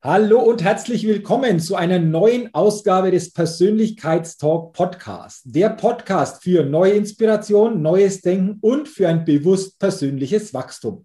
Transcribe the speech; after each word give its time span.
Hallo 0.00 0.38
und 0.38 0.62
herzlich 0.62 1.04
willkommen 1.08 1.58
zu 1.58 1.74
einer 1.74 1.98
neuen 1.98 2.54
Ausgabe 2.54 3.10
des 3.10 3.32
Persönlichkeitstalk 3.32 4.72
Podcast. 4.72 5.42
Der 5.44 5.70
Podcast 5.70 6.40
für 6.44 6.62
neue 6.62 6.92
Inspiration, 6.92 7.82
neues 7.82 8.20
Denken 8.20 8.58
und 8.60 8.86
für 8.86 9.08
ein 9.08 9.24
bewusst 9.24 9.76
persönliches 9.80 10.54
Wachstum. 10.54 11.04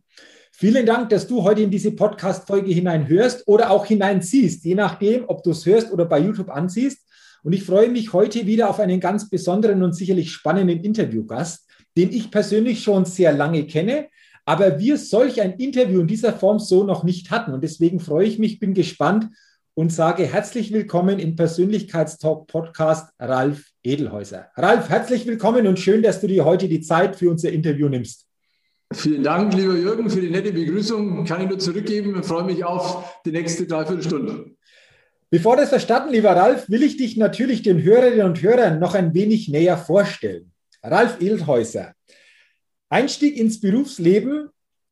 Vielen 0.51 0.85
Dank, 0.85 1.09
dass 1.09 1.25
du 1.25 1.41
heute 1.41 1.63
in 1.63 1.71
diese 1.71 1.93
Podcast-Folge 1.93 2.71
hineinhörst 2.71 3.47
oder 3.47 3.71
auch 3.71 3.87
hineinziehst, 3.87 4.63
je 4.63 4.75
nachdem, 4.75 5.23
ob 5.27 5.41
du 5.41 5.49
es 5.49 5.65
hörst 5.65 5.91
oder 5.91 6.05
bei 6.05 6.19
YouTube 6.19 6.51
ansiehst. 6.51 6.99
Und 7.41 7.53
ich 7.53 7.63
freue 7.63 7.89
mich 7.89 8.13
heute 8.13 8.45
wieder 8.45 8.69
auf 8.69 8.79
einen 8.79 8.99
ganz 8.99 9.27
besonderen 9.27 9.81
und 9.81 9.93
sicherlich 9.93 10.31
spannenden 10.31 10.83
Interviewgast, 10.83 11.67
den 11.97 12.11
ich 12.11 12.29
persönlich 12.29 12.83
schon 12.83 13.05
sehr 13.05 13.33
lange 13.33 13.65
kenne, 13.65 14.09
aber 14.45 14.79
wir 14.79 14.97
solch 14.97 15.41
ein 15.41 15.53
Interview 15.53 16.01
in 16.01 16.07
dieser 16.07 16.33
Form 16.33 16.59
so 16.59 16.83
noch 16.83 17.03
nicht 17.03 17.31
hatten. 17.31 17.53
Und 17.53 17.63
deswegen 17.63 17.99
freue 17.99 18.27
ich 18.27 18.39
mich, 18.39 18.59
bin 18.59 18.73
gespannt 18.73 19.29
und 19.73 19.91
sage 19.91 20.25
herzlich 20.25 20.71
willkommen 20.73 21.19
im 21.19 21.35
Persönlichkeitstalk 21.35 22.47
Podcast 22.47 23.13
Ralf 23.19 23.71
Edelhäuser. 23.83 24.47
Ralf, 24.55 24.89
herzlich 24.89 25.25
willkommen 25.25 25.65
und 25.65 25.79
schön, 25.79 26.03
dass 26.03 26.21
du 26.21 26.27
dir 26.27 26.45
heute 26.45 26.67
die 26.67 26.81
Zeit 26.81 27.15
für 27.15 27.29
unser 27.29 27.51
Interview 27.51 27.89
nimmst. 27.89 28.27
Vielen 28.93 29.23
Dank, 29.23 29.53
lieber 29.55 29.73
Jürgen, 29.73 30.09
für 30.09 30.21
die 30.21 30.29
nette 30.29 30.51
Begrüßung. 30.51 31.25
Kann 31.25 31.41
ich 31.41 31.49
nur 31.49 31.57
zurückgeben 31.57 32.13
und 32.13 32.25
freue 32.25 32.43
mich 32.43 32.63
auf 32.63 33.21
die 33.25 33.31
nächste 33.31 33.65
Dreiviertelstunde. 33.65 34.51
Bevor 35.31 35.55
das 35.55 35.69
verstanden, 35.69 36.13
lieber 36.13 36.35
Ralf, 36.35 36.69
will 36.69 36.83
ich 36.83 36.97
dich 36.97 37.17
natürlich 37.17 37.63
den 37.63 37.81
Hörerinnen 37.81 38.27
und 38.27 38.43
Hörern 38.43 38.79
noch 38.79 38.93
ein 38.93 39.15
wenig 39.15 39.49
näher 39.49 39.77
vorstellen. 39.77 40.51
Ralf 40.83 41.19
Edelhäuser 41.21 41.95
Einstieg 42.93 43.37
ins 43.37 43.59
Berufsleben 43.59 44.49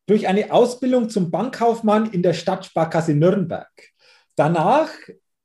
durch 0.07 0.27
eine 0.27 0.51
Ausbildung 0.51 1.09
zum 1.09 1.29
Bankkaufmann 1.29 2.11
in 2.11 2.23
der 2.23 2.33
Stadtsparkasse 2.33 3.13
Nürnberg. 3.13 3.69
Danach 4.35 4.89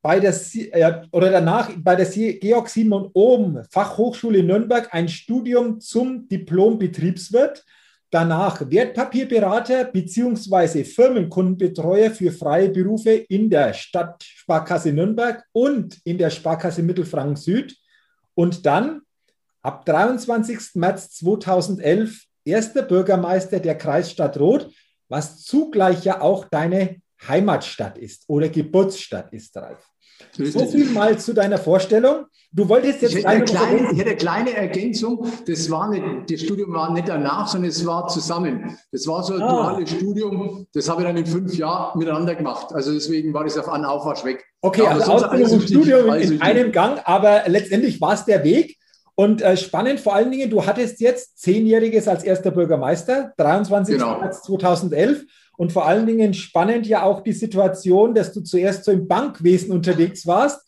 bei 0.01 0.21
der, 0.21 0.35
äh, 0.55 1.03
oder 1.13 1.31
danach 1.31 1.71
bei 1.77 1.97
der 1.97 2.07
Georg 2.07 2.71
Simon 2.71 3.11
Ohm 3.13 3.63
Fachhochschule 3.71 4.43
Nürnberg 4.43 4.89
ein 4.95 5.09
Studium 5.09 5.81
zum 5.81 6.29
Diplom-Betriebswirt. 6.29 7.63
Danach 8.11 8.71
Wertpapierberater 8.71 9.85
bzw. 9.85 10.85
Firmenkundenbetreuer 10.85 12.11
für 12.11 12.33
freie 12.33 12.71
Berufe 12.71 13.11
in 13.11 13.51
der 13.51 13.75
Stadtsparkasse 13.75 14.95
Nürnberg 14.95 15.45
und 15.53 15.99
in 16.05 16.17
der 16.17 16.31
Sparkasse 16.31 16.83
Mittelfranken 16.83 17.37
Süd. 17.37 17.77
Und 18.35 18.65
dann 18.65 19.03
ab 19.61 19.85
23. 19.85 20.77
März 20.77 21.11
2011 21.17 22.26
erster 22.47 22.83
Bürgermeister 22.83 23.61
der 23.61 23.77
Kreisstadt 23.77 24.39
Roth, 24.39 24.71
was 25.09 25.43
zugleich 25.43 26.05
ja 26.05 26.21
auch 26.21 26.47
deine 26.51 26.97
Heimatstadt 27.27 27.99
ist 27.99 28.25
oder 28.29 28.49
Geburtsstadt 28.49 29.33
ist, 29.33 29.57
Ralf. 29.57 29.87
So 30.33 30.67
viel 30.67 30.87
mal 30.91 31.19
zu 31.19 31.35
deiner 31.35 31.59
Vorstellung. 31.59 32.27
Du 32.53 32.69
wolltest 32.69 33.03
jetzt. 33.03 33.15
Ich 33.15 33.19
hätte, 33.19 33.29
eine 33.29 33.45
kleine, 33.45 33.93
ich 33.93 33.99
hätte 33.99 34.11
eine 34.11 34.17
kleine 34.17 34.55
Ergänzung. 34.55 35.27
Das, 35.47 35.71
war 35.71 35.91
nicht, 35.91 36.31
das 36.31 36.41
Studium 36.41 36.73
war 36.73 36.93
nicht 36.93 37.09
danach, 37.09 37.47
sondern 37.47 37.71
es 37.71 37.85
war 37.85 38.09
zusammen. 38.09 38.79
Das 38.93 39.07
war 39.07 39.23
so 39.23 39.35
ein 39.35 39.43
ah. 39.43 39.49
duales 39.49 39.91
Studium. 39.91 40.67
Das 40.73 40.89
habe 40.89 41.03
ich 41.03 41.07
dann 41.07 41.17
in 41.17 41.27
fünf 41.27 41.55
Jahren 41.57 41.99
miteinander 41.99 42.35
gemacht. 42.35 42.73
Also 42.73 42.93
deswegen 42.93 43.35
war 43.35 43.45
das 43.45 43.59
auf 43.59 43.69
einen 43.69 43.85
Aufwasch 43.85 44.25
weg. 44.25 44.45
Okay, 44.63 44.85
ja, 44.85 44.91
also 44.91 45.13
Ausbildung 45.13 45.53
und 45.53 45.63
Studium 45.63 46.15
in 46.15 46.41
einem 46.41 46.73
Gang, 46.73 47.01
aber 47.05 47.43
letztendlich 47.47 48.01
war 48.01 48.15
es 48.15 48.25
der 48.25 48.43
Weg. 48.43 48.79
Und 49.19 49.41
äh, 49.41 49.57
spannend 49.57 49.99
vor 49.99 50.15
allen 50.15 50.31
Dingen, 50.31 50.51
du 50.51 50.67
hattest 50.67 51.01
jetzt 51.01 51.39
Zehnjähriges 51.39 52.07
als 52.07 52.23
erster 52.23 52.51
Bürgermeister, 52.51 53.33
23. 53.39 53.97
Genau. 53.97 54.21
März 54.21 54.43
2011. 54.43 55.25
Und 55.57 55.73
vor 55.73 55.87
allen 55.87 56.07
Dingen 56.07 56.35
spannend 56.35 56.87
ja 56.87 57.03
auch 57.03 57.23
die 57.23 57.33
Situation, 57.33 58.15
dass 58.15 58.35
du 58.35 58.43
zuerst 58.43 58.85
so 58.85 58.93
im 58.93 59.09
Bankwesen 59.09 59.73
unterwegs 59.73 60.27
warst 60.27 60.61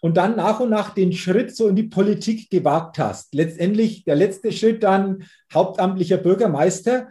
und 0.00 0.16
dann 0.16 0.36
nach 0.36 0.60
und 0.60 0.70
nach 0.70 0.94
den 0.94 1.12
Schritt 1.12 1.56
so 1.56 1.66
in 1.66 1.74
die 1.74 1.82
Politik 1.82 2.48
gewagt 2.48 3.00
hast. 3.00 3.34
Letztendlich 3.34 4.04
der 4.04 4.14
letzte 4.14 4.52
Schritt 4.52 4.84
dann 4.84 5.24
hauptamtlicher 5.52 6.18
Bürgermeister. 6.18 7.08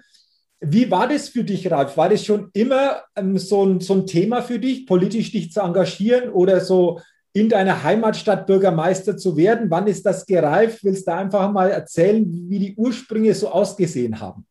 Wie 0.61 0.89
war 0.89 1.09
das 1.09 1.27
für 1.27 1.43
dich, 1.43 1.69
Ralf? 1.69 1.97
War 1.97 2.07
das 2.07 2.23
schon 2.23 2.51
immer 2.53 3.01
ähm, 3.17 3.37
so, 3.37 3.65
ein, 3.65 3.81
so 3.81 3.95
ein 3.95 4.07
Thema 4.07 4.41
für 4.41 4.59
dich, 4.59 4.85
politisch 4.85 5.33
dich 5.33 5.51
zu 5.51 5.59
engagieren 5.59 6.29
oder 6.29 6.61
so 6.61 7.01
in 7.35 7.49
deiner 7.49 7.83
Heimatstadt 7.83 8.47
Bürgermeister 8.47 9.17
zu 9.17 9.35
werden? 9.35 9.69
Wann 9.69 9.87
ist 9.87 10.05
das 10.05 10.25
gereift? 10.25 10.83
Willst 10.83 11.05
du 11.05 11.13
einfach 11.13 11.51
mal 11.51 11.69
erzählen, 11.69 12.25
wie 12.49 12.59
die 12.59 12.75
Ursprünge 12.77 13.33
so 13.35 13.49
ausgesehen 13.49 14.21
haben? 14.21 14.45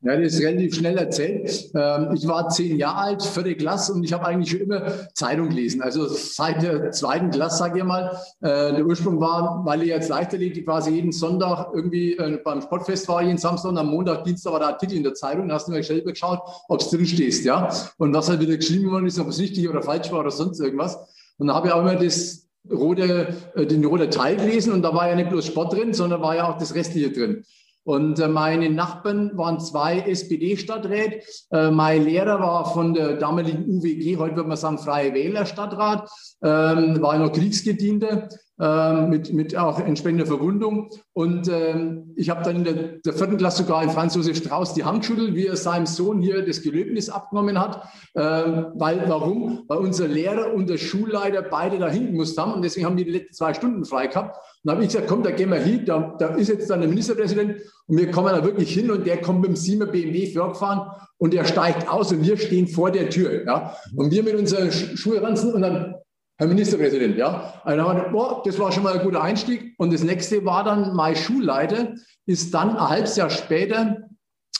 Ja, 0.00 0.16
das 0.16 0.34
ist 0.34 0.42
relativ 0.42 0.76
schnell 0.76 0.96
erzählt. 0.96 1.70
Ähm, 1.74 2.14
ich 2.14 2.26
war 2.26 2.48
zehn 2.48 2.76
Jahre 2.76 2.98
alt, 2.98 3.22
vierte 3.22 3.54
Klasse 3.56 3.92
und 3.92 4.04
ich 4.04 4.12
habe 4.12 4.26
eigentlich 4.26 4.50
schon 4.50 4.60
immer 4.60 4.82
Zeitung 5.14 5.48
gelesen. 5.48 5.80
Also 5.82 6.06
seit 6.06 6.62
der 6.62 6.90
zweiten 6.90 7.30
Klasse, 7.30 7.58
sage 7.58 7.78
ich 7.78 7.84
mal. 7.84 8.16
Äh, 8.40 8.74
der 8.74 8.86
Ursprung 8.86 9.20
war, 9.20 9.62
weil 9.64 9.82
ich 9.82 9.88
jetzt 9.88 10.08
Leichtathletik 10.08 10.66
quasi 10.66 10.92
jeden 10.92 11.10
Sonntag 11.10 11.70
irgendwie 11.72 12.16
äh, 12.16 12.38
beim 12.44 12.62
Sportfest 12.62 13.08
war, 13.08 13.22
jeden 13.22 13.38
Samstag 13.38 13.70
und 13.70 13.78
am 13.78 13.88
Montag, 13.88 14.22
Dienstag 14.22 14.52
war 14.52 14.60
der 14.60 14.68
Artikel 14.68 14.96
in 14.96 15.02
der 15.02 15.14
Zeitung. 15.14 15.48
Da 15.48 15.54
hast 15.54 15.66
du 15.66 15.72
mir 15.72 15.82
selber 15.82 16.12
geschaut, 16.12 16.40
ob 16.68 16.80
es 16.80 16.90
drin 16.90 17.06
stehst, 17.06 17.44
ja. 17.44 17.68
Und 17.96 18.14
was 18.14 18.28
halt 18.28 18.40
wieder 18.40 18.56
geschrieben 18.56 18.90
worden 18.90 19.06
ist, 19.06 19.18
ob 19.18 19.28
es 19.28 19.38
richtig 19.40 19.68
oder 19.68 19.82
falsch 19.82 20.12
war 20.12 20.20
oder 20.20 20.30
sonst 20.30 20.60
irgendwas. 20.60 20.96
Und 21.38 21.46
da 21.48 21.54
habe 21.54 21.68
ich 21.68 21.72
auch 21.72 21.80
immer 21.80 21.96
das 21.96 22.48
rote, 22.70 23.34
äh, 23.54 23.66
den 23.66 23.84
roten 23.84 24.10
Teil 24.10 24.36
gelesen 24.36 24.72
und 24.72 24.82
da 24.82 24.94
war 24.94 25.08
ja 25.08 25.14
nicht 25.14 25.30
bloß 25.30 25.46
Sport 25.46 25.72
drin, 25.72 25.94
sondern 25.94 26.20
war 26.20 26.36
ja 26.36 26.50
auch 26.50 26.58
das 26.58 26.74
Restliche 26.74 27.10
drin. 27.10 27.44
Und 27.84 28.18
äh, 28.18 28.28
meine 28.28 28.68
Nachbarn 28.68 29.30
waren 29.38 29.60
zwei 29.60 30.00
SPD-Stadträte. 30.00 31.22
Äh, 31.50 31.70
mein 31.70 32.04
Lehrer 32.04 32.38
war 32.40 32.70
von 32.72 32.92
der 32.92 33.16
damaligen 33.16 33.64
UWG, 33.66 34.18
heute 34.18 34.36
würde 34.36 34.48
man 34.48 34.58
sagen 34.58 34.78
Freie 34.78 35.14
Wähler 35.14 35.46
Stadtrat, 35.46 36.10
ähm, 36.42 37.00
war 37.00 37.18
noch 37.18 37.32
Kriegsgedienter 37.32 38.28
mit, 38.58 39.32
mit 39.32 39.56
auch 39.56 39.78
entsprechender 39.78 40.26
Verwundung. 40.26 40.90
Und 41.12 41.48
ähm, 41.48 42.12
ich 42.16 42.28
habe 42.28 42.42
dann 42.42 42.56
in 42.56 42.64
der, 42.64 42.74
der, 43.04 43.12
vierten 43.12 43.36
Klasse 43.36 43.62
sogar 43.62 43.84
in 43.84 43.90
Franz 43.90 44.16
Josef 44.16 44.36
Strauß 44.36 44.74
die 44.74 44.84
Hand 44.84 45.00
geschüttelt, 45.00 45.36
wie 45.36 45.46
er 45.46 45.56
seinem 45.56 45.86
Sohn 45.86 46.20
hier 46.20 46.44
das 46.44 46.62
Gelöbnis 46.62 47.08
abgenommen 47.08 47.60
hat. 47.60 47.88
Ähm, 48.16 48.66
weil, 48.74 49.04
warum? 49.06 49.64
Weil 49.68 49.78
unser 49.78 50.08
Lehrer 50.08 50.52
und 50.54 50.68
der 50.68 50.78
Schulleiter 50.78 51.42
beide 51.42 51.78
da 51.78 51.88
hinten 51.88 52.16
mussten 52.16 52.40
haben 52.40 52.54
und 52.54 52.62
deswegen 52.62 52.86
haben 52.86 52.98
wir 52.98 53.04
die 53.04 53.12
letzten 53.12 53.34
zwei 53.34 53.54
Stunden 53.54 53.84
frei 53.84 54.08
gehabt. 54.08 54.36
Und 54.36 54.42
dann 54.64 54.74
habe 54.74 54.84
ich 54.84 54.90
gesagt, 54.90 55.08
komm, 55.08 55.22
da 55.22 55.30
gehen 55.30 55.50
wir 55.50 55.60
hin, 55.60 55.84
da, 55.86 56.16
da 56.18 56.34
ist 56.34 56.48
jetzt 56.48 56.68
dann 56.68 56.80
der 56.80 56.88
Ministerpräsident 56.88 57.60
und 57.86 57.96
wir 57.96 58.10
kommen 58.10 58.34
da 58.34 58.44
wirklich 58.44 58.72
hin 58.74 58.90
und 58.90 59.06
der 59.06 59.20
kommt 59.20 59.40
mit 59.40 59.50
dem 59.50 59.56
7 59.56 59.90
BMW 59.90 60.32
vorgefahren 60.32 60.90
und 61.18 61.32
der 61.32 61.44
steigt 61.44 61.88
aus 61.88 62.10
und 62.10 62.24
wir 62.24 62.36
stehen 62.36 62.66
vor 62.66 62.90
der 62.90 63.08
Tür. 63.08 63.44
Ja? 63.44 63.76
Und 63.94 64.10
wir 64.10 64.24
mit 64.24 64.34
unseren 64.34 64.72
Schulranzen 64.72 65.54
und 65.54 65.62
dann 65.62 65.94
Herr 66.38 66.46
Ministerpräsident, 66.46 67.16
ja. 67.16 67.52
Dann 67.64 68.12
boah, 68.12 68.42
das 68.44 68.58
war 68.60 68.70
schon 68.70 68.84
mal 68.84 68.96
ein 68.96 69.04
guter 69.04 69.22
Einstieg. 69.22 69.74
Und 69.76 69.92
das 69.92 70.04
nächste 70.04 70.44
war 70.44 70.62
dann, 70.62 70.94
mein 70.94 71.16
Schulleiter 71.16 71.94
ist 72.26 72.54
dann 72.54 72.76
ein 72.76 72.88
halbes 72.88 73.16
Jahr 73.16 73.28
später 73.28 73.96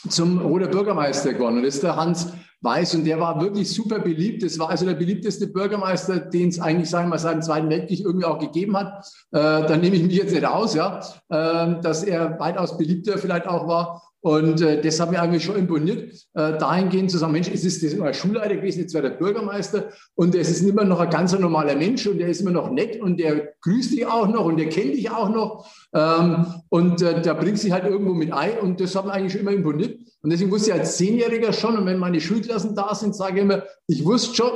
zum 0.08 0.40
Roter 0.40 0.66
Bürgermeister 0.66 1.34
geworden. 1.34 1.58
Und 1.58 1.62
das 1.62 1.76
ist 1.76 1.84
der 1.84 1.94
Hans 1.94 2.32
Weiß. 2.60 2.96
Und 2.96 3.04
der 3.04 3.20
war 3.20 3.40
wirklich 3.40 3.72
super 3.72 4.00
beliebt. 4.00 4.42
Das 4.42 4.58
war 4.58 4.70
also 4.70 4.84
der 4.84 4.94
beliebteste 4.94 5.46
Bürgermeister, 5.46 6.18
den 6.18 6.48
es 6.48 6.58
eigentlich, 6.58 6.90
sagen 6.90 7.06
wir 7.06 7.10
mal, 7.10 7.18
seit 7.18 7.34
dem 7.34 7.42
Zweiten 7.42 7.70
Weltkrieg 7.70 8.00
irgendwie 8.00 8.26
auch 8.26 8.40
gegeben 8.40 8.76
hat. 8.76 9.06
Äh, 9.30 9.38
da 9.38 9.76
nehme 9.76 9.94
ich 9.94 10.02
mich 10.02 10.16
jetzt 10.16 10.34
nicht 10.34 10.44
aus, 10.44 10.74
ja, 10.74 10.98
äh, 11.28 11.80
dass 11.80 12.02
er 12.02 12.40
weitaus 12.40 12.76
beliebter 12.76 13.18
vielleicht 13.18 13.46
auch 13.46 13.68
war. 13.68 14.02
Und 14.20 14.60
äh, 14.62 14.80
das 14.80 14.98
hat 14.98 15.12
mir 15.12 15.22
eigentlich 15.22 15.44
schon 15.44 15.56
imponiert, 15.56 16.12
äh, 16.34 16.58
dahingehend 16.58 17.10
zu 17.10 17.18
sagen, 17.18 17.32
Mensch, 17.32 17.48
es 17.48 17.64
ist 17.64 17.82
immer 17.84 18.12
Schulleiter 18.12 18.56
gewesen, 18.56 18.80
jetzt 18.80 18.92
wäre 18.92 19.10
der 19.10 19.16
Bürgermeister 19.16 19.90
und 20.16 20.34
es 20.34 20.50
ist 20.50 20.62
immer 20.62 20.84
noch 20.84 20.98
ein 20.98 21.10
ganz 21.10 21.38
normaler 21.38 21.76
Mensch 21.76 22.04
und 22.06 22.18
der 22.18 22.28
ist 22.28 22.40
immer 22.40 22.50
noch 22.50 22.70
nett 22.70 23.00
und 23.00 23.20
der 23.20 23.54
grüßt 23.60 23.92
dich 23.92 24.06
auch 24.06 24.26
noch 24.26 24.44
und 24.44 24.56
der 24.56 24.68
kennt 24.70 24.94
dich 24.94 25.08
auch 25.10 25.28
noch 25.28 25.70
ähm, 25.94 26.46
und 26.68 27.00
äh, 27.00 27.22
der 27.22 27.34
bringt 27.34 27.60
sich 27.60 27.70
halt 27.70 27.84
irgendwo 27.84 28.12
mit 28.12 28.32
ein 28.32 28.58
und 28.58 28.80
das 28.80 28.96
hat 28.96 29.06
mir 29.06 29.12
eigentlich 29.12 29.32
schon 29.32 29.42
immer 29.42 29.52
imponiert. 29.52 30.00
Und 30.20 30.30
deswegen 30.30 30.50
wusste 30.50 30.70
ich 30.70 30.76
als 30.76 30.96
Zehnjähriger 30.96 31.52
schon 31.52 31.78
und 31.78 31.86
wenn 31.86 31.98
meine 31.98 32.20
Schulklassen 32.20 32.74
da 32.74 32.92
sind, 32.96 33.14
sage 33.14 33.36
ich 33.36 33.42
immer, 33.42 33.62
ich 33.86 34.04
wusste 34.04 34.34
schon, 34.34 34.50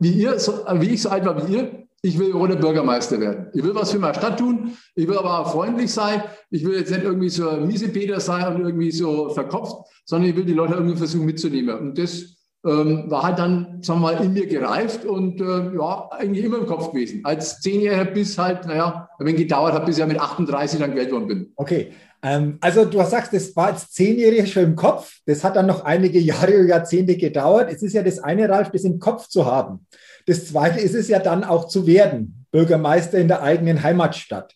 wie 0.00 0.12
ihr, 0.12 0.38
so, 0.38 0.66
äh, 0.66 0.78
wie 0.82 0.90
ich 0.90 1.00
so 1.00 1.08
alt 1.08 1.24
war 1.24 1.48
wie 1.48 1.54
ihr, 1.54 1.88
ich 2.02 2.18
will 2.18 2.34
ohne 2.34 2.56
Bürgermeister 2.56 3.20
werden. 3.20 3.48
Ich 3.52 3.62
will 3.62 3.74
was 3.74 3.92
für 3.92 3.98
meine 3.98 4.14
Stadt 4.14 4.38
tun. 4.38 4.76
Ich 4.94 5.06
will 5.06 5.18
aber 5.18 5.40
auch 5.40 5.52
freundlich 5.52 5.92
sein. 5.92 6.22
Ich 6.50 6.64
will 6.64 6.78
jetzt 6.78 6.90
nicht 6.90 7.04
irgendwie 7.04 7.28
so 7.28 7.50
Miesepeter 7.52 8.20
sein 8.20 8.54
und 8.54 8.62
irgendwie 8.62 8.90
so 8.90 9.28
verkopft, 9.30 9.86
sondern 10.04 10.30
ich 10.30 10.36
will 10.36 10.44
die 10.44 10.54
Leute 10.54 10.74
irgendwie 10.74 10.96
versuchen 10.96 11.26
mitzunehmen. 11.26 11.78
Und 11.78 11.98
das 11.98 12.36
ähm, 12.66 13.10
war 13.10 13.22
halt 13.22 13.38
dann, 13.38 13.82
sagen 13.82 14.00
wir 14.00 14.12
mal, 14.12 14.24
in 14.24 14.32
mir 14.32 14.46
gereift 14.46 15.04
und 15.04 15.40
äh, 15.40 15.74
ja, 15.76 16.08
eigentlich 16.12 16.44
immer 16.44 16.58
im 16.58 16.66
Kopf 16.66 16.90
gewesen. 16.90 17.20
Als 17.24 17.60
Zehnjähriger 17.60 18.10
bis 18.10 18.38
halt, 18.38 18.66
naja, 18.66 19.08
wenn 19.18 19.36
gedauert 19.36 19.74
hat, 19.74 19.84
bis 19.84 19.98
ich 19.98 20.06
mit 20.06 20.18
38 20.18 20.78
dann 20.80 20.92
gewählt 20.92 21.12
worden 21.12 21.28
bin. 21.28 21.52
Okay. 21.56 21.92
Ähm, 22.22 22.58
also 22.60 22.84
du 22.84 23.02
sagst, 23.02 23.32
das 23.32 23.54
war 23.56 23.68
als 23.68 23.90
Zehnjähriger 23.90 24.46
schon 24.46 24.64
im 24.64 24.76
Kopf. 24.76 25.20
Das 25.26 25.42
hat 25.42 25.56
dann 25.56 25.66
noch 25.66 25.84
einige 25.84 26.18
Jahre, 26.18 26.66
Jahrzehnte 26.66 27.16
gedauert. 27.16 27.70
Es 27.72 27.82
ist 27.82 27.94
ja 27.94 28.02
das 28.02 28.18
eine, 28.18 28.48
Ralf, 28.48 28.70
das 28.70 28.84
im 28.84 28.98
Kopf 28.98 29.28
zu 29.28 29.46
haben. 29.46 29.86
Das 30.26 30.46
Zweite 30.46 30.80
ist 30.80 30.94
es 30.94 31.08
ja 31.08 31.18
dann 31.18 31.44
auch 31.44 31.68
zu 31.68 31.86
werden, 31.86 32.46
Bürgermeister 32.50 33.18
in 33.18 33.28
der 33.28 33.42
eigenen 33.42 33.82
Heimatstadt. 33.82 34.54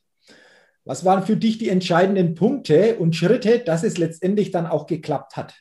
Was 0.85 1.05
waren 1.05 1.25
für 1.25 1.37
dich 1.37 1.59
die 1.59 1.71
entscheidenden 1.71 2.35
Punkte 2.35 2.97
und 2.97 3.17
Schritte, 3.17 3.61
dass 3.61 3.85
es 3.85 3.97
letztendlich 3.97 4.51
dann 4.51 4.67
auch 4.67 4.87
geklappt 4.87 5.37
hat? 5.37 5.55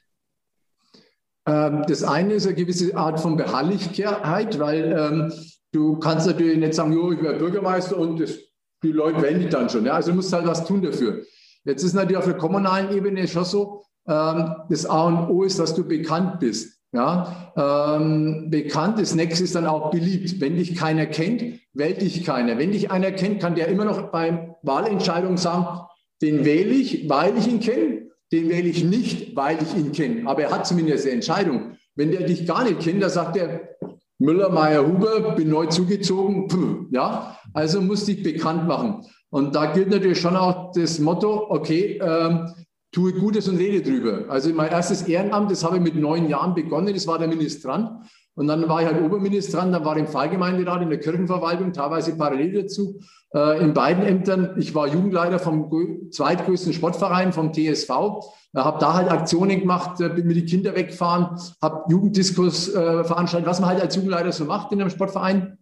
Ähm, 1.48 1.84
das 1.88 2.04
eine 2.04 2.34
ist 2.34 2.46
eine 2.46 2.56
gewisse 2.56 2.96
Art 2.96 3.20
von 3.20 3.38
Beharrlichkeit, 3.38 4.60
weil 4.60 4.96
ähm, 4.98 5.34
du 5.72 5.98
kannst 6.00 6.28
natürlich 6.28 6.58
nicht 6.58 6.74
sagen, 6.74 6.94
jo, 6.94 7.12
ich 7.12 7.22
werde 7.22 7.40
Bürgermeister 7.40 7.98
und 7.98 8.20
das, 8.20 8.38
die 8.84 8.92
Leute 8.92 9.22
wählen 9.22 9.40
dich 9.40 9.50
dann 9.50 9.70
schon. 9.70 9.86
Ja? 9.86 9.94
Also 9.94 10.12
du 10.12 10.18
musst 10.18 10.34
halt 10.34 10.46
was 10.46 10.66
tun 10.66 10.82
dafür. 10.82 11.24
Jetzt 11.64 11.84
ist 11.84 11.94
natürlich 11.94 12.18
auf 12.18 12.26
der 12.26 12.38
kommunalen 12.38 12.96
Ebene 12.96 13.28
schon 13.28 13.46
so, 13.46 13.84
ähm, 14.08 14.56
das 14.70 14.86
A 14.86 15.04
und 15.04 15.30
O 15.30 15.44
ist, 15.44 15.60
dass 15.60 15.74
du 15.74 15.86
bekannt 15.86 16.40
bist. 16.40 16.82
Ja, 16.94 17.52
ähm, 17.58 18.52
bekannt. 18.52 19.00
Das 19.00 19.16
nächste 19.16 19.44
ist 19.44 19.56
dann 19.56 19.66
auch 19.66 19.90
beliebt. 19.90 20.40
Wenn 20.40 20.58
dich 20.58 20.76
keiner 20.76 21.08
kennt, 21.08 21.60
wählt 21.74 22.02
dich 22.02 22.24
keiner. 22.24 22.60
Wenn 22.60 22.72
dich 22.72 22.92
einer 22.92 23.12
kennt, 23.12 23.42
kann 23.42 23.56
der 23.56 23.68
immer 23.68 23.84
noch 23.84 24.12
beim 24.12 24.54
Wahlentscheidung 24.62 25.38
sagen, 25.38 25.88
den 26.22 26.46
wähle 26.46 26.72
ich, 26.72 27.10
weil 27.10 27.36
ich 27.36 27.48
ihn 27.48 27.60
kenne, 27.60 28.10
den 28.32 28.48
wähle 28.50 28.70
ich 28.70 28.84
nicht, 28.84 29.36
weil 29.36 29.58
ich 29.62 29.76
ihn 29.76 29.92
kenne. 29.92 30.30
Aber 30.30 30.44
er 30.44 30.52
hat 30.52 30.68
zumindest 30.68 31.06
eine 31.06 31.16
Entscheidung. 31.16 31.78
Wenn 31.96 32.12
der 32.12 32.28
dich 32.28 32.46
gar 32.46 32.64
nicht 32.64 32.80
kennt, 32.80 33.02
dann 33.02 33.10
sagt 33.10 33.38
er, 33.38 33.62
Müller, 34.20 34.50
Meier, 34.50 34.88
Huber, 34.88 35.36
bin 35.36 35.50
neu 35.50 35.66
zugezogen. 35.66 36.48
Puh, 36.48 36.86
ja, 36.92 37.38
also 37.54 37.82
muss 37.82 38.06
dich 38.06 38.22
bekannt 38.22 38.68
machen. 38.68 39.04
Und 39.32 39.56
da 39.56 39.74
gilt 39.74 39.90
natürlich 39.90 40.22
schon 40.22 40.36
auch 40.36 40.72
das 40.74 41.00
Motto, 41.00 41.48
okay, 41.50 42.00
ähm, 42.02 42.54
tue 42.94 43.12
Gutes 43.14 43.50
und 43.50 43.58
rede 43.58 43.82
drüber. 43.82 44.26
Also 44.30 44.54
mein 44.54 44.72
erstes 44.72 45.02
Ehrenamt, 45.02 45.52
das 45.52 45.66
habe 45.66 45.78
ich 45.78 45.84
mit 45.84 45.96
neun 45.96 46.30
Jahren 46.30 46.54
begonnen, 46.54 46.94
das 46.94 47.08
war 47.08 47.20
der 47.20 47.28
Ministrant. 47.28 48.06
Und 48.36 48.48
dann 48.48 48.68
war 48.68 48.82
ich 48.82 48.88
halt 48.88 49.04
Oberministrant, 49.04 49.74
dann 49.74 49.86
war 49.86 49.96
ich 49.96 50.04
im 50.04 50.08
Pfarrgemeinderat, 50.08 50.82
in 50.82 50.90
der 50.90 51.00
Kirchenverwaltung, 51.00 51.72
teilweise 51.72 52.18
parallel 52.18 52.64
dazu, 52.64 53.00
äh, 53.34 53.62
in 53.64 53.74
beiden 53.74 54.04
Ämtern. 54.04 54.56
Ich 54.58 54.74
war 54.74 54.88
Jugendleiter 54.88 55.38
vom 55.38 55.70
zweitgrößten 56.10 56.74
Sportverein, 56.74 57.32
vom 57.32 57.54
TSV, 57.54 57.90
äh, 58.54 58.60
habe 58.60 58.80
da 58.80 58.94
halt 58.94 59.12
Aktionen 59.12 59.60
gemacht, 59.60 60.02
äh, 60.02 60.10
bin 60.10 60.26
mit 60.26 60.38
die 60.38 60.46
Kinder 60.46 60.76
weggefahren, 60.76 61.38
habe 61.62 61.84
Jugenddiskurs 61.90 62.74
äh, 62.74 63.04
veranstaltet, 63.04 63.48
was 63.48 63.60
man 63.60 63.70
halt 63.70 63.82
als 63.82 63.96
Jugendleiter 63.96 64.32
so 64.32 64.46
macht 64.46 64.72
in 64.72 64.82
einem 64.82 64.90
Sportverein 64.90 65.60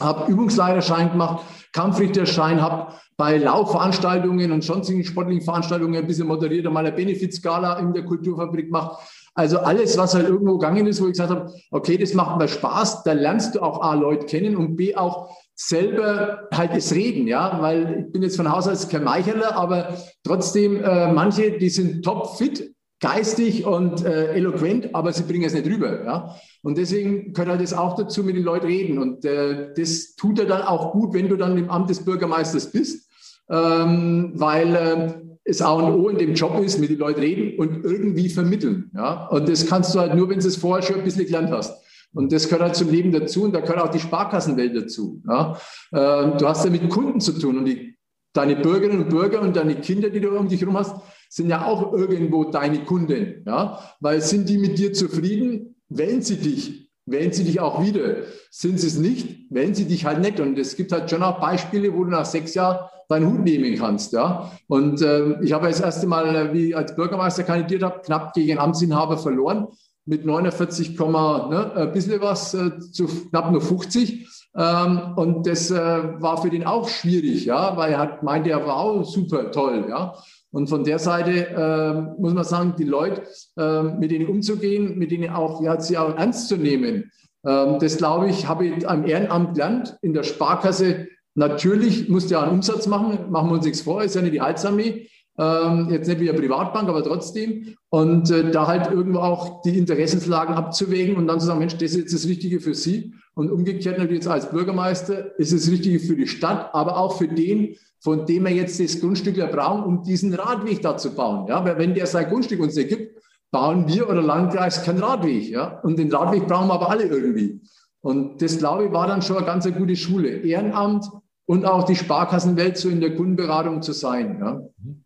habe 0.00 0.30
Übungsleiterschein 0.30 1.12
gemacht, 1.12 1.44
Kampfrichterschein, 1.72 2.60
habe 2.60 2.94
bei 3.16 3.36
Laufveranstaltungen 3.36 4.50
und 4.50 4.64
sonstigen 4.64 5.04
sportlichen 5.04 5.44
Veranstaltungen 5.44 5.96
ein 5.96 6.06
bisschen 6.06 6.26
moderiert, 6.26 6.66
einmal 6.66 6.86
eine 6.86 6.96
Benefizskala 6.96 7.78
in 7.78 7.92
der 7.92 8.04
Kulturfabrik 8.04 8.66
gemacht. 8.66 8.98
Also 9.34 9.58
alles, 9.58 9.96
was 9.96 10.14
halt 10.14 10.28
irgendwo 10.28 10.58
gegangen 10.58 10.86
ist, 10.86 11.00
wo 11.00 11.06
ich 11.06 11.12
gesagt 11.12 11.30
habe, 11.30 11.52
okay, 11.70 11.96
das 11.96 12.14
macht 12.14 12.38
mir 12.38 12.48
Spaß, 12.48 13.04
da 13.04 13.12
lernst 13.12 13.54
du 13.54 13.60
auch 13.60 13.82
A, 13.82 13.94
Leute 13.94 14.26
kennen 14.26 14.56
und 14.56 14.76
B, 14.76 14.96
auch 14.96 15.36
selber 15.54 16.48
halt 16.52 16.74
das 16.74 16.92
Reden, 16.92 17.28
ja, 17.28 17.58
weil 17.60 18.06
ich 18.06 18.12
bin 18.12 18.22
jetzt 18.22 18.36
von 18.36 18.50
Haus 18.50 18.66
aus 18.66 18.88
kein 18.88 19.04
Meicherler, 19.04 19.54
aber 19.54 19.94
trotzdem, 20.24 20.82
äh, 20.82 21.12
manche, 21.12 21.58
die 21.58 21.68
sind 21.68 22.02
top 22.02 22.38
fit, 22.38 22.74
geistig 23.00 23.64
und 23.64 24.04
äh, 24.04 24.34
eloquent, 24.34 24.94
aber 24.94 25.12
sie 25.12 25.22
bringen 25.22 25.44
es 25.44 25.54
nicht 25.54 25.66
rüber. 25.66 26.04
Ja? 26.04 26.36
Und 26.62 26.76
deswegen 26.76 27.32
gehört 27.32 27.50
halt 27.50 27.62
das 27.62 27.72
auch 27.72 27.96
dazu, 27.96 28.22
mit 28.22 28.36
den 28.36 28.44
Leuten 28.44 28.66
reden. 28.66 28.98
Und 28.98 29.24
äh, 29.24 29.72
das 29.74 30.14
tut 30.16 30.38
er 30.38 30.44
dann 30.44 30.62
auch 30.62 30.92
gut, 30.92 31.14
wenn 31.14 31.28
du 31.28 31.36
dann 31.36 31.56
im 31.56 31.70
Amt 31.70 31.88
des 31.88 32.04
Bürgermeisters 32.04 32.70
bist, 32.70 33.08
ähm, 33.48 34.32
weil 34.34 34.74
äh, 34.76 35.14
es 35.44 35.62
A 35.62 35.72
und 35.72 35.94
O 35.94 36.08
in 36.10 36.18
dem 36.18 36.34
Job 36.34 36.62
ist, 36.62 36.78
mit 36.78 36.90
den 36.90 36.98
Leuten 36.98 37.20
reden 37.20 37.58
und 37.58 37.84
irgendwie 37.84 38.28
vermitteln. 38.28 38.90
Ja? 38.94 39.26
Und 39.28 39.48
das 39.48 39.66
kannst 39.66 39.94
du 39.94 40.00
halt 40.00 40.14
nur, 40.14 40.28
wenn 40.28 40.38
du 40.38 40.46
es 40.46 40.56
vorher 40.56 40.86
schon 40.86 40.96
ein 40.96 41.04
bisschen 41.04 41.24
gelernt 41.24 41.50
hast. 41.50 41.82
Und 42.12 42.32
das 42.32 42.46
gehört 42.48 42.62
halt 42.62 42.76
zum 42.76 42.90
Leben 42.90 43.12
dazu 43.12 43.44
und 43.44 43.54
da 43.54 43.60
gehört 43.60 43.80
auch 43.80 43.90
die 43.90 44.00
Sparkassenwelt 44.00 44.76
dazu. 44.76 45.22
Ja? 45.26 45.56
Äh, 45.92 46.36
du 46.36 46.46
hast 46.46 46.66
ja 46.66 46.70
mit 46.70 46.88
Kunden 46.90 47.20
zu 47.20 47.32
tun 47.32 47.56
und 47.56 47.64
die, 47.64 47.96
deine 48.34 48.56
Bürgerinnen 48.56 49.04
und 49.04 49.08
Bürger 49.08 49.40
und 49.40 49.56
deine 49.56 49.76
Kinder, 49.76 50.10
die 50.10 50.20
du 50.20 50.36
um 50.36 50.48
dich 50.48 50.60
herum 50.60 50.76
hast, 50.76 50.94
sind 51.30 51.48
ja 51.48 51.64
auch 51.64 51.92
irgendwo 51.92 52.44
deine 52.44 52.84
Kunden. 52.84 53.44
Ja? 53.46 53.78
Weil 54.00 54.20
sind 54.20 54.48
die 54.48 54.58
mit 54.58 54.78
dir 54.78 54.92
zufrieden, 54.92 55.76
wählen 55.88 56.20
sie 56.20 56.36
dich, 56.36 56.90
wählen 57.06 57.32
sie 57.32 57.44
dich 57.44 57.60
auch 57.60 57.82
wieder. 57.82 58.16
Sind 58.50 58.80
sie 58.80 58.88
es 58.88 58.98
nicht, 58.98 59.46
wählen 59.48 59.74
sie 59.74 59.84
dich 59.84 60.04
halt 60.04 60.20
nicht. 60.20 60.40
Und 60.40 60.58
es 60.58 60.76
gibt 60.76 60.90
halt 60.90 61.08
schon 61.08 61.22
auch 61.22 61.40
Beispiele, 61.40 61.94
wo 61.94 62.04
du 62.04 62.10
nach 62.10 62.26
sechs 62.26 62.54
Jahren 62.54 62.80
deinen 63.08 63.30
Hut 63.30 63.44
nehmen 63.44 63.76
kannst. 63.78 64.12
Ja? 64.12 64.50
Und 64.66 65.02
äh, 65.02 65.40
ich 65.40 65.52
habe 65.52 65.68
das 65.68 65.80
erste 65.80 66.08
Mal, 66.08 66.34
äh, 66.34 66.52
wie 66.52 66.68
ich 66.68 66.76
als 66.76 66.96
Bürgermeister 66.96 67.44
kandidiert 67.44 67.84
habe, 67.84 68.00
knapp 68.00 68.32
gegen 68.34 68.58
Amtsinhaber 68.58 69.16
verloren 69.16 69.68
mit 70.06 70.24
49, 70.24 70.98
ne, 70.98 71.72
ein 71.76 71.92
bisschen 71.92 72.20
was 72.20 72.54
äh, 72.54 72.78
zu 72.90 73.06
knapp 73.06 73.52
nur 73.52 73.60
50. 73.60 74.26
Ähm, 74.56 75.12
und 75.14 75.46
das 75.46 75.70
äh, 75.70 75.76
war 75.76 76.42
für 76.42 76.50
den 76.50 76.64
auch 76.64 76.88
schwierig, 76.88 77.44
ja, 77.44 77.76
weil 77.76 77.92
er 77.92 77.98
hat 78.00 78.22
meinte, 78.24 78.50
er 78.50 78.66
war 78.66 78.76
auch 78.76 79.04
super 79.04 79.52
toll, 79.52 79.86
ja. 79.88 80.14
Und 80.52 80.68
von 80.68 80.84
der 80.84 80.98
Seite 80.98 81.48
äh, 81.48 82.20
muss 82.20 82.34
man 82.34 82.44
sagen, 82.44 82.74
die 82.76 82.84
Leute, 82.84 83.22
äh, 83.56 83.82
mit 83.82 84.10
denen 84.10 84.26
umzugehen, 84.26 84.98
mit 84.98 85.10
denen 85.10 85.30
auch, 85.30 85.62
ja, 85.62 85.80
sie 85.80 85.96
auch 85.96 86.16
ernst 86.16 86.48
zu 86.48 86.56
nehmen, 86.56 87.10
ähm, 87.46 87.78
das 87.80 87.96
glaube 87.96 88.28
ich, 88.28 88.48
habe 88.48 88.66
ich 88.66 88.88
am 88.88 89.06
Ehrenamt 89.06 89.54
gelernt. 89.54 89.96
In 90.02 90.12
der 90.12 90.24
Sparkasse 90.24 91.08
natürlich 91.34 92.08
musst 92.08 92.30
du 92.30 92.34
ja 92.34 92.42
einen 92.42 92.52
Umsatz 92.52 92.86
machen, 92.86 93.30
machen 93.30 93.50
wir 93.50 93.54
uns 93.54 93.64
nichts 93.64 93.82
vor, 93.82 94.02
ist 94.02 94.14
ja 94.14 94.22
nicht 94.22 94.34
die 94.34 94.40
Heizarmee. 94.40 95.08
Ähm, 95.38 95.88
jetzt 95.90 96.06
nicht 96.06 96.20
wie 96.20 96.28
eine 96.28 96.38
Privatbank, 96.38 96.88
aber 96.88 97.02
trotzdem. 97.02 97.74
Und 97.88 98.30
äh, 98.30 98.50
da 98.50 98.66
halt 98.66 98.90
irgendwo 98.90 99.20
auch 99.20 99.62
die 99.62 99.78
Interessenslagen 99.78 100.54
abzuwägen 100.54 101.16
und 101.16 101.26
dann 101.28 101.40
zu 101.40 101.46
sagen, 101.46 101.60
Mensch, 101.60 101.74
das 101.74 101.92
ist 101.92 101.96
jetzt 101.96 102.14
das 102.14 102.26
Richtige 102.26 102.60
für 102.60 102.74
Sie. 102.74 103.14
Und 103.34 103.50
umgekehrt 103.50 103.96
natürlich 103.96 104.24
jetzt 104.24 104.28
als 104.28 104.50
Bürgermeister 104.50 105.38
ist 105.38 105.52
es 105.52 105.64
das 105.64 105.72
Richtige 105.72 105.98
für 105.98 106.16
die 106.16 106.26
Stadt, 106.26 106.74
aber 106.74 106.98
auch 106.98 107.16
für 107.16 107.28
den, 107.28 107.76
von 108.00 108.26
dem 108.26 108.44
wir 108.44 108.52
jetzt 108.52 108.80
das 108.80 109.00
Grundstück 109.00 109.36
brauchen, 109.52 109.84
um 109.84 110.02
diesen 110.02 110.32
Radweg 110.34 110.82
da 110.82 110.96
zu 110.96 111.14
bauen. 111.14 111.46
Ja, 111.48 111.64
weil 111.64 111.78
wenn 111.78 111.94
der 111.94 112.06
sein 112.06 112.28
Grundstück 112.28 112.60
uns 112.60 112.76
ergibt, 112.76 113.20
bauen 113.50 113.86
wir 113.88 114.08
oder 114.08 114.22
Landkreis 114.22 114.82
keinen 114.82 115.02
Radweg. 115.02 115.48
Ja, 115.50 115.80
und 115.80 115.98
den 115.98 116.12
Radweg 116.12 116.46
brauchen 116.46 116.68
wir 116.68 116.74
aber 116.74 116.90
alle 116.90 117.04
irgendwie. 117.04 117.60
Und 118.00 118.40
das, 118.40 118.58
glaube 118.58 118.86
ich, 118.86 118.92
war 118.92 119.06
dann 119.06 119.22
schon 119.22 119.36
eine 119.36 119.46
ganz 119.46 119.66
eine 119.66 119.76
gute 119.76 119.96
Schule. 119.96 120.28
Ehrenamt 120.38 121.06
und 121.44 121.66
auch 121.66 121.84
die 121.84 121.96
Sparkassenwelt 121.96 122.78
so 122.78 122.88
in 122.88 123.00
der 123.00 123.14
Kundenberatung 123.14 123.82
zu 123.82 123.92
sein. 123.92 124.38
Ja. 124.40 124.60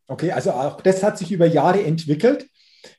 Okay, 0.06 0.30
also 0.30 0.50
auch 0.50 0.80
das 0.80 1.02
hat 1.02 1.18
sich 1.18 1.32
über 1.32 1.46
Jahre 1.46 1.82
entwickelt. 1.82 2.46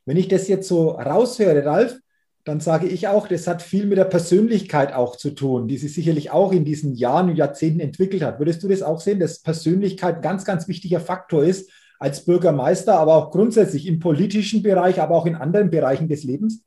Wenn 0.05 0.17
ich 0.17 0.27
das 0.27 0.47
jetzt 0.47 0.67
so 0.67 0.91
raushöre, 0.91 1.63
Ralf, 1.65 1.97
dann 2.45 2.59
sage 2.59 2.87
ich 2.87 3.07
auch, 3.07 3.27
das 3.27 3.47
hat 3.47 3.63
viel 3.63 3.87
mit 3.87 3.97
der 3.97 4.05
Persönlichkeit 4.05 4.93
auch 4.93 5.15
zu 5.15 5.31
tun, 5.31 5.67
die 5.67 5.79
sich 5.79 5.95
sicherlich 5.95 6.29
auch 6.29 6.53
in 6.53 6.63
diesen 6.63 6.93
Jahren 6.93 7.31
und 7.31 7.37
Jahrzehnten 7.37 7.79
entwickelt 7.79 8.21
hat. 8.21 8.37
Würdest 8.37 8.61
du 8.61 8.67
das 8.67 8.83
auch 8.83 9.01
sehen, 9.01 9.19
dass 9.19 9.41
Persönlichkeit 9.41 10.17
ein 10.17 10.21
ganz, 10.21 10.45
ganz 10.45 10.67
wichtiger 10.67 10.99
Faktor 10.99 11.43
ist 11.43 11.71
als 11.97 12.23
Bürgermeister, 12.23 12.99
aber 12.99 13.15
auch 13.15 13.31
grundsätzlich 13.31 13.87
im 13.87 13.99
politischen 13.99 14.61
Bereich, 14.61 15.01
aber 15.01 15.15
auch 15.15 15.25
in 15.25 15.35
anderen 15.35 15.71
Bereichen 15.71 16.07
des 16.07 16.23
Lebens? 16.23 16.61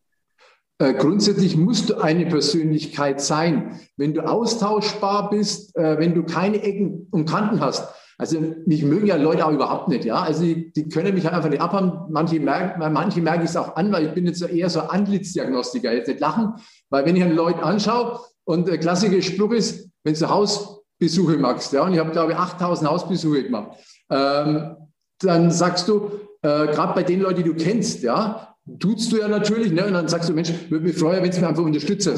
Äh, 0.81 0.95
grundsätzlich 0.95 1.57
musst 1.57 1.91
du 1.91 1.99
eine 1.99 2.27
Persönlichkeit 2.27 3.21
sein. 3.21 3.79
Wenn 3.97 4.15
du 4.15 4.23
austauschbar 4.23 5.31
bist, 5.31 5.77
äh, 5.77 5.97
wenn 5.99 6.13
du 6.13 6.25
keine 6.25 6.61
Ecken 6.61 7.07
und 7.13 7.29
Kanten 7.29 7.61
hast, 7.61 7.89
also 8.21 8.41
mich 8.67 8.83
mögen 8.83 9.07
ja 9.07 9.15
Leute 9.15 9.47
auch 9.47 9.53
überhaupt 9.53 9.87
nicht, 9.87 10.05
ja. 10.05 10.17
Also 10.17 10.43
die, 10.43 10.73
die 10.73 10.89
können 10.89 11.15
mich 11.15 11.25
halt 11.25 11.35
einfach 11.35 11.51
nicht 11.51 11.63
abhaben. 11.63 12.13
Manche 12.13 12.41
merken, 12.41 12.93
manche 12.93 13.23
merke 13.23 13.45
ich 13.45 13.51
es 13.51 13.57
auch 13.57 13.77
an, 13.77 13.93
weil 13.93 14.07
ich 14.07 14.13
bin 14.13 14.27
jetzt 14.27 14.43
eher 14.43 14.69
so 14.69 14.81
Antlitzdiagnostiker. 14.81 15.93
Jetzt 15.93 16.09
nicht 16.09 16.19
lachen, 16.19 16.55
weil 16.91 17.07
wenn 17.07 17.15
ich 17.15 17.23
einen 17.23 17.37
Leuten 17.37 17.61
anschaue 17.61 18.19
und 18.43 18.67
der 18.67 18.79
klassische 18.79 19.23
Spruch 19.23 19.53
ist, 19.53 19.89
wenn 20.03 20.15
du 20.15 20.29
Hausbesuche 20.29 21.39
machst, 21.39 21.73
ja, 21.73 21.85
und 21.85 21.95
ich 21.95 22.01
habe 22.01 22.11
glaube 22.11 22.33
ich 22.33 22.39
8000 22.39 22.91
Hausbesuche 22.91 23.45
gemacht, 23.45 23.79
ähm, 24.11 24.77
dann 25.21 25.53
sagst 25.53 25.87
du, 25.87 26.11
äh, 26.43 26.67
gerade 26.67 26.95
bei 26.95 27.05
den 27.05 27.21
Leuten, 27.21 27.45
die 27.45 27.49
du 27.49 27.55
kennst, 27.55 28.03
ja, 28.03 28.57
tutst 28.81 29.13
du 29.13 29.19
ja 29.19 29.29
natürlich, 29.29 29.71
ne? 29.71 29.87
Und 29.87 29.95
dann 29.95 30.09
sagst 30.09 30.29
du, 30.29 30.33
Mensch, 30.35 30.53
würde 30.69 30.85
mich 30.85 30.97
freuen, 30.97 31.23
wenn 31.23 31.31
du 31.31 31.41
mir 31.41 31.49
einfach 31.49 31.65
unterstützt. 31.65 32.09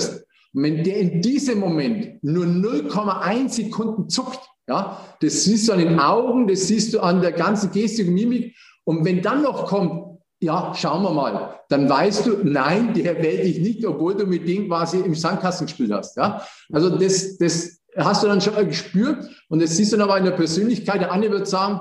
Und 0.52 0.62
wenn 0.62 0.82
der 0.82 0.96
in 0.96 1.20
diesem 1.20 1.60
Moment 1.60 2.24
nur 2.24 2.46
0,1 2.46 3.50
Sekunden 3.50 4.08
zuckt, 4.08 4.49
ja, 4.68 5.00
das 5.20 5.44
siehst 5.44 5.68
du 5.68 5.72
an 5.72 5.78
den 5.80 5.98
Augen, 5.98 6.46
das 6.46 6.68
siehst 6.68 6.94
du 6.94 7.00
an 7.00 7.20
der 7.20 7.32
ganzen 7.32 7.70
Gestik 7.72 8.08
und 8.08 8.14
Mimik. 8.14 8.56
Und 8.84 9.04
wenn 9.04 9.22
dann 9.22 9.42
noch 9.42 9.66
kommt, 9.66 10.18
ja, 10.40 10.72
schauen 10.74 11.02
wir 11.02 11.10
mal, 11.10 11.60
dann 11.68 11.88
weißt 11.88 12.26
du, 12.26 12.38
nein, 12.42 12.94
der 12.94 13.22
wählt 13.22 13.44
dich 13.44 13.60
nicht, 13.60 13.84
obwohl 13.86 14.14
du 14.14 14.26
mit 14.26 14.48
dem 14.48 14.68
quasi 14.68 14.98
im 14.98 15.14
Sandkasten 15.14 15.66
gespielt 15.66 15.92
hast. 15.92 16.16
Ja? 16.16 16.42
Also 16.72 16.96
das, 16.96 17.36
das 17.36 17.80
hast 17.96 18.22
du 18.22 18.28
dann 18.28 18.40
schon 18.40 18.54
gespürt 18.66 19.28
und 19.48 19.62
das 19.62 19.76
siehst 19.76 19.92
du 19.92 19.96
dann 19.96 20.08
aber 20.08 20.18
in 20.18 20.24
der 20.24 20.32
Persönlichkeit. 20.32 21.00
Der 21.02 21.12
eine 21.12 21.30
wird 21.30 21.46
sagen, 21.46 21.80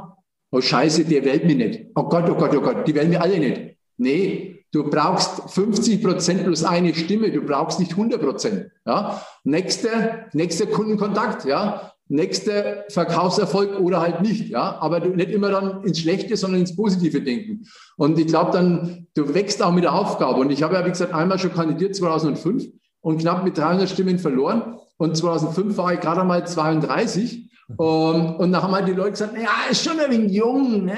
oh 0.52 0.62
Scheiße, 0.62 1.06
der 1.06 1.24
wählt 1.24 1.46
mich 1.46 1.56
nicht. 1.56 1.86
Oh 1.96 2.04
Gott, 2.04 2.30
oh 2.30 2.36
Gott, 2.36 2.56
oh 2.56 2.62
Gott, 2.62 2.88
die 2.88 2.96
wählen 2.96 3.10
mir 3.10 3.22
alle 3.22 3.40
nicht. 3.40 3.78
Nee, 3.98 4.66
du 4.72 4.90
brauchst 4.90 5.52
50 5.52 6.04
Prozent 6.04 6.44
plus 6.44 6.64
eine 6.64 6.94
Stimme, 6.94 7.32
du 7.32 7.42
brauchst 7.42 7.80
nicht 7.80 7.92
100 7.92 8.22
Prozent. 8.22 8.72
Ja? 8.86 9.24
Nächster, 9.44 10.28
nächster 10.34 10.68
Kundenkontakt, 10.68 11.46
ja, 11.46 11.94
nächster 12.10 12.86
Verkaufserfolg 12.90 13.80
oder 13.80 14.02
halt 14.02 14.22
nicht. 14.22 14.50
Ja? 14.50 14.78
Aber 14.82 15.00
nicht 15.00 15.30
immer 15.30 15.52
dann 15.52 15.84
ins 15.84 16.00
Schlechte, 16.00 16.36
sondern 16.36 16.62
ins 16.62 16.76
Positive 16.76 17.22
denken. 17.22 17.66
Und 17.96 18.20
ich 18.20 18.28
glaube 18.28 18.52
dann, 18.52 19.08
du 19.14 19.34
wächst 19.34 19.64
auch 19.64 19.72
mit 19.72 19.84
der 19.84 19.94
Aufgabe. 19.94 20.42
Und 20.42 20.52
ich 20.52 20.64
habe 20.64 20.76
ja, 20.76 20.86
wie 20.86 20.90
gesagt, 20.90 21.14
einmal 21.14 21.40
schon 21.40 21.54
kandidiert, 21.54 21.96
2005 21.96 22.66
und 23.02 23.20
knapp 23.20 23.44
mit 23.44 23.58
300 23.58 23.90
Stimmen 23.90 24.20
verloren. 24.20 24.76
Und 24.98 25.16
2005 25.16 25.78
war 25.78 25.94
ich 25.94 26.00
gerade 26.02 26.24
mal 26.24 26.46
32. 26.46 27.50
Und, 27.78 28.36
und 28.38 28.52
dann 28.52 28.64
haben 28.64 28.74
halt 28.74 28.88
die 28.88 28.94
Leute 28.94 29.12
gesagt, 29.12 29.34
naja, 29.34 29.50
ist 29.70 29.84
schon 29.84 30.00
ein 30.00 30.10
wenig 30.10 30.32
jung, 30.32 30.86
ne? 30.86 30.98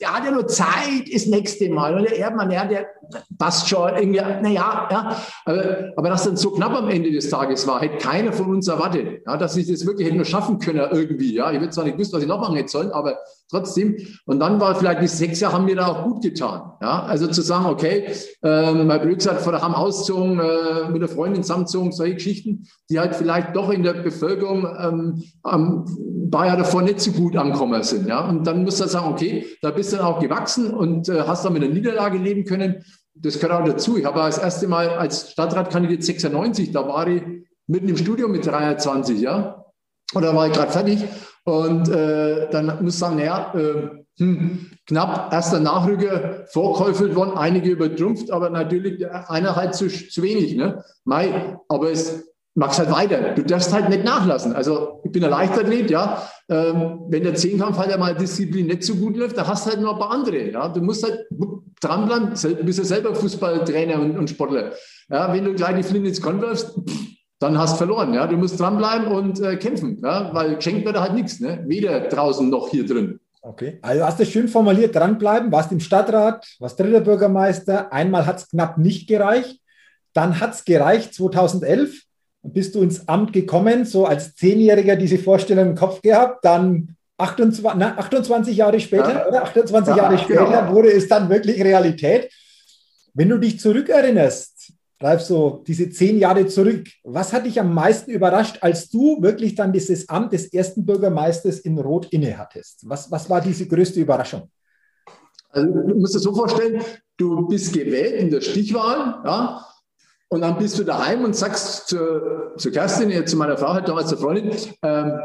der 0.00 0.14
hat 0.14 0.24
ja 0.24 0.30
nur 0.30 0.46
Zeit, 0.46 1.08
ist 1.08 1.28
nächste 1.28 1.68
Mal. 1.70 1.94
Und 1.94 2.04
der 2.04 2.16
Erdmann, 2.16 2.50
ja, 2.50 2.64
der 2.64 2.88
passt 3.38 3.68
schon 3.68 3.94
irgendwie, 3.94 4.20
naja, 4.20 4.88
ja. 4.90 5.16
Aber, 5.44 5.92
aber 5.96 6.08
dass 6.10 6.24
dann 6.24 6.36
so 6.36 6.50
knapp 6.50 6.72
am 6.74 6.88
Ende 6.88 7.10
des 7.10 7.28
Tages 7.28 7.66
war, 7.66 7.80
hätte 7.80 7.98
keiner 7.98 8.32
von 8.32 8.50
uns 8.50 8.68
erwartet, 8.68 9.22
ja, 9.26 9.36
dass 9.36 9.56
ich 9.56 9.66
das 9.70 9.86
wirklich 9.86 10.06
hätte 10.06 10.16
nur 10.16 10.26
schaffen 10.26 10.58
können 10.58 10.86
irgendwie. 10.90 11.34
Ja. 11.34 11.50
Ich 11.52 11.58
hätte 11.58 11.70
zwar 11.70 11.84
nicht 11.84 11.96
gewusst, 11.96 12.12
was 12.12 12.22
ich 12.22 12.28
noch 12.28 12.40
machen 12.40 12.56
hätte 12.56 12.68
sollen, 12.68 12.90
aber 12.92 13.18
trotzdem. 13.50 13.96
Und 14.26 14.40
dann 14.40 14.60
war 14.60 14.74
vielleicht 14.74 15.02
die 15.02 15.08
sechs 15.08 15.40
Jahre 15.40 15.54
haben 15.54 15.64
mir 15.64 15.76
da 15.76 15.88
auch 15.88 16.04
gut 16.04 16.22
getan. 16.22 16.72
Ja. 16.80 17.02
Also 17.02 17.26
zu 17.26 17.42
sagen, 17.42 17.66
okay, 17.66 18.06
äh, 18.42 18.72
mein 18.72 19.00
blöd 19.00 19.18
gesagt, 19.18 19.42
vor 19.42 19.52
der 19.52 19.62
Ham 19.62 19.74
auszogen, 19.74 20.38
äh, 20.38 20.88
mit 20.90 21.02
der 21.02 21.08
Freundin 21.08 21.42
zusammenzogen, 21.42 21.92
solche 21.92 22.14
Geschichten, 22.14 22.66
die 22.88 22.98
halt 22.98 23.14
vielleicht 23.14 23.54
doch 23.56 23.70
in 23.70 23.82
der 23.82 23.94
Bevölkerung 23.94 24.66
ähm, 24.80 26.30
paar 26.30 26.46
Jahre 26.46 26.58
davor 26.58 26.82
nicht 26.82 27.00
so 27.00 27.10
gut 27.10 27.36
angekommen 27.36 27.82
sind. 27.82 28.06
Ja. 28.06 28.28
Und 28.28 28.46
dann 28.46 28.62
musst 28.62 28.78
du 28.78 28.82
halt 28.82 28.92
sagen, 28.92 29.12
okay, 29.12 29.46
da 29.62 29.70
bist 29.70 29.92
du 29.92 29.96
dann 29.96 30.06
auch 30.06 30.20
gewachsen 30.20 30.72
und 30.72 31.08
äh, 31.08 31.22
hast 31.26 31.44
dann 31.44 31.52
mit 31.52 31.62
der 31.62 31.70
Niederlage 31.70 32.18
leben 32.18 32.44
können 32.44 32.84
das 33.22 33.38
gehört 33.38 33.60
auch 33.60 33.64
dazu. 33.64 33.96
Ich 33.98 34.04
habe 34.04 34.20
das 34.20 34.38
erste 34.38 34.68
Mal 34.68 34.88
als 34.88 35.32
Stadtrat 35.32 35.70
kandidiert 35.70 36.02
96, 36.02 36.72
da 36.72 36.86
war 36.86 37.06
ich 37.06 37.22
mitten 37.66 37.88
im 37.88 37.96
Studium 37.96 38.32
mit 38.32 38.46
23, 38.46 39.20
ja. 39.20 39.64
Und 40.12 40.22
da 40.22 40.34
war 40.34 40.46
ich 40.46 40.52
gerade 40.52 40.72
fertig. 40.72 41.04
Und 41.44 41.88
äh, 41.88 42.48
dann 42.50 42.82
muss 42.82 42.94
ich 42.94 42.98
sagen, 42.98 43.16
naja, 43.16 43.52
äh, 43.54 44.00
hm, 44.18 44.66
knapp 44.86 45.32
erster 45.32 45.60
Nachrücker 45.60 46.44
vorkäufelt 46.52 47.14
worden, 47.14 47.36
einige 47.36 47.70
übertrumpft, 47.70 48.30
aber 48.30 48.50
natürlich 48.50 49.08
einer 49.10 49.56
halt 49.56 49.74
zu, 49.74 49.88
zu 49.88 50.22
wenig. 50.22 50.54
Ne? 50.56 50.84
Mai, 51.04 51.58
aber 51.68 51.90
es 51.90 52.30
machst 52.54 52.78
halt 52.78 52.90
weiter. 52.90 53.34
Du 53.34 53.42
darfst 53.42 53.72
halt 53.72 53.88
nicht 53.88 54.04
nachlassen. 54.04 54.52
Also 54.54 55.00
ich 55.04 55.12
bin 55.12 55.24
ein 55.24 55.30
Leichtathlet, 55.30 55.90
ja. 55.90 56.28
Ähm, 56.48 57.00
wenn 57.08 57.22
der 57.22 57.34
Zehnkampf 57.34 57.78
halt 57.78 57.92
einmal 57.92 58.14
Disziplin 58.14 58.66
nicht 58.66 58.82
so 58.82 58.96
gut 58.96 59.16
läuft, 59.16 59.38
da 59.38 59.46
hast 59.46 59.66
du 59.66 59.70
halt 59.70 59.80
noch 59.80 59.94
ein 59.94 59.98
paar 59.98 60.10
andere. 60.10 60.50
Ja. 60.50 60.68
Du 60.68 60.82
musst 60.82 61.04
halt 61.04 61.26
dranbleiben. 61.80 62.30
Bist 62.64 62.78
ja 62.78 62.84
selber 62.84 63.14
Fußballtrainer 63.14 64.00
und, 64.00 64.18
und 64.18 64.28
Sportler. 64.28 64.72
Ja, 65.08 65.32
wenn 65.32 65.44
du 65.44 65.54
gleich 65.54 65.76
die 65.76 65.82
Flinte 65.82 66.08
ins 66.08 66.20
Korn 66.20 66.40
wirfst, 66.40 66.74
dann 67.40 67.58
hast 67.58 67.72
du 67.72 67.78
verloren. 67.78 68.14
Ja. 68.14 68.26
Du 68.26 68.36
musst 68.36 68.60
dranbleiben 68.60 69.08
und 69.08 69.40
äh, 69.40 69.56
kämpfen, 69.56 70.00
ja, 70.02 70.32
weil 70.32 70.56
geschenkt 70.56 70.84
wird 70.84 71.00
halt 71.00 71.14
nichts. 71.14 71.40
Ne? 71.40 71.64
Weder 71.66 72.00
draußen 72.00 72.48
noch 72.48 72.68
hier 72.68 72.86
drin. 72.86 73.18
Okay, 73.42 73.78
also 73.80 74.04
hast 74.04 74.20
du 74.20 74.26
schön 74.26 74.48
formuliert, 74.48 74.94
dranbleiben, 74.94 75.50
warst 75.50 75.72
im 75.72 75.80
Stadtrat, 75.80 76.46
warst 76.58 76.78
dritter 76.78 77.00
Bürgermeister. 77.00 77.90
Einmal 77.92 78.26
hat 78.26 78.36
es 78.36 78.48
knapp 78.48 78.76
nicht 78.76 79.08
gereicht. 79.08 79.58
Dann 80.12 80.38
hat 80.40 80.54
es 80.54 80.64
gereicht 80.64 81.14
2011 81.14 82.02
bist 82.42 82.74
du 82.74 82.82
ins 82.82 83.06
Amt 83.08 83.32
gekommen, 83.32 83.84
so 83.84 84.06
als 84.06 84.34
Zehnjähriger 84.34 84.96
diese 84.96 85.18
Vorstellung 85.18 85.70
im 85.70 85.74
Kopf 85.74 86.00
gehabt, 86.00 86.44
dann 86.44 86.96
28, 87.18 87.62
na, 87.76 87.98
28 87.98 88.56
Jahre 88.56 88.80
später, 88.80 89.12
ja. 89.12 89.28
oder 89.28 89.42
28 89.42 89.94
ja, 89.94 90.02
Jahre 90.02 90.18
später 90.18 90.44
genau. 90.46 90.72
wurde 90.72 90.90
es 90.90 91.06
dann 91.08 91.28
wirklich 91.28 91.62
Realität. 91.62 92.32
Wenn 93.12 93.28
du 93.28 93.38
dich 93.38 93.60
zurückerinnerst, 93.60 94.49
Ralf, 95.02 95.22
so 95.22 95.64
diese 95.66 95.88
zehn 95.90 96.18
Jahre 96.18 96.46
zurück, 96.46 96.86
was 97.04 97.32
hat 97.32 97.46
dich 97.46 97.58
am 97.58 97.72
meisten 97.72 98.10
überrascht, 98.10 98.58
als 98.60 98.90
du 98.90 99.20
wirklich 99.22 99.54
dann 99.54 99.72
dieses 99.72 100.08
Amt 100.08 100.32
des 100.32 100.52
ersten 100.52 100.84
Bürgermeisters 100.84 101.60
in 101.60 101.78
Rot 101.78 102.06
innehattest? 102.12 102.88
Was, 102.88 103.10
was 103.10 103.30
war 103.30 103.40
diese 103.40 103.66
größte 103.66 104.00
Überraschung? 104.00 104.50
Also, 105.48 105.68
du 105.68 105.94
musst 105.94 106.14
dir 106.14 106.20
so 106.20 106.34
vorstellen, 106.34 106.82
du 107.16 107.48
bist 107.48 107.72
gewählt 107.72 108.14
in 108.20 108.30
der 108.30 108.42
Stichwahl, 108.42 109.22
ja, 109.24 109.66
und 110.28 110.42
dann 110.42 110.58
bist 110.58 110.78
du 110.78 110.84
daheim 110.84 111.24
und 111.24 111.34
sagst 111.34 111.88
zu, 111.88 112.52
zu 112.56 112.70
Kerstin, 112.70 113.26
zu 113.26 113.36
meiner 113.36 113.56
Frau, 113.56 113.72
halt 113.72 113.88
damals 113.88 114.10
zur 114.10 114.18
Freundin, 114.18 114.54
ähm, 114.82 115.18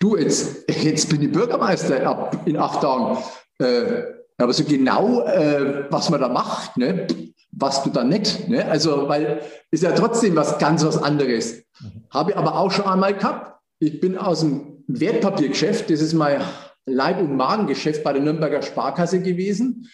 du, 0.00 0.16
jetzt, 0.16 0.64
jetzt 0.82 1.08
bin 1.08 1.22
ich 1.22 1.32
Bürgermeister 1.32 2.32
in 2.44 2.56
acht 2.56 2.80
Tagen. 2.80 3.18
Äh, 3.58 4.15
aber 4.38 4.52
so 4.52 4.64
genau, 4.64 5.22
äh, 5.26 5.86
was 5.90 6.10
man 6.10 6.20
da 6.20 6.28
macht, 6.28 6.76
ne, 6.76 7.06
was 7.52 7.82
du 7.82 7.90
da 7.90 8.04
nicht. 8.04 8.48
Ne? 8.48 8.66
Also, 8.66 9.08
weil 9.08 9.40
ist 9.70 9.82
ja 9.82 9.92
trotzdem 9.92 10.36
was 10.36 10.58
ganz 10.58 10.84
was 10.84 11.02
anderes. 11.02 11.62
Habe 12.10 12.32
ich 12.32 12.36
aber 12.36 12.58
auch 12.58 12.70
schon 12.70 12.84
einmal 12.84 13.14
gehabt. 13.14 13.58
Ich 13.78 14.00
bin 14.00 14.16
aus 14.16 14.40
dem 14.40 14.84
Wertpapiergeschäft, 14.86 15.90
das 15.90 16.00
ist 16.00 16.12
mein 16.12 16.40
Leib- 16.86 17.20
und 17.20 17.36
Magengeschäft 17.36 18.04
bei 18.04 18.12
der 18.12 18.22
Nürnberger 18.22 18.62
Sparkasse 18.62 19.20
gewesen, 19.20 19.90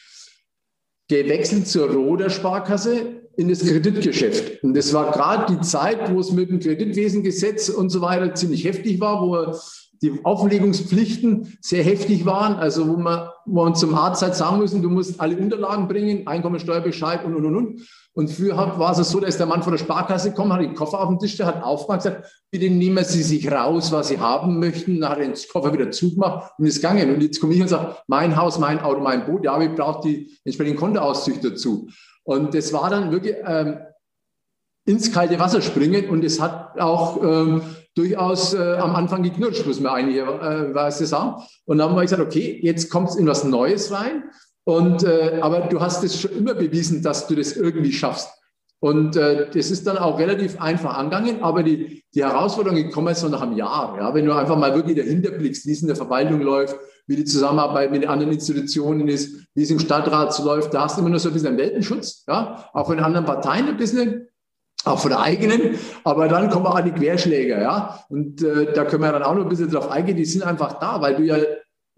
gewechselt 1.08 1.66
zur 1.66 1.90
Roder 1.90 2.30
Sparkasse 2.30 3.22
in 3.36 3.48
das 3.48 3.60
Kreditgeschäft. 3.60 4.62
Und 4.62 4.74
das 4.74 4.92
war 4.92 5.10
gerade 5.12 5.54
die 5.54 5.60
Zeit, 5.62 6.12
wo 6.12 6.20
es 6.20 6.32
mit 6.32 6.50
dem 6.50 6.60
Kreditwesengesetz 6.60 7.70
und 7.70 7.90
so 7.90 8.00
weiter 8.02 8.34
ziemlich 8.34 8.64
heftig 8.64 9.00
war, 9.00 9.22
wo 9.22 9.52
die 10.02 10.20
Auflegungspflichten 10.24 11.56
sehr 11.60 11.84
heftig 11.84 12.26
waren, 12.26 12.56
also 12.56 12.88
wo 12.88 12.96
man, 12.96 13.28
wo 13.46 13.64
man 13.64 13.74
zum 13.76 13.94
Arzt 13.94 14.22
halt 14.22 14.34
sagen 14.34 14.58
müssen, 14.58 14.82
du 14.82 14.90
musst 14.90 15.20
alle 15.20 15.36
Unterlagen 15.36 15.86
bringen, 15.86 16.26
Einkommensteuerbescheid 16.26 17.24
und, 17.24 17.36
und, 17.36 17.46
und, 17.46 17.56
und. 17.56 17.88
Und 18.14 18.30
früher 18.30 18.56
war 18.56 18.98
es 18.98 19.08
so, 19.08 19.20
dass 19.20 19.38
der 19.38 19.46
Mann 19.46 19.62
von 19.62 19.72
der 19.72 19.78
Sparkasse 19.78 20.30
gekommen 20.30 20.52
hat, 20.52 20.60
den 20.60 20.74
Koffer 20.74 21.00
auf 21.00 21.08
den 21.08 21.18
Tisch, 21.18 21.38
der 21.38 21.46
hat 21.46 21.62
aufgemacht 21.62 22.02
gesagt, 22.02 22.26
bitte 22.50 22.68
nehmen 22.68 23.02
Sie 23.04 23.22
sich 23.22 23.50
raus, 23.50 23.90
was 23.90 24.08
Sie 24.08 24.20
haben 24.20 24.58
möchten. 24.58 25.00
Dann 25.00 25.12
hat 25.12 25.18
er 25.18 25.28
den 25.28 25.34
Koffer 25.50 25.72
wieder 25.72 25.90
zugemacht 25.90 26.52
und 26.58 26.66
ist 26.66 26.82
gegangen. 26.82 27.14
Und 27.14 27.22
jetzt 27.22 27.40
komme 27.40 27.54
ich 27.54 27.62
und 27.62 27.68
sage, 27.68 27.96
mein 28.08 28.36
Haus, 28.36 28.58
mein 28.58 28.80
Auto, 28.80 29.00
mein 29.00 29.24
Boot. 29.24 29.44
Ja, 29.44 29.54
aber 29.54 29.64
ich 29.64 29.74
brauche 29.74 30.06
die 30.06 30.30
entsprechenden 30.44 30.78
Kontoauszüge 30.78 31.50
dazu. 31.50 31.88
Und 32.24 32.52
das 32.52 32.70
war 32.74 32.90
dann 32.90 33.12
wirklich 33.12 33.36
ähm, 33.46 33.78
ins 34.84 35.10
kalte 35.10 35.38
Wasser 35.38 35.62
springen 35.62 36.10
und 36.10 36.22
es 36.22 36.40
hat 36.40 36.78
auch 36.78 37.22
ähm, 37.22 37.62
durchaus 37.94 38.54
äh, 38.54 38.76
am 38.76 38.94
Anfang 38.94 39.22
geknirscht, 39.22 39.66
muss 39.66 39.80
man 39.80 39.92
eigentlich 39.92 40.16
äh, 40.16 40.74
was 40.74 40.98
sagen. 40.98 41.42
Und 41.64 41.78
dann 41.78 41.90
haben 41.90 41.96
wir 41.96 42.02
gesagt, 42.02 42.22
okay, 42.22 42.58
jetzt 42.62 42.90
kommt 42.90 43.10
es 43.10 43.16
in 43.16 43.26
was 43.26 43.44
Neues 43.44 43.92
rein. 43.92 44.24
Und, 44.64 45.02
äh, 45.02 45.40
aber 45.42 45.62
du 45.62 45.80
hast 45.80 46.04
es 46.04 46.20
schon 46.20 46.32
immer 46.32 46.54
bewiesen, 46.54 47.02
dass 47.02 47.26
du 47.26 47.34
das 47.34 47.52
irgendwie 47.52 47.92
schaffst. 47.92 48.30
Und 48.80 49.16
äh, 49.16 49.48
das 49.48 49.70
ist 49.70 49.86
dann 49.86 49.96
auch 49.96 50.18
relativ 50.18 50.60
einfach 50.60 50.98
angegangen, 50.98 51.42
aber 51.42 51.62
die, 51.62 52.02
die 52.14 52.24
Herausforderungen 52.24 52.90
kommen 52.90 53.14
so 53.14 53.28
nach 53.28 53.42
einem 53.42 53.56
Jahr. 53.56 53.96
Ja? 53.96 54.12
Wenn 54.12 54.26
du 54.26 54.32
einfach 54.32 54.56
mal 54.56 54.74
wirklich 54.74 54.96
dahinter 54.96 55.30
blickst, 55.30 55.66
wie 55.66 55.72
es 55.72 55.82
in 55.82 55.86
der 55.86 55.94
Verwaltung 55.94 56.40
läuft, 56.40 56.76
wie 57.06 57.14
die 57.14 57.24
Zusammenarbeit 57.24 57.92
mit 57.92 58.02
den 58.02 58.10
anderen 58.10 58.32
Institutionen 58.32 59.06
ist, 59.06 59.46
wie 59.54 59.62
es 59.62 59.70
im 59.70 59.78
Stadtrat 59.78 60.34
so 60.34 60.44
läuft. 60.44 60.74
Da 60.74 60.84
hast 60.84 60.96
du 60.96 61.00
immer 61.00 61.10
nur 61.10 61.20
so 61.20 61.28
ein 61.28 61.32
bisschen 61.32 61.56
Weltenschutz, 61.56 62.24
ja, 62.26 62.68
auch 62.72 62.90
den 62.90 63.00
anderen 63.00 63.26
Parteien 63.26 63.68
ein 63.68 63.76
bisschen, 63.76 64.26
auch 64.84 64.98
von 64.98 65.10
der 65.10 65.20
eigenen, 65.20 65.78
aber 66.04 66.28
dann 66.28 66.50
kommen 66.50 66.66
auch 66.66 66.80
die 66.80 66.92
Querschläger, 66.92 67.60
ja. 67.60 68.04
Und 68.08 68.42
äh, 68.42 68.72
da 68.72 68.84
können 68.84 69.02
wir 69.02 69.12
dann 69.12 69.22
auch 69.22 69.34
noch 69.34 69.42
ein 69.42 69.48
bisschen 69.48 69.70
drauf 69.70 69.90
eingehen, 69.90 70.16
die 70.16 70.24
sind 70.24 70.42
einfach 70.42 70.78
da, 70.78 71.00
weil 71.00 71.16
du 71.16 71.22
ja 71.22 71.36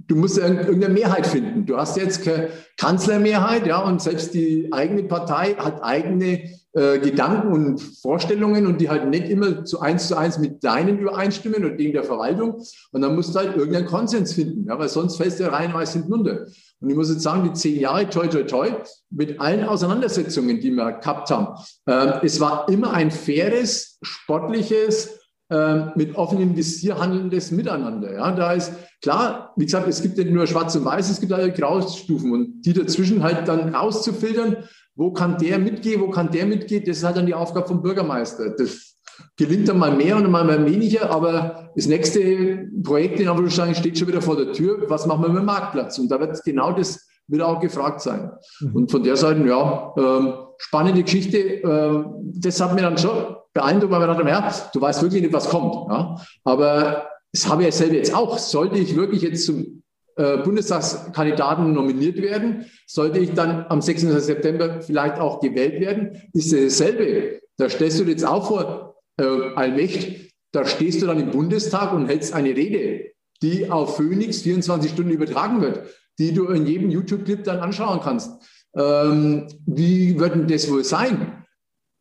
du 0.07 0.17
musst 0.17 0.37
ja 0.37 0.47
irgendeine 0.47 0.93
Mehrheit 0.93 1.27
finden. 1.27 1.67
Du 1.67 1.77
hast 1.77 1.97
jetzt 1.97 2.25
keine 2.25 2.49
Kanzlermehrheit, 2.77 3.67
ja, 3.67 3.79
und 3.79 4.03
selbst 4.03 4.35
die 4.35 4.69
eigene 4.73 5.05
Partei 5.05 5.55
hat 5.55 5.83
eigene 5.83 6.51
äh, 6.73 6.99
Gedanken 6.99 7.53
und 7.53 7.81
Vorstellungen 7.81 8.67
und 8.67 8.81
die 8.81 8.91
halt 8.91 9.09
nicht 9.09 9.29
immer 9.29 9.65
zu 9.65 9.81
eins 9.81 10.09
zu 10.09 10.17
eins 10.17 10.39
mit 10.39 10.65
deinen 10.65 10.99
übereinstimmen 10.99 11.65
und 11.65 11.79
denen 11.79 11.93
der 11.93 12.05
Verwaltung. 12.05 12.63
Und 12.93 13.01
dann 13.01 13.15
musst 13.15 13.35
du 13.35 13.39
halt 13.39 13.57
irgendeinen 13.57 13.87
Konsens 13.87 14.33
finden, 14.33 14.67
ja, 14.69 14.79
weil 14.79 14.89
sonst 14.89 15.17
fällst 15.17 15.39
du 15.39 15.45
ja 15.45 15.51
reihenweise 15.51 15.95
hinten 15.95 16.13
runter. 16.13 16.47
Und 16.85 16.91
ich 16.91 16.97
muss 16.97 17.11
jetzt 17.11 17.23
sagen, 17.23 17.45
die 17.45 17.53
zehn 17.55 17.81
Jahre, 17.81 18.09
toi, 18.11 18.27
toi, 18.27 18.43
toi, 18.43 18.69
mit 19.11 19.41
allen 19.41 19.65
Auseinandersetzungen, 19.65 20.61
die 20.61 20.71
wir 20.71 20.93
gehabt 20.93 21.31
haben, 21.31 21.59
äh, 21.87 22.25
es 22.25 22.41
war 22.41 22.69
immer 22.69 22.93
ein 22.93 23.11
faires, 23.11 23.99
sportliches, 24.03 25.19
ähm, 25.51 25.93
mit 25.95 26.15
offenem 26.17 26.57
Visier 26.57 26.99
handelndes 26.99 27.51
Miteinander. 27.51 28.13
Ja, 28.13 28.33
da 28.33 28.53
ist 28.53 28.73
klar, 29.01 29.53
wie 29.57 29.65
gesagt, 29.65 29.89
es 29.89 30.03
gibt 30.03 30.19
nicht 30.19 30.31
nur 30.31 30.47
Schwarz 30.47 30.77
und 30.77 30.85
Weiß, 30.85 31.09
es 31.09 31.21
gibt 31.21 31.33
halt 31.33 31.55
Graustufen 31.57 32.33
und 32.33 32.63
die 32.63 32.75
dazwischen 32.75 33.23
halt 33.23 33.49
dann 33.49 33.75
rauszufiltern, 33.75 34.57
wo 34.95 35.13
kann 35.13 35.39
der 35.39 35.59
mitgehen, 35.59 36.03
wo 36.03 36.11
kann 36.11 36.31
der 36.31 36.45
mitgehen, 36.45 36.85
das 36.87 36.99
ist 36.99 37.05
halt 37.05 37.17
dann 37.17 37.27
die 37.27 37.35
Aufgabe 37.35 37.67
vom 37.67 37.83
Bürgermeister. 37.83 38.51
Das 38.51 38.94
gelingt 39.37 39.69
dann 39.69 39.79
mal 39.79 39.95
mehr 39.95 40.17
und 40.17 40.31
mal 40.31 40.67
weniger, 40.67 41.11
aber 41.11 41.71
das 41.75 41.87
nächste 41.87 42.69
Projekt 42.83 43.21
in 43.21 43.29
Anführungszeichen 43.29 43.75
steht 43.75 43.99
schon 43.99 44.09
wieder 44.09 44.23
vor 44.23 44.37
der 44.37 44.53
Tür. 44.53 44.85
Was 44.89 45.07
machen 45.07 45.23
wir 45.23 45.29
mit 45.29 45.39
dem 45.39 45.47
Marktplatz? 45.47 45.99
Und 45.99 46.09
da 46.09 46.21
wird 46.21 46.43
genau 46.45 46.73
das 46.73 47.07
wieder 47.27 47.49
auch 47.49 47.61
gefragt 47.61 48.01
sein. 48.01 48.31
Mhm. 48.61 48.77
Und 48.77 48.91
von 48.91 49.03
der 49.03 49.17
Seite, 49.17 49.47
ja, 49.47 49.95
ähm, 49.97 50.35
spannende 50.59 51.03
Geschichte. 51.03 51.39
Ähm, 51.39 52.33
das 52.35 52.61
hat 52.61 52.75
mir 52.75 52.83
dann 52.83 52.99
schon 52.99 53.37
beeindruckt, 53.53 53.93
weil 53.93 54.01
wir 54.01 54.07
dachten, 54.07 54.29
ja, 54.29 54.53
du 54.73 54.81
weißt 54.81 55.03
wirklich 55.03 55.23
nicht, 55.23 55.33
was 55.33 55.49
kommt. 55.49 55.75
Ja? 55.91 56.17
Aber 56.45 57.09
das 57.33 57.49
habe 57.49 57.63
ich 57.63 57.69
ja 57.69 57.73
selber 57.73 57.95
jetzt 57.95 58.15
auch. 58.15 58.39
Sollte 58.39 58.79
ich 58.79 58.97
wirklich 58.97 59.23
jetzt 59.23 59.47
zum 59.47 59.83
äh, 60.17 60.39
Bundestagskandidaten 60.39 61.73
nominiert 61.73 62.21
werden, 62.23 62.67
sollte 62.87 63.19
ich 63.19 63.33
dann 63.33 63.67
am 63.69 63.81
6. 63.81 64.03
September 64.25 64.81
vielleicht 64.81 65.19
auch 65.19 65.41
gewählt 65.41 65.81
werden, 65.81 66.23
ist 66.33 66.53
dasselbe. 66.53 67.41
Da 67.57 67.69
stellst 67.69 67.99
du 67.99 68.05
dir 68.05 68.13
jetzt 68.13 68.27
auch 68.27 68.47
vor, 68.47 68.94
äh, 69.19 69.55
allmächtig, 69.55 70.35
da 70.53 70.65
stehst 70.65 71.03
du 71.03 71.07
dann 71.07 71.21
im 71.21 71.31
Bundestag 71.31 71.93
und 71.93 72.07
hältst 72.07 72.33
eine 72.33 72.51
Rede, 72.51 73.13
die 73.43 73.71
auf 73.71 73.97
Phoenix 73.97 74.43
24 74.43 74.93
Stunden 74.93 75.11
übertragen 75.11 75.61
wird, 75.61 75.83
die 76.19 76.33
du 76.33 76.47
in 76.47 76.67
jedem 76.67 76.91
YouTube-Clip 76.91 77.43
dann 77.45 77.59
anschauen 77.59 78.01
kannst. 78.01 78.31
Ähm, 78.77 79.49
wie 79.67 80.19
wird 80.19 80.35
denn 80.35 80.49
das 80.49 80.71
wohl 80.71 80.85
sein? 80.85 81.45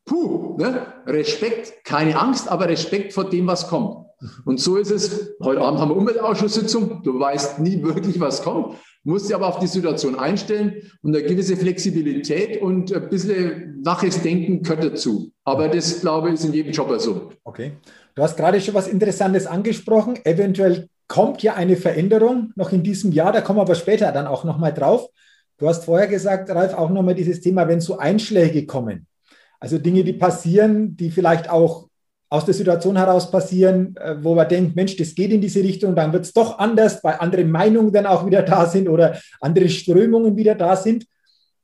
Puh, 0.06 0.58
ne? 0.58 0.88
Respekt, 1.06 1.84
keine 1.84 2.20
Angst, 2.20 2.50
aber 2.50 2.68
Respekt 2.68 3.14
vor 3.14 3.30
dem, 3.30 3.48
was 3.48 3.68
kommt. 3.68 4.06
Und 4.46 4.60
so 4.60 4.78
ist 4.78 4.92
es. 4.92 5.36
Heute 5.42 5.62
Abend 5.62 5.80
haben 5.80 5.90
wir 5.90 5.98
Umweltausschusssitzung. 5.98 7.04
Du 7.04 7.20
weißt 7.20 7.60
nie 7.60 7.82
wirklich, 7.84 8.20
was 8.20 8.42
kommt. 8.44 8.78
Musst 9.04 9.28
dich 9.28 9.36
aber 9.36 9.48
auf 9.48 9.60
die 9.60 9.68
Situation 9.68 10.16
einstellen 10.16 10.90
und 11.02 11.16
eine 11.16 11.26
gewisse 11.26 11.58
Flexibilität 11.58 12.62
und 12.62 12.94
ein 12.94 13.10
bisschen 13.10 13.82
waches 13.84 14.22
Denken 14.22 14.64
gehört 14.64 14.84
dazu. 14.84 15.33
Aber 15.46 15.68
das, 15.68 16.00
glaube 16.02 16.30
ich, 16.30 16.36
ist 16.36 16.46
in 16.46 16.54
jedem 16.54 16.72
Job 16.72 16.94
so. 17.00 17.32
Okay. 17.44 17.74
Du 18.16 18.24
hast 18.24 18.38
gerade 18.38 18.62
schon 18.62 18.74
was 18.74 18.88
Interessantes 18.88 19.46
angesprochen. 19.46 20.18
Eventuell 20.24 20.88
kommt 21.08 21.44
ja 21.44 21.56
eine 21.56 21.76
Veränderung 21.76 22.52
noch 22.56 22.72
in 22.72 22.84
diesem 22.84 23.12
Jahr. 23.12 23.32
Da 23.32 23.42
kommen 23.42 23.58
wir 23.58 23.64
aber 23.64 23.76
später 23.76 24.12
dann 24.12 24.28
auch 24.28 24.44
nochmal 24.44 24.74
drauf. 24.74 25.10
Du 25.58 25.68
hast 25.68 25.86
vorher 25.86 26.08
gesagt, 26.08 26.50
Ralf, 26.50 26.74
auch 26.74 26.90
nochmal 26.90 27.16
dieses 27.16 27.42
Thema, 27.42 27.68
wenn 27.68 27.82
so 27.82 27.98
Einschläge 27.98 28.66
kommen. 28.66 29.08
Also 29.60 29.78
Dinge, 29.78 30.04
die 30.04 30.14
passieren, 30.14 30.96
die 30.96 31.12
vielleicht 31.12 31.50
auch 31.50 31.88
aus 32.30 32.46
der 32.46 32.54
Situation 32.56 32.98
heraus 32.98 33.30
passieren, 33.30 33.96
äh, 33.98 34.16
wo 34.20 34.34
man 34.34 34.50
denkt, 34.50 34.76
Mensch, 34.76 34.98
das 34.98 35.14
geht 35.14 35.32
in 35.32 35.40
diese 35.40 35.62
Richtung, 35.62 35.96
dann 35.96 36.12
wird 36.12 36.26
es 36.26 36.34
doch 36.34 36.58
anders, 36.58 37.04
weil 37.04 37.18
andere 37.20 37.46
Meinungen 37.46 37.94
dann 37.94 38.08
auch 38.08 38.26
wieder 38.26 38.42
da 38.42 38.66
sind 38.66 38.90
oder 38.90 39.20
andere 39.40 39.70
Strömungen 39.70 40.36
wieder 40.36 40.56
da 40.56 40.76
sind. 40.76 41.06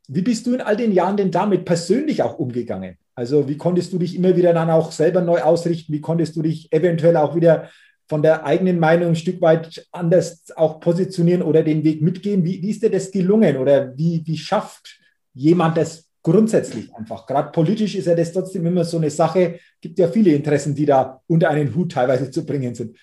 Wie 0.07 0.21
bist 0.21 0.45
du 0.45 0.53
in 0.53 0.61
all 0.61 0.77
den 0.77 0.91
Jahren 0.91 1.17
denn 1.17 1.31
damit 1.31 1.65
persönlich 1.65 2.21
auch 2.21 2.37
umgegangen? 2.37 2.97
Also 3.19 3.49
wie 3.49 3.57
konntest 3.57 3.91
du 3.91 3.97
dich 3.97 4.15
immer 4.15 4.37
wieder 4.37 4.53
dann 4.53 4.69
auch 4.69 4.93
selber 4.93 5.19
neu 5.19 5.41
ausrichten? 5.41 5.91
Wie 5.91 5.99
konntest 5.99 6.37
du 6.37 6.41
dich 6.41 6.71
eventuell 6.71 7.17
auch 7.17 7.35
wieder 7.35 7.67
von 8.07 8.21
der 8.21 8.45
eigenen 8.45 8.79
Meinung 8.79 9.09
ein 9.09 9.15
Stück 9.17 9.41
weit 9.41 9.85
anders 9.91 10.45
auch 10.55 10.79
positionieren 10.79 11.41
oder 11.41 11.61
den 11.61 11.83
Weg 11.83 12.01
mitgehen? 12.01 12.45
Wie, 12.45 12.61
wie 12.61 12.69
ist 12.69 12.81
dir 12.81 12.89
das 12.89 13.11
gelungen 13.11 13.57
oder 13.57 13.91
wie, 13.97 14.23
wie 14.25 14.37
schafft 14.37 15.01
jemand 15.33 15.75
das 15.75 16.07
grundsätzlich 16.23 16.95
einfach. 16.95 17.25
Gerade 17.25 17.51
politisch 17.51 17.93
ist 17.95 18.07
ja 18.07 18.15
das 18.15 18.31
trotzdem 18.31 18.65
immer 18.65 18.85
so 18.85 18.95
eine 18.95 19.09
Sache. 19.09 19.59
Gibt 19.81 19.99
ja 19.99 20.07
viele 20.07 20.31
Interessen, 20.31 20.73
die 20.73 20.85
da 20.85 21.19
unter 21.27 21.49
einen 21.49 21.75
Hut 21.75 21.91
teilweise 21.91 22.31
zu 22.31 22.45
bringen 22.45 22.73
sind. 22.73 22.97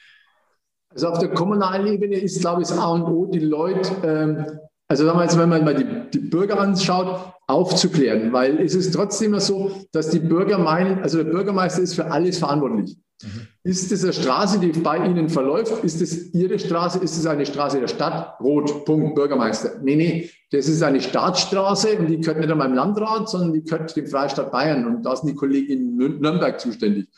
Also 0.88 1.08
auf 1.08 1.18
der 1.18 1.28
kommunalen 1.28 1.88
Ebene 1.88 2.16
ist, 2.16 2.40
glaube 2.40 2.62
ich, 2.62 2.68
das 2.68 2.78
A 2.78 2.88
und 2.88 3.02
O, 3.02 3.26
die 3.26 3.40
Leute, 3.40 3.90
ähm, 4.02 4.60
also 4.88 5.06
wenn 5.06 5.48
man 5.48 5.64
mal 5.64 5.74
die, 5.74 6.10
die 6.10 6.18
Bürger 6.18 6.60
anschaut, 6.60 7.32
aufzuklären, 7.48 8.32
weil 8.32 8.60
es 8.60 8.74
ist 8.74 8.92
trotzdem 8.92 9.38
so, 9.40 9.72
dass 9.92 10.10
die 10.10 10.18
Bürger 10.18 10.58
meinen, 10.58 11.02
also 11.02 11.22
der 11.22 11.30
Bürgermeister 11.30 11.82
ist 11.82 11.94
für 11.94 12.10
alles 12.10 12.38
verantwortlich. 12.38 12.96
Mhm. 13.22 13.46
Ist 13.62 13.90
es 13.90 14.04
eine 14.04 14.12
Straße, 14.12 14.58
die 14.58 14.68
bei 14.78 14.98
Ihnen 14.98 15.28
verläuft? 15.28 15.82
Ist 15.82 16.02
es 16.02 16.34
Ihre 16.34 16.58
Straße? 16.58 16.98
Ist 16.98 17.16
es 17.16 17.26
eine 17.26 17.46
Straße 17.46 17.80
der 17.80 17.88
Stadt? 17.88 18.38
Rot, 18.40 18.84
Punkt, 18.84 19.14
Bürgermeister. 19.14 19.80
Nee, 19.82 19.96
nee, 19.96 20.30
das 20.50 20.68
ist 20.68 20.82
eine 20.82 21.00
Staatsstraße 21.00 21.98
und 21.98 22.08
die 22.08 22.20
gehört 22.20 22.38
nicht 22.38 22.50
einmal 22.50 22.68
im 22.68 22.74
Landrat, 22.74 23.28
sondern 23.28 23.54
die 23.54 23.64
gehört 23.64 23.96
dem 23.96 24.06
Freistaat 24.06 24.52
Bayern 24.52 24.86
und 24.86 25.02
da 25.02 25.16
sind 25.16 25.30
die 25.30 25.34
Kollegen 25.34 25.72
in 25.72 25.96
Nürnberg 25.96 26.60
zuständig. 26.60 27.08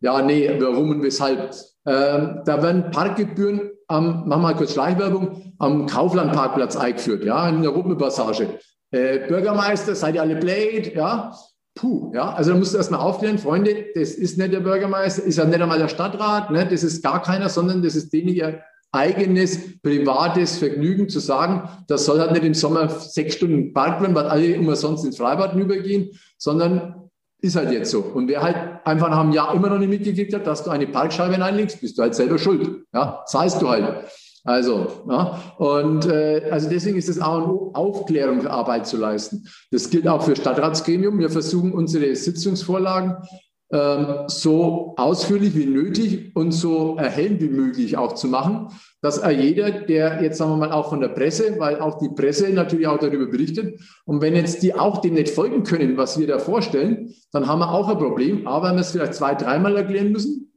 Ja, 0.00 0.22
nee, 0.22 0.50
warum 0.58 0.90
und 0.90 1.02
weshalb? 1.02 1.54
Ähm, 1.86 2.40
da 2.44 2.62
werden 2.62 2.90
Parkgebühren 2.90 3.70
am, 3.90 4.28
machen 4.28 4.28
wir 4.28 4.38
mal 4.38 4.56
kurz 4.56 4.72
Schleichwerbung, 4.72 5.54
am 5.58 5.86
Kauflandparkplatz 5.86 6.76
eingeführt, 6.76 7.24
ja, 7.24 7.48
in 7.48 7.62
der 7.62 7.72
Ruppenpassage. 7.72 8.58
Äh, 8.90 9.26
Bürgermeister, 9.28 9.94
seid 9.94 10.14
ihr 10.14 10.22
alle 10.22 10.36
Blade, 10.36 10.92
ja? 10.94 11.32
Puh, 11.74 12.12
ja, 12.14 12.32
also 12.32 12.52
da 12.52 12.58
musst 12.58 12.74
du 12.74 12.78
erstmal 12.78 13.00
aufklären, 13.00 13.38
Freunde, 13.38 13.86
das 13.94 14.10
ist 14.10 14.38
nicht 14.38 14.52
der 14.52 14.60
Bürgermeister, 14.60 15.22
ist 15.22 15.38
ja 15.38 15.44
nicht 15.44 15.60
einmal 15.60 15.78
der 15.78 15.88
Stadtrat, 15.88 16.50
ne, 16.50 16.66
das 16.66 16.82
ist 16.82 17.02
gar 17.02 17.22
keiner, 17.22 17.48
sondern 17.48 17.82
das 17.82 17.94
ist 17.94 18.12
denen 18.12 18.28
ihr 18.28 18.60
eigenes, 18.92 19.80
privates 19.80 20.58
Vergnügen 20.58 21.08
zu 21.08 21.20
sagen, 21.20 21.68
das 21.86 22.04
soll 22.04 22.18
halt 22.18 22.32
nicht 22.32 22.44
im 22.44 22.54
Sommer 22.54 22.88
sechs 22.88 23.36
Stunden 23.36 23.72
Park 23.72 24.00
werden, 24.00 24.14
weil 24.14 24.26
alle 24.26 24.58
umsonst 24.58 25.04
ins 25.04 25.16
Freibad 25.16 25.54
übergehen, 25.54 26.10
sondern 26.38 26.99
ist 27.42 27.56
halt 27.56 27.72
jetzt 27.72 27.90
so. 27.90 28.00
Und 28.00 28.28
wer 28.28 28.42
halt 28.42 28.56
einfach 28.84 29.08
nach 29.10 29.20
einem 29.20 29.32
Jahr 29.32 29.54
immer 29.54 29.68
noch 29.68 29.78
nicht 29.78 29.88
mitgekriegt 29.88 30.34
hat, 30.34 30.46
dass 30.46 30.64
du 30.64 30.70
eine 30.70 30.86
Parkscheibe 30.86 31.42
einlegst, 31.42 31.80
bist 31.80 31.98
du 31.98 32.02
halt 32.02 32.14
selber 32.14 32.38
schuld. 32.38 32.84
Ja, 32.92 33.22
zahlst 33.26 33.60
du 33.62 33.68
halt. 33.68 34.04
Also, 34.44 35.04
ja, 35.08 35.38
und 35.58 36.06
äh, 36.06 36.48
also 36.50 36.70
deswegen 36.70 36.96
ist 36.96 37.10
es 37.10 37.20
auch 37.20 37.74
Aufklärungsarbeit 37.74 38.86
zu 38.86 38.96
leisten. 38.96 39.46
Das 39.70 39.90
gilt 39.90 40.08
auch 40.08 40.22
für 40.22 40.34
Stadtratsgremium. 40.34 41.18
Wir 41.18 41.28
versuchen 41.28 41.72
unsere 41.72 42.16
Sitzungsvorlagen 42.16 43.16
ähm, 43.72 44.24
so 44.26 44.94
ausführlich 44.96 45.54
wie 45.54 45.66
nötig 45.66 46.34
und 46.34 46.52
so 46.52 46.96
erhellend 46.96 47.40
wie 47.40 47.50
möglich 47.50 47.96
auch 47.96 48.14
zu 48.14 48.28
machen, 48.28 48.68
dass 49.02 49.22
jeder, 49.24 49.70
der 49.70 50.22
jetzt 50.22 50.38
sagen 50.38 50.52
wir 50.52 50.56
mal 50.56 50.72
auch 50.72 50.90
von 50.90 51.00
der 51.00 51.08
Presse, 51.08 51.56
weil 51.58 51.80
auch 51.80 51.98
die 51.98 52.10
Presse 52.10 52.50
natürlich 52.50 52.86
auch 52.86 52.98
darüber 52.98 53.26
berichtet, 53.26 53.80
und 54.04 54.20
wenn 54.20 54.36
jetzt 54.36 54.62
die 54.62 54.74
auch 54.74 55.00
dem 55.00 55.14
nicht 55.14 55.30
folgen 55.30 55.62
können, 55.62 55.96
was 55.96 56.18
wir 56.18 56.26
da 56.26 56.38
vorstellen, 56.38 57.14
dann 57.32 57.46
haben 57.46 57.60
wir 57.60 57.72
auch 57.72 57.88
ein 57.88 57.98
Problem. 57.98 58.46
Aber 58.46 58.68
wenn 58.68 58.76
wir 58.76 58.82
es 58.82 58.92
vielleicht 58.92 59.14
zwei, 59.14 59.34
dreimal 59.34 59.76
erklären 59.76 60.12
müssen, 60.12 60.50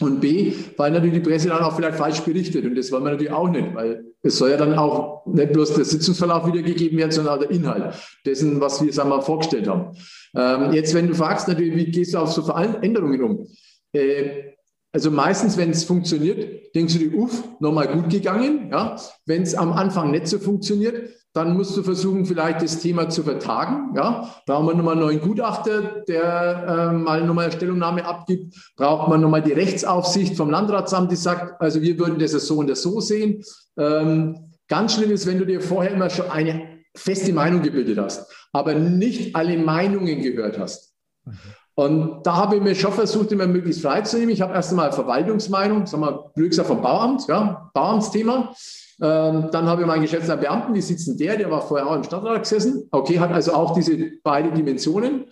und 0.00 0.20
B, 0.20 0.52
weil 0.76 0.90
natürlich 0.90 1.22
die 1.22 1.28
Presse 1.28 1.48
dann 1.48 1.62
auch 1.62 1.76
vielleicht 1.76 1.96
falsch 1.96 2.20
berichtet. 2.20 2.64
Und 2.64 2.74
das 2.74 2.90
wollen 2.90 3.04
wir 3.04 3.12
natürlich 3.12 3.32
auch 3.32 3.48
nicht, 3.48 3.74
weil 3.74 4.04
es 4.22 4.38
soll 4.38 4.50
ja 4.50 4.56
dann 4.56 4.74
auch 4.74 5.24
nicht 5.26 5.52
bloß 5.52 5.74
der 5.74 5.84
Sitzungsverlauf 5.84 6.46
wiedergegeben 6.46 6.98
werden, 6.98 7.12
sondern 7.12 7.34
auch 7.34 7.40
der 7.40 7.50
Inhalt 7.50 7.94
dessen, 8.24 8.60
was 8.60 8.84
wir 8.84 8.92
sagen 8.92 9.10
wir, 9.10 9.22
vorgestellt 9.22 9.68
haben. 9.68 9.96
Ähm, 10.36 10.72
jetzt, 10.72 10.94
wenn 10.94 11.08
du 11.08 11.14
fragst, 11.14 11.48
natürlich, 11.48 11.76
wie 11.76 11.90
gehst 11.90 12.14
du 12.14 12.18
auf 12.18 12.32
so 12.32 12.42
Veränderungen 12.42 13.22
um? 13.22 13.46
Äh, 13.92 14.51
also 14.92 15.10
meistens, 15.10 15.56
wenn 15.56 15.70
es 15.70 15.84
funktioniert, 15.84 16.74
denkst 16.74 16.92
du 16.92 16.98
dir, 16.98 17.14
uff, 17.16 17.42
nochmal 17.60 17.88
gut 17.88 18.10
gegangen. 18.10 18.68
Ja? 18.70 18.96
Wenn 19.24 19.42
es 19.42 19.54
am 19.54 19.72
Anfang 19.72 20.10
nicht 20.10 20.26
so 20.26 20.38
funktioniert, 20.38 21.08
dann 21.32 21.56
musst 21.56 21.74
du 21.74 21.82
versuchen, 21.82 22.26
vielleicht 22.26 22.60
das 22.60 22.78
Thema 22.80 23.08
zu 23.08 23.22
vertagen. 23.22 23.96
Ja? 23.96 24.34
Brauchen 24.44 24.66
wir 24.66 24.74
nochmal 24.74 24.92
einen 24.92 25.02
neuen 25.02 25.20
Gutachter, 25.20 26.02
der 26.06 26.90
äh, 26.92 26.92
mal 26.92 27.24
nochmal 27.24 27.46
eine 27.46 27.54
Stellungnahme 27.54 28.04
abgibt? 28.04 28.54
Braucht 28.76 29.08
man 29.08 29.22
nochmal 29.22 29.42
die 29.42 29.52
Rechtsaufsicht 29.52 30.36
vom 30.36 30.50
Landratsamt, 30.50 31.10
die 31.10 31.16
sagt, 31.16 31.58
also 31.62 31.80
wir 31.80 31.98
würden 31.98 32.18
das 32.18 32.32
so 32.32 32.58
und 32.58 32.68
das 32.68 32.82
so 32.82 33.00
sehen. 33.00 33.42
Ähm, 33.78 34.52
ganz 34.68 34.94
schlimm 34.94 35.10
ist, 35.10 35.26
wenn 35.26 35.38
du 35.38 35.46
dir 35.46 35.62
vorher 35.62 35.92
immer 35.92 36.10
schon 36.10 36.30
eine 36.30 36.68
feste 36.94 37.32
Meinung 37.32 37.62
gebildet 37.62 37.96
hast, 37.96 38.30
aber 38.52 38.74
nicht 38.74 39.34
alle 39.34 39.56
Meinungen 39.56 40.20
gehört 40.20 40.58
hast. 40.58 40.92
Mhm. 41.24 41.38
Und 41.74 42.26
da 42.26 42.36
habe 42.36 42.56
ich 42.56 42.62
mir 42.62 42.74
schon 42.74 42.92
versucht, 42.92 43.32
immer 43.32 43.46
möglichst 43.46 43.80
frei 43.80 44.02
zu 44.02 44.18
nehmen. 44.18 44.30
Ich 44.30 44.42
habe 44.42 44.52
erst 44.52 44.70
einmal 44.70 44.92
Verwaltungsmeinung, 44.92 45.86
sagen 45.86 46.02
wir, 46.02 46.30
blöd 46.34 46.50
gesagt 46.50 46.68
vom 46.68 46.82
Bauamt, 46.82 47.26
ja, 47.28 47.70
Bauamtsthema. 47.72 48.54
Ähm, 49.00 49.48
dann 49.50 49.66
habe 49.66 49.82
ich 49.82 49.86
meinen 49.86 50.02
geschätzten 50.02 50.38
Beamten, 50.38 50.74
wie 50.74 50.82
sitzen 50.82 51.16
der, 51.16 51.36
der 51.36 51.50
war 51.50 51.62
vorher 51.62 51.88
auch 51.88 51.96
im 51.96 52.04
Stadtrat 52.04 52.42
gesessen. 52.42 52.88
Okay, 52.90 53.18
hat 53.18 53.32
also 53.32 53.54
auch 53.54 53.74
diese 53.74 53.96
beiden 54.22 54.54
Dimensionen. 54.54 55.24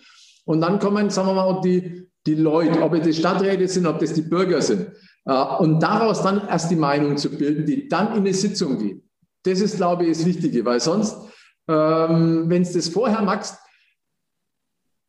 Und 0.45 0.61
dann 0.61 0.79
kommen, 0.79 1.11
sagen 1.11 1.27
wir 1.27 1.35
mal, 1.35 1.61
die, 1.61 2.07
die 2.25 2.35
Leute, 2.35 2.81
ob 2.81 2.93
es 2.95 3.17
Stadträte 3.17 3.67
sind, 3.67 3.85
ob 3.85 3.99
das 3.99 4.13
die 4.13 4.23
Bürger 4.23 4.61
sind. 4.61 4.87
Äh, 5.25 5.43
und 5.59 5.79
daraus 5.79 6.23
dann 6.23 6.47
erst 6.47 6.71
die 6.71 6.75
Meinung 6.75 7.17
zu 7.17 7.29
bilden, 7.29 7.67
die 7.67 7.87
dann 7.87 8.13
in 8.13 8.19
eine 8.19 8.33
Sitzung 8.33 8.79
geht. 8.79 9.03
Das 9.43 9.61
ist, 9.61 9.77
glaube 9.77 10.05
ich, 10.05 10.17
das 10.17 10.25
Wichtige, 10.25 10.65
weil 10.65 10.79
sonst, 10.79 11.17
ähm, 11.67 12.45
wenn 12.47 12.63
du 12.63 12.73
das 12.73 12.89
vorher 12.89 13.21
machst, 13.21 13.57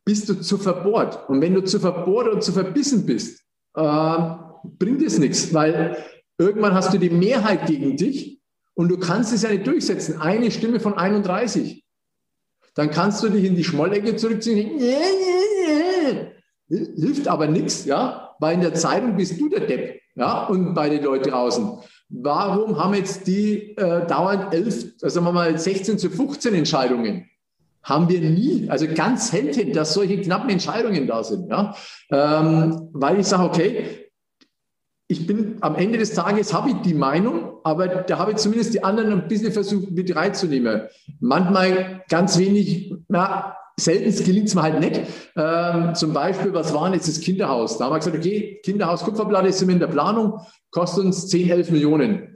bist 0.05 0.29
du 0.29 0.35
zu 0.35 0.57
verbohrt. 0.57 1.29
Und 1.29 1.41
wenn 1.41 1.53
du 1.53 1.63
zu 1.63 1.79
verbohrt 1.79 2.33
und 2.33 2.43
zu 2.43 2.51
verbissen 2.51 3.05
bist, 3.05 3.41
äh, 3.75 4.17
bringt 4.63 5.01
es 5.01 5.17
nichts, 5.17 5.53
weil 5.53 5.97
irgendwann 6.37 6.73
hast 6.73 6.93
du 6.93 6.97
die 6.97 7.09
Mehrheit 7.09 7.65
gegen 7.65 7.97
dich 7.97 8.41
und 8.75 8.89
du 8.89 8.97
kannst 8.97 9.33
es 9.33 9.43
ja 9.43 9.49
nicht 9.49 9.67
durchsetzen. 9.67 10.19
Eine 10.19 10.51
Stimme 10.51 10.79
von 10.79 10.93
31. 10.95 11.83
Dann 12.75 12.89
kannst 12.89 13.23
du 13.23 13.29
dich 13.29 13.45
in 13.45 13.55
die 13.55 13.63
Schmollecke 13.63 14.15
zurückziehen. 14.15 14.79
Hilft 16.67 17.27
aber 17.27 17.47
nichts, 17.47 17.85
ja. 17.85 18.35
weil 18.39 18.55
in 18.55 18.61
der 18.61 18.73
Zeitung 18.73 19.15
bist 19.15 19.39
du 19.39 19.47
der 19.47 19.61
Depp, 19.61 20.01
ja, 20.15 20.45
und 20.47 20.73
bei 20.73 20.89
den 20.89 21.03
Leuten 21.03 21.29
draußen. 21.29 21.79
Warum 22.09 22.77
haben 22.77 22.93
jetzt 22.95 23.27
die 23.27 23.75
äh, 23.77 24.05
dauernd 24.07 24.53
elf, 24.53 24.93
also 25.01 25.09
sagen 25.09 25.25
wir 25.25 25.31
mal 25.31 25.57
16 25.57 25.97
zu 25.97 26.09
15 26.09 26.53
Entscheidungen? 26.53 27.29
Haben 27.83 28.09
wir 28.09 28.21
nie, 28.21 28.69
also 28.69 28.87
ganz 28.87 29.31
selten, 29.31 29.73
dass 29.73 29.93
solche 29.93 30.21
knappen 30.21 30.49
Entscheidungen 30.49 31.05
da 31.05 31.23
sind. 31.23 31.49
Ja? 31.49 31.75
Ähm, 32.11 32.89
weil 32.93 33.19
ich 33.19 33.27
sage, 33.27 33.43
okay, 33.43 34.03
ich 35.07 35.27
bin 35.27 35.57
am 35.61 35.75
Ende 35.75 35.97
des 35.97 36.13
Tages 36.13 36.53
habe 36.53 36.69
ich 36.69 36.75
die 36.77 36.93
Meinung, 36.93 37.57
aber 37.63 37.87
da 37.87 38.17
habe 38.17 38.31
ich 38.31 38.37
zumindest 38.37 38.73
die 38.73 38.83
anderen 38.83 39.13
ein 39.13 39.27
bisschen 39.27 39.51
versucht 39.51 39.91
mit 39.91 40.15
reinzunehmen. 40.15 40.83
Manchmal 41.19 42.03
ganz 42.09 42.37
wenig, 42.39 42.93
na, 43.09 43.55
selten 43.77 44.23
gelingt 44.23 44.47
es 44.47 44.55
mir 44.55 44.61
halt 44.61 44.79
nicht. 44.79 45.01
Ähm, 45.35 45.95
zum 45.95 46.13
Beispiel, 46.13 46.53
was 46.53 46.73
war 46.73 46.85
denn 46.85 46.93
jetzt 46.93 47.07
das 47.07 47.19
Kinderhaus? 47.19 47.77
Da 47.77 47.85
haben 47.85 47.93
wir 47.93 47.99
gesagt, 47.99 48.17
okay, 48.17 48.59
Kinderhaus 48.63 49.03
Kupferplatte 49.03 49.67
wir 49.67 49.73
in 49.73 49.79
der 49.79 49.87
Planung, 49.87 50.39
kostet 50.71 51.05
uns 51.05 51.27
10, 51.27 51.49
11 51.49 51.71
Millionen. 51.71 52.32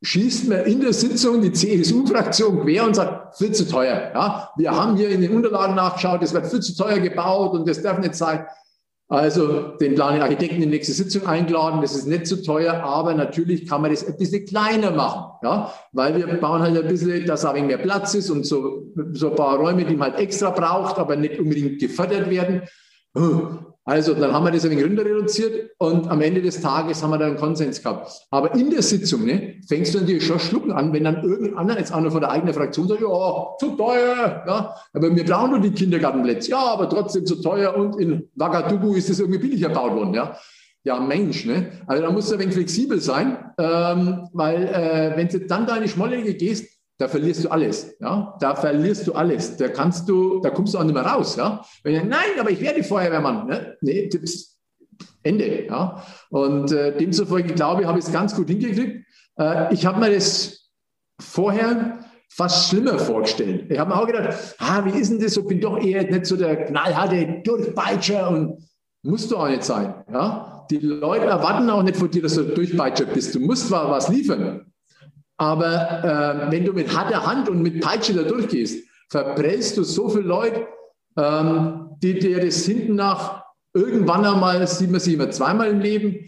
Schießt 0.00 0.48
mir 0.48 0.62
in 0.62 0.80
der 0.80 0.92
Sitzung 0.92 1.42
die 1.42 1.52
CSU-Fraktion 1.52 2.60
quer 2.60 2.84
und 2.84 2.94
sagt, 2.94 3.36
viel 3.36 3.50
zu 3.52 3.68
teuer. 3.68 4.12
Ja, 4.14 4.50
wir 4.56 4.70
haben 4.70 4.96
hier 4.96 5.08
in 5.08 5.20
den 5.20 5.34
Unterlagen 5.34 5.74
nachgeschaut, 5.74 6.22
es 6.22 6.32
wird 6.32 6.46
viel 6.46 6.60
zu 6.60 6.76
teuer 6.76 7.00
gebaut 7.00 7.52
und 7.54 7.68
das 7.68 7.82
darf 7.82 7.98
nicht 7.98 8.14
sein. 8.14 8.46
Also 9.10 9.76
den 9.78 9.98
Architekten 9.98 10.56
in 10.56 10.62
die 10.62 10.76
nächste 10.76 10.92
Sitzung 10.92 11.26
eingeladen. 11.26 11.80
Das 11.80 11.96
ist 11.96 12.06
nicht 12.06 12.26
zu 12.26 12.42
teuer, 12.42 12.74
aber 12.74 13.14
natürlich 13.14 13.66
kann 13.66 13.80
man 13.80 13.90
das 13.90 14.06
ein 14.06 14.18
bisschen 14.18 14.44
kleiner 14.44 14.90
machen, 14.90 15.38
ja, 15.42 15.72
weil 15.92 16.14
wir 16.14 16.26
bauen 16.38 16.60
halt 16.60 16.76
ein 16.76 16.86
bisschen, 16.86 17.24
dass 17.24 17.46
auch 17.46 17.54
mehr 17.54 17.78
Platz 17.78 18.14
ist 18.14 18.28
und 18.28 18.44
so, 18.44 18.92
so 19.12 19.30
ein 19.30 19.34
paar 19.34 19.56
Räume, 19.56 19.86
die 19.86 19.96
man 19.96 20.12
halt 20.12 20.20
extra 20.20 20.50
braucht, 20.50 20.98
aber 20.98 21.16
nicht 21.16 21.38
unbedingt 21.40 21.80
gefördert 21.80 22.28
werden. 22.28 22.62
Also 23.88 24.12
dann 24.12 24.34
haben 24.34 24.44
wir 24.44 24.50
das 24.50 24.66
ein 24.66 24.70
wenig 24.70 24.84
runter 24.84 25.02
reduziert 25.02 25.70
und 25.78 26.10
am 26.10 26.20
Ende 26.20 26.42
des 26.42 26.60
Tages 26.60 27.02
haben 27.02 27.08
wir 27.08 27.16
dann 27.16 27.30
einen 27.30 27.38
Konsens 27.38 27.82
gehabt. 27.82 28.12
Aber 28.30 28.54
in 28.54 28.68
der 28.68 28.82
Sitzung 28.82 29.24
ne, 29.24 29.62
fängst 29.66 29.94
du 29.94 30.00
natürlich 30.00 30.26
schon 30.26 30.38
schlucken 30.38 30.72
an, 30.72 30.92
wenn 30.92 31.04
dann 31.04 31.24
irgendein 31.24 31.56
anderer, 31.56 31.78
jetzt 31.78 31.94
einer 31.94 32.10
von 32.10 32.20
der 32.20 32.30
eigenen 32.30 32.52
Fraktion 32.52 32.86
sagt, 32.86 33.00
ja, 33.00 33.46
zu 33.58 33.76
teuer, 33.78 34.44
ja, 34.46 34.74
aber 34.92 35.16
wir 35.16 35.24
brauchen 35.24 35.52
nur 35.52 35.60
die 35.60 35.70
Kindergartenplätze. 35.70 36.50
Ja, 36.50 36.58
aber 36.58 36.90
trotzdem 36.90 37.24
zu 37.24 37.40
teuer 37.40 37.74
und 37.74 37.98
in 37.98 38.28
Ouagadougou 38.38 38.92
ist 38.92 39.08
es 39.08 39.20
irgendwie 39.20 39.38
billiger 39.38 39.68
gebaut 39.68 39.94
worden, 39.94 40.12
ja. 40.12 40.36
Ja, 40.84 41.00
Mensch, 41.00 41.46
ne? 41.46 41.72
Also 41.86 42.02
da 42.02 42.12
musst 42.12 42.30
du 42.30 42.34
ein 42.34 42.40
wenig 42.40 42.54
flexibel 42.54 43.00
sein, 43.00 43.38
ähm, 43.58 44.28
weil 44.34 44.64
äh, 44.64 45.16
wenn 45.16 45.28
du 45.28 45.40
dann 45.46 45.66
deine 45.66 45.88
Schmollege 45.88 46.34
gehst, 46.34 46.77
da 46.98 47.06
verlierst 47.06 47.44
du 47.44 47.48
alles. 47.48 47.96
Ja? 48.00 48.36
Da 48.40 48.56
verlierst 48.56 49.06
du 49.06 49.12
alles. 49.12 49.56
Da 49.56 49.68
kannst 49.68 50.08
du, 50.08 50.40
da 50.40 50.50
kommst 50.50 50.74
du 50.74 50.78
auch 50.78 50.84
nicht 50.84 50.94
mehr 50.94 51.06
raus. 51.06 51.36
Ja? 51.36 51.64
Du, 51.84 51.90
nein, 51.90 52.38
aber 52.38 52.50
ich 52.50 52.60
werde 52.60 52.82
Feuerwehrmann. 52.82 53.46
Ne? 53.46 53.76
Nee, 53.80 54.08
das 54.08 54.58
Ende. 55.22 55.66
Ja? 55.66 56.04
Und 56.30 56.72
äh, 56.72 56.96
demzufolge 56.96 57.54
glaube 57.54 57.82
ich, 57.82 57.88
habe 57.88 57.98
ich 57.98 58.04
es 58.04 58.12
ganz 58.12 58.34
gut 58.34 58.48
hingekriegt. 58.48 59.06
Äh, 59.38 59.72
ich 59.72 59.86
habe 59.86 60.00
mir 60.00 60.12
das 60.12 60.70
vorher 61.20 62.00
fast 62.30 62.68
schlimmer 62.68 62.98
vorgestellt. 62.98 63.70
Ich 63.70 63.78
habe 63.78 63.90
mir 63.90 64.00
auch 64.00 64.06
gedacht, 64.06 64.56
ah, 64.58 64.84
wie 64.84 64.98
ist 64.98 65.10
denn 65.10 65.20
das? 65.20 65.36
Ich 65.36 65.46
bin 65.46 65.60
doch 65.60 65.78
eher 65.78 66.02
nicht 66.02 66.26
so 66.26 66.36
der 66.36 66.66
knallharte 66.66 67.42
Durchpeitscher 67.44 68.28
und 68.28 68.68
musst 69.04 69.30
du 69.30 69.36
auch 69.36 69.48
nicht 69.48 69.62
sein. 69.62 69.94
Ja? 70.12 70.66
Die 70.68 70.78
Leute 70.78 71.26
erwarten 71.26 71.70
auch 71.70 71.82
nicht 71.82 71.96
von 71.96 72.10
dir, 72.10 72.22
dass 72.22 72.34
du 72.34 72.42
Durchpeitscher 72.42 73.06
bist. 73.06 73.36
Du 73.36 73.40
musst 73.40 73.70
was 73.70 74.08
liefern, 74.08 74.67
aber 75.38 76.44
äh, 76.48 76.50
wenn 76.50 76.64
du 76.64 76.72
mit 76.72 76.94
harter 76.94 77.24
Hand 77.24 77.48
und 77.48 77.62
mit 77.62 77.80
Peitsche 77.80 78.12
da 78.12 78.22
durchgehst, 78.22 78.84
verprellst 79.08 79.76
du 79.76 79.84
so 79.84 80.08
viele 80.08 80.24
Leute, 80.24 80.66
ähm, 81.16 81.90
die 82.02 82.18
dir 82.18 82.44
das 82.44 82.64
hinten 82.64 82.96
nach 82.96 83.44
irgendwann 83.72 84.24
einmal, 84.24 84.66
sieht 84.66 84.90
man 84.90 85.00
sich 85.00 85.14
immer 85.14 85.30
zweimal 85.30 85.68
im 85.70 85.80
Leben, 85.80 86.26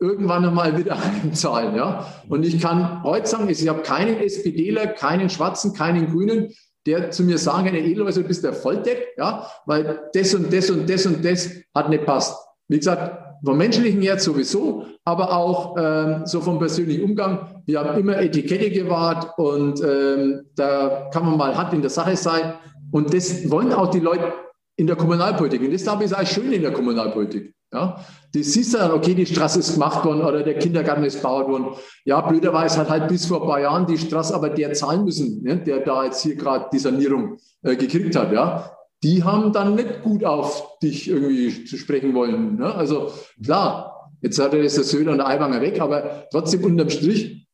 irgendwann 0.00 0.44
einmal 0.44 0.76
wieder 0.76 0.98
einzahlen. 1.22 1.76
Ja? 1.76 2.06
Und 2.28 2.44
ich 2.44 2.60
kann 2.60 3.02
heute 3.04 3.26
sagen, 3.26 3.48
ich 3.48 3.66
habe 3.68 3.82
keinen 3.82 4.18
SPDler, 4.18 4.88
keinen 4.88 5.30
Schwarzen, 5.30 5.72
keinen 5.72 6.10
Grünen, 6.10 6.52
der 6.86 7.10
zu 7.10 7.22
mir 7.22 7.38
sagen 7.38 7.66
kann, 7.66 7.76
Edelhäuser, 7.76 8.22
du 8.22 8.28
bist 8.28 8.44
der 8.44 8.52
Volldeck, 8.52 9.14
ja, 9.16 9.50
weil 9.64 10.10
das 10.12 10.34
und 10.34 10.52
das 10.52 10.68
und 10.68 10.90
das 10.90 11.06
und 11.06 11.24
das 11.24 11.50
hat 11.74 11.88
nicht 11.88 12.04
passt. 12.04 12.36
Wie 12.68 12.76
gesagt, 12.76 13.23
vom 13.42 13.56
menschlichen 13.56 14.02
her 14.02 14.18
sowieso, 14.18 14.86
aber 15.04 15.36
auch 15.36 15.76
ähm, 15.78 16.22
so 16.26 16.40
vom 16.40 16.58
persönlichen 16.58 17.04
Umgang. 17.04 17.62
Wir 17.66 17.80
haben 17.80 17.98
immer 17.98 18.18
Etikette 18.18 18.70
gewahrt 18.70 19.38
und 19.38 19.82
ähm, 19.82 20.42
da 20.56 21.08
kann 21.12 21.24
man 21.24 21.36
mal 21.36 21.56
hart 21.56 21.72
in 21.72 21.80
der 21.80 21.90
Sache 21.90 22.16
sein. 22.16 22.54
Und 22.90 23.12
das 23.12 23.50
wollen 23.50 23.72
auch 23.72 23.90
die 23.90 24.00
Leute 24.00 24.32
in 24.76 24.86
der 24.86 24.96
Kommunalpolitik. 24.96 25.62
Und 25.62 25.72
das 25.72 25.82
glaube 25.82 26.04
ich 26.04 26.10
ist 26.10 26.16
auch 26.16 26.26
schön 26.26 26.52
in 26.52 26.62
der 26.62 26.72
Kommunalpolitik. 26.72 27.54
Ja, 27.72 27.96
die 28.32 28.44
siehst 28.44 28.72
du 28.72 28.78
dann, 28.78 28.92
okay, 28.92 29.14
die 29.14 29.26
Straße 29.26 29.58
ist 29.58 29.74
gemacht 29.74 30.04
worden 30.04 30.22
oder 30.22 30.44
der 30.44 30.56
Kindergarten 30.58 31.02
ist 31.02 31.16
gebaut 31.16 31.48
worden. 31.48 31.74
Ja, 32.04 32.20
blöderweise 32.20 32.78
hat 32.78 32.88
halt 32.88 33.08
bis 33.08 33.26
vor 33.26 33.42
ein 33.42 33.48
paar 33.48 33.60
Jahren 33.60 33.84
die 33.86 33.98
Straße 33.98 34.32
aber 34.32 34.50
der 34.50 34.74
zahlen 34.74 35.04
müssen, 35.04 35.42
ne, 35.42 35.56
der 35.56 35.80
da 35.80 36.04
jetzt 36.04 36.22
hier 36.22 36.36
gerade 36.36 36.66
die 36.72 36.78
Sanierung 36.78 37.36
äh, 37.62 37.74
gekriegt 37.74 38.14
hat. 38.14 38.32
Ja, 38.32 38.76
die 39.04 39.22
haben 39.22 39.52
dann 39.52 39.74
nicht 39.74 40.02
gut 40.02 40.24
auf 40.24 40.78
dich 40.82 41.08
irgendwie 41.08 41.66
zu 41.66 41.76
sprechen 41.76 42.14
wollen. 42.14 42.56
Ne? 42.56 42.74
Also 42.74 43.12
klar, 43.42 44.10
jetzt 44.22 44.38
hat 44.38 44.54
er 44.54 44.62
der 44.62 44.70
Söder 44.70 45.12
und 45.12 45.18
der 45.18 45.28
Aiwanger 45.28 45.60
weg, 45.60 45.78
aber 45.80 46.26
trotzdem 46.32 46.64
unterm 46.64 46.88
Strich, 46.88 47.46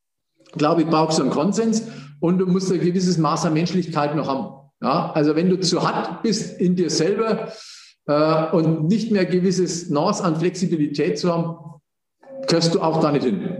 glaube 0.52 0.82
ich, 0.82 0.88
brauchst 0.88 1.18
du 1.18 1.22
einen 1.24 1.32
Konsens 1.32 1.82
und 2.20 2.38
du 2.38 2.46
musst 2.46 2.72
ein 2.72 2.78
gewisses 2.78 3.18
Maß 3.18 3.46
an 3.46 3.54
Menschlichkeit 3.54 4.14
noch 4.14 4.28
haben. 4.28 4.70
Ja? 4.80 5.10
Also 5.12 5.34
wenn 5.34 5.50
du 5.50 5.58
zu 5.58 5.82
hart 5.82 6.22
bist 6.22 6.60
in 6.60 6.76
dir 6.76 6.88
selber 6.88 7.52
äh, 8.06 8.50
und 8.52 8.86
nicht 8.86 9.10
mehr 9.10 9.26
gewisses 9.26 9.90
Maß 9.90 10.20
an 10.20 10.36
Flexibilität 10.36 11.18
zu 11.18 11.32
haben, 11.32 11.80
gehörst 12.46 12.76
du 12.76 12.80
auch 12.80 13.00
da 13.00 13.10
nicht 13.10 13.24
hin. 13.24 13.56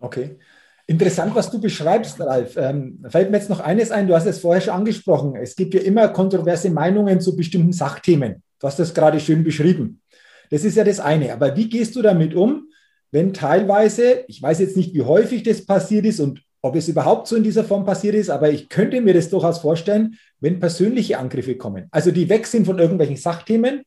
Okay. 0.00 0.38
Interessant, 0.86 1.34
was 1.34 1.50
du 1.50 1.60
beschreibst, 1.60 2.20
Ralf. 2.20 2.56
Ähm, 2.56 3.02
fällt 3.08 3.30
mir 3.30 3.38
jetzt 3.38 3.48
noch 3.48 3.60
eines 3.60 3.90
ein, 3.90 4.06
du 4.06 4.14
hast 4.14 4.26
es 4.26 4.40
vorher 4.40 4.60
schon 4.60 4.74
angesprochen. 4.74 5.34
Es 5.36 5.56
gibt 5.56 5.72
ja 5.72 5.80
immer 5.80 6.08
kontroverse 6.08 6.68
Meinungen 6.68 7.20
zu 7.20 7.36
bestimmten 7.36 7.72
Sachthemen. 7.72 8.42
Du 8.58 8.66
hast 8.66 8.78
das 8.78 8.92
gerade 8.92 9.18
schön 9.18 9.44
beschrieben. 9.44 10.02
Das 10.50 10.64
ist 10.64 10.76
ja 10.76 10.84
das 10.84 11.00
eine. 11.00 11.32
Aber 11.32 11.56
wie 11.56 11.70
gehst 11.70 11.96
du 11.96 12.02
damit 12.02 12.34
um, 12.34 12.68
wenn 13.10 13.32
teilweise, 13.32 14.24
ich 14.28 14.42
weiß 14.42 14.58
jetzt 14.58 14.76
nicht, 14.76 14.92
wie 14.92 15.02
häufig 15.02 15.42
das 15.42 15.64
passiert 15.64 16.04
ist 16.04 16.20
und 16.20 16.42
ob 16.60 16.76
es 16.76 16.88
überhaupt 16.88 17.28
so 17.28 17.36
in 17.36 17.44
dieser 17.44 17.64
Form 17.64 17.84
passiert 17.84 18.14
ist, 18.14 18.30
aber 18.30 18.50
ich 18.50 18.68
könnte 18.68 19.00
mir 19.00 19.14
das 19.14 19.30
durchaus 19.30 19.58
vorstellen, 19.58 20.18
wenn 20.40 20.60
persönliche 20.60 21.18
Angriffe 21.18 21.56
kommen. 21.56 21.88
Also 21.90 22.10
die 22.10 22.28
weg 22.28 22.46
sind 22.46 22.66
von 22.66 22.78
irgendwelchen 22.78 23.16
Sachthemen, 23.16 23.82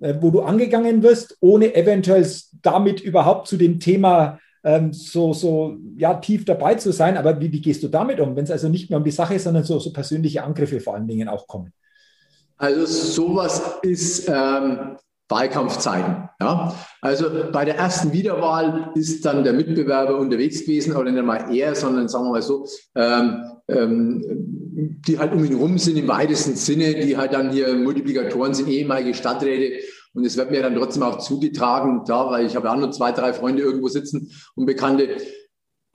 äh, 0.00 0.14
wo 0.20 0.30
du 0.30 0.42
angegangen 0.42 1.02
wirst, 1.02 1.36
ohne 1.40 1.74
eventuell 1.74 2.26
damit 2.62 3.00
überhaupt 3.00 3.48
zu 3.48 3.56
dem 3.56 3.80
Thema 3.80 4.38
ähm, 4.68 4.92
so, 4.92 5.32
so 5.32 5.78
ja, 5.96 6.14
tief 6.14 6.44
dabei 6.44 6.74
zu 6.74 6.92
sein. 6.92 7.16
Aber 7.16 7.40
wie, 7.40 7.50
wie 7.50 7.60
gehst 7.62 7.82
du 7.82 7.88
damit 7.88 8.20
um, 8.20 8.36
wenn 8.36 8.44
es 8.44 8.50
also 8.50 8.68
nicht 8.68 8.90
mehr 8.90 8.98
um 8.98 9.04
die 9.04 9.10
Sache, 9.10 9.38
sondern 9.38 9.64
so, 9.64 9.78
so 9.78 9.92
persönliche 9.92 10.44
Angriffe 10.44 10.80
vor 10.80 10.94
allen 10.94 11.08
Dingen 11.08 11.28
auch 11.28 11.46
kommen? 11.46 11.72
Also 12.58 12.84
sowas 12.84 13.78
ist 13.82 14.28
ähm, 14.28 14.96
Wahlkampfzeiten. 15.28 16.28
Ja? 16.38 16.74
Also 17.00 17.26
bei 17.50 17.64
der 17.64 17.76
ersten 17.76 18.12
Wiederwahl 18.12 18.90
ist 18.94 19.24
dann 19.24 19.42
der 19.42 19.54
Mitbewerber 19.54 20.18
unterwegs 20.18 20.60
gewesen, 20.60 20.94
oder 20.94 21.10
nicht 21.10 21.24
mal 21.24 21.54
er, 21.54 21.74
sondern 21.74 22.08
sagen 22.08 22.26
wir 22.26 22.32
mal 22.32 22.42
so, 22.42 22.66
ähm, 22.94 23.44
ähm, 23.68 24.22
die 25.06 25.18
halt 25.18 25.32
um 25.32 25.44
ihn 25.44 25.54
rum 25.54 25.78
sind 25.78 25.96
im 25.96 26.08
weitesten 26.08 26.56
Sinne, 26.56 26.94
die 26.94 27.16
halt 27.16 27.32
dann 27.32 27.50
hier 27.50 27.74
Multiplikatoren 27.74 28.52
sind, 28.52 28.68
ehemalige 28.68 29.14
Stadträte 29.14 29.82
und 30.14 30.24
es 30.24 30.36
wird 30.36 30.50
mir 30.50 30.62
dann 30.62 30.74
trotzdem 30.74 31.02
auch 31.02 31.18
zugetragen, 31.18 32.02
da, 32.06 32.30
weil 32.30 32.46
ich 32.46 32.56
habe 32.56 32.70
auch 32.70 32.76
nur 32.76 32.90
zwei, 32.92 33.12
drei 33.12 33.32
Freunde 33.32 33.62
irgendwo 33.62 33.88
sitzen 33.88 34.30
und 34.54 34.66
Bekannte. 34.66 35.16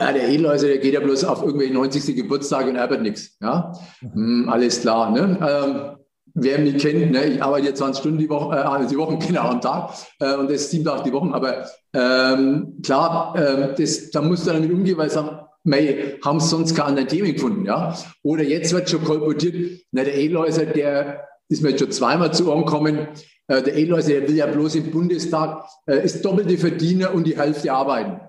Ja, 0.01 0.11
der 0.11 0.27
Edelhäuser, 0.27 0.67
der 0.67 0.79
geht 0.79 0.93
ja 0.93 0.99
bloß 0.99 1.23
auf 1.25 1.43
irgendwelche 1.43 1.73
90. 1.73 2.15
Geburtstage 2.15 2.69
und 2.69 2.75
erbert 2.75 3.01
nichts. 3.01 3.37
Ja, 3.41 3.73
mhm. 4.01 4.49
alles 4.49 4.81
klar. 4.81 5.11
Ne? 5.11 5.37
Ähm, 5.41 5.97
wer 6.33 6.59
mich 6.59 6.81
kennt, 6.81 7.11
ne, 7.11 7.25
ich 7.25 7.43
arbeite 7.43 7.67
jetzt 7.67 7.77
20 7.77 7.99
Stunden 8.01 8.17
die 8.17 8.29
Woche, 8.29 8.57
äh, 8.57 8.87
die 8.87 8.97
Wochen 8.97 9.19
genau 9.27 9.49
am 9.49 9.61
Tag 9.61 9.91
äh, 10.19 10.35
und 10.35 10.49
das 10.49 10.69
sieben 10.69 10.85
Tage 10.85 11.03
die 11.03 11.13
Woche. 11.13 11.33
Aber 11.33 11.65
ähm, 11.93 12.79
klar, 12.83 13.35
äh, 13.35 13.75
das, 13.75 14.09
da 14.09 14.21
musst 14.21 14.47
du 14.47 14.51
damit 14.51 14.71
umgehen, 14.71 14.97
weil 14.97 15.09
sagen, 15.09 15.39
Mei, 15.65 16.19
haben 16.25 16.41
sonst 16.41 16.75
keine 16.75 16.89
anderen 16.89 17.07
Themen 17.07 17.33
gefunden, 17.33 17.65
ja. 17.65 17.95
Oder 18.21 18.43
jetzt 18.43 18.73
wird 18.73 18.89
schon 18.89 19.01
kolportiert, 19.03 19.79
na, 19.91 20.03
der 20.03 20.15
Edelhäuser, 20.15 20.65
der 20.65 21.25
ist 21.47 21.63
mir 21.63 21.69
jetzt 21.69 21.79
schon 21.79 21.91
zweimal 21.91 22.33
zu 22.33 22.49
Ohren 22.51 22.65
gekommen, 22.65 23.07
der 23.47 23.75
Edelhäuser, 23.75 24.09
der 24.09 24.27
will 24.27 24.35
ja 24.35 24.47
bloß 24.47 24.75
im 24.75 24.91
Bundestag, 24.91 25.65
äh, 25.85 26.05
ist 26.05 26.23
doppelte 26.23 26.57
Verdiener 26.57 27.13
und 27.13 27.25
die 27.25 27.37
Hälfte 27.37 27.71
arbeiten. 27.71 28.21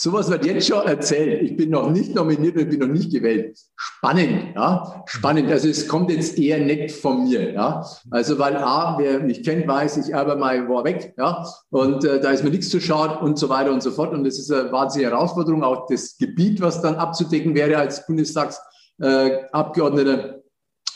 Sowas 0.00 0.30
wird 0.30 0.46
jetzt 0.46 0.68
schon 0.68 0.86
erzählt. 0.86 1.42
Ich 1.42 1.56
bin 1.56 1.70
noch 1.70 1.90
nicht 1.90 2.14
nominiert 2.14 2.54
und 2.54 2.62
ich 2.62 2.68
bin 2.68 2.78
noch 2.78 2.86
nicht 2.86 3.10
gewählt. 3.10 3.58
Spannend, 3.74 4.54
ja, 4.54 5.02
spannend. 5.06 5.50
Also 5.50 5.68
es 5.68 5.88
kommt 5.88 6.12
jetzt 6.12 6.38
eher 6.38 6.60
nicht 6.60 6.92
von 6.92 7.24
mir, 7.24 7.52
ja. 7.52 7.84
Also 8.08 8.38
weil 8.38 8.56
A, 8.58 8.96
wer 8.96 9.18
mich 9.18 9.42
kennt, 9.42 9.66
weiß, 9.66 9.96
ich 9.96 10.12
erbe 10.12 10.36
mal 10.36 10.68
war 10.68 10.84
weg, 10.84 11.14
ja. 11.18 11.44
Und 11.70 12.04
äh, 12.04 12.20
da 12.20 12.30
ist 12.30 12.44
mir 12.44 12.50
nichts 12.50 12.68
zu 12.68 12.80
schauen 12.80 13.18
und 13.18 13.40
so 13.40 13.48
weiter 13.48 13.72
und 13.72 13.82
so 13.82 13.90
fort. 13.90 14.12
Und 14.12 14.22
das 14.22 14.38
ist 14.38 14.52
eine 14.52 14.70
wahnsinnige 14.70 15.10
Herausforderung, 15.10 15.64
auch 15.64 15.88
das 15.88 16.16
Gebiet, 16.16 16.60
was 16.60 16.80
dann 16.80 16.94
abzudecken 16.94 17.56
wäre 17.56 17.78
als 17.78 18.06
Bundestagsabgeordneter. 18.06 20.28
Äh, 20.28 20.37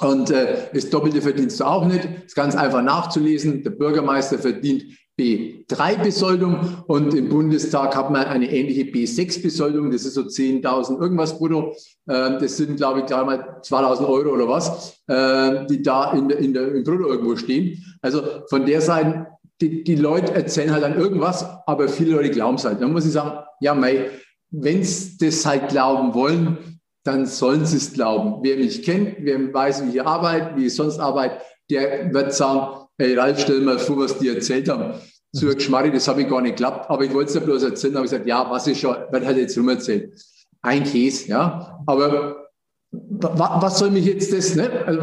und 0.02 0.30
äh, 0.30 0.68
das 0.72 0.90
Doppelte 0.90 1.22
verdienst 1.22 1.60
du 1.60 1.64
auch 1.64 1.86
nicht. 1.86 2.04
Das 2.04 2.24
ist 2.26 2.34
ganz 2.34 2.56
einfach 2.56 2.82
nachzulesen. 2.82 3.62
Der 3.62 3.70
Bürgermeister 3.70 4.38
verdient 4.38 4.84
B3-Besoldung 5.18 6.84
und 6.86 7.14
im 7.14 7.28
Bundestag 7.28 7.94
hat 7.94 8.10
man 8.10 8.24
eine 8.24 8.50
ähnliche 8.50 8.82
B6-Besoldung. 8.82 9.90
Das 9.90 10.04
ist 10.04 10.14
so 10.14 10.22
10.000 10.22 11.00
irgendwas 11.00 11.38
brutto. 11.38 11.76
Ähm, 12.08 12.38
das 12.40 12.56
sind, 12.56 12.76
glaube 12.76 13.00
ich, 13.00 13.06
gerade 13.06 13.26
mal 13.26 13.60
2.000 13.62 14.08
Euro 14.08 14.30
oder 14.30 14.48
was, 14.48 15.02
ähm, 15.08 15.66
die 15.68 15.82
da 15.82 16.12
in 16.12 16.28
der, 16.28 16.38
in 16.38 16.54
der, 16.54 16.74
im 16.74 16.82
Brutto 16.82 17.06
irgendwo 17.08 17.36
stehen. 17.36 17.84
Also 18.00 18.22
von 18.48 18.64
der 18.64 18.80
Seite, 18.80 19.26
die, 19.60 19.84
die 19.84 19.96
Leute 19.96 20.34
erzählen 20.34 20.72
halt 20.72 20.82
dann 20.82 20.98
irgendwas, 20.98 21.44
aber 21.66 21.88
viele 21.88 22.16
Leute 22.16 22.30
glauben 22.30 22.56
es 22.56 22.64
halt. 22.64 22.80
Dann 22.80 22.92
muss 22.92 23.06
ich 23.06 23.12
sagen, 23.12 23.38
ja, 23.60 23.74
mei, 23.74 24.10
wenn 24.50 24.82
sie 24.82 25.18
das 25.18 25.44
halt 25.44 25.68
glauben 25.68 26.14
wollen, 26.14 26.71
dann 27.04 27.26
sollen 27.26 27.66
sie 27.66 27.78
es 27.78 27.92
glauben. 27.92 28.40
Wer 28.42 28.56
mich 28.56 28.82
kennt, 28.82 29.16
wer 29.20 29.52
weiß, 29.52 29.86
wie 29.86 29.96
ich 29.96 30.02
arbeite, 30.02 30.56
wie 30.56 30.66
ich 30.66 30.74
sonst 30.74 30.98
arbeite, 30.98 31.38
der 31.70 32.12
wird 32.12 32.34
sagen, 32.34 32.86
hey 32.98 33.14
Ralf, 33.14 33.40
stell 33.40 33.60
mal 33.60 33.78
vor, 33.78 33.98
was 33.98 34.18
die 34.18 34.28
erzählt 34.28 34.68
haben. 34.68 34.94
So 35.32 35.48
ein 35.48 35.54
Geschmarri, 35.54 35.90
das 35.90 36.06
habe 36.08 36.22
ich 36.22 36.28
gar 36.28 36.42
nicht 36.42 36.56
geklappt, 36.56 36.90
aber 36.90 37.04
ich 37.04 37.14
wollte 37.14 37.30
es 37.30 37.34
ja 37.34 37.40
bloß 37.40 37.62
erzählen, 37.62 37.96
habe 37.96 38.04
ich 38.04 38.10
gesagt, 38.10 38.28
ja, 38.28 38.48
was 38.50 38.66
ist 38.66 38.80
schon, 38.80 38.94
wird 39.10 39.24
halt 39.24 39.38
jetzt 39.38 39.56
rum 39.56 39.68
erzählt. 39.68 40.14
Ein 40.60 40.84
Käse, 40.84 41.28
ja. 41.28 41.78
Aber 41.86 42.48
was 42.90 43.78
soll 43.78 43.90
mich 43.90 44.04
jetzt 44.04 44.32
das, 44.32 44.54
ne? 44.54 44.70
Also, 44.86 45.00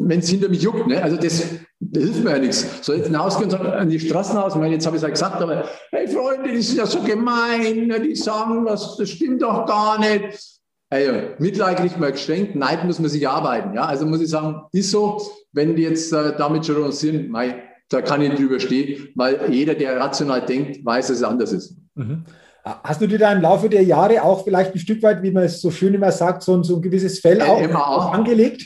wenn 0.00 0.18
es 0.18 0.28
hinter 0.28 0.48
mich 0.48 0.62
juckt, 0.62 0.86
ne? 0.86 1.02
Also 1.02 1.16
das, 1.16 1.44
das 1.78 2.02
hilft 2.02 2.24
mir 2.24 2.30
ja 2.30 2.38
nichts. 2.38 2.66
Soll 2.82 2.96
jetzt 2.96 3.06
hinausgehen 3.06 3.52
und 3.52 3.66
an 3.66 3.88
die 3.88 4.00
Straßen 4.00 4.36
aus? 4.36 4.56
Meine, 4.56 4.74
jetzt 4.74 4.86
habe 4.86 4.96
ich 4.96 5.02
es 5.02 5.06
ja 5.06 5.10
gesagt, 5.10 5.40
aber 5.40 5.64
hey 5.90 6.08
Freunde, 6.08 6.50
die 6.50 6.62
sind 6.62 6.78
ja 6.78 6.86
so 6.86 7.00
gemein, 7.00 7.86
ne? 7.86 8.00
die 8.00 8.16
sagen 8.16 8.64
was, 8.64 8.96
das 8.96 9.10
stimmt 9.10 9.42
doch 9.42 9.66
gar 9.66 9.98
nicht. 10.00 10.55
Also, 10.88 11.12
Mitleid 11.38 11.78
kriegt 11.78 11.98
man 11.98 12.12
geschenkt, 12.12 12.54
Neid 12.54 12.84
muss 12.84 12.98
man 12.98 13.10
sich 13.10 13.28
arbeiten. 13.28 13.74
Ja? 13.74 13.86
Also 13.86 14.06
muss 14.06 14.20
ich 14.20 14.30
sagen, 14.30 14.62
ist 14.72 14.90
so, 14.90 15.20
wenn 15.52 15.74
die 15.74 15.82
jetzt 15.82 16.12
äh, 16.12 16.36
damit 16.36 16.66
schon 16.66 16.92
sind, 16.92 17.28
mei, 17.28 17.62
da 17.88 18.02
kann 18.02 18.22
ich 18.22 18.34
drüber 18.34 18.60
stehen, 18.60 19.08
weil 19.14 19.52
jeder, 19.52 19.74
der 19.74 19.98
rational 19.98 20.44
denkt, 20.44 20.84
weiß, 20.84 21.08
dass 21.08 21.18
es 21.18 21.22
anders 21.22 21.52
ist. 21.52 21.76
Mhm. 21.94 22.24
Hast 22.64 23.00
du 23.00 23.06
dir 23.06 23.18
da 23.18 23.32
im 23.32 23.42
Laufe 23.42 23.68
der 23.68 23.84
Jahre 23.84 24.22
auch 24.22 24.42
vielleicht 24.42 24.72
ein 24.72 24.78
Stück 24.78 25.00
weit, 25.02 25.22
wie 25.22 25.30
man 25.30 25.44
es 25.44 25.60
so 25.60 25.70
schön 25.70 25.94
immer 25.94 26.10
sagt, 26.10 26.42
so 26.42 26.56
ein, 26.56 26.64
so 26.64 26.76
ein 26.76 26.82
gewisses 26.82 27.20
Fell 27.20 27.40
auch, 27.40 27.60
äh, 27.60 27.72
auch 27.72 28.12
angelegt? 28.12 28.64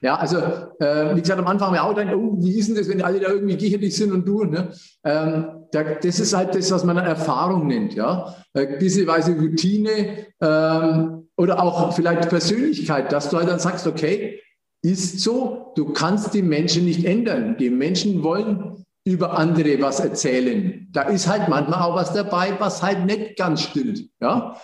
Ja, 0.00 0.16
also 0.16 0.38
äh, 0.38 1.16
wie 1.16 1.20
gesagt, 1.20 1.40
am 1.40 1.46
Anfang 1.48 1.68
haben 1.68 1.74
wir 1.74 1.82
auch 1.82 1.94
gedacht, 1.94 2.14
oh, 2.14 2.36
wie 2.38 2.56
ist 2.56 2.68
denn 2.68 2.76
das, 2.76 2.88
wenn 2.88 3.02
alle 3.02 3.18
da 3.18 3.30
irgendwie 3.30 3.56
gicherlich 3.56 3.96
sind 3.96 4.12
und 4.12 4.24
du? 4.26 4.44
Ne? 4.44 4.68
Ähm, 5.02 5.66
da, 5.72 5.82
das 5.82 6.20
ist 6.20 6.36
halt 6.36 6.54
das, 6.54 6.70
was 6.70 6.84
man 6.84 6.96
Erfahrung 6.98 7.66
nennt, 7.66 7.94
ja. 7.94 8.32
Eine 8.54 8.68
gewisse 8.68 9.04
Weise 9.08 9.32
Routine 9.32 10.26
ähm, 10.40 11.17
oder 11.38 11.62
auch 11.62 11.94
vielleicht 11.94 12.28
Persönlichkeit, 12.28 13.12
dass 13.12 13.30
du 13.30 13.38
halt 13.38 13.48
dann 13.48 13.60
sagst, 13.60 13.86
okay, 13.86 14.40
ist 14.82 15.20
so, 15.20 15.72
du 15.76 15.92
kannst 15.92 16.34
die 16.34 16.42
Menschen 16.42 16.84
nicht 16.84 17.04
ändern. 17.04 17.56
Die 17.58 17.70
Menschen 17.70 18.22
wollen 18.22 18.84
über 19.04 19.38
andere 19.38 19.80
was 19.80 20.00
erzählen. 20.00 20.88
Da 20.92 21.02
ist 21.02 21.28
halt 21.28 21.48
manchmal 21.48 21.80
auch 21.82 21.94
was 21.94 22.12
dabei, 22.12 22.54
was 22.58 22.82
halt 22.82 23.06
nicht 23.06 23.36
ganz 23.36 23.62
stimmt. 23.62 24.04
Ja, 24.20 24.56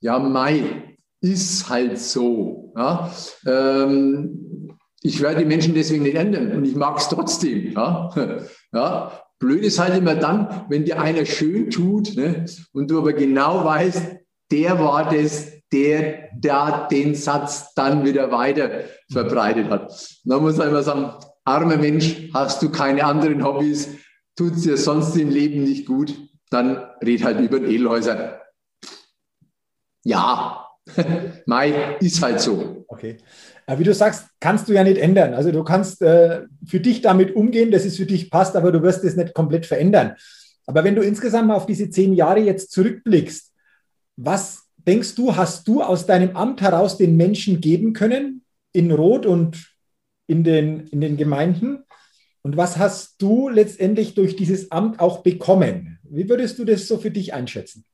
ja 0.00 0.18
Mai 0.18 0.62
ist 1.20 1.68
halt 1.68 1.98
so. 1.98 2.72
Ja? 2.76 3.12
Ähm, 3.46 4.76
ich 5.02 5.20
werde 5.20 5.40
die 5.40 5.46
Menschen 5.46 5.74
deswegen 5.74 6.04
nicht 6.04 6.16
ändern 6.16 6.52
und 6.52 6.64
ich 6.64 6.76
mag 6.76 6.98
es 6.98 7.08
trotzdem. 7.08 7.72
Ja? 7.72 8.10
Ja? 8.72 9.20
Blöd 9.40 9.64
ist 9.64 9.80
halt 9.80 9.96
immer 9.96 10.14
dann, 10.14 10.66
wenn 10.68 10.84
dir 10.84 11.00
einer 11.00 11.24
schön 11.24 11.70
tut 11.70 12.14
ne? 12.14 12.44
und 12.72 12.90
du 12.90 12.98
aber 12.98 13.14
genau 13.14 13.64
weißt, 13.64 14.16
der 14.52 14.78
war 14.78 15.10
das, 15.10 15.59
der 15.72 16.30
da 16.36 16.88
den 16.88 17.14
Satz 17.14 17.74
dann 17.74 18.04
wieder 18.04 18.30
weiter 18.30 18.84
verbreitet 19.10 19.70
hat. 19.70 19.90
Und 19.90 20.30
dann 20.30 20.42
muss 20.42 20.56
man 20.56 20.68
immer 20.68 20.82
sagen, 20.82 21.12
armer 21.44 21.76
Mensch, 21.76 22.28
hast 22.34 22.62
du 22.62 22.70
keine 22.70 23.04
anderen 23.04 23.44
Hobbys, 23.44 23.88
tut 24.36 24.54
es 24.54 24.62
dir 24.62 24.76
sonst 24.76 25.16
im 25.16 25.30
Leben 25.30 25.64
nicht 25.64 25.86
gut, 25.86 26.14
dann 26.50 26.76
red 27.02 27.24
halt 27.24 27.40
über 27.40 27.58
Edelhäuser. 27.58 28.40
Ja, 30.04 30.66
Mai 31.46 31.96
ist 32.00 32.22
halt 32.22 32.40
so. 32.40 32.84
Okay. 32.88 33.18
Wie 33.76 33.84
du 33.84 33.94
sagst, 33.94 34.26
kannst 34.40 34.68
du 34.68 34.72
ja 34.72 34.82
nicht 34.82 34.98
ändern. 34.98 35.34
Also 35.34 35.52
du 35.52 35.62
kannst 35.62 36.02
äh, 36.02 36.42
für 36.66 36.80
dich 36.80 37.02
damit 37.02 37.36
umgehen, 37.36 37.70
dass 37.70 37.84
es 37.84 37.96
für 37.96 38.06
dich 38.06 38.30
passt, 38.30 38.56
aber 38.56 38.72
du 38.72 38.82
wirst 38.82 39.04
es 39.04 39.14
nicht 39.14 39.32
komplett 39.32 39.66
verändern. 39.66 40.16
Aber 40.66 40.82
wenn 40.82 40.96
du 40.96 41.02
insgesamt 41.02 41.52
auf 41.52 41.66
diese 41.66 41.90
zehn 41.90 42.14
Jahre 42.14 42.40
jetzt 42.40 42.72
zurückblickst, 42.72 43.52
was 44.16 44.59
denkst 44.86 45.14
du, 45.14 45.36
hast 45.36 45.66
du 45.68 45.82
aus 45.82 46.06
deinem 46.06 46.36
Amt 46.36 46.60
heraus 46.60 46.96
den 46.96 47.16
Menschen 47.16 47.60
geben 47.60 47.92
können 47.92 48.42
in 48.72 48.90
Rot 48.90 49.26
und 49.26 49.74
in 50.26 50.44
den, 50.44 50.86
in 50.88 51.00
den 51.00 51.16
Gemeinden? 51.16 51.84
Und 52.42 52.56
was 52.56 52.78
hast 52.78 53.20
du 53.20 53.48
letztendlich 53.48 54.14
durch 54.14 54.36
dieses 54.36 54.70
Amt 54.70 55.00
auch 55.00 55.22
bekommen? 55.22 55.98
Wie 56.04 56.28
würdest 56.28 56.58
du 56.58 56.64
das 56.64 56.88
so 56.88 56.98
für 56.98 57.10
dich 57.10 57.34
einschätzen? 57.34 57.84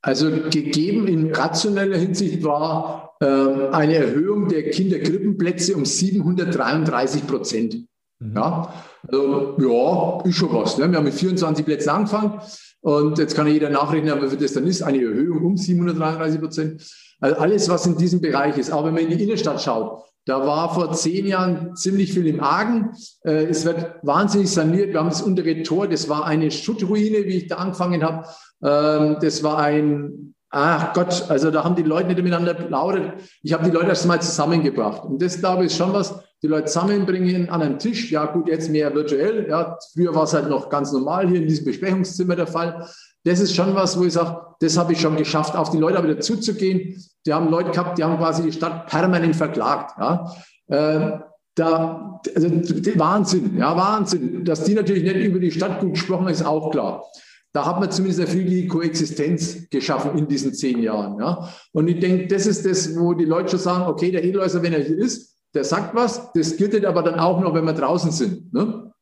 Also 0.00 0.30
gegeben 0.50 1.06
in 1.06 1.32
rationeller 1.32 1.96
Hinsicht 1.96 2.42
war 2.42 3.14
äh, 3.20 3.24
eine 3.70 3.94
Erhöhung 3.94 4.48
der 4.48 4.68
Kinderkrippenplätze 4.70 5.76
um 5.76 5.84
733 5.84 7.26
Prozent. 7.26 7.86
Mhm. 8.18 8.34
Ja, 8.34 8.74
also, 9.06 9.56
ja, 9.60 10.28
ist 10.28 10.36
schon 10.36 10.52
was. 10.52 10.76
Ne? 10.78 10.90
Wir 10.90 10.96
haben 10.96 11.04
mit 11.04 11.14
24 11.14 11.64
Plätzen 11.64 11.90
angefangen 11.90 12.40
und 12.82 13.18
jetzt 13.18 13.36
kann 13.36 13.46
jeder 13.46 13.70
nachrechnen, 13.70 14.20
wie 14.20 14.28
viel 14.28 14.38
das 14.38 14.54
dann 14.54 14.66
ist. 14.66 14.82
Eine 14.82 14.98
Erhöhung 14.98 15.44
um 15.44 15.56
733 15.56 16.40
Prozent. 16.40 16.82
Also 17.20 17.36
alles, 17.36 17.68
was 17.68 17.86
in 17.86 17.96
diesem 17.96 18.20
Bereich 18.20 18.58
ist. 18.58 18.72
Auch 18.72 18.84
wenn 18.84 18.94
man 18.94 19.04
in 19.04 19.16
die 19.16 19.22
Innenstadt 19.22 19.62
schaut, 19.62 20.02
da 20.24 20.44
war 20.44 20.74
vor 20.74 20.92
zehn 20.92 21.26
Jahren 21.26 21.76
ziemlich 21.76 22.12
viel 22.12 22.26
im 22.26 22.40
Argen. 22.40 22.90
Äh, 23.24 23.46
es 23.46 23.64
wird 23.64 23.96
wahnsinnig 24.02 24.50
saniert. 24.50 24.92
Wir 24.92 24.98
haben 24.98 25.08
das 25.08 25.22
untere 25.22 25.62
Tor, 25.62 25.86
das 25.86 26.08
war 26.08 26.26
eine 26.26 26.50
Schuttruine, 26.50 27.24
wie 27.24 27.38
ich 27.38 27.46
da 27.46 27.56
angefangen 27.56 28.02
habe. 28.02 28.26
Ähm, 28.64 29.16
das 29.20 29.44
war 29.44 29.58
ein, 29.58 30.34
ach 30.50 30.92
Gott, 30.92 31.26
also 31.28 31.52
da 31.52 31.62
haben 31.62 31.76
die 31.76 31.82
Leute 31.82 32.08
nicht 32.08 32.22
miteinander 32.22 32.54
plaudert. 32.54 33.20
Ich 33.42 33.52
habe 33.52 33.64
die 33.64 33.70
Leute 33.70 33.88
erst 33.88 34.06
mal 34.06 34.20
zusammengebracht. 34.20 35.04
Und 35.04 35.22
das, 35.22 35.38
glaube 35.38 35.64
ich, 35.64 35.72
ist 35.72 35.76
schon 35.76 35.92
was, 35.92 36.20
die 36.42 36.48
Leute 36.48 36.66
zusammenbringen 36.66 37.48
an 37.48 37.62
einem 37.62 37.78
Tisch. 37.78 38.10
Ja, 38.10 38.26
gut, 38.26 38.48
jetzt 38.48 38.70
mehr 38.70 38.92
virtuell. 38.94 39.46
Ja, 39.48 39.78
früher 39.92 40.14
war 40.14 40.24
es 40.24 40.34
halt 40.34 40.48
noch 40.48 40.68
ganz 40.68 40.92
normal 40.92 41.28
hier 41.28 41.40
in 41.40 41.46
diesem 41.46 41.64
Besprechungszimmer 41.64 42.34
der 42.34 42.48
Fall. 42.48 42.86
Das 43.24 43.38
ist 43.38 43.54
schon 43.54 43.74
was, 43.74 43.98
wo 43.98 44.04
ich 44.04 44.14
sage, 44.14 44.40
das 44.60 44.76
habe 44.76 44.92
ich 44.92 45.00
schon 45.00 45.16
geschafft, 45.16 45.54
auf 45.54 45.70
die 45.70 45.78
Leute 45.78 45.98
aber 45.98 46.08
dazuzugehen. 46.08 47.00
Die 47.24 47.32
haben 47.32 47.48
Leute 47.48 47.70
gehabt, 47.70 47.96
die 47.96 48.02
haben 48.02 48.18
quasi 48.18 48.42
die 48.42 48.52
Stadt 48.52 48.88
permanent 48.88 49.36
verklagt. 49.36 49.96
Ja. 49.98 50.34
Äh, 50.66 51.18
da, 51.54 52.20
also 52.34 52.48
Wahnsinn, 52.48 53.58
ja, 53.58 53.76
Wahnsinn. 53.76 54.44
Dass 54.44 54.64
die 54.64 54.74
natürlich 54.74 55.04
nicht 55.04 55.16
über 55.16 55.38
die 55.38 55.52
Stadt 55.52 55.80
gut 55.80 55.94
gesprochen 55.94 56.24
haben, 56.24 56.32
ist 56.32 56.44
auch 56.44 56.70
klar. 56.70 57.04
Da 57.52 57.66
hat 57.66 57.78
man 57.78 57.90
zumindest 57.90 58.20
eine 58.20 58.30
friedliche 58.30 58.66
Koexistenz 58.66 59.68
geschaffen 59.68 60.16
in 60.16 60.26
diesen 60.26 60.54
zehn 60.54 60.82
Jahren. 60.82 61.20
Ja. 61.20 61.50
Und 61.72 61.86
ich 61.86 62.00
denke, 62.00 62.26
das 62.26 62.46
ist 62.46 62.64
das, 62.64 62.98
wo 62.98 63.12
die 63.12 63.26
Leute 63.26 63.50
schon 63.50 63.58
sagen, 63.60 63.84
okay, 63.84 64.10
der 64.10 64.24
Edelhäuser, 64.24 64.62
wenn 64.62 64.72
er 64.72 64.80
hier 64.80 64.98
ist, 64.98 65.31
der 65.54 65.64
sagt 65.64 65.94
was, 65.94 66.32
das 66.32 66.56
gilt 66.56 66.84
aber 66.84 67.02
dann 67.02 67.18
auch 67.18 67.40
noch, 67.40 67.54
wenn 67.54 67.64
wir 67.64 67.72
draußen 67.72 68.10
sind. 68.10 68.52
Ne? 68.52 68.92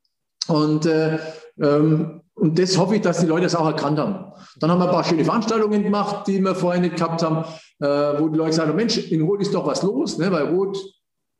Und, 0.48 0.86
äh, 0.86 1.18
ähm, 1.60 2.22
und 2.34 2.58
das 2.58 2.76
hoffe 2.78 2.96
ich, 2.96 3.02
dass 3.02 3.20
die 3.20 3.26
Leute 3.26 3.44
das 3.44 3.54
auch 3.54 3.66
erkannt 3.66 3.98
haben. 3.98 4.32
Dann 4.58 4.70
haben 4.70 4.78
wir 4.78 4.86
ein 4.86 4.92
paar 4.92 5.04
schöne 5.04 5.24
Veranstaltungen 5.24 5.82
gemacht, 5.82 6.26
die 6.26 6.40
wir 6.40 6.54
vorher 6.54 6.80
nicht 6.80 6.96
gehabt 6.96 7.22
haben, 7.22 7.44
äh, 7.80 8.20
wo 8.20 8.28
die 8.28 8.38
Leute 8.38 8.54
sagen, 8.54 8.74
Mensch, 8.74 8.98
in 8.98 9.22
Rot 9.22 9.42
ist 9.42 9.54
doch 9.54 9.66
was 9.66 9.82
los, 9.82 10.18
ne? 10.18 10.32
weil 10.32 10.46
Rot 10.54 10.78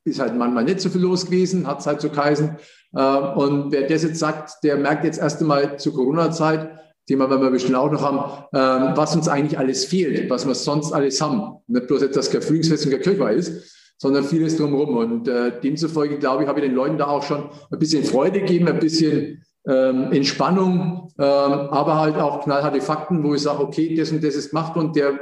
ist 0.05 0.21
halt 0.21 0.37
manchmal 0.37 0.65
nicht 0.65 0.81
so 0.81 0.89
viel 0.89 1.01
los 1.01 1.27
gewesen, 1.27 1.67
hat 1.67 1.81
es 1.81 1.87
halt 1.87 2.01
so 2.01 2.11
geheißen. 2.11 2.57
Äh, 2.95 3.17
und 3.17 3.73
wer 3.73 3.89
das 3.89 4.03
jetzt 4.03 4.19
sagt, 4.19 4.63
der 4.63 4.77
merkt 4.77 5.05
jetzt 5.05 5.19
erst 5.19 5.41
einmal 5.41 5.79
zur 5.79 5.95
Corona-Zeit, 5.95 6.71
Thema 7.07 7.29
werden 7.29 7.43
wir 7.43 7.51
bestimmt 7.51 7.77
auch 7.77 7.91
noch 7.91 8.03
haben, 8.03 8.45
ähm, 8.55 8.97
was 8.97 9.17
uns 9.17 9.27
eigentlich 9.27 9.59
alles 9.59 9.85
fehlt, 9.85 10.31
was 10.31 10.47
wir 10.47 10.55
sonst 10.55 10.93
alles 10.93 11.21
haben. 11.21 11.57
Nicht 11.67 11.89
bloß 11.89 12.03
jetzt, 12.03 12.17
dass 12.17 12.31
kein 12.31 12.43
Frühlingsfest 12.43 12.87
und 12.87 12.93
kein 12.93 13.01
Kirchweih 13.01 13.35
ist, 13.35 13.80
sondern 14.01 14.25
vieles 14.25 14.57
drumherum. 14.57 14.97
Und 14.97 15.29
äh, 15.29 15.61
demzufolge, 15.61 16.19
glaube 16.19 16.43
ich, 16.43 16.49
habe 16.49 16.59
ich 16.61 16.67
den 16.67 16.75
Leuten 16.75 16.97
da 16.97 17.07
auch 17.07 17.23
schon 17.23 17.51
ein 17.71 17.79
bisschen 17.79 18.03
Freude 18.03 18.41
gegeben, 18.41 18.67
ein 18.69 18.79
bisschen 18.79 19.45
ähm, 19.69 20.11
Entspannung, 20.11 21.13
ähm, 21.19 21.25
aber 21.25 21.99
halt 21.99 22.17
auch 22.17 22.43
knallharte 22.43 22.81
Fakten, 22.81 23.23
wo 23.23 23.35
ich 23.35 23.43
sage, 23.43 23.63
okay, 23.63 23.95
das 23.95 24.11
und 24.11 24.25
das 24.25 24.37
ist 24.37 24.51
gemacht 24.51 24.75
und 24.77 24.97
der 24.97 25.21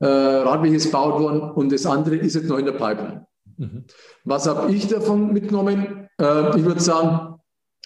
äh, 0.00 0.06
Radweg 0.06 0.74
ist 0.74 0.86
gebaut 0.86 1.18
worden 1.18 1.40
und 1.40 1.72
das 1.72 1.86
andere 1.86 2.16
ist 2.16 2.34
jetzt 2.34 2.48
noch 2.48 2.58
in 2.58 2.66
der 2.66 2.72
Pipeline. 2.72 3.26
Mhm. 3.56 3.84
Was 4.24 4.46
habe 4.46 4.70
ich 4.72 4.86
davon 4.88 5.32
mitgenommen? 5.32 6.06
Äh, 6.20 6.58
ich 6.58 6.64
würde 6.66 6.80
sagen, 6.80 7.40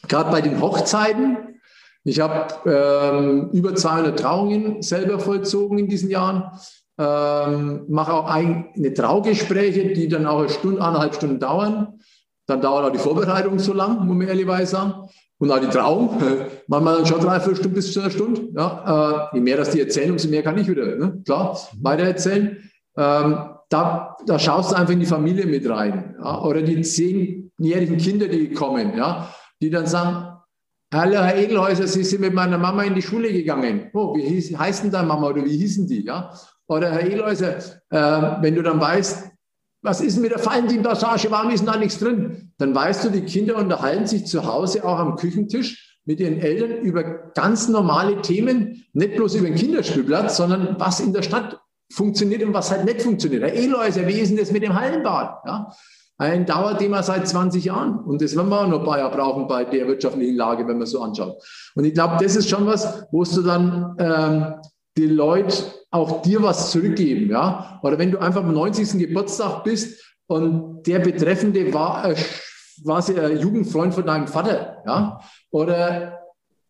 gerade 0.09 0.31
bei 0.33 0.41
den 0.41 0.61
Hochzeiten, 0.61 1.61
ich 2.03 2.19
habe 2.19 2.69
ähm, 2.69 3.51
über 3.53 3.77
200 3.77 4.19
Trauungen 4.19 4.83
selber 4.83 5.21
vollzogen 5.21 5.79
in 5.79 5.87
diesen 5.87 6.11
Jahren. 6.11 6.51
Ähm, 6.99 7.85
mache 7.89 8.13
auch 8.13 8.27
eine 8.27 8.95
Traugespräche, 8.95 9.93
die 9.95 10.09
dann 10.09 10.27
auch 10.27 10.41
eine 10.41 10.49
Stunde, 10.51 10.83
eineinhalb 10.83 11.15
Stunden 11.15 11.41
dauern. 11.41 12.01
Dann 12.47 12.61
dauert 12.61 12.85
auch 12.85 12.93
die 12.93 12.99
Vorbereitung 12.99 13.59
so 13.59 13.73
lang, 13.73 14.07
muss 14.07 14.17
man 14.17 14.29
ehrlicherweise 14.29 14.73
sagen. 14.73 15.09
Und 15.39 15.51
auch 15.51 15.59
die 15.59 15.69
Trauung, 15.69 16.21
manchmal 16.69 16.99
dann 16.99 17.07
schon 17.07 17.21
drei, 17.21 17.41
vier 17.41 17.57
Stunden 17.57 17.75
bis 17.75 17.93
zu 17.93 18.01
einer 18.01 18.11
Stunde. 18.11 18.43
Ja, 18.55 19.29
äh, 19.33 19.37
je 19.37 19.41
mehr 19.41 19.57
das 19.57 19.71
die 19.71 19.81
erzählen, 19.81 20.13
umso 20.13 20.29
mehr 20.29 20.43
kann 20.43 20.59
ich 20.59 20.69
wieder, 20.69 20.85
ne? 20.85 21.23
klar, 21.25 21.59
weiter 21.81 22.05
erzählen. 22.05 22.59
Ähm, 22.97 23.39
da, 23.69 24.17
da 24.27 24.39
schaust 24.39 24.71
du 24.71 24.77
einfach 24.77 24.93
in 24.93 25.01
die 25.01 25.07
Familie 25.07 25.47
mit 25.47 25.69
rein. 25.69 26.15
Ja? 26.23 26.43
Oder 26.43 26.63
die 26.63 26.83
zehnjährigen 26.83 27.97
Kinder, 27.97 28.29
die 28.29 28.53
kommen, 28.53 28.97
ja? 28.97 29.29
die 29.61 29.71
dann 29.71 29.87
sagen, 29.87 30.32
Hallo, 30.95 31.23
Herr 31.23 31.39
Edelhäuser, 31.39 31.87
Sie 31.87 32.05
sind 32.05 32.21
mit 32.21 32.35
meiner 32.35 32.59
Mama 32.59 32.83
in 32.83 32.95
die 32.95 33.01
Schule 33.01 33.33
gegangen. 33.33 33.89
Oh, 33.95 34.15
wie 34.15 34.25
hieß, 34.25 34.59
heißt 34.59 34.85
denn 34.85 34.91
deine 34.91 35.09
Mama 35.09 35.29
oder 35.29 35.43
wie 35.43 35.57
hießen 35.57 35.89
die? 35.89 36.05
Ja? 36.05 36.39
Oder 36.69 36.93
Herr 36.93 37.07
Edelhäuser, 37.07 37.57
äh, 37.89 38.43
wenn 38.43 38.55
du 38.55 38.63
dann 38.63 38.79
weißt, 38.79 39.31
was 39.81 40.03
ist 40.03 40.19
mit 40.19 40.33
der 40.33 40.45
Valentin-Passage, 40.45 41.31
warum 41.31 41.51
ist 41.51 41.67
da 41.67 41.79
nichts 41.79 41.99
drin? 41.99 42.53
Dann 42.59 42.75
weißt 42.75 43.07
du, 43.07 43.09
die 43.09 43.23
Kinder 43.23 43.57
unterhalten 43.57 44.07
sich 44.07 44.27
zu 44.27 44.45
Hause 44.45 44.85
auch 44.85 44.99
am 44.99 45.17
Küchentisch 45.17 45.99
mit 46.05 46.21
ihren 46.21 46.39
Eltern 46.39 46.83
über 46.83 47.05
ganz 47.33 47.69
normale 47.69 48.21
Themen, 48.21 48.85
nicht 48.93 49.17
bloß 49.17 49.37
über 49.37 49.47
den 49.47 49.57
Kinderspielplatz, 49.57 50.37
sondern 50.37 50.77
was 50.79 51.01
in 51.01 51.15
der 51.15 51.23
Stadt 51.23 51.59
funktioniert 51.91 52.43
und 52.43 52.53
was 52.53 52.71
halt 52.71 52.85
nicht 52.85 53.01
funktioniert. 53.01 53.45
Herr 53.45 53.55
Edelhäuser, 53.55 54.07
wie 54.07 54.21
ist 54.21 54.29
denn 54.29 54.37
das 54.37 54.53
mit 54.53 54.63
dem 54.63 54.79
Hallenbad? 54.79 55.43
Ja? 55.47 55.73
Ein 56.23 56.47
Dauerthema 56.47 57.03
seit 57.03 57.27
20 57.27 57.65
Jahren. 57.65 57.99
Und 57.99 58.23
das 58.23 58.37
werden 58.37 58.49
wir 58.49 58.61
auch 58.61 58.69
noch 58.69 58.79
ein 58.79 58.85
paar 58.85 58.99
Jahre 58.99 59.17
brauchen 59.17 59.49
bei 59.49 59.65
der 59.65 59.89
wirtschaftlichen 59.89 60.37
Lage, 60.37 60.69
wenn 60.69 60.79
man 60.79 60.87
so 60.87 61.03
anschaut. 61.03 61.43
Und 61.75 61.85
ich 61.85 61.95
glaube, 61.95 62.17
das 62.23 62.37
ist 62.37 62.49
schon 62.49 62.65
was, 62.65 63.05
wo 63.11 63.25
du 63.25 63.43
dann 63.43 63.97
ähm, 63.99 64.55
die 64.97 65.09
Leute 65.09 65.53
auch 65.91 66.23
dir 66.23 66.41
was 66.41 66.71
zurückgeben. 66.71 67.29
Ja? 67.29 67.81
Oder 67.83 67.99
wenn 67.99 68.13
du 68.13 68.19
einfach 68.19 68.45
am 68.45 68.55
90. 68.55 69.01
Geburtstag 69.01 69.65
bist 69.65 70.01
und 70.29 70.85
der 70.87 71.01
Betreffende 71.01 71.75
war, 71.75 72.11
äh, 72.11 72.17
war 72.85 73.05
ein 73.05 73.41
Jugendfreund 73.41 73.93
von 73.93 74.07
deinem 74.07 74.29
Vater. 74.29 74.77
Ja? 74.87 75.21
Oder 75.51 76.21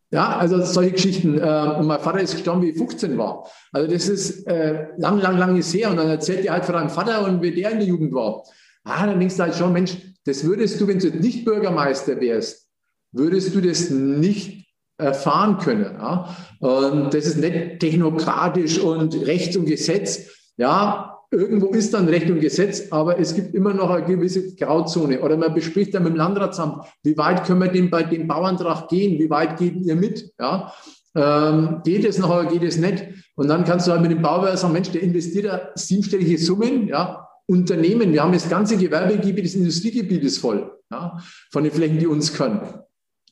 ja, 0.09 0.35
also 0.35 0.63
solche 0.63 0.93
Geschichten. 0.93 1.37
Äh, 1.37 1.75
und 1.77 1.85
mein 1.85 1.99
Vater 1.99 2.21
ist 2.21 2.33
gestorben, 2.33 2.63
wie 2.63 2.69
ich 2.71 2.77
15 2.77 3.15
war. 3.19 3.45
Also 3.71 3.91
das 3.91 4.07
ist 4.07 4.47
äh, 4.47 4.87
lang, 4.97 5.19
lang, 5.19 5.37
lang 5.37 5.55
ist 5.57 5.71
her. 5.75 5.91
Und 5.91 5.97
dann 5.97 6.09
erzählt 6.09 6.43
ihr 6.43 6.51
halt 6.51 6.65
von 6.65 6.73
deinem 6.73 6.89
Vater 6.89 7.23
und 7.27 7.43
wie 7.43 7.53
der 7.53 7.69
in 7.69 7.77
der 7.77 7.87
Jugend 7.87 8.15
war. 8.15 8.41
Ah, 8.83 9.05
dann 9.05 9.19
denkst 9.19 9.37
du 9.37 9.43
halt 9.43 9.55
schon, 9.55 9.73
Mensch, 9.73 9.97
das 10.25 10.43
würdest 10.43 10.79
du, 10.79 10.87
wenn 10.87 10.99
du 10.99 11.09
nicht 11.09 11.45
Bürgermeister 11.45 12.19
wärst, 12.19 12.67
würdest 13.11 13.53
du 13.55 13.61
das 13.61 13.89
nicht 13.89 14.65
erfahren 14.97 15.57
können. 15.57 15.95
Ja? 15.95 16.35
Und 16.59 17.13
das 17.13 17.25
ist 17.25 17.37
nicht 17.37 17.79
technokratisch 17.79 18.79
und 18.79 19.15
Recht 19.25 19.55
und 19.57 19.65
Gesetz. 19.65 20.29
Ja, 20.57 21.19
irgendwo 21.31 21.67
ist 21.67 21.93
dann 21.93 22.07
Recht 22.07 22.29
und 22.29 22.39
Gesetz, 22.39 22.91
aber 22.91 23.19
es 23.19 23.33
gibt 23.33 23.55
immer 23.55 23.73
noch 23.73 23.89
eine 23.89 24.05
gewisse 24.05 24.55
Grauzone. 24.55 25.21
Oder 25.21 25.35
man 25.37 25.53
bespricht 25.53 25.93
dann 25.93 26.03
mit 26.03 26.13
dem 26.13 26.17
Landratsamt, 26.17 26.85
wie 27.03 27.17
weit 27.17 27.45
können 27.45 27.61
wir 27.61 27.69
denn 27.69 27.89
bei 27.89 28.03
dem 28.03 28.27
Bauantrag 28.27 28.87
gehen? 28.87 29.19
Wie 29.19 29.29
weit 29.29 29.57
geht 29.57 29.75
ihr 29.77 29.95
mit? 29.95 30.31
Ja? 30.39 30.73
Ähm, 31.15 31.81
geht 31.83 32.05
es 32.05 32.17
noch 32.17 32.29
oder 32.29 32.45
geht 32.45 32.63
es 32.63 32.77
nicht? 32.77 33.05
Und 33.35 33.47
dann 33.47 33.63
kannst 33.63 33.87
du 33.87 33.91
halt 33.91 34.01
mit 34.01 34.11
dem 34.11 34.21
Bauwerk 34.21 34.57
sagen, 34.57 34.73
Mensch, 34.73 34.91
der 34.91 35.01
investiert 35.01 35.45
da 35.45 35.69
siebenstellige 35.75 36.37
Summen, 36.37 36.87
ja, 36.87 37.27
Unternehmen, 37.53 38.11
wir 38.11 38.23
haben 38.23 38.33
das 38.33 38.49
ganze 38.49 38.77
Gewerbegebiet 38.77 39.45
des 39.45 39.55
Industriegebietes 39.55 40.37
voll, 40.37 40.79
ja, 40.91 41.17
von 41.51 41.63
den 41.63 41.71
Flächen, 41.71 41.99
die 41.99 42.07
uns 42.07 42.33
können. 42.33 42.61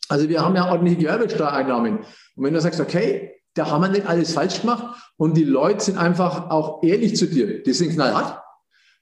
Also 0.08 0.30
wir 0.30 0.42
haben 0.42 0.56
ja 0.56 0.70
ordentliche 0.70 0.98
Gewerbesteuereinnahmen. 0.98 2.00
Und 2.00 2.44
wenn 2.44 2.54
du 2.54 2.62
sagst, 2.62 2.80
okay, 2.80 3.32
da 3.54 3.70
haben 3.70 3.82
wir 3.82 3.90
nicht 3.90 4.08
alles 4.08 4.34
falsch 4.34 4.62
gemacht 4.62 4.96
und 5.18 5.36
die 5.36 5.44
Leute 5.44 5.84
sind 5.84 5.98
einfach 5.98 6.50
auch 6.50 6.84
ehrlich 6.84 7.16
zu 7.16 7.28
dir, 7.28 7.64
die 7.64 7.74
sind 7.74 7.94
knallhart, 7.94 8.42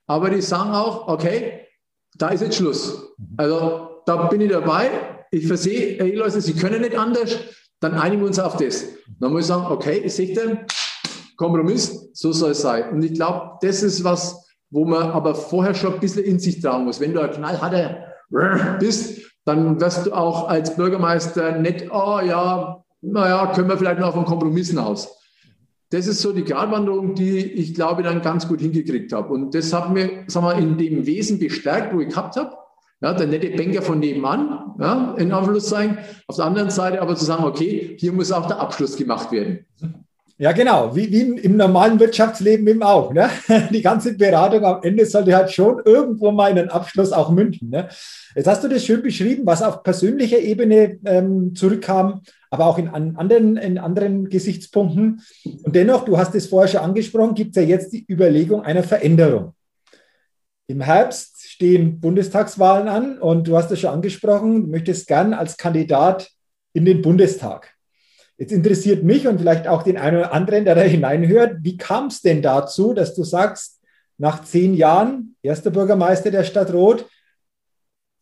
aber 0.08 0.30
die 0.30 0.42
sagen 0.42 0.72
auch, 0.72 1.08
okay, 1.08 1.68
da 2.16 2.30
ist 2.30 2.42
jetzt 2.42 2.56
Schluss. 2.56 3.14
Also 3.38 4.02
da 4.06 4.28
bin 4.28 4.42
ich 4.42 4.52
dabei, 4.52 4.90
ich 5.32 5.46
versehe, 5.46 5.98
hey 6.00 6.16
Leute, 6.16 6.42
Sie 6.42 6.54
können 6.54 6.82
nicht 6.82 6.98
anders, 6.98 7.38
dann 7.80 7.94
einigen 7.94 8.22
wir 8.22 8.28
uns 8.28 8.40
auf 8.40 8.58
das. 8.58 8.86
Dann 9.20 9.32
muss 9.32 9.42
ich 9.42 9.48
sagen, 9.48 9.66
okay, 9.68 10.02
ich 10.04 10.14
sehe 10.14 10.34
den 10.34 10.60
Kompromiss, 11.38 12.10
so 12.14 12.32
soll 12.32 12.52
es 12.52 12.62
sein. 12.62 12.90
Und 12.90 13.04
ich 13.04 13.14
glaube, 13.14 13.58
das 13.62 13.84
ist 13.84 14.04
was, 14.04 14.49
wo 14.72 14.86
man 14.86 15.12
aber 15.12 15.36
vorher 15.36 15.74
schon 15.74 15.96
ein 15.96 16.00
bisschen 16.00 16.24
in 16.24 16.40
sich 16.40 16.62
tragen 16.62 16.86
muss. 16.86 17.00
Wenn 17.00 17.14
du 17.14 17.22
ein 17.22 17.32
knallharter 17.32 18.06
bist, 18.80 19.22
dann 19.46 19.80
wirst 19.82 20.06
du 20.06 20.14
auch 20.14 20.48
als 20.48 20.76
Bürgermeister 20.76 21.58
nicht, 21.58 21.90
oh 21.92 22.20
ja, 22.24 22.84
naja, 23.02 23.52
können 23.54 23.70
wir 23.70 23.78
vielleicht 23.78 24.00
noch 24.00 24.16
einen 24.16 24.26
Kompromissen 24.26 24.78
aus. 24.78 25.16
Das 25.92 26.06
ist 26.06 26.22
so 26.22 26.32
die 26.32 26.44
Gratwanderung, 26.44 27.16
die 27.16 27.40
ich 27.40 27.74
glaube 27.74 28.04
dann 28.04 28.22
ganz 28.22 28.48
gut 28.48 28.62
hingekriegt 28.62 29.12
habe. 29.12 29.34
Und 29.34 29.56
das 29.56 29.74
hat 29.74 29.92
mir, 29.92 30.26
sagen 30.28 30.46
wir, 30.46 30.56
in 30.56 30.78
dem 30.78 31.06
Wesen 31.08 31.40
bestärkt, 31.40 31.96
wo 31.96 32.00
ich 32.00 32.10
gehabt 32.10 32.36
habe. 32.36 32.56
Ja, 33.02 33.14
der 33.14 33.28
nette 33.28 33.50
Banker 33.52 33.82
von 33.82 34.00
nebenan, 34.00 34.76
ja, 34.78 35.16
in 35.18 35.32
Anführungszeichen. 35.32 35.98
Auf 36.28 36.36
der 36.36 36.46
anderen 36.46 36.70
Seite 36.70 37.02
aber 37.02 37.16
zu 37.16 37.26
sagen, 37.26 37.46
okay, 37.46 37.96
hier 37.98 38.12
muss 38.12 38.32
auch 38.32 38.46
der 38.46 38.60
Abschluss 38.60 38.98
gemacht 38.98 39.32
werden. 39.32 39.66
Ja, 40.42 40.54
genau, 40.54 40.96
wie, 40.96 41.12
wie 41.12 41.38
im 41.42 41.58
normalen 41.58 42.00
Wirtschaftsleben 42.00 42.66
eben 42.66 42.82
auch. 42.82 43.12
Ne? 43.12 43.30
Die 43.72 43.82
ganze 43.82 44.14
Beratung 44.14 44.64
am 44.64 44.82
Ende 44.84 45.06
sollte 45.06 45.36
halt 45.36 45.52
schon 45.52 45.82
irgendwo 45.84 46.32
mal 46.32 46.50
in 46.50 46.56
den 46.56 46.70
Abschluss 46.70 47.12
auch 47.12 47.30
münden. 47.30 47.70
Ne? 47.70 47.90
Jetzt 48.36 48.48
hast 48.48 48.64
du 48.64 48.70
das 48.70 48.86
schön 48.86 49.02
beschrieben, 49.02 49.46
was 49.46 49.62
auf 49.62 49.84
persönlicher 49.84 50.40
Ebene 50.40 50.98
ähm, 51.04 51.56
zurückkam, 51.56 52.22
aber 52.50 52.68
auch 52.68 52.78
in, 52.78 52.88
an 52.88 53.18
anderen, 53.18 53.58
in 53.58 53.78
anderen 53.78 54.30
Gesichtspunkten. 54.30 55.22
Und 55.44 55.76
dennoch, 55.76 56.06
du 56.06 56.18
hast 56.18 56.34
es 56.36 56.48
vorher 56.48 56.70
schon 56.70 56.88
angesprochen, 56.88 57.36
gibt 57.36 57.58
es 57.58 57.62
ja 57.62 57.68
jetzt 57.68 57.92
die 57.92 58.06
Überlegung 58.10 58.62
einer 58.62 58.84
Veränderung. 58.84 59.56
Im 60.68 60.80
Herbst 60.80 61.42
stehen 61.50 62.00
Bundestagswahlen 62.00 62.88
an 62.88 63.20
und 63.20 63.46
du 63.46 63.58
hast 63.58 63.72
es 63.72 63.82
schon 63.82 63.90
angesprochen, 63.90 64.62
du 64.62 64.68
möchtest 64.70 65.06
gern 65.06 65.34
als 65.34 65.58
Kandidat 65.58 66.30
in 66.72 66.86
den 66.86 67.02
Bundestag. 67.02 67.76
Jetzt 68.40 68.54
interessiert 68.54 69.04
mich 69.04 69.28
und 69.28 69.40
vielleicht 69.40 69.68
auch 69.68 69.84
den 69.84 69.98
einen 69.98 70.18
oder 70.18 70.32
anderen, 70.32 70.64
der 70.64 70.74
da 70.74 70.82
hineinhört, 70.82 71.58
wie 71.62 71.76
kam 71.76 72.08
es 72.08 72.22
denn 72.22 72.42
dazu, 72.42 72.94
dass 72.94 73.14
du 73.14 73.26
sagst, 73.26 73.82
nach 74.18 74.44
zehn 74.46 74.74
Jahren, 74.74 75.36
erster 75.44 75.72
Bürgermeister 75.72 76.32
der 76.32 76.46
Stadt 76.46 76.72
Roth, 76.74 77.06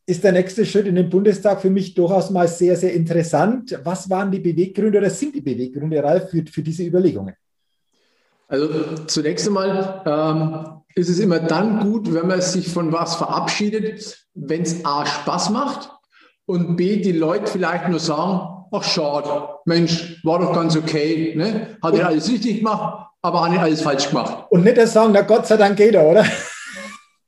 ist 0.08 0.23
der 0.23 0.32
nächste 0.32 0.65
Schritt 0.65 0.88
in 0.88 0.95
den 0.95 1.10
Bundestag 1.10 1.62
für 1.62 1.69
mich 1.69 1.93
durchaus 1.93 2.32
mal 2.32 2.47
sehr, 2.47 2.75
sehr 2.75 2.93
interessant. 2.93 3.80
Was 3.84 4.10
waren 4.10 4.32
die 4.32 4.39
Beweggründe 4.39 4.97
oder 4.97 5.10
sind 5.12 5.36
die 5.36 5.41
Beweggründe, 5.41 6.03
Ralf, 6.03 6.32
für, 6.32 6.43
für 6.45 6.63
diese 6.63 6.84
Überlegungen? 6.84 7.36
Also 8.47 8.69
zunächst 9.06 9.45
einmal 9.47 10.01
ähm, 10.06 10.82
ist 10.95 11.10
es 11.10 11.19
immer 11.19 11.39
dann 11.39 11.82
gut, 11.82 12.12
wenn 12.12 12.25
man 12.25 12.41
sich 12.41 12.69
von 12.69 12.91
was 12.91 13.17
verabschiedet, 13.17 14.25
wenn 14.34 14.63
es 14.63 14.84
A 14.84 15.06
Spaß 15.06 15.51
macht 15.51 15.91
und 16.45 16.75
B 16.75 17.01
die 17.01 17.12
Leute 17.12 17.51
vielleicht 17.51 17.89
nur 17.89 17.99
sagen, 17.99 18.56
ach 18.71 18.84
schade, 18.84 19.30
Mensch, 19.65 20.19
war 20.23 20.39
doch 20.39 20.53
ganz 20.53 20.75
okay, 20.75 21.34
ne? 21.36 21.77
hat 21.82 21.95
er 21.95 22.08
alles 22.08 22.30
richtig 22.30 22.60
gemacht, 22.60 23.08
aber 23.21 23.43
hat 23.43 23.51
nicht 23.51 23.62
alles 23.62 23.82
falsch 23.82 24.10
gemacht. 24.10 24.45
Und 24.49 24.63
nicht 24.63 24.77
das 24.77 24.93
sagen, 24.93 25.12
na 25.13 25.21
Gott 25.21 25.47
sei 25.47 25.58
Dank 25.58 25.77
geht 25.77 25.95
er, 25.95 26.06
oder? 26.06 26.25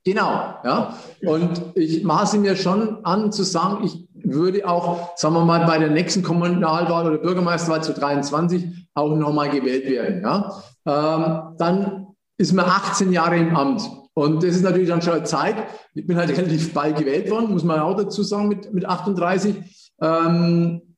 Genau, 0.05 0.55
ja. 0.63 0.95
Und 1.25 1.61
ich 1.75 2.03
maße 2.03 2.37
mir 2.37 2.55
schon 2.55 3.03
an 3.03 3.31
zu 3.31 3.43
sagen, 3.43 3.83
ich 3.83 4.07
würde 4.13 4.67
auch, 4.67 5.15
sagen 5.17 5.35
wir 5.35 5.45
mal, 5.45 5.65
bei 5.65 5.77
der 5.77 5.89
nächsten 5.89 6.23
Kommunalwahl 6.23 7.05
oder 7.05 7.17
Bürgermeisterwahl 7.17 7.83
zu 7.83 7.93
23 7.93 8.87
auch 8.93 9.15
nochmal 9.15 9.49
gewählt 9.49 9.89
werden. 9.89 10.23
Ja. 10.23 10.63
Ähm, 10.85 11.55
dann 11.57 12.07
ist 12.37 12.53
man 12.53 12.65
18 12.65 13.11
Jahre 13.11 13.37
im 13.37 13.55
Amt. 13.55 13.81
Und 14.13 14.43
das 14.43 14.55
ist 14.55 14.63
natürlich 14.63 14.89
dann 14.89 15.01
schon 15.01 15.13
eine 15.13 15.23
Zeit. 15.23 15.55
Ich 15.93 16.07
bin 16.07 16.17
halt 16.17 16.29
relativ 16.37 16.73
bald 16.73 16.97
gewählt 16.97 17.29
worden, 17.29 17.51
muss 17.51 17.63
man 17.63 17.79
auch 17.79 17.95
dazu 17.95 18.23
sagen, 18.23 18.47
mit, 18.47 18.73
mit 18.73 18.85
38. 18.85 19.55
Ähm, 20.01 20.88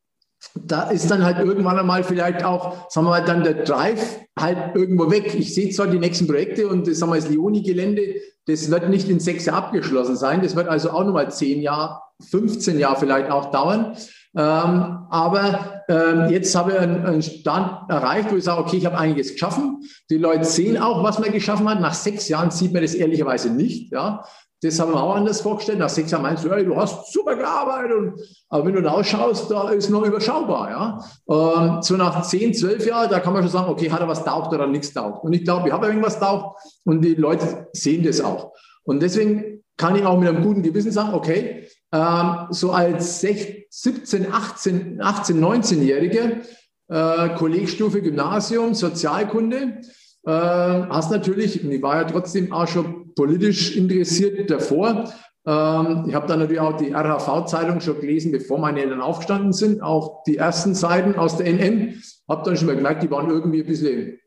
da 0.56 0.90
ist 0.90 1.10
dann 1.10 1.24
halt 1.24 1.40
irgendwann 1.40 1.78
einmal 1.78 2.04
vielleicht 2.04 2.44
auch, 2.44 2.90
sagen 2.90 3.08
wir 3.08 3.12
mal, 3.12 3.26
dann 3.26 3.44
der 3.44 3.64
Drive 3.64 4.20
halt 4.38 4.76
irgendwo 4.76 5.10
weg. 5.12 5.36
Ich 5.36 5.54
sehe 5.54 5.70
zwar 5.70 5.88
die 5.88 6.00
nächsten 6.00 6.28
Projekte 6.28 6.68
und 6.68 6.88
das, 6.88 7.00
sagen 7.00 7.12
wir, 7.12 7.20
das 7.20 7.30
Leoni-Gelände, 7.30 8.16
das 8.48 8.72
wird 8.72 8.90
nicht 8.90 9.10
in 9.10 9.20
sechs 9.20 9.46
Jahren 9.46 9.66
abgeschlossen 9.66 10.16
sein. 10.16 10.42
Das 10.42 10.56
wird 10.56 10.68
also 10.68 10.92
auch 10.92 11.04
nochmal 11.04 11.32
zehn 11.32 11.62
Jahre, 11.62 12.02
15 12.30 12.80
Jahre 12.80 13.00
vielleicht 13.00 13.32
auch 13.32 13.52
dauern. 13.52 13.96
Ähm, 14.34 15.08
aber 15.10 15.84
ähm, 15.90 16.30
jetzt 16.30 16.56
habe 16.56 16.72
ich 16.72 16.80
einen, 16.80 17.06
einen 17.06 17.22
Stand 17.22 17.90
erreicht, 17.90 18.32
wo 18.32 18.38
ich 18.38 18.44
sage, 18.46 18.62
okay, 18.62 18.78
ich 18.78 18.86
habe 18.86 18.98
einiges 18.98 19.34
geschaffen. 19.34 19.82
Die 20.10 20.18
Leute 20.18 20.46
sehen 20.46 20.78
auch, 20.78 21.04
was 21.04 21.20
man 21.20 21.32
geschaffen 21.32 21.70
hat. 21.70 21.82
Nach 21.82 21.94
sechs 21.94 22.30
Jahren 22.30 22.50
sieht 22.50 22.72
man 22.72 22.82
das 22.82 22.94
ehrlicherweise 22.94 23.50
nicht. 23.50 23.92
Ja. 23.92 24.24
Das 24.64 24.80
haben 24.80 24.92
wir 24.92 25.02
auch 25.02 25.16
anders 25.16 25.42
vorgestellt. 25.42 25.80
Nach 25.80 25.90
sechs 25.90 26.12
Jahren 26.12 26.22
meinst 26.22 26.46
du, 26.46 26.52
hey, 26.52 26.64
du 26.64 26.76
hast 26.76 27.12
super 27.12 27.36
gearbeitet. 27.36 28.14
aber 28.50 28.66
wenn 28.66 28.76
du 28.76 28.82
da 28.82 28.92
ausschaust, 28.92 29.50
da 29.50 29.70
ist 29.70 29.90
noch 29.90 30.04
überschaubar. 30.04 30.70
Ja? 30.70 31.06
Ähm, 31.30 31.82
so 31.82 31.98
nach 31.98 32.22
zehn, 32.22 32.54
zwölf 32.54 32.86
Jahren, 32.86 33.10
da 33.10 33.20
kann 33.20 33.34
man 33.34 33.42
schon 33.42 33.52
sagen, 33.52 33.70
okay, 33.72 33.90
hat 33.90 34.02
er 34.02 34.08
was 34.08 34.24
taugt 34.24 34.54
oder 34.54 34.68
nichts 34.68 34.94
taugt. 34.94 35.24
Und 35.24 35.34
ich 35.34 35.44
glaube, 35.44 35.68
ich 35.68 35.74
habe 35.74 35.88
irgendwas 35.88 36.20
taugt 36.20 36.60
und 36.86 37.02
die 37.02 37.16
Leute 37.16 37.68
sehen 37.74 38.04
das 38.04 38.22
auch. 38.22 38.54
Und 38.84 39.02
deswegen 39.02 39.64
kann 39.78 39.96
ich 39.96 40.06
auch 40.06 40.20
mit 40.20 40.30
einem 40.30 40.44
guten 40.44 40.62
Gewissen 40.62 40.92
sagen, 40.92 41.16
okay, 41.16 41.68
ähm, 41.92 42.48
so 42.52 42.72
als 42.72 43.20
16, 43.22 43.64
17, 43.70 44.32
18, 44.32 45.02
18 45.02 45.44
19-Jähriger, 45.44 46.42
äh, 46.88 47.36
Kollegstufe 47.36 48.02
Gymnasium, 48.02 48.76
Sozialkunde, 48.76 49.82
äh, 50.24 50.32
hast 50.32 51.12
natürlich, 51.12 51.64
und 51.64 51.72
ich 51.72 51.82
war 51.82 51.98
ja 51.98 52.04
trotzdem 52.04 52.52
auch 52.54 52.68
schon 52.68 53.14
politisch 53.16 53.76
interessiert 53.76 54.50
davor. 54.50 55.12
Ähm, 55.46 56.06
ich 56.08 56.14
habe 56.14 56.28
dann 56.28 56.40
natürlich 56.40 56.60
auch 56.60 56.78
die 56.78 56.92
RHV-Zeitung 56.94 57.82
schon 57.82 58.00
gelesen, 58.00 58.32
bevor 58.32 58.60
meine 58.60 58.82
Eltern 58.82 59.02
aufgestanden 59.02 59.54
sind, 59.54 59.82
auch 59.82 60.24
die 60.24 60.38
ersten 60.38 60.76
Seiten 60.76 61.16
aus 61.16 61.38
der 61.38 61.48
NN. 61.48 62.02
Habe 62.30 62.44
dann 62.46 62.56
schon 62.56 62.68
mal 62.68 62.76
gemerkt, 62.76 63.04
die 63.04 63.12
waren 63.12 63.30
irgendwie 63.30 63.62
ein 63.62 63.68
bisschen 63.68 64.20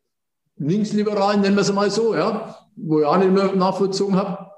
linksliberal, 0.57 1.39
nennen 1.39 1.57
wir 1.57 1.63
es 1.63 1.73
mal 1.73 1.91
so, 1.91 2.15
ja, 2.15 2.57
wo 2.77 3.01
ich 3.01 3.07
auch 3.07 3.17
nicht 3.17 3.33
mehr 3.33 3.55
nachvollzogen 3.55 4.17
habe, 4.17 4.51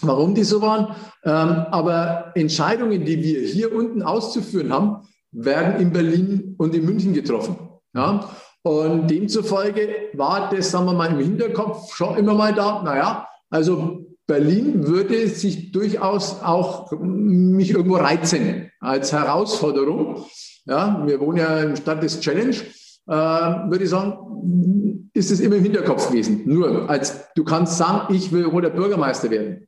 warum 0.00 0.34
die 0.34 0.44
so 0.44 0.62
waren. 0.62 0.96
Ähm, 1.24 1.66
aber 1.70 2.32
Entscheidungen, 2.34 3.04
die 3.04 3.22
wir 3.22 3.40
hier 3.40 3.74
unten 3.74 4.02
auszuführen 4.02 4.72
haben, 4.72 5.08
werden 5.32 5.80
in 5.80 5.92
Berlin 5.92 6.54
und 6.58 6.74
in 6.74 6.84
München 6.84 7.12
getroffen. 7.12 7.56
Ja? 7.94 8.28
Und 8.62 9.08
demzufolge 9.08 10.10
war 10.12 10.50
das, 10.50 10.70
sagen 10.70 10.86
wir 10.86 10.92
mal, 10.92 11.12
im 11.12 11.18
Hinterkopf 11.18 11.94
schon 11.94 12.16
immer 12.16 12.34
mal 12.34 12.54
da, 12.54 12.82
naja, 12.82 13.26
also 13.48 14.06
Berlin 14.26 14.86
würde 14.86 15.26
sich 15.28 15.72
durchaus 15.72 16.40
auch 16.42 16.92
mich 16.92 17.70
irgendwo 17.70 17.96
reizen 17.96 18.70
als 18.78 19.12
Herausforderung. 19.12 20.24
Ja, 20.66 21.02
wir 21.04 21.18
wohnen 21.20 21.38
ja 21.38 21.58
in 21.60 21.76
Stadt 21.76 22.02
des 22.02 22.20
Challenge. 22.20 22.54
Äh, 23.08 23.12
würde 23.12 23.82
ich 23.82 23.90
sagen, 23.90 25.10
ist 25.14 25.32
es 25.32 25.40
immer 25.40 25.56
im 25.56 25.64
Hinterkopf 25.64 26.08
gewesen. 26.08 26.42
Nur 26.44 26.88
als 26.88 27.32
du 27.34 27.42
kannst 27.42 27.76
sagen, 27.76 28.14
ich 28.14 28.30
will 28.30 28.44
roter 28.44 28.70
Bürgermeister 28.70 29.30
werden. 29.30 29.66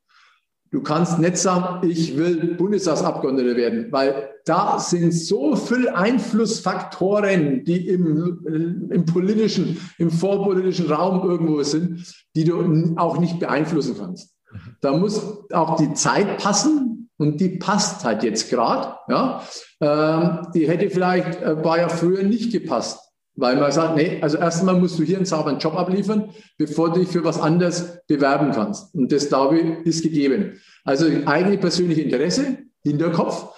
Du 0.73 0.81
kannst 0.81 1.19
nicht 1.19 1.37
sagen, 1.37 1.87
ich 1.87 2.17
will 2.17 2.55
Bundestagsabgeordneter 2.55 3.57
werden, 3.57 3.93
weil 3.93 4.31
da 4.47 4.79
sind 4.79 5.13
so 5.13 5.55
viele 5.55 5.95
Einflussfaktoren, 5.95 7.63
die 7.65 7.89
im, 7.89 8.89
im 8.91 9.05
politischen, 9.05 9.77
im 9.99 10.11
vorpolitischen 10.11 10.91
Raum 10.91 11.29
irgendwo 11.29 11.63
sind, 11.63 12.03
die 12.35 12.45
du 12.45 12.95
auch 12.97 13.19
nicht 13.19 13.39
beeinflussen 13.39 13.97
kannst. 13.99 14.35
Da 14.81 14.97
muss 14.97 15.23
auch 15.53 15.77
die 15.77 15.93
Zeit 15.93 16.39
passen 16.39 17.11
und 17.19 17.39
die 17.43 17.51
passt 17.59 18.05
halt 18.07 18.23
jetzt 18.23 18.49
gerade. 18.49 18.97
Ja? 19.09 19.43
Ähm, 19.81 20.47
die 20.55 20.67
hätte 20.67 20.89
vielleicht 20.89 21.43
ein 21.43 21.61
paar 21.61 21.79
Jahre 21.79 21.91
früher 21.91 22.23
nicht 22.23 22.51
gepasst. 22.51 23.12
Weil 23.35 23.57
man 23.57 23.73
sagt, 23.73 23.97
nee, 23.97 24.19
also 24.21 24.37
erstmal 24.37 24.79
musst 24.79 24.99
du 24.99 25.05
hier 25.05 25.17
einen 25.17 25.25
sauberen 25.25 25.59
Job 25.59 25.75
abliefern, 25.75 26.31
bevor 26.59 26.93
du 26.93 27.01
dich 27.01 27.09
für 27.09 27.25
was 27.25 27.41
anderes 27.41 27.99
bewerben 28.07 28.53
kannst. 28.53 28.95
Und 28.95 29.11
das, 29.11 29.29
glaube 29.29 29.59
ich, 29.59 29.87
ist 29.87 30.03
gegeben. 30.03 30.61
Also 30.85 31.07
eigene 31.25 31.57
persönliche 31.57 32.03
Interesse, 32.03 32.59
Hinterkopf. 32.83 33.49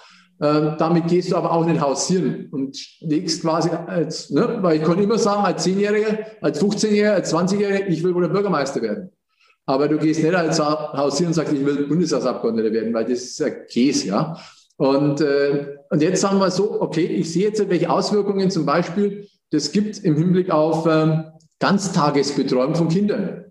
Ähm, 0.40 0.74
damit 0.78 1.06
gehst 1.06 1.30
du 1.30 1.36
aber 1.36 1.52
auch 1.52 1.64
nicht 1.64 1.80
hausieren 1.80 2.48
und 2.50 2.76
legst 3.00 3.42
quasi 3.42 3.70
als, 3.70 4.30
ne, 4.30 4.58
weil 4.60 4.78
ich 4.78 4.82
kann 4.82 5.00
immer 5.00 5.16
sagen, 5.16 5.44
als 5.44 5.64
10-Jähriger, 5.64 6.18
als 6.40 6.60
15-Jähriger, 6.60 7.12
als 7.14 7.32
20-Jähriger, 7.32 7.86
ich 7.86 8.02
will 8.02 8.14
wohl 8.14 8.28
Bürgermeister 8.28 8.82
werden. 8.82 9.10
Aber 9.64 9.88
du 9.88 9.96
gehst 9.96 10.22
nicht 10.22 10.34
als 10.34 10.58
hausieren 10.58 11.28
und 11.28 11.34
sagst, 11.34 11.52
ich 11.52 11.64
will 11.64 11.86
Bundestagsabgeordneter 11.86 12.72
werden, 12.72 12.92
weil 12.92 13.04
das 13.04 13.22
ist 13.22 13.38
ja 13.38 13.48
Käse, 13.48 14.08
ja. 14.08 14.36
Und, 14.76 15.20
äh, 15.20 15.76
und 15.88 16.02
jetzt 16.02 16.20
sagen 16.20 16.38
wir 16.38 16.50
so, 16.50 16.80
okay, 16.80 17.06
ich 17.06 17.32
sehe 17.32 17.44
jetzt, 17.44 17.66
welche 17.68 17.88
Auswirkungen 17.88 18.50
zum 18.50 18.66
Beispiel 18.66 19.28
das 19.55 19.72
gibt 19.72 19.98
im 19.98 20.16
Hinblick 20.16 20.50
auf 20.50 20.86
ähm, 20.86 21.24
Ganztagesbetreuung 21.61 22.74
von 22.74 22.88
Kindern. 22.88 23.44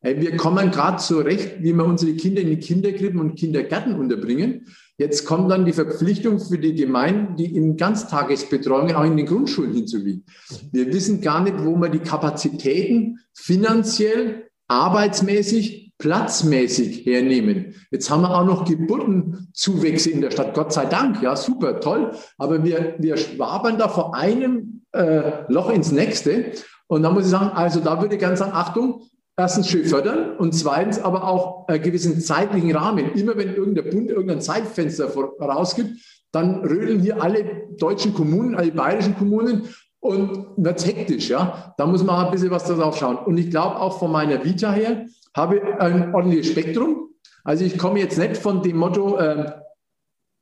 Wir 0.00 0.36
kommen 0.36 0.72
gerade 0.72 0.96
zurecht, 0.96 1.62
wie 1.62 1.72
wir 1.74 1.84
unsere 1.84 2.14
Kinder 2.14 2.40
in 2.40 2.50
die 2.50 2.58
Kinderkrippen 2.58 3.20
und 3.20 3.36
Kindergärten 3.36 3.94
unterbringen. 3.94 4.66
Jetzt 4.98 5.26
kommt 5.26 5.48
dann 5.48 5.64
die 5.64 5.72
Verpflichtung 5.72 6.40
für 6.40 6.58
die 6.58 6.74
Gemeinden, 6.74 7.36
die 7.36 7.54
in 7.54 7.76
Ganztagesbetreuungen 7.76 8.96
auch 8.96 9.04
in 9.04 9.16
den 9.16 9.26
Grundschulen 9.26 9.72
hinzuwiegen. 9.72 10.24
Wir 10.72 10.92
wissen 10.92 11.20
gar 11.20 11.44
nicht, 11.44 11.54
wo 11.64 11.76
wir 11.76 11.88
die 11.88 12.00
Kapazitäten 12.00 13.20
finanziell, 13.32 14.48
arbeitsmäßig, 14.66 15.91
platzmäßig 16.02 17.06
hernehmen. 17.06 17.76
Jetzt 17.92 18.10
haben 18.10 18.22
wir 18.22 18.36
auch 18.36 18.44
noch 18.44 18.64
Geburtenzuwächse 18.64 20.10
in 20.10 20.20
der 20.20 20.32
Stadt. 20.32 20.52
Gott 20.52 20.72
sei 20.72 20.86
Dank, 20.86 21.22
ja, 21.22 21.36
super, 21.36 21.78
toll. 21.78 22.10
Aber 22.38 22.64
wir, 22.64 22.96
wir 22.98 23.16
schwabern 23.16 23.78
da 23.78 23.86
vor 23.86 24.16
einem 24.16 24.82
äh, 24.90 25.44
Loch 25.46 25.70
ins 25.70 25.92
nächste. 25.92 26.46
Und 26.88 27.04
da 27.04 27.10
muss 27.10 27.26
ich 27.26 27.30
sagen, 27.30 27.50
also 27.54 27.78
da 27.78 28.00
würde 28.00 28.16
ich 28.16 28.20
gerne 28.20 28.36
sagen, 28.36 28.50
Achtung, 28.52 29.02
erstens 29.36 29.68
schön 29.68 29.84
fördern 29.84 30.36
und 30.38 30.56
zweitens 30.56 30.98
aber 30.98 31.22
auch 31.22 31.68
einen 31.68 31.80
gewissen 31.80 32.20
zeitlichen 32.20 32.74
Rahmen. 32.74 33.12
Immer 33.14 33.36
wenn 33.36 33.54
irgendein 33.54 33.88
Bund 33.88 34.10
irgendein 34.10 34.40
Zeitfenster 34.40 35.08
vorausgibt, 35.08 36.00
dann 36.32 36.64
rödeln 36.64 36.98
hier 36.98 37.22
alle 37.22 37.68
deutschen 37.78 38.12
Kommunen, 38.12 38.56
alle 38.56 38.72
bayerischen 38.72 39.16
Kommunen 39.16 39.68
und 40.00 40.48
wird 40.56 40.84
hektisch. 40.84 41.28
Ja? 41.28 41.72
Da 41.78 41.86
muss 41.86 42.02
man 42.02 42.26
ein 42.26 42.32
bisschen 42.32 42.50
was 42.50 42.64
darauf 42.64 42.96
schauen. 42.98 43.18
Und 43.18 43.38
ich 43.38 43.50
glaube 43.50 43.76
auch 43.76 44.00
von 44.00 44.10
meiner 44.10 44.44
Vita 44.44 44.72
her 44.72 45.06
habe 45.36 45.80
ein 45.80 46.14
ordentliches 46.14 46.52
Spektrum. 46.52 47.10
Also 47.44 47.64
ich 47.64 47.78
komme 47.78 48.00
jetzt 48.00 48.18
nicht 48.18 48.36
von 48.36 48.62
dem 48.62 48.76
Motto 48.76 49.16
äh, 49.18 49.52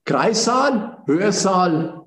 Kreissaal, 0.05 1.03
Hörsaal, 1.07 2.00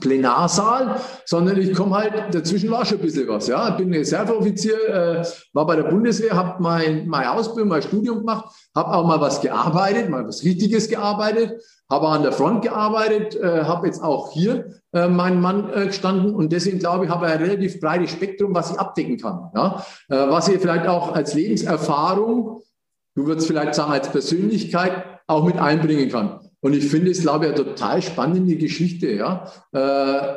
Plenarsaal, 0.00 1.00
sondern 1.24 1.58
ich 1.60 1.74
komme 1.74 1.96
halt, 1.96 2.34
dazwischen 2.34 2.70
war 2.70 2.84
schon 2.84 2.98
ein 2.98 3.04
bisschen 3.04 3.28
was. 3.28 3.46
Ja, 3.46 3.70
bin 3.70 3.92
Reserveoffizier, 3.92 4.88
äh, 4.88 5.26
war 5.52 5.66
bei 5.66 5.76
der 5.76 5.84
Bundeswehr, 5.84 6.34
habe 6.34 6.62
mein, 6.62 7.06
meine 7.06 7.30
Ausbildung, 7.32 7.68
mein 7.68 7.82
Studium 7.82 8.18
gemacht, 8.18 8.46
habe 8.74 8.92
auch 8.92 9.06
mal 9.06 9.20
was 9.20 9.40
gearbeitet, 9.40 10.10
mal 10.10 10.26
was 10.26 10.42
Richtiges 10.42 10.88
gearbeitet, 10.88 11.62
habe 11.90 12.08
an 12.08 12.22
der 12.22 12.32
Front 12.32 12.62
gearbeitet, 12.62 13.36
äh, 13.36 13.64
habe 13.64 13.86
jetzt 13.86 14.02
auch 14.02 14.32
hier 14.32 14.80
äh, 14.92 15.08
meinen 15.08 15.40
Mann 15.40 15.70
äh, 15.72 15.86
gestanden 15.86 16.34
und 16.34 16.52
deswegen 16.52 16.78
glaube 16.78 17.04
ich, 17.04 17.10
habe 17.10 17.26
ein 17.26 17.38
relativ 17.38 17.80
breites 17.80 18.10
Spektrum, 18.10 18.54
was 18.54 18.72
ich 18.72 18.78
abdecken 18.78 19.18
kann. 19.18 19.50
Ja? 19.54 19.84
Äh, 20.08 20.30
was 20.30 20.48
ich 20.48 20.60
vielleicht 20.60 20.86
auch 20.86 21.14
als 21.14 21.34
Lebenserfahrung, 21.34 22.62
du 23.14 23.26
würdest 23.26 23.46
vielleicht 23.46 23.74
sagen 23.74 23.92
als 23.92 24.08
Persönlichkeit, 24.08 25.04
auch 25.26 25.44
mit 25.44 25.58
einbringen 25.58 26.10
kann. 26.10 26.40
Und 26.64 26.74
ich 26.74 26.86
finde 26.86 27.10
es, 27.10 27.20
glaube 27.20 27.44
ich, 27.44 27.52
eine 27.52 27.62
total 27.62 28.00
spannende 28.00 28.56
Geschichte, 28.56 29.10
ja. 29.10 29.52
Äh, 29.74 29.78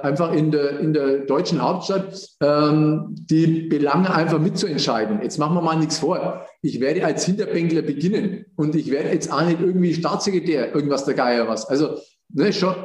einfach 0.06 0.34
in 0.34 0.52
der, 0.52 0.78
in 0.82 0.92
der 0.92 1.20
deutschen 1.20 1.62
Hauptstadt 1.62 2.20
ähm, 2.42 3.16
die 3.16 3.62
Belange 3.70 4.14
einfach 4.14 4.38
mitzuentscheiden. 4.38 5.22
Jetzt 5.22 5.38
machen 5.38 5.56
wir 5.56 5.62
mal 5.62 5.78
nichts 5.80 6.00
vor. 6.00 6.46
Ich 6.62 6.82
werde 6.82 7.06
als 7.06 7.24
Hinterbänkler 7.24 7.82
beginnen 7.82 8.46
und 8.58 8.76
ich 8.76 8.92
werde 8.92 9.08
jetzt 9.08 9.32
auch 9.32 9.46
nicht 9.46 9.62
irgendwie 9.62 9.94
Staatssekretär, 9.94 10.76
irgendwas 10.76 11.06
der 11.06 11.14
Geier 11.14 11.48
was. 11.48 11.66
Also, 11.66 11.98
ne, 12.34 12.52
schon, 12.52 12.76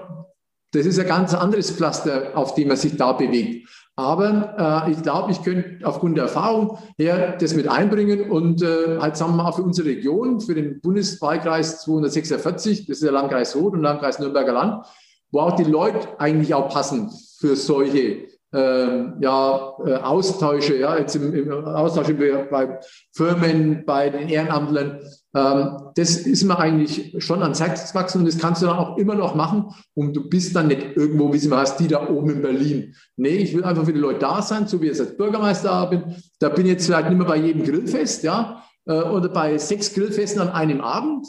das 0.71 0.87
ist 0.87 1.01
ein 1.01 1.09
ganz 1.09 1.35
anderes 1.35 1.73
Pflaster, 1.73 2.37
auf 2.39 2.55
dem 2.55 2.69
man 2.69 2.77
sich 2.77 2.97
da 2.97 3.13
bewegt. 3.13 3.69
Aber 4.03 4.85
äh, 4.87 4.91
ich 4.93 5.03
glaube, 5.03 5.31
ich 5.31 5.43
könnte 5.43 5.87
aufgrund 5.87 6.17
der 6.17 6.25
Erfahrung 6.25 6.79
her 6.99 7.37
das 7.39 7.55
mit 7.55 7.69
einbringen 7.69 8.31
und 8.31 8.61
äh, 8.61 8.99
halt 8.99 9.17
sagen 9.17 9.37
wir 9.37 9.45
mal 9.45 9.53
für 9.53 9.63
unsere 9.63 9.89
Region, 9.89 10.41
für 10.41 10.55
den 10.55 10.81
Bundeswahlkreis 10.81 11.83
246, 11.83 12.87
das 12.87 12.97
ist 12.97 13.05
der 13.05 13.13
Landkreis 13.13 13.55
Rot 13.55 13.75
und 13.75 13.83
Landkreis 13.83 14.19
Nürnberger 14.19 14.53
Land, 14.53 14.87
wo 15.31 15.41
auch 15.41 15.55
die 15.55 15.65
Leute 15.65 16.09
eigentlich 16.19 16.53
auch 16.53 16.69
passen 16.69 17.11
für 17.39 17.55
solche 17.55 18.27
ähm, 18.53 19.15
ja, 19.21 19.73
äh, 19.87 19.95
Austausche, 19.95 20.77
ja, 20.77 20.99
jetzt 20.99 21.15
im, 21.17 21.33
im 21.35 21.65
Austausch 21.65 22.09
bei 22.51 22.81
Firmen, 23.13 23.85
bei 23.87 24.11
den 24.11 24.29
Ehrenamtlern. 24.29 25.01
Ähm, 25.35 25.79
das 25.95 26.17
ist 26.17 26.45
mir 26.45 26.59
eigentlich 26.59 27.15
schon 27.19 27.41
Herz 27.41 27.93
gewachsen 27.93 28.19
und 28.19 28.27
das 28.27 28.39
kannst 28.39 28.63
du 28.63 28.67
dann 28.67 28.77
auch 28.77 28.99
immer 28.99 29.15
noch 29.15 29.35
machen 29.35 29.75
und 29.95 30.15
du 30.15 30.29
bist 30.29 30.55
dann 30.55 30.69
nicht 30.69 30.97
irgendwo, 30.97 31.33
wie 31.33 31.39
sie 31.39 31.49
mal 31.49 31.61
heißt, 31.61 31.81
die 31.81 31.89
da 31.89 32.09
oben 32.09 32.31
in 32.31 32.43
Berlin. 32.43 32.95
Nee, 33.17 33.37
ich 33.37 33.55
will 33.55 33.65
einfach 33.65 33.85
für 33.85 33.95
die 33.95 33.99
Leute 33.99 34.21
da 34.21 34.43
sein, 34.43 34.67
so 34.67 34.81
wie 34.83 34.89
ich 34.89 35.01
als 35.01 35.17
Bürgermeister 35.17 35.87
bin. 35.87 36.17
Da 36.39 36.51
bin 36.51 36.67
ich 36.67 36.73
jetzt 36.73 36.87
vielleicht 36.87 37.09
nicht 37.09 37.19
mehr 37.19 37.27
bei 37.27 37.37
jedem 37.37 37.65
Grillfest, 37.65 38.25
ja, 38.25 38.63
äh, 38.87 38.93
oder 38.93 39.31
bei 39.31 39.57
sechs 39.57 39.95
Grillfesten 39.95 40.43
an 40.43 40.51
einem 40.51 40.83
Abend, 40.83 41.27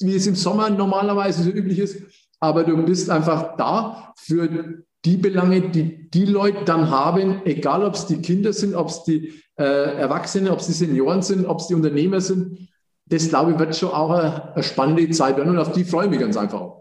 wie 0.00 0.16
es 0.16 0.26
im 0.26 0.34
Sommer 0.34 0.68
normalerweise 0.70 1.44
so 1.44 1.50
üblich 1.50 1.78
ist. 1.78 2.02
Aber 2.40 2.64
du 2.64 2.76
bist 2.84 3.08
einfach 3.08 3.56
da 3.56 4.12
für 4.16 4.84
die 5.04 5.16
Belange, 5.16 5.70
die 5.70 6.10
die 6.10 6.24
Leute 6.24 6.64
dann 6.64 6.90
haben, 6.90 7.42
egal 7.44 7.84
ob 7.84 7.94
es 7.94 8.06
die 8.06 8.20
Kinder 8.20 8.52
sind, 8.52 8.74
ob 8.74 8.88
es 8.88 9.04
die 9.04 9.32
äh, 9.56 9.96
Erwachsene, 9.96 10.50
ob 10.50 10.58
es 10.58 10.66
die 10.66 10.72
Senioren 10.72 11.22
sind, 11.22 11.46
ob 11.46 11.60
es 11.60 11.68
die 11.68 11.74
Unternehmer 11.74 12.20
sind, 12.20 12.68
das 13.06 13.28
glaube 13.28 13.52
ich 13.52 13.58
wird 13.58 13.76
schon 13.76 13.90
auch 13.90 14.10
eine, 14.10 14.54
eine 14.54 14.62
spannende 14.62 15.08
Zeit 15.10 15.36
werden 15.36 15.50
und 15.50 15.58
auf 15.58 15.72
die 15.72 15.84
freue 15.84 16.06
ich 16.06 16.10
mich 16.10 16.20
ganz 16.20 16.36
einfach. 16.36 16.72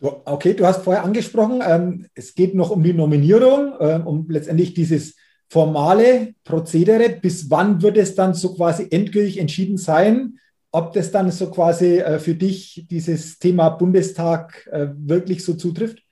Okay, 0.00 0.54
du 0.54 0.64
hast 0.64 0.84
vorher 0.84 1.02
angesprochen, 1.02 1.60
ähm, 1.66 2.06
es 2.14 2.34
geht 2.36 2.54
noch 2.54 2.70
um 2.70 2.82
die 2.84 2.92
Nominierung, 2.92 3.72
ähm, 3.80 4.06
um 4.06 4.30
letztendlich 4.30 4.72
dieses 4.72 5.16
formale 5.48 6.34
Prozedere. 6.44 7.08
Bis 7.08 7.50
wann 7.50 7.82
wird 7.82 7.96
es 7.96 8.14
dann 8.14 8.34
so 8.34 8.54
quasi 8.54 8.86
endgültig 8.90 9.38
entschieden 9.38 9.76
sein, 9.76 10.38
ob 10.70 10.92
das 10.92 11.10
dann 11.10 11.32
so 11.32 11.50
quasi 11.50 11.98
äh, 11.98 12.20
für 12.20 12.34
dich 12.34 12.86
dieses 12.88 13.40
Thema 13.40 13.70
Bundestag 13.70 14.68
äh, 14.70 14.88
wirklich 14.96 15.44
so 15.44 15.54
zutrifft? 15.54 16.02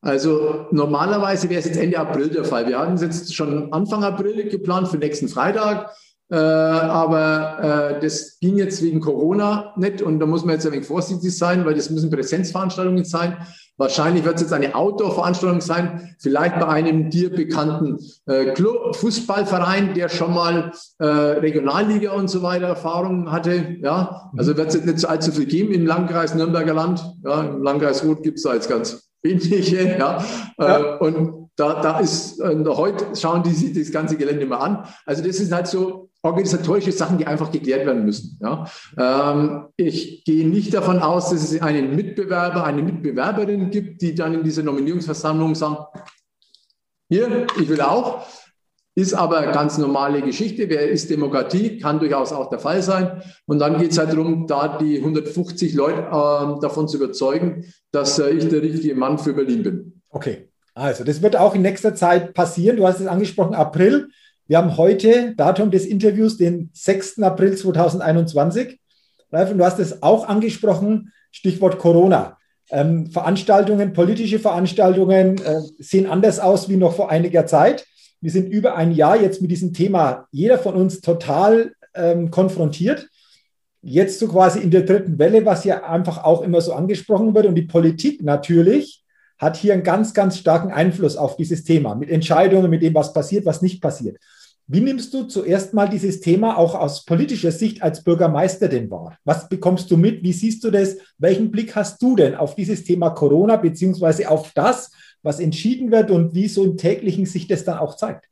Also 0.00 0.66
normalerweise 0.70 1.50
wäre 1.50 1.60
es 1.60 1.66
jetzt 1.66 1.78
Ende 1.78 1.98
April 1.98 2.30
der 2.30 2.44
Fall. 2.44 2.66
Wir 2.66 2.78
hatten 2.78 2.94
es 2.94 3.02
jetzt 3.02 3.34
schon 3.34 3.70
Anfang 3.70 4.02
April 4.02 4.48
geplant 4.48 4.88
für 4.88 4.96
nächsten 4.96 5.28
Freitag. 5.28 5.94
Äh, 6.30 6.36
aber 6.36 7.96
äh, 7.96 8.00
das 8.00 8.38
ging 8.38 8.56
jetzt 8.56 8.82
wegen 8.82 9.00
Corona 9.00 9.72
nicht 9.76 10.00
und 10.00 10.20
da 10.20 10.26
muss 10.26 10.44
man 10.44 10.54
jetzt 10.54 10.66
ein 10.66 10.72
wenig 10.72 10.86
vorsichtig 10.86 11.36
sein, 11.36 11.64
weil 11.64 11.74
das 11.74 11.90
müssen 11.90 12.10
Präsenzveranstaltungen 12.10 13.04
sein. 13.04 13.36
Wahrscheinlich 13.76 14.24
wird 14.24 14.36
es 14.36 14.42
jetzt 14.42 14.52
eine 14.52 14.74
Outdoor-Veranstaltung 14.74 15.60
sein, 15.60 16.14
vielleicht 16.18 16.60
bei 16.60 16.68
einem 16.68 17.10
dir 17.10 17.30
bekannten 17.30 17.98
äh, 18.26 18.54
Fußballverein, 18.92 19.94
der 19.94 20.08
schon 20.08 20.34
mal 20.34 20.72
äh, 20.98 21.04
Regionalliga 21.04 22.12
und 22.12 22.28
so 22.28 22.42
weiter 22.42 22.66
Erfahrungen 22.66 23.32
hatte. 23.32 23.78
Ja, 23.80 24.30
also 24.36 24.56
wird 24.56 24.68
es 24.68 24.74
jetzt 24.74 24.86
nicht 24.86 25.04
allzu 25.04 25.32
viel 25.32 25.46
geben 25.46 25.72
im 25.72 25.86
Landkreis 25.86 26.34
Nürnberger 26.34 26.74
Land. 26.74 27.02
Ja, 27.24 27.40
im 27.40 27.62
Landkreis 27.62 28.04
Roth 28.04 28.22
gibt 28.22 28.36
es 28.36 28.44
da 28.44 28.54
jetzt 28.54 28.68
ganz 28.68 29.10
wenige. 29.22 29.96
Ja, 29.98 30.22
ja. 30.58 30.76
Äh, 30.78 30.98
und 30.98 31.40
Da, 31.56 31.82
da 31.82 31.98
ist, 32.00 32.40
äh, 32.40 32.64
heute 32.66 33.04
schauen 33.16 33.42
die 33.42 33.52
sich 33.52 33.72
das 33.72 33.90
ganze 33.92 34.16
Gelände 34.16 34.46
mal 34.46 34.58
an. 34.58 34.84
Also 35.04 35.22
das 35.22 35.36
sind 35.38 35.52
halt 35.52 35.66
so 35.66 36.09
organisatorische 36.22 36.92
Sachen, 36.92 37.18
die 37.18 37.26
einfach 37.26 37.50
geklärt 37.50 37.86
werden 37.86 38.04
müssen. 38.04 38.38
Ja. 38.42 38.66
Ähm, 38.98 39.68
ich 39.76 40.24
gehe 40.24 40.46
nicht 40.46 40.74
davon 40.74 40.98
aus, 40.98 41.30
dass 41.30 41.50
es 41.50 41.60
einen 41.62 41.96
Mitbewerber, 41.96 42.64
eine 42.64 42.82
Mitbewerberin 42.82 43.70
gibt, 43.70 44.02
die 44.02 44.14
dann 44.14 44.34
in 44.34 44.44
dieser 44.44 44.62
Nominierungsversammlung 44.62 45.54
sagen, 45.54 45.78
hier, 47.08 47.46
ich 47.60 47.68
will 47.68 47.80
auch. 47.80 48.26
Ist 48.96 49.14
aber 49.14 49.46
ganz 49.52 49.78
normale 49.78 50.20
Geschichte. 50.20 50.68
Wer 50.68 50.90
ist 50.90 51.08
Demokratie? 51.10 51.78
Kann 51.78 52.00
durchaus 52.00 52.32
auch 52.32 52.50
der 52.50 52.58
Fall 52.58 52.82
sein. 52.82 53.22
Und 53.46 53.60
dann 53.60 53.78
geht 53.78 53.92
es 53.92 53.98
halt 53.98 54.12
darum, 54.12 54.46
da 54.46 54.78
die 54.78 54.98
150 54.98 55.74
Leute 55.74 56.00
äh, 56.00 56.60
davon 56.60 56.86
zu 56.86 56.98
überzeugen, 56.98 57.64
dass 57.92 58.18
äh, 58.18 58.30
ich 58.30 58.48
der 58.48 58.62
richtige 58.62 58.94
Mann 58.94 59.18
für 59.18 59.32
Berlin 59.32 59.62
bin. 59.62 60.02
Okay. 60.10 60.48
Also, 60.74 61.04
das 61.04 61.20
wird 61.22 61.36
auch 61.36 61.54
in 61.54 61.62
nächster 61.62 61.94
Zeit 61.94 62.34
passieren. 62.34 62.76
Du 62.76 62.86
hast 62.86 63.00
es 63.00 63.06
angesprochen, 63.06 63.54
April. 63.54 64.08
Wir 64.50 64.58
haben 64.58 64.76
heute, 64.76 65.32
Datum 65.36 65.70
des 65.70 65.86
Interviews, 65.86 66.36
den 66.36 66.70
6. 66.72 67.20
April 67.20 67.56
2021. 67.56 68.80
Ralf, 69.30 69.52
und 69.52 69.58
du 69.58 69.64
hast 69.64 69.78
es 69.78 70.02
auch 70.02 70.26
angesprochen, 70.26 71.12
Stichwort 71.30 71.78
Corona. 71.78 72.36
Ähm, 72.68 73.12
Veranstaltungen, 73.12 73.92
politische 73.92 74.40
Veranstaltungen 74.40 75.40
äh, 75.40 75.60
sehen 75.78 76.08
anders 76.08 76.40
aus 76.40 76.68
wie 76.68 76.76
noch 76.76 76.96
vor 76.96 77.12
einiger 77.12 77.46
Zeit. 77.46 77.86
Wir 78.20 78.32
sind 78.32 78.48
über 78.48 78.74
ein 78.74 78.90
Jahr 78.90 79.22
jetzt 79.22 79.40
mit 79.40 79.52
diesem 79.52 79.72
Thema, 79.72 80.26
jeder 80.32 80.58
von 80.58 80.74
uns 80.74 81.00
total 81.00 81.70
ähm, 81.94 82.32
konfrontiert. 82.32 83.06
Jetzt 83.82 84.18
so 84.18 84.26
quasi 84.26 84.58
in 84.58 84.72
der 84.72 84.82
dritten 84.82 85.20
Welle, 85.20 85.46
was 85.46 85.62
ja 85.62 85.84
einfach 85.84 86.24
auch 86.24 86.42
immer 86.42 86.60
so 86.60 86.72
angesprochen 86.72 87.36
wird. 87.36 87.46
Und 87.46 87.54
die 87.54 87.62
Politik 87.62 88.20
natürlich 88.24 89.04
hat 89.38 89.56
hier 89.56 89.74
einen 89.74 89.84
ganz, 89.84 90.12
ganz 90.12 90.38
starken 90.38 90.72
Einfluss 90.72 91.16
auf 91.16 91.36
dieses 91.36 91.62
Thema 91.62 91.94
mit 91.94 92.10
Entscheidungen, 92.10 92.68
mit 92.68 92.82
dem, 92.82 92.94
was 92.94 93.12
passiert, 93.12 93.46
was 93.46 93.62
nicht 93.62 93.80
passiert. 93.80 94.16
Wie 94.72 94.80
nimmst 94.80 95.12
du 95.12 95.24
zuerst 95.24 95.74
mal 95.74 95.88
dieses 95.88 96.20
Thema 96.20 96.56
auch 96.56 96.76
aus 96.76 97.04
politischer 97.04 97.50
Sicht 97.50 97.82
als 97.82 98.04
Bürgermeister 98.04 98.68
denn 98.68 98.88
wahr? 98.88 99.18
Was 99.24 99.48
bekommst 99.48 99.90
du 99.90 99.96
mit? 99.96 100.22
Wie 100.22 100.32
siehst 100.32 100.62
du 100.62 100.70
das? 100.70 100.96
Welchen 101.18 101.50
Blick 101.50 101.74
hast 101.74 102.00
du 102.00 102.14
denn 102.14 102.36
auf 102.36 102.54
dieses 102.54 102.84
Thema 102.84 103.10
Corona 103.10 103.56
beziehungsweise 103.56 104.30
auf 104.30 104.52
das, 104.54 104.92
was 105.24 105.40
entschieden 105.40 105.90
wird 105.90 106.12
und 106.12 106.34
wie 106.34 106.46
so 106.46 106.62
im 106.62 106.76
täglichen 106.76 107.26
sich 107.26 107.48
das 107.48 107.64
dann 107.64 107.78
auch 107.78 107.96
zeigt? 107.96 108.26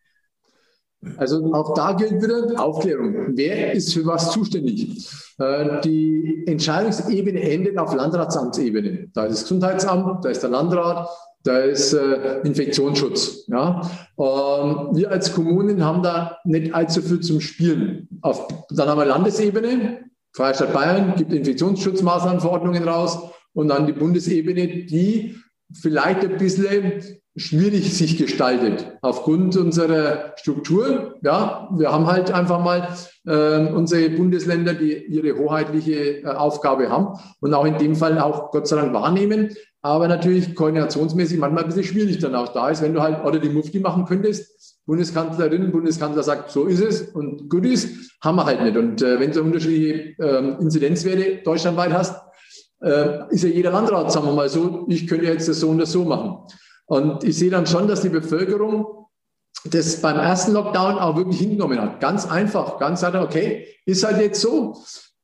Also 1.16 1.52
auch 1.54 1.74
da 1.74 1.94
gilt 1.94 2.22
wieder 2.22 2.64
Aufklärung. 2.64 3.36
Wer 3.36 3.72
ist 3.72 3.92
für 3.92 4.06
was 4.06 4.30
zuständig? 4.30 5.10
Äh, 5.38 5.80
die 5.80 6.44
Entscheidungsebene 6.46 7.40
endet 7.40 7.78
auf 7.78 7.92
Landratsamtsebene. 7.92 9.08
Da 9.12 9.24
ist 9.24 9.32
das 9.32 9.42
Gesundheitsamt, 9.42 10.24
da 10.24 10.28
ist 10.28 10.44
der 10.44 10.50
Landrat, 10.50 11.08
da 11.44 11.58
ist 11.58 11.92
äh, 11.92 12.40
Infektionsschutz. 12.40 13.46
Ja? 13.48 13.82
Ähm, 14.18 14.88
wir 14.92 15.10
als 15.10 15.32
Kommunen 15.32 15.84
haben 15.84 16.02
da 16.02 16.38
nicht 16.44 16.74
allzu 16.74 17.02
viel 17.02 17.20
zum 17.20 17.40
Spielen. 17.40 18.08
Auf, 18.22 18.48
dann 18.70 18.88
haben 18.88 18.98
wir 18.98 19.06
Landesebene, 19.06 20.04
Freistaat 20.32 20.72
Bayern 20.72 21.14
gibt 21.16 21.32
Infektionsschutzmaßnahmenverordnungen 21.32 22.84
raus 22.84 23.18
und 23.54 23.68
dann 23.68 23.86
die 23.86 23.92
Bundesebene, 23.92 24.84
die 24.84 25.36
vielleicht 25.72 26.20
ein 26.20 26.36
bisschen 26.38 27.02
schwierig 27.38 27.96
sich 27.96 28.18
gestaltet 28.18 28.98
aufgrund 29.00 29.56
unserer 29.56 30.34
Struktur. 30.36 31.16
Ja, 31.22 31.68
wir 31.76 31.92
haben 31.92 32.06
halt 32.06 32.32
einfach 32.32 32.62
mal 32.62 32.88
äh, 33.26 33.72
unsere 33.72 34.10
Bundesländer, 34.10 34.74
die 34.74 35.04
ihre 35.06 35.38
hoheitliche 35.38 36.22
äh, 36.22 36.26
Aufgabe 36.26 36.90
haben 36.90 37.18
und 37.40 37.54
auch 37.54 37.64
in 37.64 37.78
dem 37.78 37.94
Fall 37.94 38.18
auch 38.18 38.50
Gott 38.50 38.66
sei 38.66 38.76
Dank 38.76 38.92
wahrnehmen. 38.92 39.54
Aber 39.82 40.08
natürlich 40.08 40.54
koordinationsmäßig 40.54 41.38
manchmal 41.38 41.64
ein 41.64 41.68
bisschen 41.68 41.84
schwierig 41.84 42.18
dann 42.18 42.34
auch 42.34 42.48
da 42.48 42.68
ist, 42.68 42.82
wenn 42.82 42.94
du 42.94 43.00
halt 43.00 43.24
oder 43.24 43.38
die 43.38 43.48
Mufti 43.48 43.78
machen 43.78 44.04
könntest. 44.06 44.78
Bundeskanzlerin, 44.86 45.70
Bundeskanzler 45.70 46.22
sagt, 46.22 46.50
so 46.50 46.64
ist 46.64 46.80
es 46.80 47.02
und 47.02 47.48
gut 47.48 47.64
ist, 47.64 48.10
haben 48.22 48.36
wir 48.36 48.46
halt 48.46 48.62
nicht. 48.62 48.76
Und 48.76 49.02
äh, 49.02 49.20
wenn 49.20 49.30
du 49.30 49.42
unterschiedliche 49.42 50.14
äh, 50.18 50.60
Inzidenzwerte 50.60 51.42
deutschlandweit 51.44 51.92
hast, 51.92 52.20
äh, 52.80 53.32
ist 53.32 53.44
ja 53.44 53.50
jeder 53.50 53.70
Landrat, 53.70 54.10
sagen 54.10 54.26
wir 54.26 54.32
mal 54.32 54.48
so, 54.48 54.86
ich 54.88 55.06
könnte 55.06 55.26
jetzt 55.26 55.48
das 55.48 55.60
so 55.60 55.68
und 55.68 55.78
das 55.78 55.92
so 55.92 56.04
machen. 56.04 56.38
Und 56.86 57.22
ich 57.22 57.36
sehe 57.36 57.50
dann 57.50 57.66
schon, 57.66 57.86
dass 57.86 58.00
die 58.00 58.08
Bevölkerung 58.08 59.06
das 59.64 60.00
beim 60.00 60.16
ersten 60.16 60.52
Lockdown 60.52 60.98
auch 60.98 61.16
wirklich 61.16 61.40
hingenommen 61.40 61.80
hat. 61.80 62.00
Ganz 62.00 62.26
einfach, 62.26 62.78
ganz 62.78 63.04
einfach, 63.04 63.22
okay, 63.22 63.66
ist 63.84 64.04
halt 64.04 64.20
jetzt 64.20 64.40
so. 64.40 64.76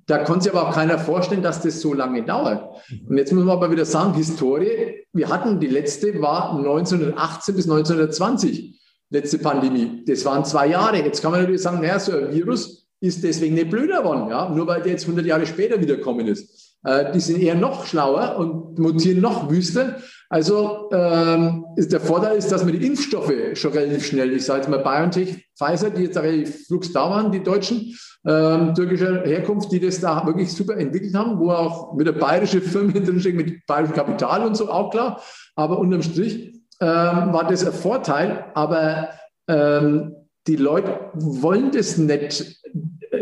Da 0.07 0.19
konnte 0.19 0.45
sich 0.45 0.53
aber 0.53 0.69
auch 0.69 0.75
keiner 0.75 0.99
vorstellen, 0.99 1.43
dass 1.43 1.63
das 1.63 1.81
so 1.81 1.95
lange 1.95 2.23
dauert. 2.25 2.77
Und 3.09 3.17
jetzt 3.17 3.33
muss 3.33 3.45
man 3.45 3.57
aber 3.57 3.71
wieder 3.71 3.85
sagen, 3.85 4.15
Historie, 4.15 5.07
wir 5.13 5.29
hatten 5.29 5.61
die 5.61 5.67
letzte 5.67 6.21
war 6.21 6.57
1918 6.57 7.55
bis 7.55 7.65
1920, 7.65 8.81
letzte 9.11 9.39
Pandemie. 9.39 10.05
Das 10.07 10.25
waren 10.25 10.45
zwei 10.45 10.69
Jahre. 10.69 10.99
Jetzt 10.99 11.23
kann 11.23 11.31
man 11.31 11.41
natürlich 11.41 11.63
sagen, 11.63 11.81
naja, 11.81 11.99
so 11.99 12.13
ein 12.13 12.33
Virus 12.33 12.87
ist 13.01 13.23
deswegen 13.23 13.55
nicht 13.55 13.71
blöder 13.71 13.99
geworden, 13.99 14.31
ja, 14.31 14.49
nur 14.49 14.67
weil 14.67 14.83
der 14.83 14.93
jetzt 14.93 15.05
100 15.05 15.27
Jahre 15.27 15.47
später 15.47 15.81
wiederkommen 15.81 16.27
ist. 16.27 16.64
Äh, 16.85 17.12
die 17.12 17.20
sind 17.20 17.41
eher 17.41 17.55
noch 17.55 17.87
schlauer 17.87 18.37
und 18.39 18.78
mutieren 18.78 19.20
noch 19.20 19.51
wüster. 19.51 19.97
Also 20.28 20.91
ähm, 20.93 21.64
ist 21.76 21.93
der 21.93 22.01
Vorteil 22.01 22.37
ist, 22.37 22.51
dass 22.51 22.64
man 22.64 22.78
die 22.78 22.87
Impfstoffe 22.87 23.32
schon 23.55 23.72
relativ 23.72 24.07
schnell, 24.07 24.32
ich 24.32 24.45
sage 24.45 24.61
jetzt 24.61 24.70
mal 24.70 24.78
BioNTech, 24.78 25.47
Pfizer, 25.57 25.91
die 25.91 26.03
jetzt 26.05 26.16
relativ 26.16 26.66
flugs 26.66 26.93
da 26.93 27.09
waren, 27.09 27.30
die 27.30 27.43
Deutschen, 27.43 27.97
ähm, 28.26 28.74
türkischer 28.74 29.22
Herkunft, 29.24 29.70
die 29.70 29.80
das 29.80 30.01
da 30.01 30.26
wirklich 30.26 30.53
super 30.53 30.76
entwickelt 30.76 31.14
haben, 31.14 31.39
wo 31.39 31.51
auch 31.51 31.95
mit 31.95 32.07
der 32.07 32.12
bayerische 32.12 32.61
Firma 32.61 32.93
drinsteckt, 32.95 33.37
mit 33.37 33.66
bayerischem 33.66 33.95
Kapital 33.95 34.45
und 34.45 34.57
so, 34.57 34.70
auch 34.70 34.91
klar. 34.91 35.20
Aber 35.57 35.78
unterm 35.78 36.03
Strich 36.03 36.55
ähm, 36.80 37.32
war 37.32 37.47
das 37.49 37.64
ein 37.66 37.72
Vorteil. 37.72 38.47
Aber 38.55 39.11
ähm, 39.49 40.16
die 40.47 40.57
Leute 40.57 41.11
wollen 41.14 41.70
das 41.70 41.97
nicht 41.97 42.61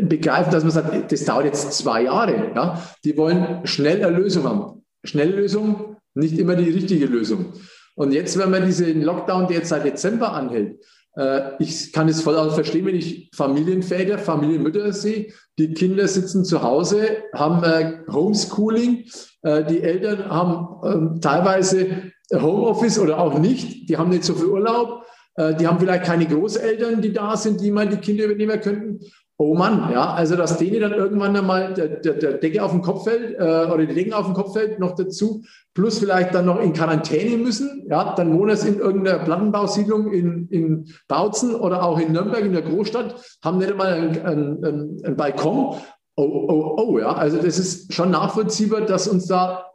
begreifen, 0.09 0.53
dass 0.53 0.62
man 0.62 0.72
sagt, 0.72 1.12
das 1.12 1.24
dauert 1.24 1.46
jetzt 1.46 1.72
zwei 1.72 2.03
Jahre. 2.03 2.53
Ja? 2.55 2.82
Die 3.05 3.16
wollen 3.16 3.66
schnell 3.66 4.05
eine 4.05 4.16
Lösung 4.16 4.44
haben. 4.44 4.82
Schnelle 5.05 5.36
Lösung, 5.36 5.96
nicht 6.14 6.38
immer 6.38 6.57
die 6.57 6.70
richtige 6.70 7.07
Lösung. 7.07 7.53
Und 7.94 8.12
jetzt, 8.12 8.38
wenn 8.38 8.50
man 8.50 8.64
diesen 8.64 9.03
Lockdown, 9.03 9.48
der 9.48 9.59
jetzt 9.59 9.68
seit 9.68 9.84
Dezember 9.84 10.32
anhält, 10.32 10.78
äh, 11.16 11.62
ich 11.62 11.92
kann 11.92 12.09
es 12.09 12.22
voll 12.22 12.50
verstehen, 12.50 12.86
wenn 12.86 12.96
ich 12.96 13.30
Familienväter, 13.34 14.18
Familienmütter 14.18 14.92
sehe, 14.92 15.32
die 15.59 15.74
Kinder 15.74 16.09
sitzen 16.09 16.44
zu 16.44 16.62
Hause, 16.62 17.24
haben 17.34 17.62
äh, 17.64 17.98
Homeschooling, 18.11 19.05
äh, 19.42 19.64
die 19.64 19.82
Eltern 19.82 20.30
haben 20.30 20.80
ähm, 20.84 21.20
teilweise 21.20 22.12
Homeoffice 22.32 22.98
oder 22.98 23.18
auch 23.18 23.38
nicht, 23.38 23.90
die 23.90 23.96
haben 23.98 24.09
nicht 24.09 24.24
so 24.24 24.34
viel 24.34 24.46
Urlaub, 24.46 25.05
die 25.59 25.66
haben 25.66 25.78
vielleicht 25.78 26.05
keine 26.05 26.26
Großeltern, 26.26 27.00
die 27.00 27.12
da 27.12 27.38
sind, 27.38 27.61
die 27.62 27.70
mal 27.70 27.88
die 27.88 27.96
Kinder 27.96 28.24
übernehmen 28.24 28.61
könnten. 28.61 29.00
Oh 29.45 29.55
Mann, 29.55 29.90
ja, 29.90 30.14
also 30.14 30.36
dass 30.36 30.57
denen 30.57 30.80
dann 30.80 30.93
irgendwann 30.93 31.36
einmal 31.36 31.74
der, 31.74 31.88
der, 31.88 32.12
der 32.12 32.34
Decke 32.34 32.62
auf 32.62 32.70
den 32.70 32.80
Kopf 32.80 33.03
fällt 33.03 33.34
äh, 33.36 33.43
oder 33.43 33.84
die 33.86 33.93
Decken 33.93 34.12
auf 34.12 34.26
den 34.26 34.34
Kopf 34.34 34.53
fällt, 34.53 34.78
noch 34.78 34.95
dazu, 34.95 35.43
plus 35.74 35.99
vielleicht 35.99 36.32
dann 36.32 36.47
noch 36.47 36.61
in 36.61 36.72
Quarantäne 36.72 37.36
müssen, 37.36 37.84
ja, 37.90 38.14
dann 38.14 38.38
wohnen 38.38 38.57
sie 38.57 38.68
in 38.68 38.78
irgendeiner 38.78 39.18
Plattenbausiedlung 39.18 40.12
in, 40.12 40.47
in 40.49 40.86
Bautzen 41.09 41.57
oder 41.57 41.82
auch 41.82 41.99
in 41.99 42.12
Nürnberg 42.12 42.45
in 42.45 42.53
der 42.53 42.62
Großstadt, 42.62 43.16
haben 43.43 43.59
nicht 43.59 43.72
einmal 43.72 43.95
einen, 43.95 44.64
einen, 44.64 45.05
einen 45.05 45.16
Balkon. 45.16 45.74
Oh, 46.14 46.22
oh, 46.22 46.74
oh, 46.76 46.99
ja, 47.01 47.12
also 47.12 47.38
das 47.38 47.59
ist 47.59 47.93
schon 47.93 48.12
nachvollziehbar, 48.12 48.82
dass 48.82 49.09
uns 49.09 49.26
da 49.26 49.72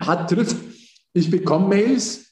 hart 0.00 0.30
trifft. 0.30 0.56
Ich 1.12 1.28
bekomme 1.28 1.66
Mails, 1.66 2.27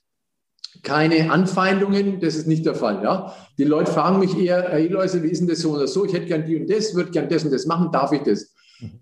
keine 0.87 1.33
Anfeindungen, 1.33 2.21
das 2.21 2.37
ist 2.37 2.47
nicht 2.47 2.65
der 2.65 2.77
Fall. 2.77 3.03
Ja? 3.03 3.35
Die 3.59 3.65
Leute 3.65 3.91
fragen 3.91 4.21
mich 4.21 4.39
eher, 4.39 4.69
hey 4.71 4.87
Leute, 4.87 5.23
wie 5.23 5.29
ist 5.29 5.41
denn 5.41 5.49
das 5.49 5.59
so 5.59 5.73
oder 5.73 5.89
so? 5.89 6.05
Ich 6.05 6.13
hätte 6.13 6.27
gern 6.27 6.47
die 6.47 6.61
und 6.61 6.71
das, 6.71 6.95
würde 6.95 7.11
gern 7.11 7.29
das 7.29 7.45
und 7.45 7.53
das 7.53 7.67
machen, 7.67 7.91
darf 7.93 8.13
ich 8.13 8.23
das? 8.23 8.55
Ähm, 8.81 8.93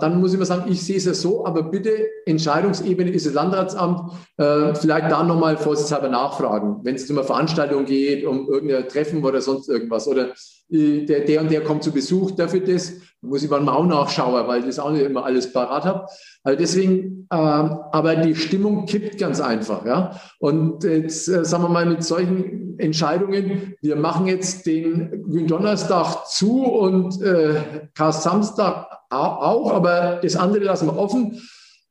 dann 0.00 0.18
muss 0.18 0.32
ich 0.32 0.38
mal 0.38 0.46
sagen, 0.46 0.70
ich 0.70 0.82
sehe 0.82 0.96
es 0.96 1.04
ja 1.04 1.14
so, 1.14 1.44
aber 1.46 1.62
bitte, 1.62 2.06
Entscheidungsebene 2.24 3.10
ist 3.10 3.26
das 3.26 3.34
Landratsamt, 3.34 4.12
äh, 4.38 4.74
vielleicht 4.74 5.10
da 5.10 5.22
nochmal 5.22 5.56
vorsichtshalber 5.56 6.08
nachfragen, 6.08 6.80
wenn 6.82 6.94
es 6.94 7.08
um 7.10 7.18
eine 7.18 7.26
Veranstaltung 7.26 7.84
geht, 7.84 8.24
um 8.24 8.48
irgendein 8.48 8.88
Treffen 8.88 9.22
oder 9.22 9.40
sonst 9.40 9.68
irgendwas 9.68 10.08
oder 10.08 10.30
äh, 10.70 11.04
der, 11.04 11.20
der 11.20 11.42
und 11.42 11.50
der 11.50 11.62
kommt 11.62 11.84
zu 11.84 11.92
Besuch, 11.92 12.30
dafür 12.32 12.60
das, 12.60 12.94
muss 13.22 13.42
ich 13.42 13.50
mal 13.50 13.68
auch 13.68 13.84
nachschauen, 13.84 14.46
weil 14.46 14.60
ich 14.60 14.66
das 14.66 14.78
auch 14.78 14.90
nicht 14.90 15.04
immer 15.04 15.24
alles 15.24 15.52
parat 15.52 15.84
habe. 15.84 16.06
Also 16.42 16.58
deswegen, 16.58 17.26
äh, 17.30 17.36
aber 17.36 18.16
die 18.16 18.34
Stimmung 18.34 18.86
kippt 18.86 19.18
ganz 19.18 19.40
einfach. 19.40 19.84
Ja? 19.84 20.18
Und 20.38 20.84
jetzt 20.84 21.28
äh, 21.28 21.44
sagen 21.44 21.64
wir 21.64 21.68
mal 21.68 21.86
mit 21.86 22.02
solchen 22.02 22.78
Entscheidungen, 22.78 23.74
wir 23.82 23.96
machen 23.96 24.26
jetzt 24.26 24.66
den 24.66 25.22
Gründonnerstag 25.24 26.26
zu 26.26 26.64
und 26.64 27.20
äh, 27.22 27.60
Samstag 27.94 28.86
auch, 29.10 29.72
aber 29.72 30.20
das 30.22 30.36
andere 30.36 30.64
lassen 30.64 30.86
wir 30.86 30.96
offen. 30.96 31.40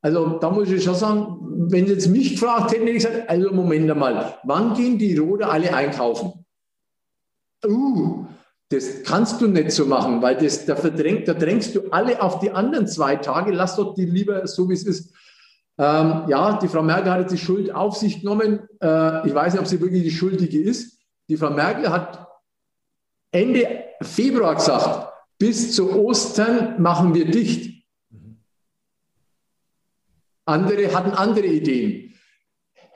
Also 0.01 0.39
da 0.39 0.49
muss 0.49 0.71
ich 0.71 0.83
schon 0.83 0.95
sagen, 0.95 1.37
wenn 1.69 1.85
jetzt 1.87 2.07
mich 2.07 2.31
gefragt 2.31 2.71
hätten, 2.71 2.87
hätte 2.87 2.97
ich 2.97 3.05
gesagt, 3.05 3.29
also 3.29 3.53
Moment 3.53 3.91
einmal, 3.91 4.35
wann 4.43 4.73
gehen 4.73 4.97
die 4.97 5.17
Rode 5.17 5.47
alle 5.47 5.73
einkaufen? 5.73 6.45
Uh, 7.65 8.25
das 8.69 9.03
kannst 9.03 9.41
du 9.41 9.47
nicht 9.47 9.71
so 9.71 9.85
machen, 9.85 10.21
weil 10.21 10.37
das, 10.37 10.65
da, 10.65 10.75
verdrängt, 10.75 11.27
da 11.27 11.33
drängst 11.33 11.73
du 11.73 11.89
alle 11.89 12.21
auf 12.21 12.39
die 12.39 12.51
anderen 12.51 12.87
zwei 12.87 13.15
Tage. 13.15 13.51
Lass 13.51 13.75
doch 13.75 13.95
die 13.95 14.05
lieber 14.05 14.45
so, 14.45 14.69
wie 14.69 14.73
es 14.73 14.83
ist. 14.83 15.11
Ähm, 15.79 16.25
ja, 16.27 16.59
die 16.59 16.67
Frau 16.67 16.83
Merkel 16.83 17.11
hat 17.11 17.21
jetzt 17.21 17.31
die 17.31 17.37
Schuld 17.37 17.73
auf 17.73 17.97
sich 17.97 18.21
genommen. 18.21 18.67
Äh, 18.79 19.27
ich 19.27 19.33
weiß 19.33 19.53
nicht, 19.53 19.61
ob 19.61 19.67
sie 19.67 19.81
wirklich 19.81 20.03
die 20.03 20.11
Schuldige 20.11 20.61
ist. 20.61 20.99
Die 21.29 21.37
Frau 21.37 21.49
Merkel 21.49 21.89
hat 21.89 22.27
Ende 23.31 23.85
Februar 24.01 24.55
gesagt, 24.55 25.13
bis 25.39 25.73
zu 25.73 25.91
Ostern 25.91 26.79
machen 26.81 27.13
wir 27.15 27.25
dicht. 27.25 27.83
Andere 30.45 30.93
hatten 30.93 31.11
andere 31.11 31.45
Ideen. 31.45 32.13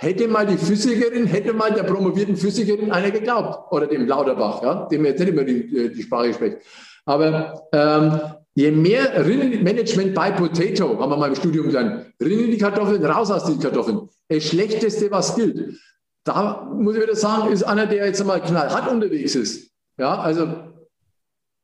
Hätte 0.04 0.28
mal 0.28 0.46
die 0.46 0.58
Physikerin, 0.58 1.26
hätte 1.28 1.54
mal 1.54 1.72
der 1.72 1.84
promovierten 1.84 2.36
Physikerin 2.36 2.92
einer 2.92 3.10
geglaubt, 3.10 3.72
oder 3.72 3.88
dem 3.88 4.06
Lauterbach, 4.06 4.62
ja, 4.62 4.86
dem 4.92 5.06
jetzt 5.06 5.20
nicht 5.20 5.30
immer 5.30 5.46
die, 5.46 5.78
äh, 5.78 5.90
die 5.94 6.04
Sprache 6.04 6.34
spricht. 6.34 6.58
Aber 7.06 7.70
ähm, 7.72 8.20
je 8.54 8.72
mehr 8.72 9.26
Rinnenmanagement 9.26 10.14
bei 10.14 10.32
Potato, 10.32 11.00
haben 11.00 11.10
wir 11.10 11.16
mal 11.16 11.30
im 11.30 11.36
Studium 11.36 11.68
gelernt, 11.68 12.08
rinnen 12.22 12.52
die 12.52 12.58
Kartoffeln, 12.58 13.06
raus 13.06 13.32
aus 13.32 13.46
den 13.46 13.60
Kartoffeln. 13.60 14.10
Das 14.28 14.44
Schlechteste, 14.44 15.10
was 15.10 15.36
gilt. 15.36 15.80
Da 16.26 16.70
muss 16.78 16.98
ich 16.98 17.02
wieder 17.02 17.16
sagen, 17.16 17.54
ist 17.54 17.64
einer, 17.64 17.86
der 17.86 18.06
jetzt 18.06 18.20
einmal 18.20 18.42
knallhart 18.42 18.92
unterwegs 18.92 19.36
ist. 19.36 19.72
Ja, 19.98 20.20
also 20.20 20.50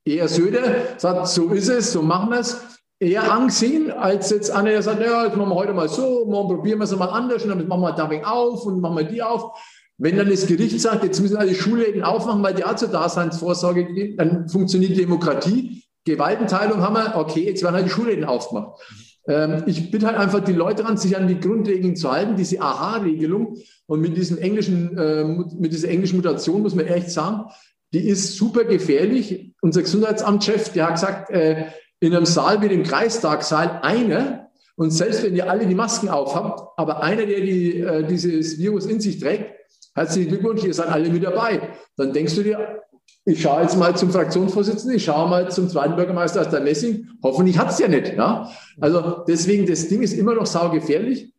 eher 0.06 0.30
Söder 0.30 0.64
sagt, 0.96 1.28
so 1.28 1.50
ist 1.50 1.68
es, 1.68 1.92
so 1.92 2.02
machen 2.02 2.30
wir 2.30 2.40
es. 2.40 2.79
Eher 3.02 3.32
angesehen, 3.32 3.92
als 3.92 4.30
jetzt 4.30 4.52
einer, 4.52 4.72
der 4.72 4.82
sagt, 4.82 5.02
ja, 5.02 5.26
jetzt 5.26 5.38
machen 5.38 5.50
wir 5.50 5.56
heute 5.56 5.74
mal 5.74 5.88
so, 5.88 6.26
morgen 6.26 6.56
probieren 6.56 6.80
wir 6.80 6.84
es 6.84 6.96
mal 6.96 7.08
anders 7.08 7.44
und 7.44 7.50
dann 7.50 7.66
machen 7.66 7.82
wir 7.82 7.94
Dumping 7.94 8.26
auf 8.26 8.66
und 8.66 8.82
machen 8.82 8.98
wir 8.98 9.06
die 9.06 9.24
auf. 9.24 9.58
Wenn 9.98 10.18
dann 10.18 10.30
das 10.30 10.48
Gericht 10.48 10.80
sagt, 10.82 11.04
jetzt 11.04 11.22
müssen 11.22 11.38
alle 11.38 11.56
Schulläden 11.56 12.04
aufmachen, 12.04 12.44
weil 12.44 12.54
die 12.54 12.66
auch 12.66 12.76
zur 12.76 12.90
Daseinsvorsorge 12.90 13.86
gehen, 13.86 14.18
dann 14.18 14.50
funktioniert 14.50 14.98
Demokratie. 14.98 15.84
Gewaltenteilung 16.06 16.82
haben 16.82 16.96
wir, 16.96 17.16
okay, 17.16 17.46
jetzt 17.46 17.64
werden 17.64 17.76
halt 17.76 17.86
die 17.86 17.90
Schulläden 17.90 18.26
aufgemacht. 18.26 18.82
Ähm, 19.28 19.64
ich 19.66 19.92
bitte 19.92 20.08
halt 20.08 20.18
einfach 20.18 20.40
die 20.40 20.54
Leute 20.54 20.86
an, 20.86 20.98
sich 20.98 21.16
an 21.16 21.28
die 21.28 21.40
Grundregeln 21.40 21.96
zu 21.96 22.12
halten, 22.12 22.36
diese 22.36 22.62
Aha-Regelung. 22.62 23.58
Und 23.86 24.02
mit 24.02 24.18
diesem 24.18 24.38
englischen, 24.38 24.98
äh, 24.98 25.24
mit 25.24 25.72
dieser 25.72 25.90
englischen 25.90 26.18
Mutation 26.18 26.62
muss 26.62 26.76
man 26.76 26.88
echt 26.88 27.12
sagen, 27.12 27.46
die 27.94 28.08
ist 28.08 28.36
super 28.38 28.64
gefährlich. 28.64 29.54
Unser 29.62 29.82
Gesundheitsamtschef, 29.82 30.74
der 30.74 30.88
hat 30.88 30.94
gesagt, 30.96 31.30
äh, 31.32 31.66
in 32.00 32.16
einem 32.16 32.26
Saal 32.26 32.62
wie 32.62 32.70
dem 32.70 32.84
Kreistagssaal 32.84 33.80
einer, 33.82 34.50
und 34.76 34.92
selbst 34.92 35.24
wenn 35.24 35.36
ihr 35.36 35.50
alle 35.50 35.68
die 35.68 35.76
Masken 35.76 36.08
aufhabt, 36.08 36.62
aber 36.78 37.04
einer, 37.04 37.26
der 37.26 37.42
die, 37.42 37.82
äh, 37.82 38.08
dieses 38.08 38.58
Virus 38.58 38.86
in 38.86 39.02
sich 39.02 39.20
trägt, 39.20 39.54
herzlichen 39.94 40.30
Glückwunsch, 40.30 40.64
ihr 40.64 40.74
seid 40.74 40.88
alle 40.88 41.10
mit 41.10 41.24
dabei. 41.24 41.62
Dann 41.98 42.14
denkst 42.14 42.36
du 42.36 42.44
dir, 42.44 42.82
ich 43.26 43.42
schaue 43.42 43.64
jetzt 43.64 43.78
mal 43.78 43.96
zum 43.98 44.12
Fraktionsvorsitzenden, 44.12 44.96
ich 44.96 45.04
schaue 45.04 45.30
mal 45.30 45.52
zum 45.52 45.68
zweiten 45.68 45.98
Bürgermeister 45.98 46.42
aus 46.42 46.50
der 46.50 46.62
Messing, 46.62 47.10
hoffentlich 47.22 47.58
hat 47.58 47.72
es 47.72 47.80
ja 47.80 47.90
nicht. 47.90 48.16
Ja? 48.16 48.50
Also 48.80 49.26
deswegen, 49.28 49.66
das 49.66 49.90
Ding 49.90 50.02
ist 50.02 50.14
immer 50.14 50.34
noch 50.34 50.46
saugefährlich, 50.46 51.34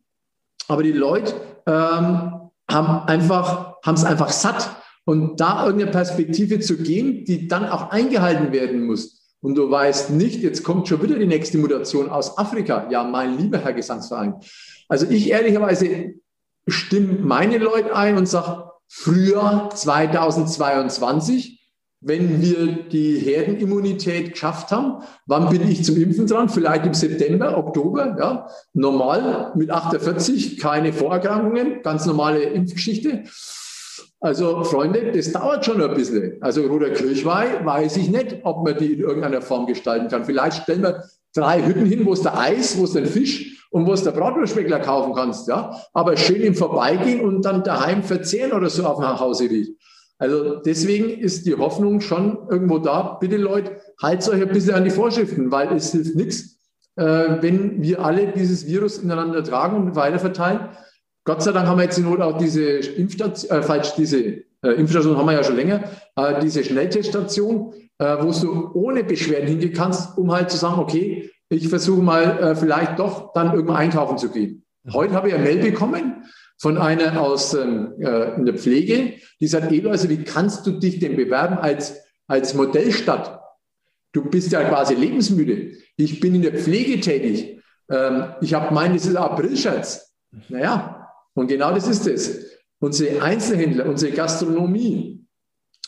aber 0.67 0.83
die 0.83 0.91
Leute 0.91 1.33
ähm, 1.65 2.33
haben 2.69 3.07
einfach, 3.07 3.77
haben 3.83 3.95
es 3.95 4.03
einfach 4.03 4.29
satt. 4.29 4.69
Und 5.03 5.41
da 5.41 5.65
irgendeine 5.65 5.91
Perspektive 5.91 6.59
zu 6.59 6.77
geben, 6.77 7.25
die 7.25 7.47
dann 7.47 7.67
auch 7.67 7.89
eingehalten 7.89 8.53
werden 8.53 8.85
muss. 8.85 9.20
Und 9.41 9.55
du 9.55 9.69
weißt 9.69 10.11
nicht, 10.11 10.41
jetzt 10.41 10.63
kommt 10.63 10.87
schon 10.87 11.01
wieder 11.01 11.17
die 11.17 11.25
nächste 11.25 11.57
Mutation 11.57 12.09
aus 12.09 12.37
Afrika. 12.37 12.87
Ja, 12.91 13.03
mein 13.03 13.37
lieber 13.37 13.57
Herr 13.57 13.73
Gesangsverein. 13.73 14.35
Also 14.87 15.07
ich 15.09 15.29
ehrlicherweise 15.29 16.13
stimme 16.67 17.19
meine 17.21 17.57
Leute 17.57 17.95
ein 17.95 18.17
und 18.17 18.27
sage, 18.27 18.69
früher 18.87 19.69
2022, 19.73 21.59
wenn 22.01 22.41
wir 22.41 22.83
die 22.89 23.17
Herdenimmunität 23.19 24.33
geschafft 24.33 24.71
haben, 24.71 25.03
wann 25.25 25.49
bin 25.49 25.69
ich 25.69 25.83
zum 25.83 25.97
Impfen 25.97 26.27
dran? 26.27 26.49
Vielleicht 26.49 26.85
im 26.85 26.93
September, 26.93 27.57
Oktober, 27.57 28.15
ja. 28.19 28.47
Normal 28.73 29.53
mit 29.55 29.69
48, 29.71 30.59
keine 30.59 30.93
Vorerkrankungen, 30.93 31.81
ganz 31.83 32.05
normale 32.05 32.43
Impfgeschichte. 32.43 33.23
Also, 34.23 34.63
Freunde, 34.63 35.11
das 35.11 35.31
dauert 35.31 35.65
schon 35.65 35.81
ein 35.81 35.93
bisschen. 35.95 36.37
Also, 36.41 36.61
Roter 36.67 36.91
Kirchweih 36.91 37.65
weiß 37.65 37.97
ich 37.97 38.09
nicht, 38.09 38.37
ob 38.43 38.63
man 38.63 38.77
die 38.77 38.93
in 38.93 38.99
irgendeiner 38.99 39.41
Form 39.41 39.65
gestalten 39.65 40.09
kann. 40.09 40.25
Vielleicht 40.25 40.61
stellen 40.63 40.83
wir 40.83 41.03
drei 41.33 41.65
Hütten 41.65 41.87
hin, 41.87 42.05
wo 42.05 42.13
es 42.13 42.21
der 42.21 42.37
Eis, 42.37 42.77
wo 42.77 42.83
es 42.83 42.93
den 42.93 43.07
Fisch 43.07 43.67
und 43.71 43.87
wo 43.87 43.93
es 43.93 44.03
der 44.03 44.11
Bratwurstschmeckler 44.11 44.79
kaufen 44.79 45.15
kannst, 45.15 45.47
ja. 45.47 45.75
Aber 45.93 46.15
schön 46.17 46.41
im 46.41 46.53
Vorbeigehen 46.53 47.21
und 47.21 47.43
dann 47.43 47.63
daheim 47.63 48.03
verzehren 48.03 48.51
oder 48.51 48.69
so 48.69 48.85
auf 48.85 48.97
dem 48.97 49.03
Nachhauseweg. 49.03 49.75
Also 50.19 50.57
deswegen 50.57 51.09
ist 51.09 51.47
die 51.47 51.55
Hoffnung 51.55 51.99
schon 51.99 52.37
irgendwo 52.47 52.77
da. 52.77 53.17
Bitte 53.19 53.37
Leute, 53.37 53.81
haltet 53.99 54.29
euch 54.29 54.41
ein 54.41 54.49
bisschen 54.49 54.75
an 54.75 54.83
die 54.83 54.91
Vorschriften, 54.91 55.51
weil 55.51 55.73
es 55.73 55.93
hilft 55.93 56.15
nichts, 56.15 56.59
äh, 56.95 57.37
wenn 57.41 57.81
wir 57.81 58.05
alle 58.05 58.27
dieses 58.27 58.67
Virus 58.67 58.99
ineinander 58.99 59.43
tragen 59.43 59.77
und 59.77 59.95
weiterverteilen. 59.95 60.69
Gott 61.23 61.43
sei 61.43 61.51
Dank 61.51 61.67
haben 61.67 61.77
wir 61.77 61.83
jetzt 61.83 61.97
in 61.97 62.05
Not 62.05 62.21
auch 62.21 62.37
diese 62.37 62.63
Impfstation, 62.63 63.57
äh, 63.57 63.61
falsch, 63.61 63.93
diese 63.95 64.17
äh, 64.63 64.69
Impfstation 64.75 65.17
haben 65.17 65.27
wir 65.27 65.33
ja 65.33 65.43
schon 65.43 65.55
länger, 65.55 65.83
äh, 66.15 66.39
diese 66.41 66.63
Schnellteststation, 66.63 67.73
äh, 67.99 68.17
wo 68.19 68.31
du 68.31 68.71
ohne 68.73 69.03
Beschwerden 69.03 69.47
hingehen 69.47 69.73
kannst, 69.73 70.17
um 70.17 70.31
halt 70.31 70.49
zu 70.49 70.57
sagen, 70.57 70.79
okay, 70.79 71.29
ich 71.49 71.67
versuche 71.67 72.01
mal 72.01 72.39
äh, 72.39 72.55
vielleicht 72.55 72.97
doch 72.97 73.33
dann 73.33 73.53
irgendwo 73.53 73.73
einkaufen 73.73 74.17
zu 74.17 74.29
gehen. 74.29 74.63
Mhm. 74.83 74.93
Heute 74.93 75.13
habe 75.13 75.27
ich 75.27 75.35
eine 75.35 75.43
Mail 75.43 75.61
bekommen 75.61 76.23
von 76.57 76.77
einer 76.77 77.21
aus 77.21 77.53
ähm, 77.53 77.93
äh, 77.99 78.35
in 78.35 78.45
der 78.45 78.55
Pflege, 78.55 79.13
die 79.39 79.47
sagt, 79.47 79.71
Eloise, 79.71 80.09
wie 80.09 80.23
kannst 80.23 80.65
du 80.65 80.71
dich 80.71 80.99
denn 80.99 81.15
bewerben 81.15 81.57
als, 81.57 81.99
als 82.27 82.53
Modellstadt? 82.53 83.41
Du 84.11 84.23
bist 84.25 84.51
ja 84.51 84.63
quasi 84.63 84.95
lebensmüde. 84.95 85.71
Ich 85.97 86.19
bin 86.19 86.35
in 86.35 86.41
der 86.41 86.53
Pflege 86.53 86.99
tätig. 86.99 87.61
Ähm, 87.89 88.25
ich 88.41 88.53
habe 88.53 88.73
meinen, 88.73 88.95
das 88.95 89.05
ist 89.05 89.15
Aprilscherz. 89.15 90.13
Naja, 90.49 91.00
und 91.33 91.47
genau 91.47 91.73
das 91.73 91.87
ist 91.87 92.07
es. 92.07 92.45
Unsere 92.79 93.21
Einzelhändler, 93.21 93.85
unsere 93.85 94.11
Gastronomie, 94.11 95.25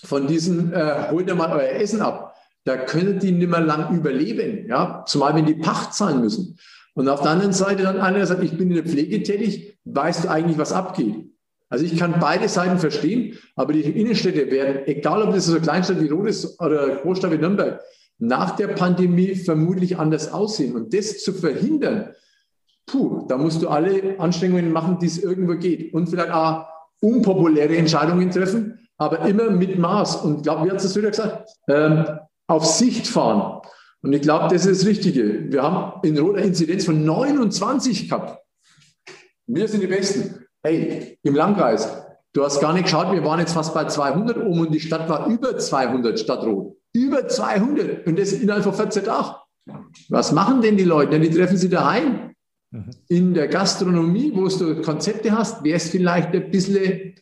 von 0.04 0.28
diesen, 0.28 0.74
äh, 0.74 1.08
holt 1.12 1.28
ihr 1.28 1.36
mal 1.36 1.52
euer 1.52 1.80
Essen 1.80 2.02
ab. 2.02 2.36
Da 2.66 2.78
können 2.78 3.20
die 3.20 3.32
nicht 3.32 3.50
mehr 3.50 3.62
lang 3.62 3.96
überleben, 3.96 4.68
ja, 4.68 5.04
zumal 5.08 5.36
wenn 5.36 5.46
die 5.46 5.56
Pacht 5.56 5.94
zahlen 5.94 6.22
müssen. 6.22 6.58
Und 6.94 7.10
auf 7.10 7.22
der 7.22 7.32
anderen 7.32 7.54
Seite 7.54 7.84
dann 7.84 8.00
einer 8.00 8.26
sagt, 8.26 8.44
ich 8.44 8.58
bin 8.58 8.70
in 8.70 8.76
der 8.76 8.86
Pflege 8.86 9.24
tätig, 9.24 9.80
weißt 9.86 10.26
du 10.26 10.30
eigentlich, 10.30 10.58
was 10.58 10.72
abgeht? 10.72 11.16
Also 11.70 11.86
ich 11.86 11.98
kann 11.98 12.20
beide 12.20 12.48
Seiten 12.48 12.78
verstehen, 12.78 13.40
aber 13.56 13.74
die 13.74 13.82
Innenstädte 13.82 14.52
werden, 14.52 14.84
egal 14.86 15.24
ob 15.24 15.34
das 15.34 15.48
so 15.48 15.54
eine 15.54 15.62
Kleinstadt 15.62 16.00
wie 16.00 16.10
Rot 16.10 16.28
ist 16.28 16.62
oder 16.62 16.98
Großstadt 16.98 17.32
wie 17.32 17.38
Nürnberg, 17.38 17.82
nach 18.20 18.56
der 18.56 18.68
Pandemie 18.68 19.36
vermutlich 19.36 19.98
anders 19.98 20.32
aussehen. 20.32 20.76
Und 20.76 20.94
das 20.94 21.24
zu 21.24 21.34
verhindern, 21.34 22.14
puh, 22.86 23.26
da 23.28 23.38
musst 23.38 23.62
du 23.62 23.70
alle 23.70 24.20
Anstrengungen 24.20 24.72
machen, 24.72 24.98
die 25.00 25.08
es 25.08 25.22
irgendwo 25.22 25.56
geht. 25.56 25.94
Und 25.94 26.08
vielleicht 26.08 26.32
auch 26.32 26.66
unpopuläre 27.02 27.76
Entscheidungen 27.76 28.32
treffen, 28.32 28.80
aber 28.98 29.20
immer 29.26 29.50
mit 29.50 29.78
Maß. 29.78 30.18
Und 30.18 30.38
ich 30.38 30.44
glaube, 30.44 30.66
wie 30.66 30.72
hat 30.72 30.84
es 30.84 30.96
wieder 30.96 31.10
gesagt? 31.10 31.50
Ähm, 31.68 32.06
auf 32.48 32.66
Sicht 32.66 33.08
fahren. 33.08 33.62
Und 34.02 34.14
ich 34.14 34.22
glaube, 34.22 34.54
das 34.54 34.66
ist 34.66 34.82
das 34.82 34.88
Richtige. 34.88 35.52
Wir 35.52 35.64
haben 35.64 36.06
in 36.08 36.18
Rot 36.18 36.36
eine 36.36 36.46
Inzidenz 36.46 36.86
von 36.86 37.04
29 37.06 38.10
gehabt. 38.10 38.40
Wir 39.48 39.68
sind 39.68 39.82
die 39.82 39.88
Besten. 39.88 40.46
Hey, 40.62 41.18
im 41.24 41.36
Landkreis, 41.36 42.06
du 42.34 42.44
hast 42.44 42.62
gar 42.62 42.74
nicht 42.74 42.86
geschaut, 42.86 43.12
wir 43.12 43.24
waren 43.26 43.40
jetzt 43.40 43.54
fast 43.54 43.74
bei 43.74 43.86
200 43.86 44.38
oben 44.38 44.62
und 44.62 44.74
die 44.74 44.80
Stadt 44.80 45.10
war 45.10 45.28
über 45.28 45.58
200 45.58 46.20
statt 46.20 46.44
Rot. 46.44 46.78
Über 46.94 47.28
200 47.28 48.08
und 48.08 48.20
das 48.20 48.34
innerhalb 48.34 48.64
von 48.64 48.74
14 48.74 49.04
Tagen. 49.04 49.36
Was 50.10 50.32
machen 50.32 50.62
denn 50.62 50.78
die 50.78 50.84
Leute? 50.84 51.20
Die 51.20 51.30
treffen 51.30 51.58
sie 51.58 51.70
daheim. 51.70 52.33
Mhm. 52.74 52.90
In 53.08 53.34
der 53.36 53.48
Gastronomie, 53.48 54.32
wo 54.34 54.48
du 54.48 54.82
Konzepte 54.82 55.32
hast, 55.32 55.64
wäre 55.64 55.78
es 55.78 55.90
vielleicht 55.90 56.34
ein 56.34 56.50
bisschen 56.50 57.16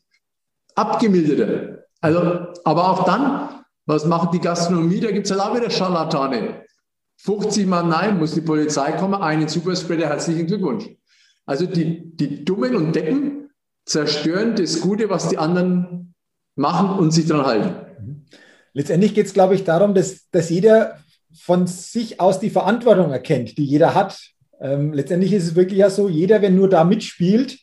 abgemilderter. 0.76 1.86
Also, 2.00 2.54
aber 2.64 2.90
auch 2.90 3.04
dann, 3.04 3.64
was 3.86 4.06
macht 4.06 4.34
die 4.34 4.40
Gastronomie? 4.40 5.02
Da 5.02 5.12
gibt 5.12 5.26
es 5.26 5.32
halt 5.32 5.42
auch 5.42 5.56
wieder 5.56 5.70
Scharlatane. 5.70 6.66
50 7.18 7.68
Mal 7.68 7.84
nein, 7.84 8.18
muss 8.18 8.34
die 8.34 8.42
Polizei 8.42 8.94
kommen, 8.94 9.22
einen 9.22 9.48
Superspreader, 9.48 10.08
herzlichen 10.08 10.48
Glückwunsch. 10.48 10.86
Also 11.46 11.66
die, 11.66 12.16
die 12.16 12.46
Dummen 12.46 12.76
und 12.76 12.96
Deppen 12.96 13.50
zerstören 13.86 14.56
das 14.56 14.80
Gute, 14.80 15.10
was 15.10 15.28
die 15.28 15.38
anderen 15.38 16.16
machen 16.56 16.98
und 16.98 17.12
sich 17.12 17.28
daran 17.28 17.46
halten. 17.46 17.76
Mhm. 18.00 18.26
Letztendlich 18.74 19.14
geht 19.14 19.26
es, 19.26 19.34
glaube 19.34 19.56
ich, 19.56 19.66
darum, 19.66 19.94
dass, 19.94 20.30
dass 20.30 20.50
jeder 20.50 20.98
von 21.34 21.68
sich 21.68 22.22
aus 22.22 22.40
die 22.40 22.50
Verantwortung 22.50 23.12
erkennt, 23.12 23.58
die 23.58 23.66
jeder 23.66 23.94
hat. 23.94 24.32
Ähm, 24.62 24.94
letztendlich 24.94 25.34
ist 25.34 25.48
es 25.48 25.56
wirklich 25.56 25.80
ja 25.80 25.90
so, 25.90 26.08
jeder, 26.08 26.42
wenn 26.42 26.56
nur 26.56 26.70
da 26.70 26.84
mitspielt, 26.84 27.58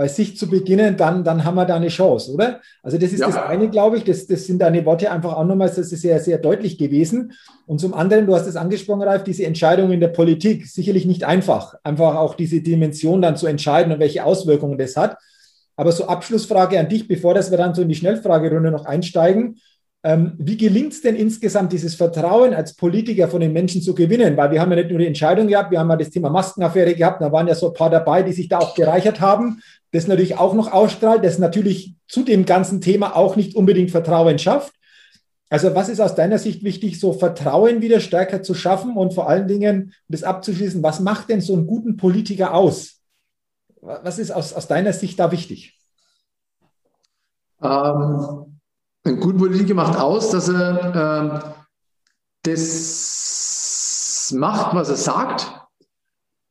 bei 0.00 0.08
sich 0.08 0.34
zu 0.38 0.48
beginnen, 0.48 0.96
dann, 0.96 1.24
dann 1.24 1.44
haben 1.44 1.56
wir 1.56 1.66
da 1.66 1.76
eine 1.76 1.88
Chance, 1.88 2.32
oder? 2.32 2.62
Also 2.82 2.96
das 2.96 3.12
ist 3.12 3.20
ja. 3.20 3.26
das 3.26 3.36
eine, 3.36 3.68
glaube 3.68 3.98
ich, 3.98 4.04
das, 4.04 4.26
das 4.26 4.46
sind 4.46 4.62
deine 4.62 4.86
Worte 4.86 5.10
einfach 5.10 5.34
auch 5.34 5.44
nochmals, 5.44 5.74
das 5.74 5.92
ist 5.92 6.00
sehr, 6.00 6.18
sehr 6.20 6.38
deutlich 6.38 6.78
gewesen. 6.78 7.32
Und 7.66 7.80
zum 7.80 7.92
anderen, 7.92 8.26
du 8.26 8.34
hast 8.34 8.46
es 8.46 8.56
angesprochen, 8.56 9.02
Ralf, 9.02 9.24
diese 9.24 9.44
Entscheidung 9.44 9.92
in 9.92 10.00
der 10.00 10.08
Politik, 10.08 10.66
sicherlich 10.66 11.04
nicht 11.04 11.24
einfach, 11.24 11.74
einfach 11.84 12.16
auch 12.16 12.34
diese 12.34 12.62
Dimension 12.62 13.20
dann 13.20 13.36
zu 13.36 13.46
entscheiden 13.46 13.92
und 13.92 13.98
welche 13.98 14.24
Auswirkungen 14.24 14.78
das 14.78 14.96
hat. 14.96 15.18
Aber 15.76 15.92
so 15.92 16.06
Abschlussfrage 16.06 16.80
an 16.80 16.88
dich, 16.88 17.06
bevor 17.06 17.34
dass 17.34 17.50
wir 17.50 17.58
dann 17.58 17.74
so 17.74 17.82
in 17.82 17.90
die 17.90 17.94
Schnellfragerunde 17.94 18.70
noch 18.70 18.86
einsteigen. 18.86 19.58
Ähm, 20.02 20.32
wie 20.38 20.56
gelingt 20.56 20.94
es 20.94 21.02
denn 21.02 21.14
insgesamt, 21.14 21.72
dieses 21.72 21.94
Vertrauen 21.94 22.54
als 22.54 22.74
Politiker 22.74 23.28
von 23.28 23.40
den 23.40 23.52
Menschen 23.52 23.82
zu 23.82 23.94
gewinnen? 23.94 24.34
Weil 24.36 24.50
wir 24.50 24.60
haben 24.60 24.70
ja 24.70 24.76
nicht 24.76 24.90
nur 24.90 24.98
die 24.98 25.06
Entscheidung 25.06 25.46
gehabt, 25.46 25.70
wir 25.70 25.78
haben 25.78 25.90
ja 25.90 25.96
das 25.96 26.08
Thema 26.08 26.30
Maskenaffäre 26.30 26.94
gehabt, 26.94 27.20
da 27.20 27.30
waren 27.30 27.48
ja 27.48 27.54
so 27.54 27.68
ein 27.68 27.74
paar 27.74 27.90
dabei, 27.90 28.22
die 28.22 28.32
sich 28.32 28.48
da 28.48 28.58
auch 28.58 28.74
bereichert 28.74 29.20
haben, 29.20 29.60
das 29.92 30.06
natürlich 30.06 30.38
auch 30.38 30.54
noch 30.54 30.72
ausstrahlt, 30.72 31.22
das 31.22 31.38
natürlich 31.38 31.96
zu 32.08 32.22
dem 32.22 32.46
ganzen 32.46 32.80
Thema 32.80 33.14
auch 33.14 33.36
nicht 33.36 33.54
unbedingt 33.54 33.90
Vertrauen 33.90 34.38
schafft. 34.38 34.72
Also 35.50 35.74
was 35.74 35.88
ist 35.90 36.00
aus 36.00 36.14
deiner 36.14 36.38
Sicht 36.38 36.62
wichtig, 36.64 36.98
so 36.98 37.12
Vertrauen 37.12 37.82
wieder 37.82 38.00
stärker 38.00 38.42
zu 38.42 38.54
schaffen 38.54 38.96
und 38.96 39.12
vor 39.12 39.28
allen 39.28 39.48
Dingen, 39.48 39.82
um 39.82 39.92
das 40.08 40.22
abzuschließen, 40.22 40.82
was 40.82 41.00
macht 41.00 41.28
denn 41.28 41.42
so 41.42 41.52
einen 41.54 41.66
guten 41.66 41.96
Politiker 41.98 42.54
aus? 42.54 43.02
Was 43.82 44.18
ist 44.18 44.30
aus, 44.30 44.54
aus 44.54 44.66
deiner 44.68 44.92
Sicht 44.92 45.18
da 45.18 45.32
wichtig? 45.32 45.78
Ähm, 47.62 48.49
ein 49.04 49.18
guter 49.20 49.38
Politiker 49.38 49.74
macht 49.74 49.98
aus, 49.98 50.30
dass 50.30 50.48
er 50.48 51.42
ähm, 51.44 51.52
das 52.42 54.32
macht, 54.36 54.74
was 54.74 54.88
er 54.88 54.96
sagt 54.96 55.52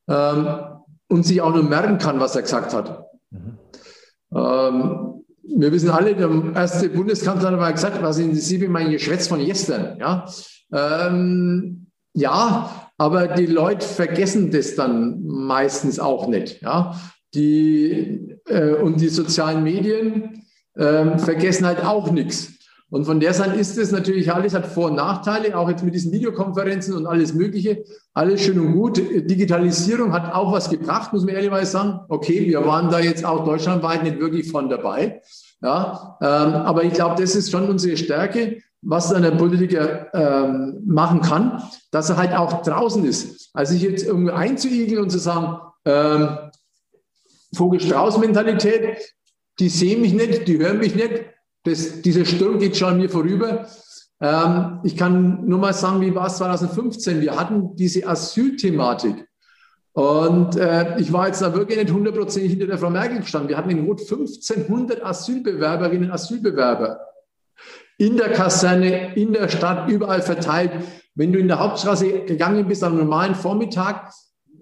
ähm, 0.08 0.46
und 1.08 1.24
sich 1.24 1.40
auch 1.40 1.54
nur 1.54 1.62
merken 1.62 1.98
kann, 1.98 2.20
was 2.20 2.36
er 2.36 2.42
gesagt 2.42 2.74
hat. 2.74 3.06
Mhm. 3.30 3.58
Ähm, 4.34 5.24
wir 5.42 5.72
wissen 5.72 5.90
alle, 5.90 6.14
der 6.14 6.30
erste 6.54 6.88
Bundeskanzler 6.88 7.50
hat 7.50 7.58
mal 7.58 7.72
gesagt, 7.72 8.02
was 8.02 8.16
sind 8.16 8.34
Sie 8.34 8.68
mein 8.68 8.90
Geschwätz 8.90 9.26
von 9.26 9.44
gestern? 9.44 9.98
Ja, 9.98 10.26
ähm, 10.72 11.86
ja, 12.12 12.90
aber 12.98 13.28
die 13.28 13.46
Leute 13.46 13.86
vergessen 13.86 14.50
das 14.50 14.74
dann 14.74 15.24
meistens 15.24 15.98
auch 15.98 16.28
nicht. 16.28 16.62
Ja, 16.62 17.00
die 17.34 18.36
äh, 18.46 18.74
und 18.74 19.00
die 19.00 19.08
sozialen 19.08 19.62
Medien 19.62 20.44
ähm, 20.80 21.18
vergessen 21.18 21.66
halt 21.66 21.84
auch 21.84 22.10
nichts. 22.10 22.48
Und 22.90 23.04
von 23.04 23.20
der 23.20 23.32
Seite 23.32 23.54
ist 23.54 23.78
es 23.78 23.92
natürlich 23.92 24.32
alles, 24.32 24.52
hat 24.52 24.66
Vor- 24.66 24.86
und 24.86 24.96
Nachteile, 24.96 25.56
auch 25.56 25.68
jetzt 25.68 25.84
mit 25.84 25.94
diesen 25.94 26.10
Videokonferenzen 26.10 26.96
und 26.96 27.06
alles 27.06 27.32
Mögliche. 27.34 27.84
Alles 28.14 28.40
schön 28.40 28.58
und 28.58 28.72
gut. 28.72 28.98
Digitalisierung 28.98 30.12
hat 30.12 30.34
auch 30.34 30.52
was 30.52 30.68
gebracht, 30.68 31.12
muss 31.12 31.24
man 31.24 31.36
ehrlich 31.36 31.68
sagen. 31.68 32.00
Okay, 32.08 32.46
wir 32.46 32.66
waren 32.66 32.90
da 32.90 32.98
jetzt 32.98 33.24
auch 33.24 33.44
deutschlandweit 33.44 34.02
nicht 34.02 34.18
wirklich 34.18 34.50
von 34.50 34.68
dabei. 34.68 35.22
Ja, 35.62 36.16
ähm, 36.20 36.54
aber 36.54 36.82
ich 36.82 36.94
glaube, 36.94 37.20
das 37.20 37.36
ist 37.36 37.52
schon 37.52 37.68
unsere 37.68 37.96
Stärke, 37.96 38.60
was 38.82 39.10
dann 39.10 39.22
der 39.22 39.32
Politiker 39.32 40.08
ähm, 40.12 40.82
machen 40.84 41.20
kann, 41.20 41.62
dass 41.92 42.10
er 42.10 42.16
halt 42.16 42.32
auch 42.32 42.62
draußen 42.62 43.04
ist. 43.04 43.50
Also 43.52 43.74
sich 43.74 43.82
jetzt 43.82 44.06
irgendwie 44.06 44.32
einzuigeln 44.32 45.02
und 45.02 45.10
zu 45.10 45.18
sagen, 45.18 45.58
ähm, 45.84 46.38
Vogel-Strauß-Mentalität, 47.54 49.14
die 49.58 49.68
sehen 49.68 50.00
mich 50.00 50.14
nicht, 50.14 50.48
die 50.48 50.58
hören 50.58 50.78
mich 50.78 50.94
nicht. 50.94 51.24
Das, 51.64 52.00
dieser 52.02 52.24
Sturm 52.24 52.58
geht 52.58 52.76
schon 52.76 52.90
an 52.90 52.98
mir 52.98 53.10
vorüber. 53.10 53.66
Ähm, 54.20 54.80
ich 54.84 54.96
kann 54.96 55.46
nur 55.46 55.58
mal 55.58 55.74
sagen, 55.74 56.00
wie 56.00 56.14
war 56.14 56.26
es 56.26 56.36
2015? 56.36 57.20
Wir 57.20 57.38
hatten 57.38 57.76
diese 57.76 58.06
Asylthematik. 58.06 59.26
Und 59.92 60.56
äh, 60.56 60.98
ich 60.98 61.12
war 61.12 61.26
jetzt 61.26 61.42
da 61.42 61.52
wirklich 61.52 61.78
nicht 61.78 61.92
hundertprozentig 61.92 62.52
hinter 62.52 62.66
der 62.66 62.78
Frau 62.78 62.90
Merkel 62.90 63.20
gestanden. 63.20 63.48
Wir 63.48 63.56
hatten 63.56 63.70
in 63.70 63.84
Rot 63.86 64.00
1500 64.00 65.04
Asylbewerberinnen 65.04 66.04
und 66.04 66.14
Asylbewerber 66.14 67.00
in 67.98 68.16
der 68.16 68.32
Kaserne, 68.32 69.14
in 69.14 69.34
der 69.34 69.48
Stadt, 69.48 69.90
überall 69.90 70.22
verteilt. 70.22 70.72
Wenn 71.14 71.32
du 71.32 71.38
in 71.38 71.48
der 71.48 71.58
Hauptstraße 71.58 72.24
gegangen 72.24 72.66
bist 72.66 72.82
am 72.82 72.96
normalen 72.96 73.34
Vormittag, 73.34 74.10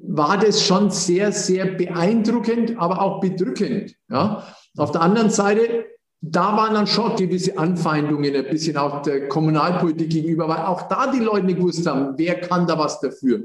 war 0.03 0.39
das 0.39 0.63
schon 0.63 0.91
sehr, 0.91 1.33
sehr 1.33 1.67
beeindruckend, 1.67 2.79
aber 2.79 3.01
auch 3.01 3.21
bedrückend. 3.21 3.95
Ja? 4.09 4.45
Auf 4.77 4.93
der 4.93 5.03
anderen 5.03 5.31
Seite, 5.31 5.87
da 6.21 6.57
waren 6.57 6.75
dann 6.75 6.87
schon 6.87 7.17
gewisse 7.17 7.59
Anfeindungen 7.59 8.35
ein 8.35 8.49
bisschen 8.49 8.77
auch 8.77 9.03
der 9.03 9.29
Kommunalpolitik 9.29 10.11
gegenüber, 10.11 10.49
weil 10.49 10.65
auch 10.65 10.89
da 10.89 11.11
die 11.11 11.21
Leute 11.21 11.47
nicht 11.47 11.59
gewusst 11.59 11.87
haben, 11.87 12.15
wer 12.17 12.41
kann 12.41 12.67
da 12.67 12.79
was 12.79 13.01
dafür. 13.01 13.45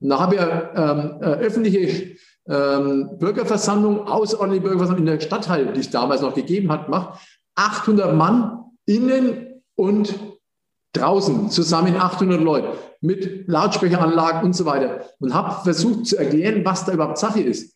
Und 0.00 0.08
da 0.08 0.20
habe 0.20 0.34
ich 0.34 0.40
ähm, 0.40 1.18
äh, 1.20 1.44
öffentliche 1.44 2.16
ähm, 2.48 3.10
Bürgerversammlung, 3.18 4.06
außerordentliche 4.06 4.62
Bürgerversammlung 4.62 5.06
in 5.06 5.18
der 5.18 5.20
Stadthalle, 5.20 5.72
die 5.72 5.80
es 5.80 5.90
damals 5.90 6.20
noch 6.20 6.34
gegeben 6.34 6.70
hat, 6.70 6.86
gemacht. 6.86 7.20
800 7.56 8.14
Mann 8.14 8.64
innen 8.86 9.62
und 9.76 10.14
draußen, 10.96 11.50
zusammen 11.50 11.96
800 11.96 12.40
Leute 12.40 12.68
mit 13.00 13.48
Lautsprecheranlagen 13.48 14.42
und 14.42 14.54
so 14.54 14.64
weiter 14.64 15.02
und 15.20 15.34
habe 15.34 15.62
versucht 15.62 16.06
zu 16.06 16.16
erklären, 16.16 16.64
was 16.64 16.84
da 16.84 16.92
überhaupt 16.92 17.18
Sache 17.18 17.40
ist. 17.40 17.74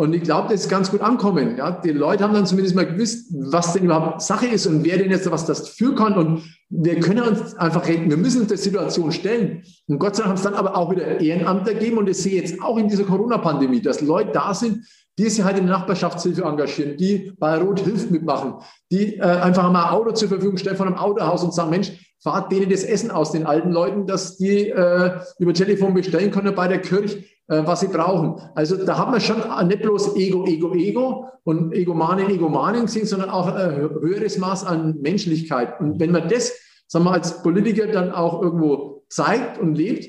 Und 0.00 0.14
ich 0.14 0.22
glaube, 0.22 0.52
das 0.52 0.60
ist 0.60 0.68
ganz 0.68 0.92
gut 0.92 1.00
ankommen. 1.00 1.56
Ja? 1.56 1.72
Die 1.72 1.90
Leute 1.90 2.22
haben 2.22 2.32
dann 2.32 2.46
zumindest 2.46 2.76
mal 2.76 2.86
gewusst, 2.86 3.34
was 3.34 3.72
denn 3.72 3.82
überhaupt 3.82 4.22
Sache 4.22 4.46
ist 4.46 4.68
und 4.68 4.84
wer 4.84 4.96
denn 4.96 5.10
jetzt 5.10 5.28
was 5.28 5.44
das 5.44 5.70
für 5.70 5.92
kann. 5.96 6.14
Und 6.14 6.44
wir 6.68 7.00
können 7.00 7.22
uns 7.22 7.56
einfach 7.56 7.88
reden, 7.88 8.08
wir 8.08 8.16
müssen 8.16 8.42
uns 8.42 8.48
der 8.48 8.58
Situation 8.58 9.10
stellen. 9.10 9.64
Und 9.88 9.98
Gott 9.98 10.14
sei 10.14 10.22
Dank 10.22 10.28
haben 10.30 10.36
es 10.36 10.44
dann 10.44 10.54
aber 10.54 10.76
auch 10.76 10.92
wieder 10.92 11.20
Ehrenamtler 11.20 11.74
gegeben. 11.74 11.98
Und 11.98 12.08
ich 12.08 12.18
sehe 12.18 12.40
jetzt 12.40 12.62
auch 12.62 12.78
in 12.78 12.86
dieser 12.86 13.02
Corona-Pandemie, 13.02 13.82
dass 13.82 14.00
Leute 14.00 14.30
da 14.30 14.54
sind, 14.54 14.86
die 15.18 15.28
sich 15.28 15.42
halt 15.42 15.58
in 15.58 15.66
der 15.66 15.78
Nachbarschaftshilfe 15.78 16.44
engagieren, 16.44 16.96
die 16.96 17.32
bei 17.36 17.58
Rot 17.58 17.80
Hilfe 17.80 18.12
mitmachen, 18.12 18.54
die 18.92 19.16
äh, 19.16 19.22
einfach 19.22 19.68
mal 19.72 19.86
ein 19.86 19.90
Auto 19.90 20.12
zur 20.12 20.28
Verfügung 20.28 20.58
stellen 20.58 20.76
von 20.76 20.86
einem 20.86 20.96
Autohaus 20.96 21.42
und 21.42 21.52
sagen, 21.52 21.70
Mensch, 21.70 21.90
fahrt 22.20 22.50
denen 22.52 22.70
das 22.70 22.84
Essen 22.84 23.10
aus, 23.10 23.32
den 23.32 23.46
alten 23.46 23.70
Leuten, 23.70 24.06
dass 24.06 24.36
die 24.36 24.70
äh, 24.70 25.20
über 25.38 25.54
Telefon 25.54 25.94
bestellen 25.94 26.30
können 26.30 26.54
bei 26.54 26.68
der 26.68 26.80
Kirche 26.80 27.24
äh, 27.48 27.66
was 27.66 27.80
sie 27.80 27.88
brauchen. 27.88 28.40
Also 28.54 28.76
da 28.76 28.98
haben 28.98 29.12
wir 29.12 29.20
schon 29.20 29.42
nicht 29.66 29.80
bloß 29.80 30.16
Ego, 30.16 30.46
Ego, 30.46 30.74
Ego 30.74 31.28
und 31.44 31.72
Egomanen, 31.72 32.28
Egomanen 32.28 32.82
gesehen, 32.82 33.06
sondern 33.06 33.30
auch 33.30 33.46
ein 33.46 33.74
höheres 34.00 34.36
Maß 34.38 34.64
an 34.64 35.00
Menschlichkeit. 35.00 35.80
Und 35.80 35.98
wenn 35.98 36.10
man 36.10 36.28
das, 36.28 36.52
sagen 36.86 37.06
wir, 37.06 37.12
als 37.12 37.42
Politiker 37.42 37.86
dann 37.86 38.12
auch 38.12 38.42
irgendwo 38.42 39.04
zeigt 39.08 39.58
und 39.58 39.74
lebt, 39.74 40.06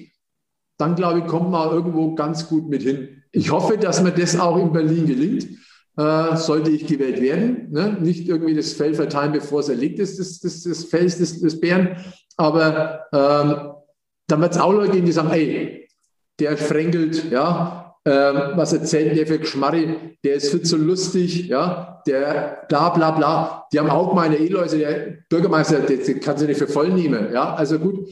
dann 0.78 0.95
glaube 0.95 1.20
ich, 1.20 1.28
kommt 1.28 1.49
man 1.49 1.72
irgendwo 1.72 2.14
ganz 2.16 2.47
gut 2.47 2.68
mit 2.70 2.84
hin. 2.84 3.24
Ich 3.32 3.51
hoffe, 3.51 3.78
dass 3.78 4.01
mir 4.03 4.12
das 4.12 4.38
auch 4.38 4.57
in 4.57 4.74
Berlin 4.74 5.05
gelingt. 5.05 5.47
Äh, 5.97 6.37
sollte 6.37 6.71
ich 6.71 6.87
gewählt 6.87 7.21
werden. 7.21 7.67
Ne? 7.71 7.97
Nicht 7.99 8.27
irgendwie 8.29 8.55
das 8.55 8.73
Fell 8.73 8.93
verteilen, 8.93 9.33
bevor 9.33 9.59
es 9.59 9.69
erlegt 9.69 9.99
ist, 9.99 10.17
das, 10.19 10.39
das, 10.39 10.63
das 10.63 10.85
Fels 10.85 11.17
des, 11.17 11.41
des 11.41 11.59
Bären. 11.59 11.97
Aber 12.37 13.05
ähm, 13.11 13.73
dann 14.27 14.41
wird 14.41 14.53
es 14.53 14.59
auch 14.59 14.71
Leute 14.71 14.93
geben, 14.93 15.05
die 15.05 15.11
sagen, 15.11 15.31
ey, 15.31 15.89
der 16.39 16.55
fränkelt, 16.55 17.29
ja, 17.31 17.95
ähm, 18.05 18.51
was 18.55 18.71
erzählt 18.71 19.17
der 19.17 19.27
für 19.27 19.39
Geschmarri, 19.39 20.17
der 20.23 20.35
ist 20.35 20.51
viel 20.51 20.61
zu 20.61 20.77
lustig, 20.77 21.47
ja, 21.47 22.01
der 22.07 22.65
bla 22.69 22.89
bla 22.89 23.11
bla. 23.11 23.65
Die 23.73 23.79
haben 23.79 23.89
auch 23.89 24.13
meine 24.13 24.37
E-Leute, 24.37 24.77
der 24.77 25.17
Bürgermeister, 25.29 25.81
den, 25.81 26.01
den 26.01 26.19
kannst 26.21 26.41
du 26.41 26.47
nicht 26.47 26.59
für 26.59 26.67
voll 26.67 26.89
nehmen, 26.89 27.33
ja, 27.33 27.53
also 27.55 27.77
gut, 27.77 28.07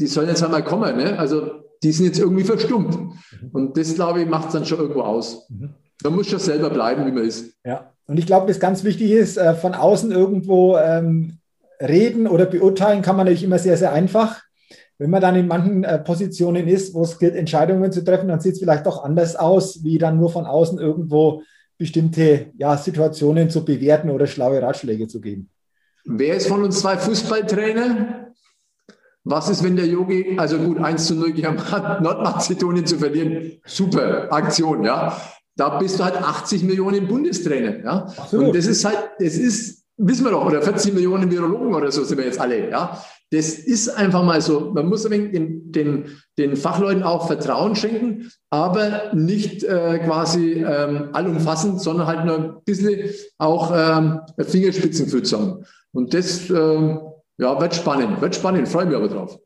die 0.00 0.06
sollen 0.06 0.28
jetzt 0.28 0.42
einmal 0.42 0.64
kommen, 0.64 0.96
ne? 0.96 1.16
also 1.18 1.62
die 1.82 1.92
sind 1.92 2.06
jetzt 2.06 2.18
irgendwie 2.18 2.44
verstummt. 2.44 2.98
Und 3.52 3.76
das, 3.76 3.94
glaube 3.94 4.22
ich, 4.22 4.28
macht 4.28 4.48
es 4.48 4.54
dann 4.54 4.64
schon 4.64 4.78
irgendwo 4.78 5.02
aus. 5.02 5.46
Man 6.02 6.14
muss 6.14 6.28
schon 6.28 6.40
selber 6.40 6.70
bleiben, 6.70 7.06
wie 7.06 7.12
man 7.12 7.24
ist. 7.24 7.54
Ja, 7.64 7.92
und 8.06 8.18
ich 8.18 8.26
glaube, 8.26 8.46
das 8.48 8.60
ganz 8.60 8.84
wichtig 8.84 9.10
ist, 9.10 9.36
äh, 9.36 9.54
von 9.54 9.74
außen 9.74 10.10
irgendwo 10.10 10.76
ähm, 10.76 11.38
reden 11.80 12.26
oder 12.26 12.46
beurteilen 12.46 13.02
kann 13.02 13.16
man 13.16 13.26
natürlich 13.26 13.44
immer 13.44 13.58
sehr, 13.58 13.76
sehr 13.76 13.92
einfach 13.92 14.42
wenn 14.98 15.10
man 15.10 15.20
dann 15.20 15.36
in 15.36 15.48
manchen 15.48 15.84
äh, 15.84 15.98
Positionen 15.98 16.68
ist, 16.68 16.94
wo 16.94 17.02
es 17.02 17.18
gilt, 17.18 17.34
Entscheidungen 17.34 17.90
zu 17.90 18.04
treffen, 18.04 18.28
dann 18.28 18.40
sieht 18.40 18.54
es 18.54 18.60
vielleicht 18.60 18.86
doch 18.86 19.02
anders 19.02 19.36
aus, 19.36 19.82
wie 19.82 19.98
dann 19.98 20.18
nur 20.18 20.30
von 20.30 20.46
außen 20.46 20.78
irgendwo 20.78 21.42
bestimmte 21.76 22.52
ja, 22.56 22.76
Situationen 22.76 23.50
zu 23.50 23.64
bewerten 23.64 24.10
oder 24.10 24.26
schlaue 24.26 24.62
Ratschläge 24.62 25.08
zu 25.08 25.20
geben. 25.20 25.50
Wer 26.04 26.36
ist 26.36 26.46
von 26.46 26.62
uns 26.62 26.80
zwei 26.80 26.96
Fußballtrainer? 26.96 28.32
Was 29.24 29.48
ist, 29.48 29.64
wenn 29.64 29.74
der 29.74 29.86
Yogi, 29.86 30.36
also 30.36 30.58
gut, 30.58 30.78
1 30.78 31.06
zu 31.06 31.14
0 31.14 31.32
gegen 31.32 31.54
Nordmazedonien 31.54 32.86
zu 32.86 32.98
verlieren? 32.98 33.52
Super 33.64 34.30
Aktion, 34.30 34.84
ja. 34.84 35.16
Da 35.56 35.78
bist 35.78 35.98
du 35.98 36.04
halt 36.04 36.16
80 36.16 36.64
Millionen 36.64 37.06
Bundestrainer, 37.06 37.78
ja. 37.82 38.06
Absolut. 38.16 38.46
Und 38.46 38.56
das 38.56 38.66
ist 38.66 38.84
halt, 38.84 38.98
das 39.18 39.34
ist, 39.36 39.84
wissen 39.96 40.24
wir 40.24 40.32
doch, 40.32 40.44
oder 40.46 40.62
40 40.62 40.92
Millionen 40.94 41.30
Virologen 41.30 41.74
oder 41.74 41.92
so 41.92 42.02
sind 42.04 42.18
wir 42.18 42.24
jetzt 42.24 42.40
alle, 42.40 42.70
ja. 42.70 42.98
Das 43.30 43.54
ist 43.54 43.88
einfach 43.88 44.22
mal 44.22 44.40
so. 44.40 44.70
Man 44.72 44.86
muss 44.86 45.02
den, 45.02 45.72
den, 45.72 46.20
den 46.38 46.56
Fachleuten 46.56 47.02
auch 47.02 47.26
Vertrauen 47.26 47.74
schenken, 47.74 48.30
aber 48.50 49.12
nicht 49.12 49.64
äh, 49.64 49.98
quasi 50.04 50.64
ähm, 50.64 51.08
allumfassend, 51.12 51.80
sondern 51.80 52.06
halt 52.06 52.26
nur 52.26 52.38
ein 52.38 52.54
bisschen 52.64 53.10
auch 53.38 53.72
ähm, 53.74 54.20
Fingerspitzengefühl 54.38 55.24
haben. 55.32 55.64
Und 55.92 56.14
das 56.14 56.48
ähm, 56.50 57.00
ja, 57.38 57.60
wird 57.60 57.74
spannend, 57.74 58.20
wird 58.20 58.36
spannend, 58.36 58.68
freue 58.68 58.86
mich 58.86 58.94
aber 58.94 59.08
drauf. 59.08 59.38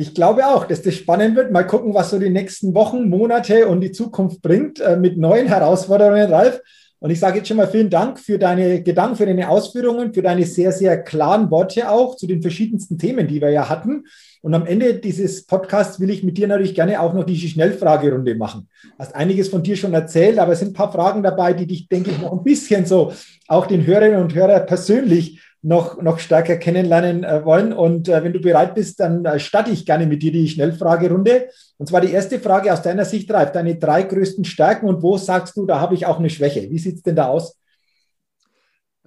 Ich 0.00 0.14
glaube 0.14 0.46
auch, 0.46 0.64
dass 0.64 0.80
das 0.80 0.94
spannend 0.94 1.36
wird. 1.36 1.52
Mal 1.52 1.66
gucken, 1.66 1.92
was 1.92 2.08
so 2.08 2.18
die 2.18 2.30
nächsten 2.30 2.72
Wochen, 2.72 3.10
Monate 3.10 3.68
und 3.68 3.82
die 3.82 3.92
Zukunft 3.92 4.40
bringt 4.40 4.80
äh, 4.80 4.96
mit 4.96 5.18
neuen 5.18 5.46
Herausforderungen, 5.46 6.32
Ralf. 6.32 6.62
Und 7.00 7.10
ich 7.10 7.20
sage 7.20 7.36
jetzt 7.36 7.48
schon 7.48 7.58
mal 7.58 7.68
vielen 7.68 7.90
Dank 7.90 8.18
für 8.18 8.38
deine 8.38 8.82
Gedanken, 8.82 9.16
für 9.16 9.26
deine 9.26 9.50
Ausführungen, 9.50 10.14
für 10.14 10.22
deine 10.22 10.46
sehr, 10.46 10.72
sehr 10.72 11.02
klaren 11.02 11.50
Worte 11.50 11.90
auch 11.90 12.16
zu 12.16 12.26
den 12.26 12.40
verschiedensten 12.40 12.96
Themen, 12.96 13.28
die 13.28 13.42
wir 13.42 13.50
ja 13.50 13.68
hatten. 13.68 14.04
Und 14.40 14.54
am 14.54 14.64
Ende 14.64 14.94
dieses 14.94 15.44
Podcasts 15.44 16.00
will 16.00 16.08
ich 16.08 16.22
mit 16.22 16.38
dir 16.38 16.48
natürlich 16.48 16.74
gerne 16.74 16.98
auch 16.98 17.12
noch 17.12 17.24
die 17.24 17.36
Schnellfragerunde 17.36 18.34
machen. 18.36 18.68
Hast 18.98 19.14
einiges 19.14 19.50
von 19.50 19.62
dir 19.62 19.76
schon 19.76 19.92
erzählt, 19.92 20.38
aber 20.38 20.52
es 20.52 20.60
sind 20.60 20.70
ein 20.70 20.74
paar 20.74 20.92
Fragen 20.92 21.22
dabei, 21.22 21.52
die 21.52 21.66
dich, 21.66 21.88
denke 21.88 22.10
ich, 22.10 22.18
noch 22.18 22.32
ein 22.32 22.42
bisschen 22.42 22.86
so 22.86 23.12
auch 23.48 23.66
den 23.66 23.84
Hörerinnen 23.84 24.22
und 24.22 24.34
Hörern 24.34 24.64
persönlich 24.64 25.42
noch, 25.62 26.00
noch 26.00 26.18
stärker 26.18 26.56
kennenlernen 26.56 27.24
äh, 27.24 27.44
wollen. 27.44 27.72
Und 27.72 28.08
äh, 28.08 28.24
wenn 28.24 28.32
du 28.32 28.40
bereit 28.40 28.74
bist, 28.74 29.00
dann 29.00 29.24
äh, 29.24 29.38
starte 29.38 29.70
ich 29.70 29.84
gerne 29.84 30.06
mit 30.06 30.22
dir 30.22 30.32
die 30.32 30.48
Schnellfragerunde. 30.48 31.48
Und 31.76 31.86
zwar 31.86 32.00
die 32.00 32.12
erste 32.12 32.38
Frage 32.38 32.72
aus 32.72 32.82
deiner 32.82 33.04
Sicht, 33.04 33.30
Ralf, 33.32 33.52
deine 33.52 33.76
drei 33.76 34.02
größten 34.02 34.44
Stärken 34.44 34.88
und 34.88 35.02
wo 35.02 35.18
sagst 35.18 35.56
du, 35.56 35.66
da 35.66 35.80
habe 35.80 35.94
ich 35.94 36.06
auch 36.06 36.18
eine 36.18 36.30
Schwäche? 36.30 36.70
Wie 36.70 36.78
sieht 36.78 36.96
es 36.96 37.02
denn 37.02 37.16
da 37.16 37.26
aus? 37.26 37.59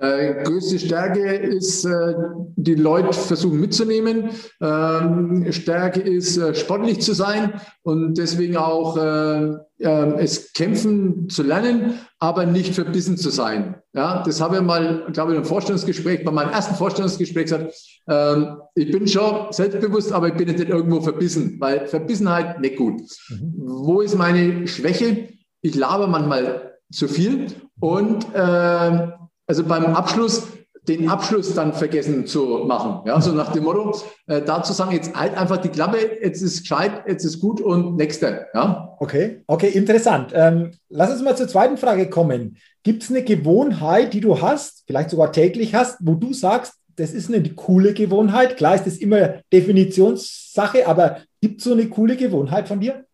Äh, 0.04 0.44
größte 0.44 0.80
Stärke 0.80 1.34
ist, 1.34 1.86
äh, 1.86 2.14
die 2.58 2.76
Leute 2.76 3.14
versuchen 3.14 3.62
mitzunehmen. 3.62 4.32
Ähm, 4.62 5.50
Stärke 5.52 6.02
ist, 6.02 6.36
äh, 6.36 6.54
sportlich 6.54 7.00
zu 7.00 7.14
sein 7.14 7.54
und 7.84 8.18
deswegen 8.18 8.58
auch 8.58 8.98
äh, 8.98 9.54
ähm, 9.80 10.16
es 10.18 10.52
kämpfen 10.52 11.30
zu 11.30 11.42
lernen, 11.42 12.00
aber 12.20 12.46
nicht 12.46 12.76
verbissen 12.76 13.16
zu 13.16 13.30
sein. 13.30 13.76
Ja, 13.94 14.24
das 14.24 14.42
habe 14.42 14.58
ich 14.58 14.62
mal, 14.62 15.06
glaube 15.14 15.32
ich, 15.32 15.36
in 15.36 15.42
einem 15.42 15.46
Vorstellungsgespräch, 15.46 16.26
bei 16.26 16.32
meinem 16.32 16.52
ersten 16.52 16.76
Vorstellungsgespräch 16.76 17.46
gesagt, 17.46 17.74
ähm, 18.10 18.58
ich 18.76 18.92
bin 18.92 19.08
schon 19.08 19.54
selbstbewusst, 19.54 20.12
aber 20.12 20.28
ich 20.28 20.34
bin 20.34 20.50
jetzt 20.50 20.60
nicht 20.60 20.70
irgendwo 20.70 21.00
verbissen, 21.00 21.56
weil 21.62 21.88
Verbissenheit 21.88 22.60
nicht 22.60 22.76
gut. 22.76 23.00
Mhm. 23.30 23.54
Wo 23.56 24.02
ist 24.02 24.18
meine 24.18 24.68
Schwäche? 24.68 25.30
Ich 25.62 25.76
laber 25.76 26.08
manchmal 26.08 26.74
zu 26.92 27.08
viel 27.08 27.48
und 27.80 28.26
äh, 28.34 29.08
also 29.48 29.64
beim 29.64 29.86
Abschluss 29.86 30.48
den 30.88 31.10
Abschluss 31.10 31.54
dann 31.54 31.74
vergessen 31.74 32.28
zu 32.28 32.66
machen. 32.66 33.08
Ja, 33.08 33.20
so 33.22 33.32
nach 33.32 33.52
dem 33.54 33.64
Motto, 33.64 33.96
äh, 34.28 34.42
dazu 34.42 34.74
sagen, 34.74 34.92
jetzt 34.92 35.16
halt 35.16 35.36
einfach 35.38 35.58
die 35.58 35.70
Klappe, 35.70 35.98
jetzt 36.22 36.42
ist 36.42 36.62
gescheit, 36.62 37.04
jetzt 37.08 37.24
ist 37.24 37.40
gut 37.40 37.62
und 37.62 37.96
nächste. 37.96 38.48
Ja. 38.54 38.96
Okay, 39.00 39.44
okay, 39.48 39.70
interessant. 39.70 40.32
Ähm, 40.34 40.72
lass 40.90 41.12
uns 41.12 41.22
mal 41.22 41.38
zur 41.38 41.48
zweiten 41.48 41.78
Frage 41.78 42.10
kommen. 42.10 42.58
Gibt 42.84 43.04
es 43.04 43.10
eine 43.10 43.24
Gewohnheit, 43.24 44.14
die 44.14 44.20
du 44.20 44.42
hast, 44.42 44.84
vielleicht 44.86 45.10
sogar 45.10 45.32
täglich 45.32 45.74
hast, 45.74 45.98
wo 46.02 46.16
du 46.16 46.34
sagst, 46.34 46.74
das 46.96 47.14
ist 47.14 47.34
eine 47.34 47.50
coole 47.54 47.94
Gewohnheit? 47.94 48.58
Klar 48.58 48.76
ist 48.76 48.86
das 48.86 48.98
immer 48.98 49.42
Definitionssache, 49.52 50.86
aber 50.86 51.20
gibt 51.42 51.60
es 51.60 51.64
so 51.64 51.72
eine 51.72 51.88
coole 51.88 52.18
Gewohnheit 52.18 52.68
von 52.68 52.82
dir? 52.82 53.06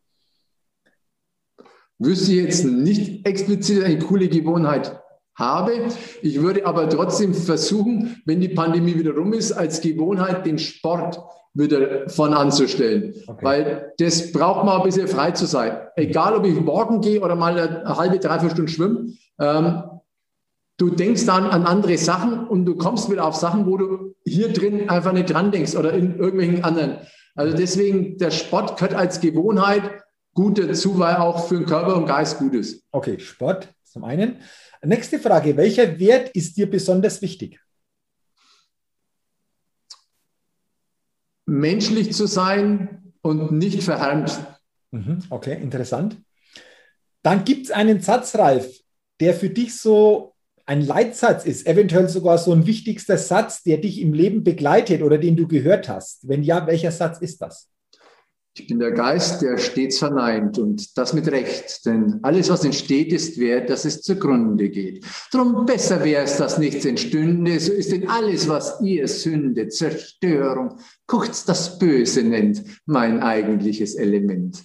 Wüsste 2.00 2.34
jetzt 2.34 2.66
nicht 2.66 3.28
explizit 3.28 3.84
eine 3.84 4.00
coole 4.00 4.28
Gewohnheit 4.28 5.00
habe. 5.40 5.72
Ich 6.22 6.42
würde 6.42 6.66
aber 6.66 6.90
trotzdem 6.90 7.34
versuchen, 7.34 8.22
wenn 8.26 8.42
die 8.42 8.50
Pandemie 8.50 8.96
wieder 8.96 9.16
rum 9.16 9.34
ist, 9.34 9.52
als 9.52 9.82
Gewohnheit 9.82 10.46
den 10.46 10.60
Sport 10.60 11.20
wieder 11.54 12.10
von 12.10 12.34
anzustellen. 12.34 13.16
Okay. 13.28 13.46
Weil 13.46 13.94
das 13.98 14.32
braucht 14.32 14.66
man 14.66 14.78
ein 14.78 14.84
bisschen 14.84 15.08
frei 15.08 15.32
zu 15.32 15.46
sein. 15.46 15.78
Egal, 15.96 16.36
ob 16.36 16.46
ich 16.46 16.60
morgen 16.60 17.02
gehe 17.02 17.22
oder 17.22 17.36
mal 17.36 17.58
eine 17.58 17.98
halbe, 17.98 18.20
dreiviertel 18.20 18.52
Stunde 18.52 18.72
schwimmen. 18.72 19.18
Ähm, 19.40 19.84
du 20.78 20.90
denkst 20.90 21.26
dann 21.26 21.46
an 21.46 21.66
andere 21.66 21.98
Sachen 21.98 22.48
und 22.48 22.66
du 22.66 22.76
kommst 22.76 23.10
wieder 23.10 23.26
auf 23.26 23.36
Sachen, 23.36 23.66
wo 23.66 23.78
du 23.78 24.16
hier 24.26 24.54
drin 24.54 24.90
einfach 24.90 25.12
nicht 25.12 25.34
dran 25.34 25.52
denkst 25.52 25.76
oder 25.76 25.94
in 25.94 26.20
irgendwelchen 26.20 26.64
anderen. 26.64 26.98
Also 27.36 27.56
deswegen, 27.56 28.18
der 28.18 28.32
Sport 28.32 28.78
gehört 28.78 28.94
als 28.94 29.22
Gewohnheit 29.22 29.84
gut 30.34 30.60
dazu, 30.60 31.00
weil 31.00 31.16
auch 31.16 31.48
für 31.48 31.56
den 31.56 31.66
Körper 31.66 31.96
und 31.96 32.06
Geist 32.06 32.38
gut 32.38 32.54
ist. 32.54 32.84
Okay, 32.92 33.20
Sport 33.20 33.70
zum 33.84 34.04
einen. 34.04 34.38
Nächste 34.84 35.20
Frage. 35.20 35.58
Welcher 35.58 36.00
Wert 36.00 36.30
ist 36.30 36.56
dir 36.56 36.70
besonders 36.70 37.22
wichtig? 37.22 37.60
Menschlich 41.46 42.14
zu 42.14 42.28
sein 42.28 43.14
und 43.22 43.52
nicht 43.52 43.84
verhärmt. 43.84 44.40
Mhm, 44.92 45.20
okay, 45.30 45.62
interessant. 45.62 46.22
Dann 47.24 47.44
gibt 47.44 47.66
es 47.66 47.72
einen 47.72 48.02
Satz, 48.02 48.36
Ralf, 48.36 48.80
der 49.20 49.34
für 49.34 49.50
dich 49.50 49.78
so 49.78 50.36
ein 50.66 50.86
Leitsatz 50.86 51.46
ist, 51.46 51.66
eventuell 51.66 52.08
sogar 52.08 52.38
so 52.38 52.54
ein 52.54 52.66
wichtigster 52.66 53.18
Satz, 53.18 53.64
der 53.64 53.80
dich 53.80 54.00
im 54.00 54.14
Leben 54.14 54.44
begleitet 54.44 55.02
oder 55.02 55.18
den 55.18 55.36
du 55.36 55.48
gehört 55.48 55.90
hast. 55.90 56.28
Wenn 56.28 56.44
ja, 56.44 56.66
welcher 56.68 56.92
Satz 56.92 57.20
ist 57.20 57.42
das? 57.42 57.70
Ich 58.56 58.68
bin 58.68 58.80
der 58.80 58.92
Geist, 58.92 59.42
der 59.42 59.58
stets 59.58 60.00
verneint 60.00 60.58
und 60.58 60.98
das 60.98 61.14
mit 61.14 61.32
Recht, 61.32 61.86
denn 61.86 62.20
alles, 62.24 62.50
was 62.50 62.66
entsteht, 62.66 63.14
ist 63.14 63.40
wert, 63.40 63.70
dass 63.70 63.86
es 63.86 64.02
zugrunde 64.02 64.70
geht. 64.70 65.06
Drum 65.32 65.66
besser 65.66 66.04
wäre 66.04 66.24
es, 66.24 66.38
dass 66.38 66.58
nichts 66.58 66.84
entstünde, 66.84 67.60
so 67.60 67.72
ist 67.72 67.92
denn 67.92 68.10
alles, 68.10 68.50
was 68.50 68.82
ihr 68.82 69.08
Sünde, 69.08 69.70
Zerstörung, 69.70 70.78
kurz 71.08 71.46
das 71.46 71.80
Böse 71.80 72.24
nennt, 72.24 72.64
mein 72.86 73.22
eigentliches 73.22 73.96
Element. 73.96 74.62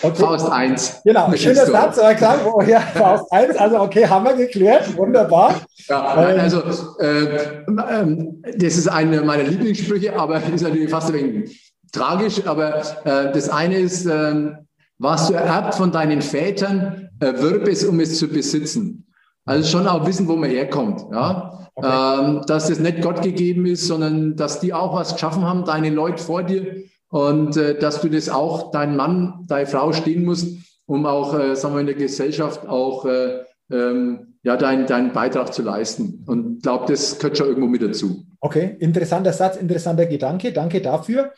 Okay. 0.00 0.16
Faust 0.16 0.50
1. 0.50 1.02
Genau, 1.04 1.32
schöner 1.34 1.66
Satz, 1.66 1.98
aber 1.98 2.14
klar, 2.14 2.38
oh, 2.46 2.62
ja, 2.62 2.80
Faust 2.80 3.30
1, 3.30 3.56
also 3.56 3.80
okay, 3.80 4.06
haben 4.06 4.24
wir 4.24 4.34
geklärt, 4.34 4.96
wunderbar. 4.96 5.60
Ja, 5.88 6.14
nein, 6.16 6.40
also 6.40 6.62
äh, 6.98 7.36
äh, 7.36 8.16
das 8.56 8.76
ist 8.76 8.88
eine 8.88 9.20
meiner 9.22 9.42
Lieblingssprüche, 9.42 10.16
aber 10.16 10.42
ist 10.42 10.62
natürlich 10.62 10.90
fast 10.90 11.08
ein 11.08 11.14
wenig 11.14 11.71
tragisch, 11.92 12.46
aber 12.46 12.80
äh, 13.04 13.32
das 13.32 13.48
eine 13.48 13.78
ist, 13.78 14.06
äh, 14.06 14.52
was 14.98 15.28
du 15.28 15.34
ererbt 15.34 15.74
von 15.74 15.92
deinen 15.92 16.22
Vätern, 16.22 17.10
erwirb 17.20 17.68
es, 17.68 17.84
um 17.84 18.00
es 18.00 18.18
zu 18.18 18.28
besitzen. 18.28 19.06
Also 19.44 19.68
schon 19.68 19.88
auch 19.88 20.06
wissen, 20.06 20.28
wo 20.28 20.36
man 20.36 20.50
herkommt. 20.50 21.04
Ja? 21.12 21.68
Okay. 21.74 22.20
Ähm, 22.20 22.42
dass 22.46 22.68
das 22.68 22.78
nicht 22.78 23.02
Gott 23.02 23.22
gegeben 23.22 23.66
ist, 23.66 23.86
sondern 23.86 24.36
dass 24.36 24.60
die 24.60 24.72
auch 24.72 24.94
was 24.94 25.14
geschaffen 25.14 25.44
haben, 25.44 25.64
deine 25.64 25.90
Leute 25.90 26.22
vor 26.22 26.42
dir 26.42 26.84
und 27.08 27.56
äh, 27.56 27.78
dass 27.78 28.00
du 28.00 28.08
das 28.08 28.28
auch, 28.28 28.70
dein 28.70 28.96
Mann, 28.96 29.44
deine 29.48 29.66
Frau 29.66 29.92
stehen 29.92 30.24
musst, 30.24 30.58
um 30.86 31.06
auch, 31.06 31.38
äh, 31.38 31.56
sagen 31.56 31.74
wir, 31.74 31.80
in 31.80 31.86
der 31.86 31.94
Gesellschaft 31.94 32.66
auch 32.68 33.06
äh, 33.06 33.40
ähm, 33.70 34.34
ja, 34.42 34.56
deinen 34.56 34.86
dein 34.86 35.12
Beitrag 35.12 35.52
zu 35.52 35.62
leisten. 35.62 36.24
Und 36.26 36.56
ich 36.56 36.62
glaube, 36.62 36.86
das 36.88 37.18
gehört 37.18 37.38
schon 37.38 37.48
irgendwo 37.48 37.68
mit 37.68 37.82
dazu. 37.82 38.24
Okay, 38.40 38.76
interessanter 38.80 39.32
Satz, 39.32 39.56
interessanter 39.56 40.06
Gedanke. 40.06 40.52
Danke 40.52 40.80
dafür. 40.80 41.32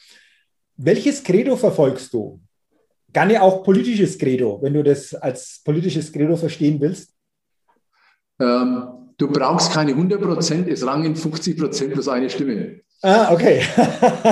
Welches 0.76 1.22
Credo 1.22 1.56
verfolgst 1.56 2.12
du? 2.12 2.40
Gerne 3.12 3.40
auch 3.40 3.62
politisches 3.62 4.18
Credo, 4.18 4.58
wenn 4.60 4.74
du 4.74 4.82
das 4.82 5.14
als 5.14 5.60
politisches 5.64 6.10
Credo 6.10 6.36
verstehen 6.36 6.80
willst. 6.80 7.10
Ähm, 8.40 8.84
du 9.16 9.30
brauchst 9.30 9.72
keine 9.72 9.92
100 9.92 10.20
Prozent, 10.20 10.68
es 10.68 10.84
rangen 10.84 11.14
50 11.14 11.56
Prozent 11.56 11.92
plus 11.92 12.08
eine 12.08 12.28
Stimme. 12.28 12.80
Ah, 13.02 13.32
okay. 13.32 13.60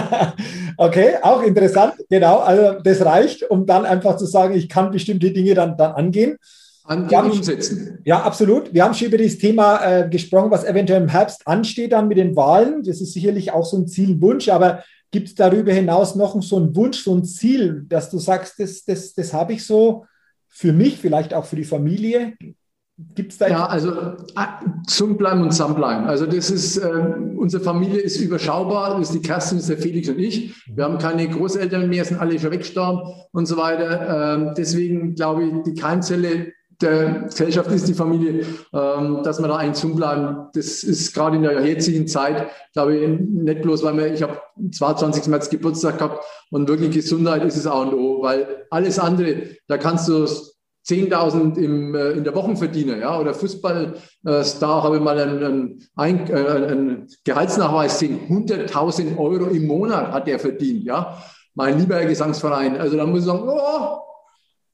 okay, 0.78 1.14
auch 1.22 1.42
interessant. 1.42 1.94
Genau, 2.08 2.38
also 2.38 2.80
das 2.80 3.04
reicht, 3.04 3.48
um 3.48 3.64
dann 3.64 3.84
einfach 3.84 4.16
zu 4.16 4.26
sagen, 4.26 4.54
ich 4.54 4.68
kann 4.68 4.90
bestimmte 4.90 5.30
Dinge 5.30 5.54
dann, 5.54 5.76
dann 5.76 5.92
angehen. 5.92 6.36
Angehen 6.84 7.30
umsetzen. 7.30 8.00
Ja, 8.04 8.22
absolut. 8.22 8.74
Wir 8.74 8.82
haben 8.82 8.94
schon 8.94 9.08
über 9.08 9.18
das 9.18 9.38
Thema 9.38 9.84
äh, 9.84 10.08
gesprochen, 10.08 10.50
was 10.50 10.64
eventuell 10.64 11.02
im 11.02 11.08
Herbst 11.08 11.46
ansteht 11.46 11.92
dann 11.92 12.08
mit 12.08 12.18
den 12.18 12.34
Wahlen. 12.34 12.82
Das 12.82 13.00
ist 13.00 13.12
sicherlich 13.12 13.52
auch 13.52 13.64
so 13.64 13.76
ein 13.76 13.86
Ziel, 13.86 14.10
ein 14.10 14.20
Wunsch, 14.20 14.48
aber 14.48 14.82
Gibt 15.12 15.28
es 15.28 15.34
darüber 15.34 15.72
hinaus 15.72 16.16
noch 16.16 16.40
so 16.42 16.56
einen 16.56 16.74
Wunsch, 16.74 17.04
so 17.04 17.14
ein 17.14 17.24
Ziel, 17.24 17.84
dass 17.86 18.10
du 18.10 18.18
sagst, 18.18 18.58
das, 18.58 18.84
das, 18.84 19.12
das 19.12 19.32
habe 19.32 19.52
ich 19.52 19.64
so 19.64 20.06
für 20.48 20.72
mich, 20.72 20.98
vielleicht 20.98 21.34
auch 21.34 21.44
für 21.44 21.56
die 21.56 21.64
Familie? 21.64 22.32
Gibt 23.14 23.32
es 23.32 23.38
da? 23.38 23.48
Ja, 23.48 23.66
also 23.66 24.16
zum 24.86 25.16
bleiben 25.18 25.42
und 25.42 25.50
zusammenbleiben. 25.50 26.06
Also 26.06 26.26
das 26.26 26.50
ist, 26.50 26.78
äh, 26.78 27.14
unsere 27.36 27.62
Familie 27.62 28.00
ist 28.00 28.20
überschaubar. 28.20 28.98
Das 28.98 29.10
ist 29.10 29.14
die 29.14 29.26
Kerstin, 29.26 29.58
das 29.58 29.68
ist 29.68 29.76
der 29.76 29.82
Felix 29.82 30.08
und 30.08 30.18
ich. 30.18 30.54
Wir 30.66 30.84
haben 30.84 30.98
keine 30.98 31.28
Großeltern 31.28 31.88
mehr, 31.88 32.04
sind 32.04 32.18
alle 32.18 32.38
schon 32.38 32.50
weggestorben 32.50 33.14
und 33.32 33.46
so 33.46 33.56
weiter. 33.56 34.36
Ähm, 34.36 34.54
deswegen 34.56 35.14
glaube 35.14 35.44
ich, 35.44 35.52
die 35.64 35.74
Keimzelle 35.74 36.52
der 36.82 37.22
Gesellschaft 37.22 37.70
ist 37.70 37.88
die 37.88 37.94
Familie, 37.94 38.44
ähm, 38.72 39.22
dass 39.22 39.40
wir 39.40 39.48
da 39.48 39.56
eigentlich 39.56 39.80
zumbleiben. 39.80 40.48
Das 40.54 40.82
ist 40.82 41.14
gerade 41.14 41.36
in 41.36 41.42
der 41.42 41.64
jetzigen 41.64 42.06
Zeit, 42.06 42.48
glaube 42.72 42.96
ich, 42.96 43.20
nicht 43.20 43.62
bloß, 43.62 43.82
weil 43.84 43.96
wir, 43.96 44.12
ich 44.12 44.22
habe 44.22 44.40
22. 44.70 45.28
März 45.28 45.50
Geburtstag 45.50 45.98
gehabt 45.98 46.24
und 46.50 46.68
wirklich 46.68 46.90
Gesundheit 46.90 47.44
ist 47.44 47.56
es 47.56 47.66
A 47.66 47.82
und 47.82 47.94
O, 47.94 48.22
weil 48.22 48.66
alles 48.70 48.98
andere, 48.98 49.42
da 49.68 49.78
kannst 49.78 50.08
du 50.08 50.26
10.000 50.86 51.56
im, 51.58 51.94
äh, 51.94 52.10
in 52.10 52.24
der 52.24 52.34
Woche 52.34 52.56
verdienen, 52.56 53.00
ja, 53.00 53.18
oder 53.18 53.34
Fußballstar 53.34 54.82
habe 54.82 54.96
ich 54.96 55.02
mal 55.02 55.18
einen, 55.18 55.78
einen, 55.94 56.26
äh, 56.28 56.34
einen 56.34 57.06
Gehaltsnachweis 57.24 58.00
gesehen, 58.00 58.20
100.000 58.28 59.16
Euro 59.16 59.46
im 59.46 59.66
Monat 59.66 60.10
hat 60.12 60.26
er 60.26 60.40
verdient, 60.40 60.84
ja, 60.84 61.22
mein 61.54 61.78
lieber 61.78 62.04
Gesangsverein. 62.04 62.80
Also 62.80 62.96
da 62.96 63.06
muss 63.06 63.20
ich 63.20 63.26
sagen, 63.26 63.46
oh, 63.46 63.98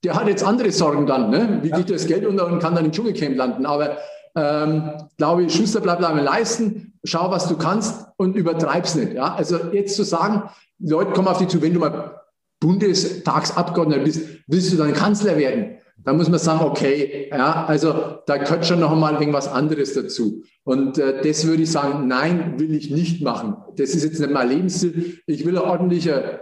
der 0.05 0.15
hat 0.15 0.29
jetzt 0.29 0.45
andere 0.45 0.71
Sorgen 0.71 1.07
dann. 1.07 1.31
Ne? 1.31 1.59
Wie 1.63 1.71
geht 1.71 1.91
das 1.91 2.07
Geld 2.07 2.27
unter 2.27 2.47
und 2.47 2.61
kann 2.61 2.75
dann 2.75 2.85
im 2.85 2.93
Dschungelcamp 2.93 3.37
landen? 3.37 3.67
Aber 3.67 3.99
ähm, 4.37 4.93
glaube 5.17 5.45
ich, 5.45 5.55
Schuster 5.55 5.81
bleibt 5.81 6.05
einmal 6.05 6.25
leisten, 6.25 6.99
schau, 7.05 7.31
was 7.31 7.49
du 7.49 7.57
kannst 7.57 8.07
und 8.17 8.37
übertreib's 8.37 8.95
nicht. 8.95 9.15
Ja? 9.15 9.35
Also 9.35 9.59
jetzt 9.73 9.97
zu 9.97 10.05
sagen, 10.05 10.45
Leute 10.79 11.13
kommen 11.13 11.29
auf 11.29 11.39
dich 11.39 11.49
zu, 11.49 11.61
wenn 11.63 11.75
du 11.75 11.81
mal 11.81 12.21
Bundestagsabgeordneter 12.61 14.05
bist, 14.05 14.29
willst 14.47 14.73
du 14.73 14.77
dann 14.77 14.93
Kanzler 14.93 15.37
werden? 15.37 15.79
Da 16.05 16.13
muss 16.13 16.29
man 16.29 16.39
sagen, 16.39 16.65
okay, 16.65 17.29
ja, 17.31 17.67
also 17.67 18.21
da 18.27 18.37
gehört 18.37 18.65
schon 18.65 18.81
noch 18.81 18.95
mal 18.97 19.15
irgendwas 19.15 19.49
anderes 19.49 19.95
dazu. 19.95 20.43
Und 20.63 20.97
äh, 20.99 21.23
das 21.23 21.47
würde 21.47 21.65
ich 21.65 21.73
sagen, 21.73 22.07
nein, 22.07 22.55
will 22.59 22.73
ich 22.75 22.91
nicht 22.91 23.23
machen. 23.23 23.57
Das 23.77 23.91
ist 23.91 24.05
jetzt 24.05 24.21
nicht 24.21 24.31
mein 24.31 24.49
Lebensstil. 24.49 25.19
Ich 25.27 25.45
will 25.45 25.59
ein 25.59 25.65
ordentlicher 25.65 26.41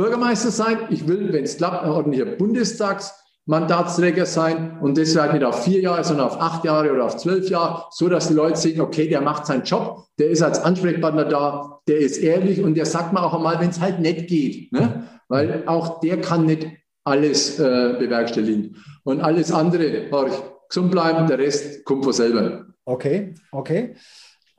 Bürgermeister 0.00 0.50
sein. 0.50 0.78
Ich 0.88 1.06
will, 1.06 1.30
wenn 1.32 1.44
es 1.44 1.58
klappt, 1.58 1.82
ein 1.84 1.90
ordentlicher 1.90 2.24
Bundestagsmann 2.24 3.20
Mandatsträger 3.50 4.26
sein 4.26 4.78
und 4.80 4.96
das 4.96 5.16
halt 5.16 5.32
nicht 5.32 5.44
auf 5.44 5.64
vier 5.64 5.80
Jahre, 5.80 6.04
sondern 6.04 6.28
auf 6.28 6.40
acht 6.40 6.64
Jahre 6.64 6.92
oder 6.92 7.04
auf 7.06 7.16
zwölf 7.16 7.50
Jahre, 7.50 7.86
so 7.90 8.08
dass 8.08 8.28
die 8.28 8.34
Leute 8.34 8.56
sehen, 8.56 8.80
okay, 8.80 9.08
der 9.08 9.20
macht 9.22 9.44
seinen 9.44 9.64
Job, 9.64 10.06
der 10.18 10.30
ist 10.30 10.40
als 10.40 10.60
Ansprechpartner 10.60 11.24
da, 11.24 11.80
der 11.88 11.98
ist 11.98 12.18
ehrlich 12.18 12.62
und 12.62 12.76
der 12.76 12.86
sagt 12.86 13.12
mir 13.12 13.20
auch 13.20 13.34
einmal, 13.34 13.58
wenn 13.58 13.70
es 13.70 13.80
halt 13.80 13.98
nicht 13.98 14.28
geht, 14.28 14.72
ne? 14.72 15.04
weil 15.28 15.64
auch 15.66 16.00
der 16.00 16.20
kann 16.20 16.46
nicht 16.46 16.68
alles 17.04 17.58
äh, 17.58 17.96
bewerkstelligen. 17.98 18.76
Und 19.02 19.20
alles 19.20 19.50
andere, 19.50 20.10
horch, 20.12 20.32
gesund 20.68 20.92
bleiben, 20.92 21.26
der 21.26 21.38
Rest 21.38 21.84
kommt 21.84 22.04
von 22.04 22.12
selber. 22.12 22.66
Okay, 22.84 23.34
okay. 23.50 23.96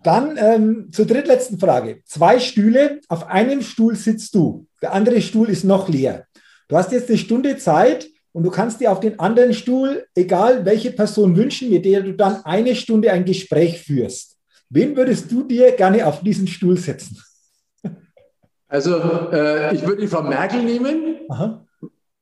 Dann 0.03 0.37
ähm, 0.37 0.89
zur 0.91 1.05
drittletzten 1.05 1.59
Frage. 1.59 2.01
Zwei 2.05 2.39
Stühle, 2.39 2.99
auf 3.07 3.27
einem 3.27 3.61
Stuhl 3.61 3.95
sitzt 3.95 4.35
du, 4.35 4.65
der 4.81 4.93
andere 4.93 5.21
Stuhl 5.21 5.49
ist 5.49 5.63
noch 5.63 5.89
leer. 5.89 6.25
Du 6.67 6.77
hast 6.77 6.91
jetzt 6.91 7.09
eine 7.09 7.17
Stunde 7.17 7.57
Zeit, 7.57 8.07
und 8.33 8.43
du 8.43 8.49
kannst 8.49 8.79
dir 8.79 8.91
auf 8.91 8.99
den 8.99 9.19
anderen 9.19 9.53
Stuhl, 9.53 10.05
egal 10.15 10.65
welche 10.65 10.91
Person 10.91 11.35
wünschen, 11.35 11.69
mit 11.69 11.85
der 11.85 12.01
du 12.01 12.13
dann 12.13 12.45
eine 12.45 12.75
Stunde 12.75 13.11
ein 13.11 13.25
Gespräch 13.25 13.81
führst. 13.81 14.37
Wen 14.69 14.95
würdest 14.95 15.31
du 15.31 15.43
dir 15.43 15.73
gerne 15.73 16.07
auf 16.07 16.21
diesen 16.21 16.47
Stuhl 16.47 16.77
setzen? 16.77 17.21
Also 18.69 18.97
äh, 19.33 19.75
ich 19.75 19.85
würde 19.85 20.01
die 20.01 20.07
Frau 20.07 20.21
Merkel 20.21 20.63
nehmen, 20.63 21.17
Aha. 21.27 21.65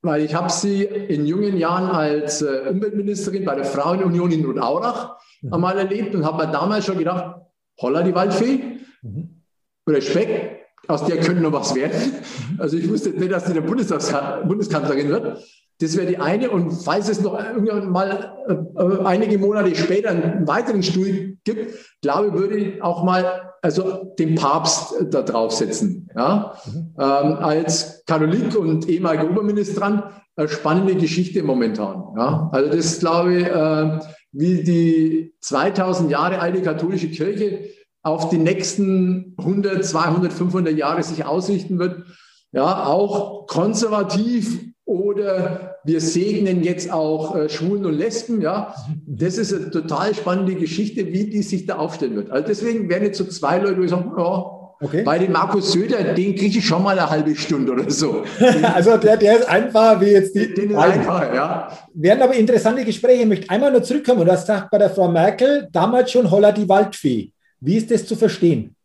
weil 0.01 0.21
ich 0.21 0.33
habe 0.33 0.51
sie 0.51 0.83
in 0.83 1.27
jungen 1.27 1.57
Jahren 1.57 1.91
als 1.91 2.41
äh, 2.41 2.69
Umweltministerin 2.71 3.45
bei 3.45 3.53
der 3.53 3.65
Frauenunion 3.65 4.31
in 4.31 4.43
Rotaurach 4.43 5.17
mhm. 5.43 5.53
einmal 5.53 5.77
erlebt 5.77 6.15
und 6.15 6.25
habe 6.25 6.47
mir 6.47 6.51
damals 6.51 6.87
schon 6.87 6.97
gedacht, 6.97 7.35
holla 7.81 8.03
die 8.03 8.15
Waldfee, 8.15 8.79
mhm. 9.01 9.43
Respekt, 9.87 10.59
aus 10.87 11.05
der 11.05 11.17
könnte 11.19 11.41
noch 11.41 11.53
was 11.53 11.75
werden. 11.75 12.13
Mhm. 12.51 12.61
Also 12.61 12.77
ich 12.77 12.89
wusste 12.89 13.09
nicht, 13.09 13.31
dass 13.31 13.45
sie 13.45 13.53
der 13.53 13.61
Bundeskanzlerin 13.61 15.09
wird. 15.09 15.43
Das 15.81 15.95
wäre 15.95 16.07
die 16.07 16.17
eine. 16.17 16.49
Und 16.49 16.71
falls 16.71 17.07
es 17.09 17.21
noch 17.21 17.39
irgendwann 17.39 17.89
mal 17.89 18.33
äh, 18.77 19.05
einige 19.05 19.37
Monate 19.37 19.75
später 19.75 20.09
einen 20.09 20.47
weiteren 20.47 20.83
Stuhl 20.83 21.37
gibt, 21.43 21.73
glaube 22.01 22.27
ich, 22.27 22.33
würde 22.33 22.55
ich 22.57 22.81
auch 22.81 23.03
mal 23.03 23.53
also 23.61 24.13
den 24.17 24.35
Papst 24.35 24.95
da 25.09 25.21
draufsetzen. 25.21 26.09
Ja? 26.15 26.55
Mhm. 26.65 26.95
Ähm, 26.97 27.33
als 27.37 28.03
Katholik 28.05 28.57
und 28.57 28.89
ehemaliger 28.89 29.29
Oberministrant 29.29 30.03
eine 30.35 30.47
spannende 30.47 30.95
Geschichte 30.95 31.43
momentan. 31.43 32.03
Ja? 32.17 32.49
Also 32.51 32.71
das 32.71 32.99
glaube 32.99 33.35
ich, 33.35 33.45
äh, 33.45 33.99
wie 34.31 34.63
die 34.63 35.33
2000 35.41 36.11
Jahre 36.11 36.39
alte 36.39 36.61
katholische 36.61 37.09
Kirche 37.09 37.69
auf 38.01 38.29
die 38.29 38.37
nächsten 38.37 39.35
100, 39.37 39.83
200, 39.83 40.31
500 40.31 40.77
Jahre 40.77 41.03
sich 41.03 41.25
ausrichten 41.25 41.79
wird. 41.79 42.03
Ja, 42.51 42.85
auch 42.85 43.47
konservativ 43.47 44.59
oder 44.85 45.77
wir 45.83 46.01
segnen 46.01 46.63
jetzt 46.63 46.91
auch 46.91 47.35
äh, 47.35 47.47
Schwulen 47.47 47.85
und 47.85 47.93
Lesben. 47.93 48.41
Ja, 48.41 48.73
das 49.05 49.37
ist 49.37 49.53
eine 49.53 49.69
total 49.69 50.15
spannende 50.15 50.55
Geschichte, 50.55 51.07
wie 51.07 51.29
die 51.29 51.43
sich 51.43 51.67
da 51.67 51.77
aufstellen 51.77 52.15
wird. 52.15 52.31
Also 52.31 52.47
deswegen 52.47 52.89
werden 52.89 53.03
jetzt 53.03 53.17
so 53.17 53.25
zwei 53.25 53.59
Leute, 53.59 53.81
die 53.81 53.87
sagen, 53.87 54.13
ja, 54.17 54.58
okay. 54.79 55.03
bei 55.03 55.19
dem 55.19 55.31
Markus 55.31 55.71
Söder, 55.71 56.03
den 56.13 56.35
kriege 56.35 56.59
ich 56.59 56.65
schon 56.65 56.83
mal 56.83 56.97
eine 56.97 57.09
halbe 57.09 57.35
Stunde 57.35 57.71
oder 57.71 57.89
so. 57.89 58.23
also 58.73 58.97
der, 58.97 59.17
der 59.17 59.39
ist 59.39 59.49
einfach 59.49 59.99
wie 60.01 60.11
jetzt 60.11 60.35
die. 60.35 60.53
Den 60.53 60.71
ist 60.71 60.77
einfach, 60.77 61.33
ja. 61.33 61.77
Werden 61.93 62.21
aber 62.21 62.35
interessante 62.35 62.83
Gespräche. 62.85 63.23
Ich 63.23 63.27
möchte 63.27 63.49
einmal 63.49 63.71
nur 63.71 63.83
zurückkommen. 63.83 64.25
Du 64.25 64.31
hast 64.31 64.47
gesagt, 64.47 64.71
bei 64.71 64.77
der 64.77 64.89
Frau 64.89 65.07
Merkel 65.09 65.67
damals 65.71 66.11
schon 66.11 66.29
Holla 66.29 66.51
die 66.51 66.67
Waldfee. 66.67 67.31
Wie 67.59 67.77
ist 67.77 67.91
das 67.91 68.05
zu 68.05 68.15
verstehen? 68.15 68.75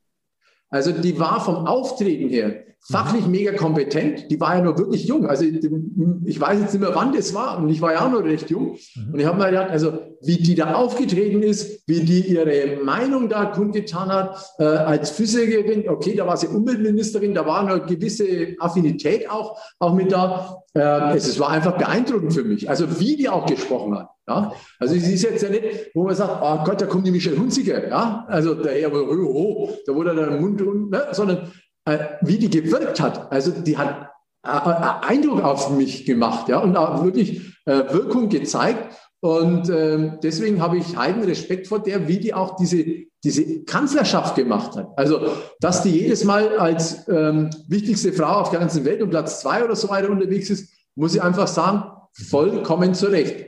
Also 0.68 0.90
die 0.90 1.18
war 1.18 1.44
vom 1.44 1.66
Auftreten 1.66 2.28
her 2.28 2.64
fachlich 2.90 3.26
mega 3.26 3.52
kompetent. 3.52 4.30
Die 4.30 4.38
war 4.40 4.56
ja 4.56 4.62
nur 4.62 4.78
wirklich 4.78 5.06
jung. 5.06 5.26
Also 5.26 5.44
ich 5.44 6.40
weiß 6.40 6.60
jetzt 6.60 6.72
nicht 6.74 6.82
mehr, 6.82 6.94
wann 6.94 7.12
das 7.12 7.32
war. 7.32 7.58
Und 7.58 7.70
ich 7.70 7.80
war 7.80 7.92
ja 7.92 8.06
auch 8.06 8.10
noch 8.10 8.22
recht 8.24 8.50
jung. 8.50 8.76
Mhm. 8.94 9.12
Und 9.14 9.20
ich 9.20 9.26
habe 9.26 9.38
mir 9.38 9.46
gedacht, 9.46 9.70
also 9.70 9.98
wie 10.22 10.36
die 10.36 10.54
da 10.54 10.74
aufgetreten 10.74 11.42
ist, 11.42 11.82
wie 11.86 12.00
die 12.00 12.20
ihre 12.20 12.82
Meinung 12.82 13.28
da 13.28 13.46
kundgetan 13.46 14.08
hat, 14.08 14.36
äh, 14.58 14.64
als 14.64 15.10
Physikerin, 15.10 15.88
okay, 15.88 16.14
da 16.14 16.26
war 16.26 16.36
sie 16.36 16.48
Umweltministerin, 16.48 17.34
da 17.34 17.46
war 17.46 17.66
eine 17.66 17.80
gewisse 17.80 18.54
Affinität 18.58 19.30
auch, 19.30 19.58
auch 19.78 19.94
mit 19.94 20.12
da. 20.12 20.62
Äh, 20.74 21.16
es, 21.16 21.28
es 21.28 21.38
war 21.38 21.50
einfach 21.50 21.78
beeindruckend 21.78 22.34
für 22.34 22.44
mich. 22.44 22.68
Also 22.68 23.00
wie 23.00 23.16
die 23.16 23.28
auch 23.28 23.46
gesprochen 23.46 23.98
hat. 23.98 24.08
Ja? 24.28 24.52
Also 24.78 24.94
sie 24.94 25.14
ist 25.14 25.22
jetzt 25.22 25.42
ja 25.42 25.50
nicht, 25.50 25.90
wo 25.94 26.04
man 26.04 26.14
sagt, 26.14 26.40
oh 26.42 26.64
Gott, 26.64 26.80
da 26.80 26.86
kommt 26.86 27.06
die 27.06 27.10
Michelle 27.10 27.38
Hunziker. 27.38 27.88
Ja? 27.88 28.24
Also 28.28 28.54
der 28.54 28.72
Herr, 28.74 28.92
oh, 28.92 29.70
da 29.86 29.94
wurde 29.94 30.14
der 30.14 30.40
Mund, 30.40 30.90
ne? 30.90 31.06
sondern 31.12 31.52
äh, 31.84 31.98
wie 32.22 32.38
die 32.38 32.50
gewirkt 32.50 33.00
hat. 33.00 33.30
Also 33.30 33.50
die 33.50 33.76
hat 33.76 34.10
äh, 34.46 34.50
äh, 34.50 35.06
Eindruck 35.06 35.42
auf 35.42 35.70
mich 35.70 36.06
gemacht 36.06 36.48
ja, 36.48 36.58
und 36.58 36.76
auch 36.76 37.04
wirklich 37.04 37.52
Wirkung 37.66 38.28
gezeigt. 38.28 38.94
Und 39.20 39.70
ähm, 39.70 40.18
deswegen 40.22 40.60
habe 40.60 40.76
ich 40.76 40.98
heiden 40.98 41.24
Respekt 41.24 41.66
vor 41.66 41.82
der, 41.82 42.08
wie 42.08 42.18
die 42.18 42.34
auch 42.34 42.56
diese, 42.56 42.84
diese 43.24 43.64
Kanzlerschaft 43.64 44.34
gemacht 44.36 44.76
hat. 44.76 44.88
Also, 44.96 45.18
dass 45.60 45.82
die 45.82 45.98
jedes 45.98 46.24
Mal 46.24 46.58
als 46.58 47.08
ähm, 47.08 47.48
wichtigste 47.66 48.12
Frau 48.12 48.40
auf 48.40 48.50
der 48.50 48.60
ganzen 48.60 48.84
Welt 48.84 49.00
um 49.00 49.08
Platz 49.08 49.40
zwei 49.40 49.64
oder 49.64 49.76
so 49.76 49.88
weiter 49.88 50.10
unterwegs 50.10 50.50
ist, 50.50 50.68
muss 50.94 51.14
ich 51.14 51.22
einfach 51.22 51.48
sagen, 51.48 51.84
vollkommen 52.12 52.92
zurecht. 52.92 53.46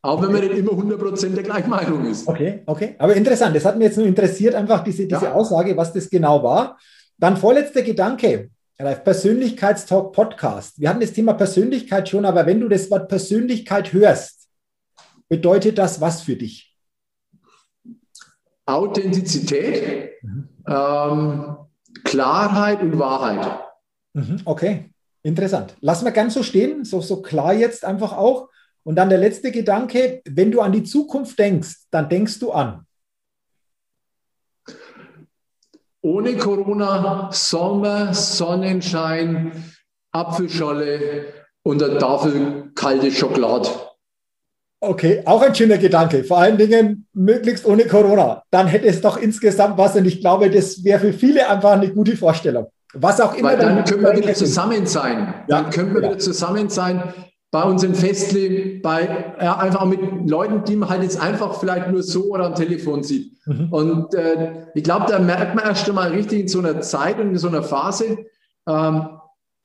Auch 0.00 0.20
wenn 0.20 0.32
man 0.32 0.40
nicht 0.40 0.56
immer 0.56 0.72
100% 0.72 1.28
der 1.34 1.44
gleichen 1.44 1.70
Meinung 1.70 2.06
ist. 2.06 2.26
Okay, 2.26 2.62
okay. 2.66 2.96
Aber 2.98 3.14
interessant, 3.14 3.54
das 3.54 3.64
hat 3.64 3.76
mich 3.76 3.86
jetzt 3.88 3.98
nur 3.98 4.06
interessiert, 4.06 4.54
einfach 4.54 4.82
diese, 4.82 5.06
diese 5.06 5.26
ja. 5.26 5.32
Aussage, 5.32 5.76
was 5.76 5.92
das 5.92 6.10
genau 6.10 6.42
war. 6.42 6.76
Dann 7.22 7.36
vorletzter 7.36 7.82
Gedanke. 7.82 8.50
Persönlichkeitstalk 8.76 10.12
Podcast. 10.12 10.80
Wir 10.80 10.88
hatten 10.88 10.98
das 10.98 11.12
Thema 11.12 11.34
Persönlichkeit 11.34 12.08
schon, 12.08 12.24
aber 12.24 12.46
wenn 12.46 12.58
du 12.58 12.68
das 12.68 12.90
Wort 12.90 13.08
Persönlichkeit 13.08 13.92
hörst, 13.92 14.48
bedeutet 15.28 15.78
das 15.78 16.00
was 16.00 16.22
für 16.22 16.34
dich? 16.34 16.76
Authentizität, 18.66 20.20
mhm. 20.24 20.48
ähm, 20.66 21.56
Klarheit 22.02 22.82
und 22.82 22.98
Wahrheit. 22.98 23.60
Mhm, 24.14 24.40
okay, 24.44 24.90
interessant. 25.22 25.76
Lass 25.80 26.02
mal 26.02 26.10
ganz 26.10 26.34
so 26.34 26.42
stehen, 26.42 26.84
so, 26.84 27.00
so 27.00 27.22
klar 27.22 27.54
jetzt 27.54 27.84
einfach 27.84 28.16
auch. 28.16 28.48
Und 28.82 28.96
dann 28.96 29.10
der 29.10 29.18
letzte 29.18 29.52
Gedanke, 29.52 30.22
wenn 30.28 30.50
du 30.50 30.60
an 30.60 30.72
die 30.72 30.82
Zukunft 30.82 31.38
denkst, 31.38 31.82
dann 31.92 32.08
denkst 32.08 32.40
du 32.40 32.50
an. 32.50 32.84
Ohne 36.02 36.36
Corona 36.36 37.30
Sommer, 37.32 38.12
Sonnenschein, 38.12 39.52
Apfelscholle 40.10 41.26
und 41.62 41.82
eine 41.82 41.98
Tafel 41.98 42.72
kalte 42.74 43.10
Schokolade. 43.10 43.68
Okay, 44.80 45.22
auch 45.24 45.40
ein 45.42 45.54
schöner 45.54 45.78
Gedanke. 45.78 46.24
Vor 46.24 46.38
allen 46.38 46.58
Dingen 46.58 47.06
möglichst 47.12 47.64
ohne 47.64 47.86
Corona. 47.86 48.42
Dann 48.50 48.66
hätte 48.66 48.88
es 48.88 49.00
doch 49.00 49.16
insgesamt 49.16 49.78
was 49.78 49.94
und 49.94 50.04
ich 50.04 50.20
glaube, 50.20 50.50
das 50.50 50.82
wäre 50.82 50.98
für 50.98 51.12
viele 51.12 51.48
einfach 51.48 51.72
eine 51.72 51.92
gute 51.92 52.16
Vorstellung. 52.16 52.66
Was 52.94 53.20
auch 53.20 53.34
immer. 53.34 53.50
Weil 53.50 53.58
dann, 53.58 53.76
dann 53.76 53.84
können 53.84 54.02
wir 54.02 54.16
wieder 54.16 54.34
zusammen 54.34 54.86
sein. 54.86 55.34
Ja, 55.46 55.62
dann 55.62 55.70
können 55.70 55.94
wir 55.94 56.02
ja. 56.02 56.08
wieder 56.08 56.18
zusammen 56.18 56.68
sein 56.68 57.14
bei 57.52 57.64
unseren 57.64 57.94
Festli, 57.94 58.80
bei 58.82 59.34
ja, 59.38 59.58
einfach 59.58 59.84
mit 59.84 60.00
Leuten, 60.26 60.64
die 60.64 60.74
man 60.74 60.88
halt 60.88 61.02
jetzt 61.02 61.20
einfach 61.20 61.60
vielleicht 61.60 61.90
nur 61.90 62.02
so 62.02 62.30
oder 62.30 62.46
am 62.46 62.54
Telefon 62.54 63.02
sieht. 63.02 63.36
Mhm. 63.46 63.68
Und 63.70 64.14
äh, 64.14 64.68
ich 64.74 64.82
glaube, 64.82 65.04
da 65.06 65.18
merkt 65.18 65.54
man 65.54 65.66
erst 65.66 65.86
einmal 65.86 66.10
richtig 66.12 66.40
in 66.40 66.48
so 66.48 66.60
einer 66.60 66.80
Zeit 66.80 67.20
und 67.20 67.28
in 67.28 67.38
so 67.38 67.48
einer 67.48 67.62
Phase, 67.62 68.24
ähm, 68.66 69.06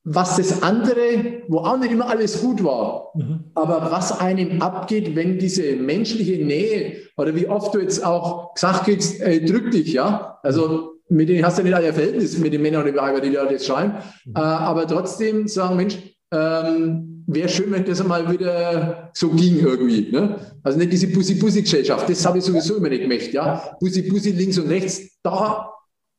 was 0.04 0.36
das 0.36 0.62
andere, 0.62 1.42
wo 1.48 1.58
auch 1.60 1.78
nicht 1.78 1.90
immer 1.90 2.10
alles 2.10 2.42
gut 2.42 2.62
war, 2.62 3.10
mhm. 3.14 3.44
aber 3.54 3.90
was 3.90 4.20
einem 4.20 4.60
abgeht, 4.60 5.16
wenn 5.16 5.38
diese 5.38 5.74
menschliche 5.76 6.44
Nähe 6.44 6.96
oder 7.16 7.34
wie 7.34 7.48
oft 7.48 7.74
du 7.74 7.78
jetzt 7.78 8.04
auch 8.04 8.52
gesagt 8.52 8.84
kriegst, 8.84 9.22
ey, 9.22 9.42
drück 9.46 9.70
dich, 9.70 9.94
ja, 9.94 10.38
also 10.42 10.92
mit 11.08 11.30
denen 11.30 11.44
hast 11.44 11.58
du 11.58 11.62
nicht 11.62 11.74
alle 11.74 11.94
Verhältnis 11.94 12.36
mit 12.36 12.52
den 12.52 12.60
Männern 12.60 12.82
und 12.82 12.88
den 12.88 12.96
Weibern, 12.96 13.22
die 13.22 13.32
da 13.32 13.46
das 13.46 13.64
schreiben, 13.64 13.94
mhm. 14.26 14.34
äh, 14.36 14.40
aber 14.40 14.86
trotzdem 14.86 15.48
sagen, 15.48 15.76
Mensch, 15.76 15.96
ähm, 16.32 17.17
wäre 17.28 17.48
schön, 17.48 17.70
wenn 17.70 17.84
das 17.84 18.00
einmal 18.00 18.30
wieder 18.30 19.10
so 19.12 19.28
ging 19.30 19.60
irgendwie. 19.60 20.10
Ne? 20.10 20.36
Also 20.62 20.78
nicht 20.78 20.92
diese 20.92 21.08
Bussi-Bussi-Gesellschaft, 21.08 22.08
das 22.08 22.24
habe 22.26 22.38
ich 22.38 22.44
sowieso 22.44 22.76
immer 22.76 22.88
nicht 22.88 23.02
gemächt. 23.02 23.32
Ja? 23.34 23.76
Bussi-Bussi 23.80 24.30
links 24.30 24.58
und 24.58 24.68
rechts, 24.68 25.18
da 25.22 25.70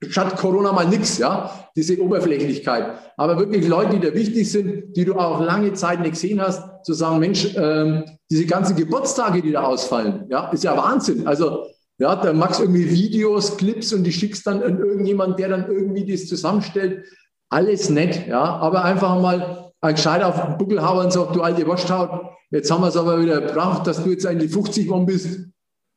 schaut 0.07 0.35
Corona 0.37 0.71
mal 0.71 0.87
nichts, 0.87 1.17
ja, 1.17 1.67
diese 1.75 1.99
Oberflächlichkeit. 2.01 2.99
Aber 3.17 3.37
wirklich 3.37 3.67
Leute, 3.67 3.97
die 3.97 4.07
da 4.07 4.13
wichtig 4.13 4.49
sind, 4.49 4.95
die 4.95 5.03
du 5.03 5.15
auch 5.15 5.41
lange 5.41 5.73
Zeit 5.73 5.99
nicht 5.99 6.11
gesehen 6.11 6.41
hast, 6.41 6.85
zu 6.85 6.93
sagen, 6.93 7.19
Mensch, 7.19 7.53
ähm, 7.57 8.05
diese 8.31 8.45
ganzen 8.45 8.75
Geburtstage, 8.77 9.41
die 9.41 9.51
da 9.51 9.63
ausfallen, 9.63 10.25
ja, 10.29 10.49
ist 10.51 10.63
ja 10.63 10.77
Wahnsinn. 10.77 11.27
Also, 11.27 11.65
ja, 11.97 12.15
da 12.15 12.31
machst 12.31 12.59
du 12.59 12.63
irgendwie 12.63 12.89
Videos, 12.89 13.57
Clips 13.57 13.91
und 13.91 14.05
die 14.05 14.13
schickst 14.13 14.47
dann 14.47 14.63
an 14.63 14.79
irgendjemand, 14.79 15.37
der 15.37 15.49
dann 15.49 15.67
irgendwie 15.67 16.09
das 16.09 16.27
zusammenstellt. 16.27 17.03
Alles 17.49 17.89
nett, 17.89 18.27
ja, 18.27 18.41
aber 18.41 18.85
einfach 18.85 19.19
mal 19.19 19.68
ein 19.81 19.95
Gescheiter 19.95 20.27
auf 20.27 20.45
den 20.45 20.57
Buckel 20.57 20.81
hauen 20.81 21.05
und 21.05 21.13
sagt, 21.13 21.35
du 21.35 21.41
alte 21.41 21.67
Waschhaut, 21.67 22.31
jetzt 22.51 22.69
haben 22.69 22.81
wir 22.81 22.87
es 22.87 22.97
aber 22.97 23.21
wieder 23.21 23.41
gebracht, 23.41 23.87
dass 23.87 24.03
du 24.03 24.09
jetzt 24.09 24.25
eigentlich 24.25 24.51
50 24.51 24.85
geworden 24.85 25.05
bist. 25.05 25.47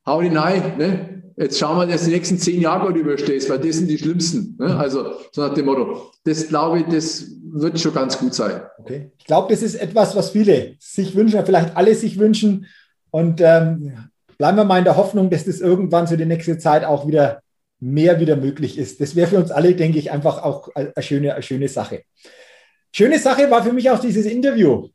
Hau 0.06 0.20
die 0.20 0.28
rein, 0.28 0.76
ne? 0.78 1.22
jetzt 1.36 1.58
schau 1.58 1.74
mal, 1.74 1.86
dass 1.86 2.02
du 2.02 2.10
die 2.10 2.16
nächsten 2.16 2.38
zehn 2.38 2.60
Jahre 2.60 2.88
gut 2.88 2.96
überstehst, 2.96 3.48
weil 3.50 3.58
das 3.58 3.76
sind 3.76 3.88
die 3.88 3.98
schlimmsten. 3.98 4.56
Ne? 4.58 4.76
Also 4.76 5.12
so 5.32 5.42
nach 5.42 5.54
dem 5.54 5.66
Motto. 5.66 6.10
Das 6.24 6.48
glaube 6.48 6.80
ich, 6.80 6.86
das 6.86 7.26
wird 7.52 7.80
schon 7.80 7.94
ganz 7.94 8.18
gut 8.18 8.34
sein. 8.34 8.62
Okay. 8.78 9.12
Ich 9.18 9.24
glaube, 9.24 9.52
das 9.52 9.62
ist 9.62 9.74
etwas, 9.74 10.16
was 10.16 10.30
viele 10.30 10.76
sich 10.78 11.14
wünschen, 11.14 11.44
vielleicht 11.44 11.76
alle 11.76 11.94
sich 11.94 12.18
wünschen. 12.18 12.66
Und 13.10 13.40
ähm, 13.40 14.08
bleiben 14.38 14.56
wir 14.56 14.64
mal 14.64 14.78
in 14.78 14.84
der 14.84 14.96
Hoffnung, 14.96 15.30
dass 15.30 15.44
das 15.44 15.60
irgendwann 15.60 16.06
so 16.06 16.16
die 16.16 16.26
nächste 16.26 16.58
Zeit 16.58 16.84
auch 16.84 17.06
wieder 17.06 17.42
mehr 17.80 18.20
wieder 18.20 18.36
möglich 18.36 18.78
ist. 18.78 19.00
Das 19.00 19.16
wäre 19.16 19.28
für 19.28 19.38
uns 19.38 19.50
alle, 19.50 19.74
denke 19.74 19.98
ich, 19.98 20.12
einfach 20.12 20.42
auch 20.42 20.68
eine 20.74 20.92
schöne, 21.00 21.34
eine 21.34 21.42
schöne 21.42 21.68
Sache. 21.68 22.02
Schöne 22.94 23.18
Sache 23.18 23.50
war 23.50 23.62
für 23.62 23.72
mich 23.72 23.90
auch 23.90 23.98
dieses 23.98 24.26
Interview. 24.26 24.88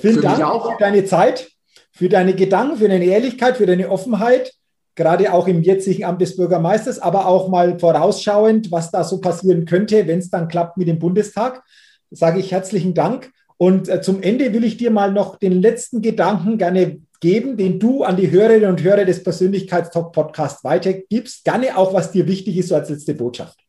Vielen 0.00 0.14
für 0.14 0.20
Dank 0.20 0.62
für 0.62 0.76
deine 0.80 1.04
Zeit, 1.04 1.48
für 1.92 2.08
deine 2.08 2.34
Gedanken, 2.34 2.76
für 2.76 2.88
deine 2.88 3.04
Ehrlichkeit, 3.04 3.56
für 3.56 3.66
deine 3.66 3.90
Offenheit, 3.90 4.52
gerade 4.96 5.32
auch 5.32 5.46
im 5.46 5.62
jetzigen 5.62 6.04
Amt 6.04 6.20
des 6.20 6.36
Bürgermeisters, 6.36 6.98
aber 6.98 7.26
auch 7.26 7.48
mal 7.48 7.78
vorausschauend, 7.78 8.72
was 8.72 8.90
da 8.90 9.04
so 9.04 9.20
passieren 9.20 9.64
könnte, 9.64 10.08
wenn 10.08 10.18
es 10.18 10.30
dann 10.30 10.48
klappt 10.48 10.76
mit 10.76 10.88
dem 10.88 10.98
Bundestag. 10.98 11.62
Sage 12.10 12.40
ich 12.40 12.50
herzlichen 12.50 12.94
Dank. 12.94 13.30
Und 13.58 13.88
äh, 13.88 14.00
zum 14.00 14.22
Ende 14.22 14.52
will 14.52 14.64
ich 14.64 14.76
dir 14.76 14.90
mal 14.90 15.12
noch 15.12 15.36
den 15.36 15.60
letzten 15.60 16.02
Gedanken 16.02 16.58
gerne 16.58 17.00
geben, 17.20 17.56
den 17.56 17.78
du 17.78 18.04
an 18.04 18.16
die 18.16 18.30
Hörerinnen 18.30 18.70
und 18.70 18.82
Hörer 18.82 19.04
des 19.04 19.22
Persönlichkeitstalk 19.22 20.12
Podcasts 20.12 20.64
weitergibst. 20.64 21.44
Gerne 21.44 21.76
auch, 21.76 21.92
was 21.92 22.10
dir 22.10 22.26
wichtig 22.26 22.56
ist, 22.56 22.68
so 22.68 22.74
als 22.74 22.88
letzte 22.88 23.14
Botschaft. 23.14 23.67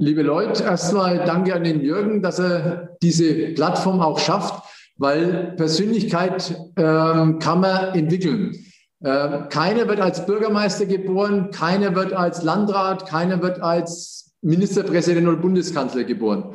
Liebe 0.00 0.22
Leute, 0.22 0.62
erstmal 0.62 1.24
danke 1.24 1.52
an 1.52 1.64
den 1.64 1.80
Jürgen, 1.80 2.22
dass 2.22 2.38
er 2.38 2.96
diese 3.02 3.48
Plattform 3.54 4.00
auch 4.00 4.20
schafft, 4.20 4.62
weil 4.96 5.54
Persönlichkeit 5.56 6.56
ähm, 6.76 7.40
kann 7.40 7.60
man 7.60 7.96
entwickeln. 7.96 8.54
Äh, 9.02 9.48
keiner 9.48 9.88
wird 9.88 9.98
als 9.98 10.24
Bürgermeister 10.24 10.86
geboren, 10.86 11.50
keiner 11.50 11.96
wird 11.96 12.12
als 12.12 12.44
Landrat, 12.44 13.08
keiner 13.08 13.42
wird 13.42 13.60
als 13.60 14.36
Ministerpräsident 14.40 15.26
oder 15.26 15.38
Bundeskanzler 15.38 16.04
geboren. 16.04 16.54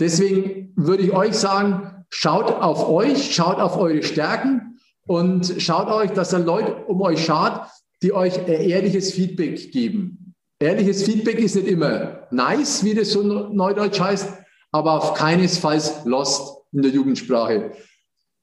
Deswegen 0.00 0.72
würde 0.74 1.02
ich 1.02 1.12
euch 1.12 1.34
sagen, 1.34 2.06
schaut 2.08 2.50
auf 2.50 2.88
euch, 2.88 3.34
schaut 3.34 3.58
auf 3.58 3.76
eure 3.76 4.02
Stärken 4.02 4.78
und 5.06 5.56
schaut 5.58 5.88
euch, 5.88 6.12
dass 6.12 6.30
da 6.30 6.38
Leute 6.38 6.74
um 6.86 7.02
euch 7.02 7.22
schaut, 7.22 7.60
die 8.02 8.14
euch 8.14 8.48
ehrliches 8.48 9.12
Feedback 9.12 9.72
geben. 9.72 10.17
Ehrliches 10.60 11.04
Feedback 11.04 11.38
ist 11.38 11.54
nicht 11.54 11.68
immer 11.68 12.26
nice, 12.32 12.82
wie 12.82 12.94
das 12.94 13.12
so 13.12 13.22
neudeutsch 13.22 14.00
heißt, 14.00 14.28
aber 14.72 14.92
auf 14.94 15.14
keinesfalls 15.14 16.04
lost 16.04 16.64
in 16.72 16.82
der 16.82 16.90
Jugendsprache. 16.90 17.72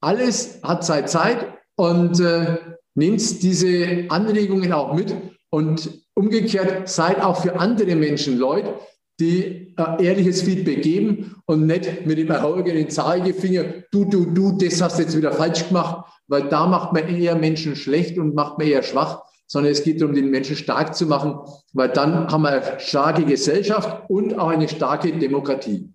Alles 0.00 0.60
hat 0.62 0.84
seine 0.84 1.06
Zeit 1.06 1.46
und 1.76 2.18
äh, 2.20 2.56
nehmt 2.94 3.42
diese 3.42 4.06
Anregungen 4.08 4.72
auch 4.72 4.94
mit 4.94 5.14
und 5.50 5.90
umgekehrt 6.14 6.88
seid 6.88 7.22
auch 7.22 7.42
für 7.42 7.60
andere 7.60 7.94
Menschen 7.94 8.38
Leute, 8.38 8.74
die 9.20 9.74
äh, 9.76 10.04
ehrliches 10.04 10.42
Feedback 10.42 10.82
geben 10.82 11.36
und 11.44 11.66
nicht 11.66 12.06
mit 12.06 12.16
dem 12.16 12.30
erhobenen 12.30 12.88
Zeigefinger, 12.88 13.64
du, 13.90 14.06
du, 14.06 14.24
du, 14.24 14.52
das 14.52 14.80
hast 14.80 14.98
du 14.98 15.02
jetzt 15.02 15.16
wieder 15.16 15.32
falsch 15.32 15.68
gemacht, 15.68 16.06
weil 16.28 16.48
da 16.48 16.66
macht 16.66 16.94
man 16.94 17.08
eher 17.08 17.36
Menschen 17.36 17.76
schlecht 17.76 18.18
und 18.18 18.34
macht 18.34 18.58
man 18.58 18.66
eher 18.66 18.82
schwach, 18.82 19.22
sondern 19.46 19.72
es 19.72 19.82
geht 19.82 20.00
darum, 20.00 20.14
den 20.14 20.30
Menschen 20.30 20.56
stark 20.56 20.94
zu 20.94 21.06
machen, 21.06 21.38
weil 21.72 21.88
dann 21.88 22.28
haben 22.28 22.42
wir 22.42 22.50
eine 22.50 22.80
starke 22.80 23.24
Gesellschaft 23.24 24.08
und 24.08 24.38
auch 24.38 24.48
eine 24.48 24.68
starke 24.68 25.16
Demokratie. 25.16 25.92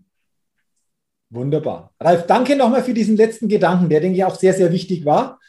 Wunderbar. 1.29 1.93
Ralf, 1.99 2.27
danke 2.27 2.55
nochmal 2.55 2.83
für 2.83 2.93
diesen 2.93 3.17
letzten 3.17 3.47
Gedanken, 3.47 3.89
der, 3.89 4.01
denke 4.01 4.17
ich, 4.17 4.23
auch 4.23 4.35
sehr, 4.35 4.53
sehr 4.53 4.71
wichtig 4.71 5.05
war. 5.05 5.39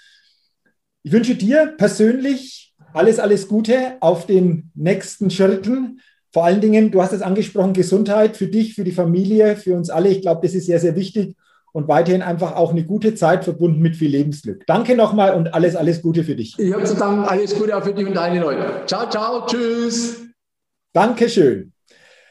Ich 1.02 1.12
wünsche 1.12 1.34
dir 1.34 1.74
persönlich 1.76 2.74
alles, 2.92 3.18
alles 3.18 3.48
Gute 3.48 3.96
auf 4.00 4.26
den 4.26 4.70
nächsten 4.74 5.30
Schritten. 5.30 6.00
Vor 6.32 6.44
allen 6.44 6.60
Dingen, 6.60 6.90
du 6.90 7.02
hast 7.02 7.12
es 7.12 7.22
angesprochen, 7.22 7.72
Gesundheit 7.72 8.36
für 8.36 8.46
dich, 8.46 8.74
für 8.74 8.84
die 8.84 8.92
Familie, 8.92 9.56
für 9.56 9.74
uns 9.74 9.90
alle. 9.90 10.08
Ich 10.10 10.22
glaube, 10.22 10.40
das 10.46 10.54
ist 10.54 10.66
sehr, 10.66 10.78
sehr 10.78 10.94
wichtig 10.94 11.36
und 11.72 11.88
weiterhin 11.88 12.22
einfach 12.22 12.54
auch 12.54 12.70
eine 12.70 12.84
gute 12.84 13.14
Zeit 13.14 13.44
verbunden 13.44 13.80
mit 13.80 13.96
viel 13.96 14.10
Lebensglück. 14.10 14.64
Danke 14.66 14.94
nochmal 14.94 15.34
und 15.34 15.54
alles, 15.54 15.74
alles 15.74 16.02
Gute 16.02 16.22
für 16.22 16.36
dich. 16.36 16.58
Ich 16.58 16.72
habe 16.72 16.84
zu 16.84 16.94
danken, 16.94 17.24
alles 17.24 17.58
Gute 17.58 17.76
auch 17.76 17.82
für 17.82 17.94
dich 17.94 18.06
und 18.06 18.14
deine 18.14 18.40
Leute. 18.40 18.82
Ciao, 18.86 19.08
ciao, 19.08 19.46
tschüss. 19.46 20.20
Dankeschön. 20.92 21.72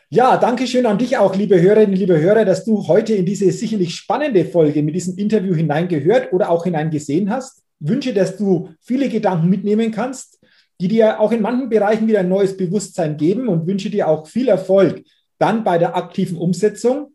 Ja, 0.09 0.37
danke 0.37 0.67
schön 0.67 0.85
an 0.85 0.97
dich 0.97 1.17
auch, 1.17 1.35
liebe 1.35 1.59
Hörerinnen, 1.59 1.95
liebe 1.95 2.19
Hörer, 2.19 2.43
dass 2.43 2.65
du 2.65 2.87
heute 2.87 3.13
in 3.13 3.25
diese 3.25 3.49
sicherlich 3.51 3.95
spannende 3.95 4.43
Folge 4.45 4.83
mit 4.83 4.93
diesem 4.93 5.17
Interview 5.17 5.55
hineingehört 5.55 6.33
oder 6.33 6.49
auch 6.49 6.65
hineingesehen 6.65 7.29
hast. 7.29 7.63
Wünsche, 7.79 8.13
dass 8.13 8.37
du 8.37 8.69
viele 8.81 9.07
Gedanken 9.07 9.49
mitnehmen 9.49 9.91
kannst, 9.91 10.39
die 10.81 10.89
dir 10.89 11.19
auch 11.19 11.31
in 11.31 11.41
manchen 11.41 11.69
Bereichen 11.69 12.07
wieder 12.07 12.19
ein 12.19 12.29
neues 12.29 12.57
Bewusstsein 12.57 13.15
geben 13.15 13.47
und 13.47 13.65
wünsche 13.67 13.89
dir 13.89 14.07
auch 14.07 14.27
viel 14.27 14.49
Erfolg 14.49 15.01
dann 15.39 15.63
bei 15.63 15.77
der 15.77 15.95
aktiven 15.95 16.37
Umsetzung 16.37 17.10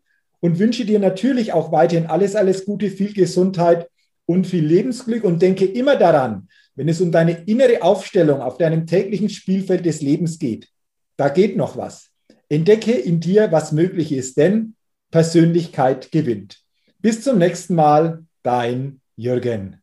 und 0.46 0.60
wünsche 0.60 0.84
dir 0.84 1.00
natürlich 1.00 1.52
auch 1.52 1.72
weiterhin 1.72 2.06
alles, 2.06 2.36
alles 2.36 2.66
Gute, 2.66 2.88
viel 2.88 3.12
Gesundheit 3.12 3.90
und 4.26 4.46
viel 4.46 4.64
Lebensglück 4.64 5.24
und 5.24 5.42
denke 5.42 5.64
immer 5.64 5.96
daran, 5.96 6.46
wenn 6.76 6.88
es 6.88 7.00
um 7.00 7.10
deine 7.10 7.32
innere 7.46 7.82
Aufstellung 7.82 8.40
auf 8.40 8.56
deinem 8.56 8.86
täglichen 8.86 9.28
Spielfeld 9.28 9.84
des 9.84 10.02
Lebens 10.02 10.38
geht, 10.38 10.68
da 11.16 11.30
geht 11.30 11.56
noch 11.56 11.76
was. 11.76 12.10
Entdecke 12.48 12.92
in 12.92 13.18
dir, 13.18 13.50
was 13.50 13.72
möglich 13.72 14.12
ist, 14.12 14.36
denn 14.36 14.76
Persönlichkeit 15.10 16.12
gewinnt. 16.12 16.60
Bis 17.00 17.22
zum 17.22 17.38
nächsten 17.38 17.74
Mal, 17.74 18.24
dein 18.44 19.00
Jürgen. 19.16 19.82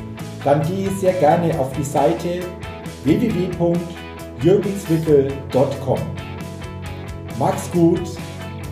dann 0.43 0.61
gehe 0.63 0.89
sehr 0.91 1.13
gerne 1.13 1.57
auf 1.59 1.71
die 1.73 1.83
Seite 1.83 2.41
www.jürgenswickel.com. 3.03 5.99
Max 7.39 7.71
gut, 7.71 8.01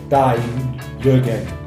dein 0.08 0.38
Jürgen. 1.02 1.59